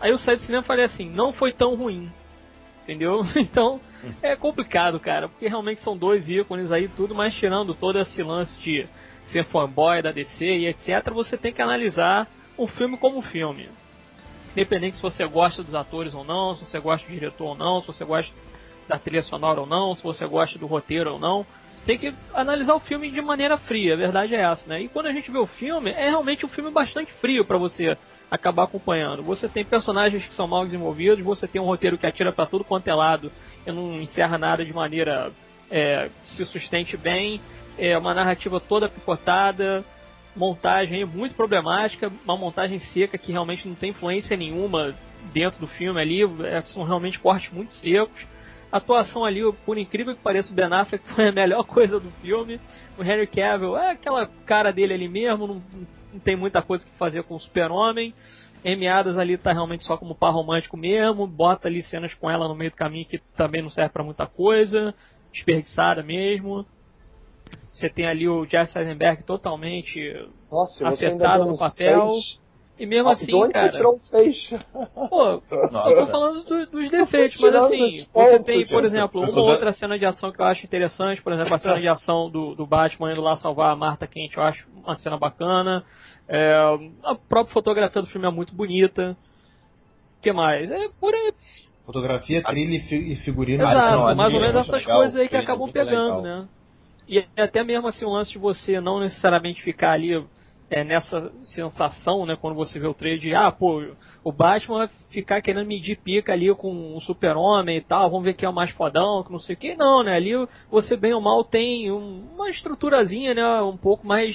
Aí 0.00 0.10
eu 0.10 0.18
saí 0.18 0.34
do 0.34 0.42
cinema 0.42 0.64
e 0.64 0.66
falei 0.66 0.84
assim, 0.86 1.08
não 1.08 1.32
foi 1.32 1.52
tão 1.52 1.76
ruim. 1.76 2.10
Entendeu? 2.82 3.20
Então, 3.36 3.80
é 4.20 4.34
complicado, 4.34 4.98
cara, 4.98 5.28
porque 5.28 5.46
realmente 5.46 5.82
são 5.82 5.96
dois 5.96 6.28
ícones 6.28 6.72
aí 6.72 6.88
tudo, 6.88 7.14
mas 7.14 7.32
tirando 7.36 7.72
todo 7.74 8.00
esse 8.00 8.20
lance 8.24 8.58
de 8.58 8.88
ser 9.26 9.44
fanboy 9.46 10.02
da 10.02 10.10
DC 10.10 10.44
e 10.44 10.66
etc, 10.66 11.08
você 11.12 11.38
tem 11.38 11.52
que 11.52 11.62
analisar 11.62 12.26
um 12.58 12.66
filme 12.66 12.96
como 12.96 13.18
um 13.18 13.22
filme 13.22 13.68
independente 14.52 14.96
se 14.96 15.02
você 15.02 15.26
gosta 15.26 15.62
dos 15.62 15.74
atores 15.74 16.14
ou 16.14 16.24
não, 16.24 16.56
se 16.56 16.64
você 16.64 16.78
gosta 16.78 17.06
do 17.06 17.12
diretor 17.12 17.48
ou 17.48 17.56
não, 17.56 17.80
se 17.80 17.86
você 17.86 18.04
gosta 18.04 18.32
da 18.88 18.98
trilha 18.98 19.22
sonora 19.22 19.60
ou 19.60 19.66
não, 19.66 19.94
se 19.94 20.02
você 20.02 20.26
gosta 20.26 20.58
do 20.58 20.66
roteiro 20.66 21.14
ou 21.14 21.18
não. 21.18 21.46
Você 21.76 21.86
tem 21.86 21.98
que 21.98 22.14
analisar 22.34 22.74
o 22.74 22.80
filme 22.80 23.10
de 23.10 23.20
maneira 23.20 23.56
fria, 23.58 23.94
a 23.94 23.96
verdade 23.96 24.34
é 24.34 24.42
essa, 24.42 24.68
né? 24.68 24.82
E 24.82 24.88
quando 24.88 25.06
a 25.06 25.12
gente 25.12 25.30
vê 25.30 25.38
o 25.38 25.46
filme, 25.46 25.90
é 25.90 26.08
realmente 26.08 26.46
um 26.46 26.48
filme 26.48 26.70
bastante 26.70 27.12
frio 27.14 27.44
para 27.44 27.58
você 27.58 27.96
acabar 28.30 28.64
acompanhando. 28.64 29.22
Você 29.22 29.48
tem 29.48 29.64
personagens 29.64 30.24
que 30.24 30.32
são 30.32 30.46
mal 30.46 30.64
desenvolvidos, 30.64 31.24
você 31.24 31.46
tem 31.46 31.60
um 31.60 31.66
roteiro 31.66 31.98
que 31.98 32.06
atira 32.06 32.32
para 32.32 32.46
tudo 32.46 32.64
quanto 32.64 32.88
é 32.88 32.94
lado 32.94 33.32
e 33.66 33.72
não 33.72 34.00
encerra 34.00 34.38
nada 34.38 34.64
de 34.64 34.72
maneira 34.72 35.32
é, 35.70 36.08
que 36.22 36.28
se 36.30 36.44
sustente 36.44 36.96
bem, 36.96 37.40
é 37.76 37.96
uma 37.96 38.14
narrativa 38.14 38.60
toda 38.60 38.88
picotada, 38.88 39.84
montagem 40.34 41.04
muito 41.04 41.34
problemática, 41.34 42.10
uma 42.24 42.36
montagem 42.36 42.78
seca 42.78 43.18
que 43.18 43.32
realmente 43.32 43.68
não 43.68 43.74
tem 43.74 43.90
influência 43.90 44.36
nenhuma 44.36 44.94
dentro 45.32 45.60
do 45.60 45.66
filme 45.66 46.00
ali, 46.00 46.22
é, 46.44 46.62
são 46.62 46.84
realmente 46.84 47.18
cortes 47.18 47.52
muito 47.52 47.72
secos. 47.74 48.26
A 48.70 48.78
atuação 48.78 49.24
ali, 49.24 49.40
por 49.66 49.76
incrível 49.76 50.14
que 50.14 50.22
pareça, 50.22 50.50
o 50.50 50.54
Ben 50.54 50.72
Affleck 50.72 51.04
foi 51.14 51.28
a 51.28 51.32
melhor 51.32 51.64
coisa 51.64 52.00
do 52.00 52.10
filme. 52.22 52.58
O 52.98 53.02
Henry 53.02 53.26
Cavill 53.26 53.76
é 53.76 53.90
aquela 53.90 54.26
cara 54.46 54.72
dele 54.72 54.94
ali 54.94 55.08
mesmo, 55.08 55.46
não, 55.46 55.62
não 56.12 56.20
tem 56.20 56.36
muita 56.36 56.62
coisa 56.62 56.84
que 56.84 56.90
fazer 56.96 57.22
com 57.24 57.34
o 57.34 57.40
Super-Homem. 57.40 58.14
Amy 58.64 58.86
Adams 58.86 59.18
ali 59.18 59.36
tá 59.36 59.52
realmente 59.52 59.84
só 59.84 59.96
como 59.96 60.14
par 60.14 60.32
romântico 60.32 60.76
mesmo, 60.76 61.26
bota 61.26 61.66
ali 61.68 61.82
cenas 61.82 62.14
com 62.14 62.30
ela 62.30 62.46
no 62.46 62.54
meio 62.54 62.70
do 62.70 62.76
caminho 62.76 63.06
que 63.06 63.18
também 63.36 63.60
não 63.60 63.70
serve 63.70 63.92
pra 63.92 64.04
muita 64.04 64.26
coisa, 64.26 64.94
desperdiçada 65.32 66.02
mesmo. 66.02 66.64
Você 67.72 67.88
tem 67.88 68.06
ali 68.06 68.28
o 68.28 68.44
Jesse 68.46 68.78
Eisenberg 68.78 69.22
totalmente 69.24 69.98
Nossa, 70.50 70.88
acertado 70.88 71.46
no 71.46 71.58
papel. 71.58 72.10
seis? 72.12 72.42
E 72.78 72.86
mesmo 72.86 73.08
Ah, 73.10 73.12
assim, 73.12 73.30
você 73.30 73.52
cara. 73.52 73.70
tirou 73.72 73.94
um 73.94 73.98
seis? 73.98 74.48
Pô, 75.08 75.28
eu 75.28 75.40
tô 75.40 75.68
Nossa. 75.70 76.06
falando 76.06 76.42
do- 76.44 76.66
dos 76.66 76.90
defeitos, 76.90 77.40
mas 77.40 77.54
assim, 77.54 78.06
você 78.12 78.40
tem, 78.40 78.66
por 78.66 78.84
exemplo, 78.84 79.20
uma 79.20 79.42
outra 79.42 79.72
cena 79.72 79.98
de 79.98 80.04
ação 80.04 80.32
que 80.32 80.40
eu 80.40 80.44
acho 80.46 80.64
interessante, 80.66 81.22
por 81.22 81.32
exemplo, 81.32 81.54
a 81.54 81.58
cena 81.58 81.80
de 81.80 81.88
ação 81.88 82.30
do, 82.30 82.54
do 82.54 82.66
Batman 82.66 83.12
indo 83.12 83.20
lá 83.20 83.36
salvar 83.36 83.70
a 83.72 83.76
Marta 83.76 84.06
Quente, 84.06 84.36
eu 84.36 84.42
acho 84.42 84.66
uma 84.70 84.96
cena 84.96 85.16
bacana. 85.18 85.84
É, 86.28 86.54
a 87.04 87.14
própria 87.14 87.52
fotografia 87.52 88.00
do 88.02 88.08
filme 88.08 88.26
é 88.26 88.30
muito 88.30 88.54
bonita. 88.54 89.16
O 90.18 90.22
que 90.22 90.32
mais? 90.32 90.70
É 90.70 90.88
por 91.00 91.14
aí. 91.14 91.32
Fotografia, 91.84 92.42
trilha 92.42 92.76
e 92.76 92.80
fi- 92.80 93.16
figurino. 93.16 93.64
Exato. 93.64 94.16
Mais 94.16 94.32
ou 94.32 94.40
menos 94.40 94.56
essas 94.56 94.82
legal, 94.82 94.98
coisas 94.98 95.16
aí 95.16 95.28
que 95.28 95.36
acabam 95.36 95.70
pegando, 95.70 96.22
legal. 96.22 96.22
né? 96.22 96.48
E 97.12 97.22
até 97.36 97.62
mesmo 97.62 97.88
assim 97.88 98.06
o 98.06 98.10
lance 98.10 98.32
de 98.32 98.38
você 98.38 98.80
não 98.80 98.98
necessariamente 98.98 99.62
ficar 99.62 99.92
ali 99.92 100.24
é, 100.70 100.82
nessa 100.82 101.30
sensação, 101.42 102.24
né, 102.24 102.34
quando 102.40 102.56
você 102.56 102.80
vê 102.80 102.86
o 102.86 102.94
trailer 102.94 103.20
de, 103.20 103.34
ah, 103.34 103.52
pô, 103.52 103.84
o 104.24 104.32
Batman 104.32 104.78
vai 104.78 104.90
ficar 105.10 105.42
querendo 105.42 105.66
medir 105.66 105.98
pica 105.98 106.32
ali 106.32 106.54
com 106.54 106.96
o 106.96 107.00
super-homem 107.02 107.76
e 107.76 107.80
tal, 107.82 108.08
vamos 108.08 108.24
ver 108.24 108.32
quem 108.32 108.46
é 108.46 108.48
o 108.48 108.54
mais 108.54 108.70
fodão, 108.70 109.22
que 109.22 109.30
não 109.30 109.38
sei 109.38 109.54
o 109.54 109.58
que. 109.58 109.76
Não, 109.76 110.02
né, 110.02 110.16
ali 110.16 110.32
você 110.70 110.96
bem 110.96 111.12
ou 111.12 111.20
mal 111.20 111.44
tem 111.44 111.92
um- 111.92 112.30
uma 112.34 112.48
estruturazinha, 112.48 113.34
né, 113.34 113.60
um 113.60 113.76
pouco 113.76 114.06
mais 114.06 114.34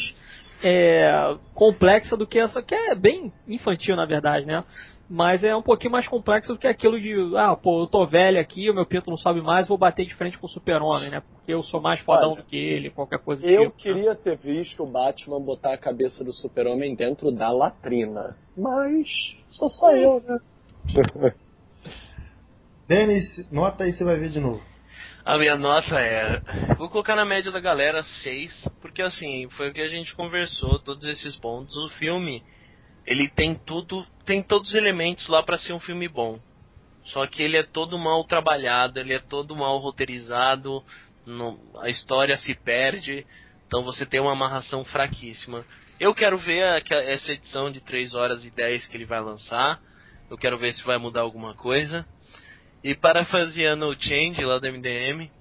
é, 0.63 1.35
complexa 1.55 2.15
do 2.15 2.27
que 2.27 2.37
essa, 2.37 2.61
que 2.61 2.75
é 2.75 2.93
bem 2.93 3.33
infantil, 3.47 3.95
na 3.95 4.05
verdade, 4.05 4.45
né. 4.45 4.63
Mas 5.09 5.41
é 5.43 5.55
um 5.55 5.61
pouquinho 5.61 5.93
mais 5.93 6.05
complexo 6.07 6.53
do 6.53 6.59
que 6.59 6.67
aquilo 6.67 6.99
de, 6.99 7.13
ah, 7.37 7.55
pô, 7.55 7.83
eu 7.83 7.87
tô 7.87 8.05
velho 8.05 8.39
aqui, 8.39 8.69
o 8.69 8.73
meu 8.73 8.85
pinto 8.85 9.09
não 9.09 9.17
sobe 9.17 9.41
mais, 9.41 9.65
vou 9.67 9.77
bater 9.77 10.05
de 10.05 10.13
frente 10.15 10.37
com 10.37 10.47
o 10.47 10.49
super-homem, 10.49 11.09
né? 11.09 11.21
Porque 11.21 11.53
eu 11.53 11.63
sou 11.63 11.81
mais 11.81 12.01
fodão 12.01 12.31
Olha, 12.31 12.41
do 12.41 12.47
que 12.47 12.57
ele, 12.57 12.89
qualquer 12.89 13.19
coisa 13.19 13.41
do 13.41 13.47
Eu 13.47 13.71
tipo. 13.71 13.89
né? 13.89 13.93
queria 13.95 14.15
ter 14.15 14.35
visto 14.37 14.83
o 14.83 14.85
Batman 14.85 15.39
botar 15.39 15.73
a 15.73 15.77
cabeça 15.77 16.25
do 16.25 16.33
super-homem 16.33 16.93
dentro 16.93 17.31
da 17.31 17.49
latrina. 17.49 18.35
Mas 18.57 19.07
sou 19.49 19.69
só 19.69 19.95
eu, 19.95 20.21
né? 20.27 20.39
Denis, 22.87 23.49
nota 23.51 23.85
aí, 23.85 23.93
você 23.93 24.03
vai 24.03 24.17
ver 24.17 24.29
de 24.29 24.39
novo. 24.39 24.61
A 25.23 25.37
minha 25.37 25.57
nota 25.57 25.99
é. 25.99 26.41
Vou 26.77 26.89
colocar 26.89 27.15
na 27.15 27.25
média 27.25 27.51
da 27.51 27.59
galera 27.59 28.01
6, 28.01 28.69
porque 28.81 29.01
assim, 29.01 29.49
foi 29.51 29.69
o 29.69 29.73
que 29.73 29.81
a 29.81 29.89
gente 29.89 30.15
conversou, 30.15 30.79
todos 30.79 31.05
esses 31.05 31.35
pontos. 31.35 31.75
O 31.75 31.89
filme, 31.97 32.41
ele 33.07 33.29
tem 33.29 33.55
tudo, 33.55 34.05
tem 34.25 34.43
todos 34.43 34.69
os 34.69 34.75
elementos 34.75 35.27
lá 35.29 35.41
pra 35.41 35.57
ser 35.57 35.73
um 35.73 35.79
filme 35.79 36.09
bom. 36.09 36.39
Só 37.05 37.25
que 37.25 37.41
ele 37.41 37.57
é 37.57 37.63
todo 37.63 37.97
mal 37.97 38.25
trabalhado, 38.25 38.99
ele 38.99 39.13
é 39.13 39.19
todo 39.19 39.55
mal 39.55 39.77
roteirizado, 39.77 40.83
não- 41.25 41.57
a 41.81 41.89
história 41.89 42.35
se 42.37 42.53
perde, 42.53 43.25
então 43.65 43.81
você 43.81 44.05
tem 44.05 44.19
uma 44.19 44.33
amarração 44.33 44.83
fraquíssima. 44.83 45.65
Eu 45.97 46.13
quero 46.13 46.37
ver 46.37 46.63
a- 46.63 46.75
a- 46.75 47.03
essa 47.03 47.31
edição 47.31 47.71
de 47.71 47.79
3 47.79 48.13
horas 48.13 48.45
e 48.45 48.51
10 48.51 48.85
que 48.87 48.97
ele 48.97 49.05
vai 49.05 49.21
lançar. 49.21 49.79
Eu 50.29 50.37
quero 50.37 50.57
ver 50.57 50.73
se 50.73 50.83
vai 50.83 50.97
mudar 50.97 51.21
alguma 51.21 51.55
coisa. 51.55 52.05
E 52.83 52.93
parafraseando 52.93 53.87
o 53.87 53.99
Change 53.99 54.43
lá 54.43 54.59
do 54.59 54.67
MDM, 54.67 55.31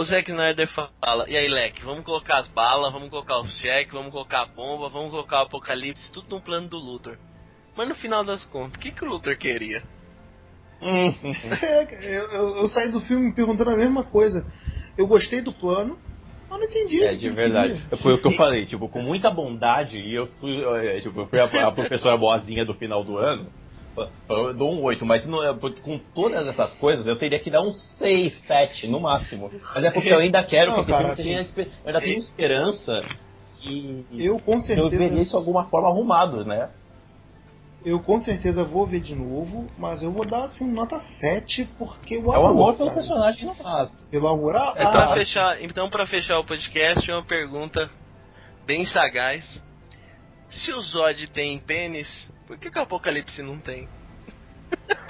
o 0.00 0.04
Zack 0.04 0.30
Snyder 0.30 0.68
fala, 0.68 1.28
e 1.28 1.36
aí 1.36 1.48
Leque, 1.48 1.84
vamos 1.84 2.04
colocar 2.04 2.38
as 2.38 2.48
balas, 2.48 2.92
vamos 2.92 3.10
colocar 3.10 3.38
os 3.40 3.54
cheques, 3.58 3.92
vamos 3.92 4.10
colocar 4.10 4.42
a 4.42 4.46
bomba, 4.46 4.88
vamos 4.88 5.10
colocar 5.10 5.40
o 5.40 5.42
apocalipse, 5.42 6.10
tudo 6.12 6.36
no 6.36 6.42
plano 6.42 6.68
do 6.68 6.78
Luthor. 6.78 7.16
Mas 7.76 7.88
no 7.88 7.94
final 7.94 8.24
das 8.24 8.44
contas, 8.46 8.76
o 8.76 8.80
que, 8.80 8.90
que 8.90 9.04
o 9.04 9.08
Luthor 9.08 9.36
queria? 9.36 9.82
É, 10.80 12.16
eu, 12.18 12.22
eu- 12.32 12.56
eu 12.62 12.68
saí 12.68 12.90
do 12.90 13.00
filme 13.02 13.26
me 13.28 13.34
perguntando 13.34 13.70
a 13.70 13.76
mesma 13.76 14.02
coisa. 14.02 14.46
Eu 14.96 15.06
gostei 15.06 15.42
do 15.42 15.52
plano, 15.52 15.98
mas 16.48 16.58
não 16.58 16.66
entendi. 16.66 17.02
É, 17.04 17.08
o 17.08 17.10
que 17.10 17.16
de 17.18 17.30
verdade. 17.30 17.82
Foi 18.02 18.14
o 18.14 18.18
que 18.18 18.26
eu 18.28 18.32
falei, 18.32 18.64
tipo, 18.66 18.88
com 18.88 19.02
muita 19.02 19.30
bondade, 19.30 19.96
e 19.98 20.14
eu 20.14 20.26
fui, 20.40 20.62
eh, 20.64 21.00
tipo, 21.02 21.20
eu 21.20 21.26
fui 21.26 21.38
a, 21.38 21.44
a 21.44 21.72
professora 21.72 22.16
boazinha 22.16 22.64
do 22.64 22.74
final 22.74 23.04
do 23.04 23.18
ano, 23.18 23.52
eu 24.28 24.54
dou 24.54 24.72
um 24.72 24.82
8, 24.82 25.04
mas 25.04 25.24
não 25.26 25.42
é- 25.42 25.52
com 25.82 25.98
todas 26.14 26.46
essas 26.46 26.72
coisas 26.74 27.06
eu 27.06 27.16
teria 27.18 27.38
que 27.40 27.50
dar 27.50 27.62
um 27.62 27.72
6, 27.72 28.34
7 28.46 28.86
no 28.86 29.00
máximo. 29.00 29.50
Mas 29.74 29.84
é 29.84 29.90
porque 29.90 30.12
eu 30.12 30.18
ainda 30.18 30.42
quero 30.42 30.68
Não, 30.70 30.74
que 30.76 30.90
esse 30.90 30.90
cara, 30.90 31.16
tenha, 31.16 31.40
assim, 31.40 31.52
eu 31.56 31.66
ainda 31.86 32.00
tenho 32.00 32.18
esperança 32.18 33.02
que 33.60 34.06
Eu 34.18 34.38
com 34.38 34.58
que 34.58 34.72
eu 34.72 34.88
veria 34.88 34.98
certeza. 35.08 35.22
isso 35.22 35.30
de 35.32 35.36
alguma 35.36 35.64
forma 35.66 35.88
arrumado, 35.88 36.44
né? 36.44 36.70
eu 37.82 37.98
com 37.98 38.18
certeza 38.20 38.62
vou 38.62 38.86
ver 38.86 39.00
de 39.00 39.14
novo, 39.14 39.66
mas 39.78 40.02
eu 40.02 40.12
vou 40.12 40.26
dar 40.26 40.44
assim 40.44 40.70
nota 40.70 40.98
7 40.98 41.64
porque 41.78 42.18
o 42.18 42.30
É 42.34 42.38
o 42.38 42.46
amor 42.46 42.76
pelo 42.76 42.90
personagem 42.90 43.46
no 43.46 43.54
caso. 43.54 43.98
Pelo 44.10 44.28
amor 44.28 44.54
a, 44.54 44.74
É 44.76 44.84
pra 44.90 45.04
a- 45.06 45.14
fechar, 45.14 45.62
então, 45.62 45.88
pra 45.88 46.06
fechar 46.06 46.38
o 46.38 46.44
podcast, 46.44 47.10
uma 47.10 47.24
pergunta 47.24 47.88
bem 48.66 48.84
sagaz. 48.84 49.62
Se 50.50 50.70
o 50.74 50.80
Zod 50.80 51.26
tem 51.30 51.58
pênis, 51.58 52.30
por 52.50 52.58
que, 52.58 52.68
que 52.68 52.78
o 52.80 52.82
Apocalipse 52.82 53.40
não 53.44 53.58
tem? 53.60 53.88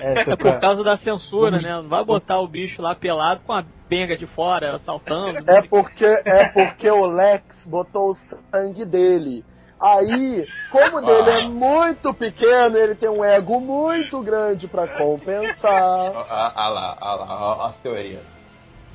essa 0.00 0.30
É 0.30 0.30
é 0.30 0.36
por 0.36 0.60
causa 0.60 0.84
da 0.84 0.96
censura, 0.96 1.58
né? 1.60 1.72
Não 1.72 1.88
vai 1.88 2.04
botar 2.04 2.38
o 2.38 2.46
bicho 2.46 2.80
lá 2.80 2.94
pelado 2.94 3.42
com 3.42 3.52
a 3.52 3.64
benga 3.88 4.16
de 4.16 4.28
fora, 4.28 4.78
saltando. 4.78 5.38
É 5.50 5.62
porque, 5.62 6.04
é 6.04 6.48
porque 6.50 6.88
o 6.88 7.04
Lex 7.06 7.66
botou 7.66 8.10
o 8.10 8.14
sangue 8.14 8.84
dele. 8.84 9.44
Aí, 9.80 10.46
como 10.70 10.98
o 10.98 11.00
dele 11.00 11.30
é 11.30 11.48
muito 11.48 12.14
pequeno, 12.14 12.76
ele 12.76 12.94
tem 12.94 13.08
um 13.08 13.24
ego 13.24 13.60
muito 13.60 14.20
grande 14.20 14.68
pra 14.68 14.86
compensar. 14.86 16.12
Ah, 16.30 16.52
ah 16.54 16.68
lá, 16.68 16.96
ah 17.00 17.14
lá, 17.14 17.26
ah, 17.26 17.68
as 17.70 17.76
teorias. 17.78 18.22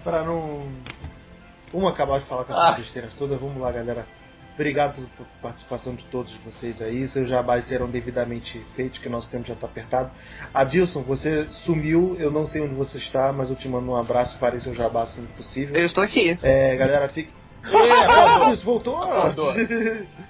Pra 0.06 0.24
não. 0.24 0.72
Vamos 1.74 1.92
acabar 1.92 2.22
de 2.22 2.26
falar 2.28 2.46
com 2.46 2.54
essas 2.54 2.78
besteiras 2.78 3.14
todas. 3.16 3.38
Vamos 3.38 3.62
lá, 3.62 3.74
galera. 3.74 4.06
Obrigado 4.54 5.02
por 5.18 5.26
participação 5.42 5.96
de 5.96 6.04
todos 6.06 6.32
vocês 6.46 6.80
aí. 6.82 7.08
Seus 7.10 7.28
jabás 7.28 7.66
serão 7.68 7.90
devidamente 7.90 8.60
feitos, 8.76 9.00
que 9.00 9.10
nosso 9.10 9.28
tempo 9.30 9.48
já 9.48 9.56
está 9.56 9.66
apertado. 9.66 10.12
Adilson, 10.54 11.02
você 11.02 11.46
sumiu. 11.66 12.16
Eu 12.20 12.30
não 12.30 12.46
sei 12.46 12.62
onde 12.62 12.76
você 12.76 13.00
está, 13.00 13.34
mas 13.34 13.50
eu 13.50 13.56
te 13.56 13.68
mando 13.68 13.90
um 13.92 13.96
abraço. 13.96 14.38
Farei 14.38 14.60
seu 14.60 14.74
jabá 14.76 15.04
assim 15.04 15.24
que 15.24 15.34
possível. 15.34 15.76
Eu 15.76 15.86
estou 15.86 16.04
aqui. 16.04 16.38
É, 16.44 16.76
galera, 16.76 17.08
fique. 17.10 17.32
É, 17.66 17.92
Adilson, 18.46 18.64
voltou? 18.64 18.96
Acordou. 19.02 19.54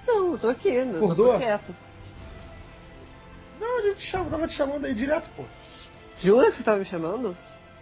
Não, 0.08 0.32
eu 0.34 0.38
tô 0.40 0.50
aqui, 0.50 0.72
não, 0.86 0.94
eu 0.94 1.04
Acordou? 1.04 1.34
tô 1.34 1.40
quieto. 1.40 1.76
não, 3.60 3.80
a 3.80 3.82
gente 3.82 4.02
chama, 4.04 4.30
tava 4.30 4.48
te 4.48 4.54
chamando 4.56 4.86
aí 4.86 4.94
direto, 4.94 5.28
pô. 5.36 5.44
Jura 6.22 6.50
que 6.50 6.58
você 6.58 6.64
tava 6.64 6.78
me 6.78 6.86
chamando? 6.86 7.36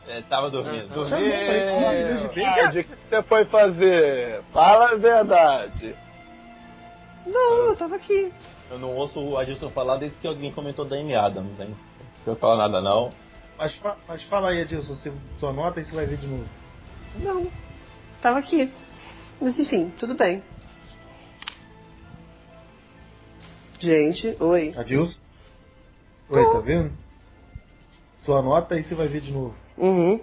É, 0.07 0.21
tava 0.23 0.49
dormindo. 0.49 0.87
De 0.89 1.15
ver. 1.15 2.29
Fred, 2.33 2.79
o 2.79 2.83
que 2.83 2.95
você 3.09 3.23
foi 3.23 3.45
fazer? 3.45 4.41
Fala 4.51 4.91
a 4.91 4.95
verdade. 4.95 5.93
Não, 7.25 7.67
eu 7.69 7.75
tava 7.75 7.95
aqui. 7.95 8.31
Eu 8.69 8.79
não 8.79 8.95
ouço 8.95 9.19
o 9.19 9.37
Adilson 9.37 9.69
falar 9.71 9.97
desde 9.97 10.17
que 10.17 10.27
alguém 10.27 10.51
comentou 10.51 10.85
da 10.85 10.95
Amy 10.95 11.13
Adams, 11.15 11.59
hein? 11.59 11.69
Não 11.69 12.25
vou 12.25 12.35
falar 12.35 12.57
nada 12.57 12.81
não. 12.81 13.11
Mas, 13.57 13.75
fa- 13.75 13.97
mas 14.07 14.23
fala 14.23 14.49
aí, 14.49 14.61
Adilson, 14.61 14.95
você, 14.95 15.13
sua 15.39 15.51
nota 15.53 15.79
e 15.79 15.85
você 15.85 15.93
vai 15.95 16.05
ver 16.05 16.17
de 16.17 16.27
novo. 16.27 16.47
Não, 17.15 17.51
tava 18.21 18.39
aqui. 18.39 18.73
Mas 19.39 19.59
enfim, 19.59 19.89
tudo 19.99 20.15
bem. 20.15 20.41
Gente, 23.79 24.35
oi. 24.39 24.73
Adilson? 24.77 25.17
Oi, 26.29 26.51
tá 26.53 26.59
vendo? 26.59 26.91
Sua 28.23 28.41
nota 28.41 28.77
e 28.79 28.83
você 28.83 28.95
vai 28.95 29.07
ver 29.07 29.21
de 29.21 29.31
novo. 29.33 29.55
Uhum. 29.77 30.19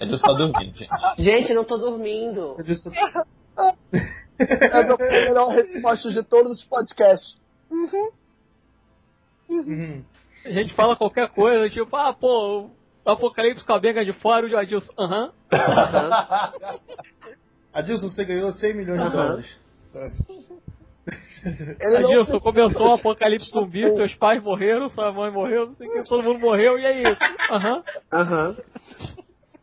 Adilson 0.00 0.26
tá 0.26 0.32
dormindo, 0.32 0.76
gente. 0.78 0.88
Gente, 1.18 1.54
não 1.54 1.64
tô 1.64 1.76
dormindo. 1.76 2.56
Adilson, 2.58 2.90
Essa 4.38 4.96
foi 4.96 5.08
a 5.08 5.24
melhor 5.28 5.48
resposta 5.48 6.10
de 6.10 6.22
todos 6.22 6.52
os 6.52 6.64
podcasts. 6.64 7.36
uhum. 9.48 10.04
A 10.44 10.50
gente 10.50 10.74
fala 10.74 10.96
qualquer 10.96 11.28
coisa, 11.30 11.68
tipo, 11.70 11.94
ah, 11.96 12.12
pô, 12.12 12.70
o 13.04 13.10
Apocalipse 13.10 13.64
com 13.64 13.72
a 13.72 13.78
benga 13.78 14.04
de 14.04 14.12
fora, 14.14 14.46
o 14.46 14.56
Adilson, 14.56 14.92
aham. 14.98 15.32
Adilson, 17.72 18.08
você 18.08 18.24
ganhou 18.24 18.52
100 18.52 18.74
milhões 18.74 19.02
de 19.02 19.10
dólares. 19.10 19.58
Ele 21.80 21.96
Adilson, 21.96 22.40
começou 22.40 22.88
o 22.88 22.92
Apocalipse 22.94 23.50
zumbi, 23.50 23.82
seus 23.94 24.14
pais 24.14 24.42
morreram, 24.42 24.88
sua 24.88 25.12
mãe 25.12 25.30
morreu, 25.30 25.66
não 25.66 25.76
sei 25.76 25.88
o 25.88 25.92
que, 25.92 26.08
todo 26.08 26.22
mundo 26.24 26.40
morreu, 26.40 26.78
e 26.78 26.86
aí? 26.86 27.04
Aham, 27.50 27.84
Aham. 28.12 28.56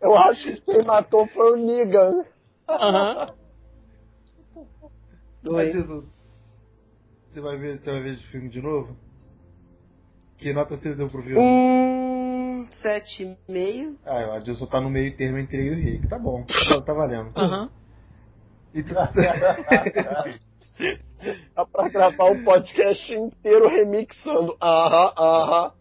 Eu 0.01 0.17
acho 0.17 0.43
que 0.43 0.61
quem 0.61 0.83
matou 0.83 1.27
foi 1.27 1.53
o 1.53 1.55
Negan. 1.55 2.25
aham. 2.67 3.27
Oi. 5.45 5.70
Adilson, 5.70 6.03
você 7.30 7.41
vai 7.41 7.57
ver, 7.57 7.80
você 7.82 7.91
vai 7.91 8.02
ver 8.02 8.14
esse 8.14 8.24
filme 8.28 8.49
de 8.49 8.61
novo? 8.61 8.95
Que 10.38 10.53
nota 10.53 10.78
você 10.78 10.94
deu 10.95 11.10
pro 11.10 11.22
filme? 11.22 11.40
Um, 11.40 12.68
sete 12.82 13.24
e 13.24 13.38
meio. 13.52 13.98
Ah, 14.06 14.28
o 14.28 14.32
Adilson 14.34 14.65
tá 14.65 14.80
no 14.82 14.90
meio 14.90 15.15
termo 15.15 15.38
entre 15.38 15.57
eu 15.68 15.74
e 15.74 15.76
o 15.76 15.80
Rick. 15.80 16.07
Tá 16.07 16.18
bom, 16.20 16.44
tá, 16.45 16.82
tá 16.82 16.94
valendo. 16.94 17.32
Aham. 17.36 17.70
Então- 18.74 19.03
Dá 21.56 21.65
pra 21.65 21.88
gravar 21.90 22.32
o 22.32 22.44
podcast 22.44 23.14
inteiro 23.14 23.70
remixando. 23.70 24.57
Aham, 24.61 25.14
aham, 25.18 25.72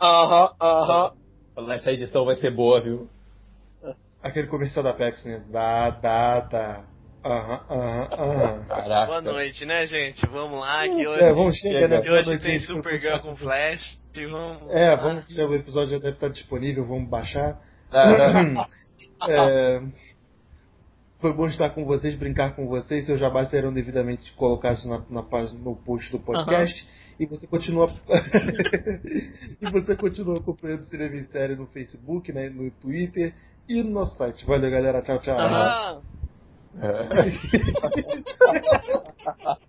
aham, 0.00 0.54
aham. 0.60 1.12
Essa 1.74 1.90
edição 1.92 2.24
vai 2.24 2.36
ser 2.36 2.50
boa, 2.54 2.80
viu? 2.80 3.08
Aquele 4.22 4.46
comercial 4.46 4.84
da 4.84 4.92
Pepsi, 4.94 5.26
né? 5.28 5.44
Dá, 5.50 5.90
dá, 5.90 6.40
dá. 6.40 6.84
Aham, 7.24 7.60
aham, 7.70 8.08
aham. 8.10 9.06
Boa 9.06 9.20
noite, 9.20 9.64
né, 9.64 9.86
gente? 9.86 10.26
Vamos 10.26 10.58
lá, 10.60 10.82
que 10.88 11.06
hoje, 11.06 11.22
É, 11.22 11.32
vamos 11.32 11.56
chegar, 11.56 11.88
né? 11.88 12.00
que 12.00 12.10
hoje 12.10 12.28
noite, 12.30 12.42
tem. 12.42 12.58
Supergirl 12.60 13.18
com 13.20 13.36
Flash. 13.36 13.98
e 14.14 14.26
Vamos 14.26 14.70
É, 14.72 14.90
lá. 14.90 14.96
vamos, 14.96 15.24
já, 15.28 15.46
o 15.46 15.54
episódio 15.54 15.90
já 15.90 15.98
deve 15.98 16.14
estar 16.16 16.28
disponível, 16.28 16.84
vamos 16.86 17.08
baixar. 17.08 17.60
É, 19.28 19.80
foi 21.20 21.32
bom 21.32 21.46
estar 21.46 21.70
com 21.70 21.84
vocês, 21.84 22.16
brincar 22.16 22.56
com 22.56 22.66
vocês. 22.66 23.06
Seus 23.06 23.20
jabás 23.20 23.50
serão 23.50 23.72
devidamente 23.72 24.32
colocados 24.32 24.84
na, 24.84 25.00
na 25.08 25.22
página, 25.22 25.60
no 25.60 25.76
post 25.76 26.10
do 26.10 26.18
podcast. 26.18 26.84
E 27.20 27.26
você 27.26 27.46
continua. 27.46 27.88
e 29.62 29.70
você 29.70 29.94
continua 29.94 30.38
acompanhando 30.38 30.80
o 30.80 30.86
Cinema 30.86 31.14
em 31.14 31.24
Série 31.26 31.54
no 31.54 31.66
Facebook, 31.68 32.32
né, 32.32 32.48
no 32.48 32.68
Twitter 32.72 33.32
e 33.68 33.80
no 33.80 33.90
nosso 33.90 34.16
site. 34.18 34.44
Valeu, 34.44 34.68
galera. 34.68 35.00
Tchau, 35.02 35.20
tchau. 35.20 35.36
Ah, 35.38 36.00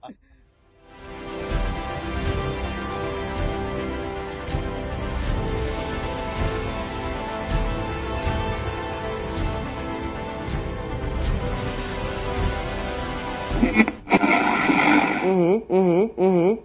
Uhum, 15.24 15.64
uhum, 15.70 15.70
uhum. 15.70 16.12
Uhum, 16.18 16.60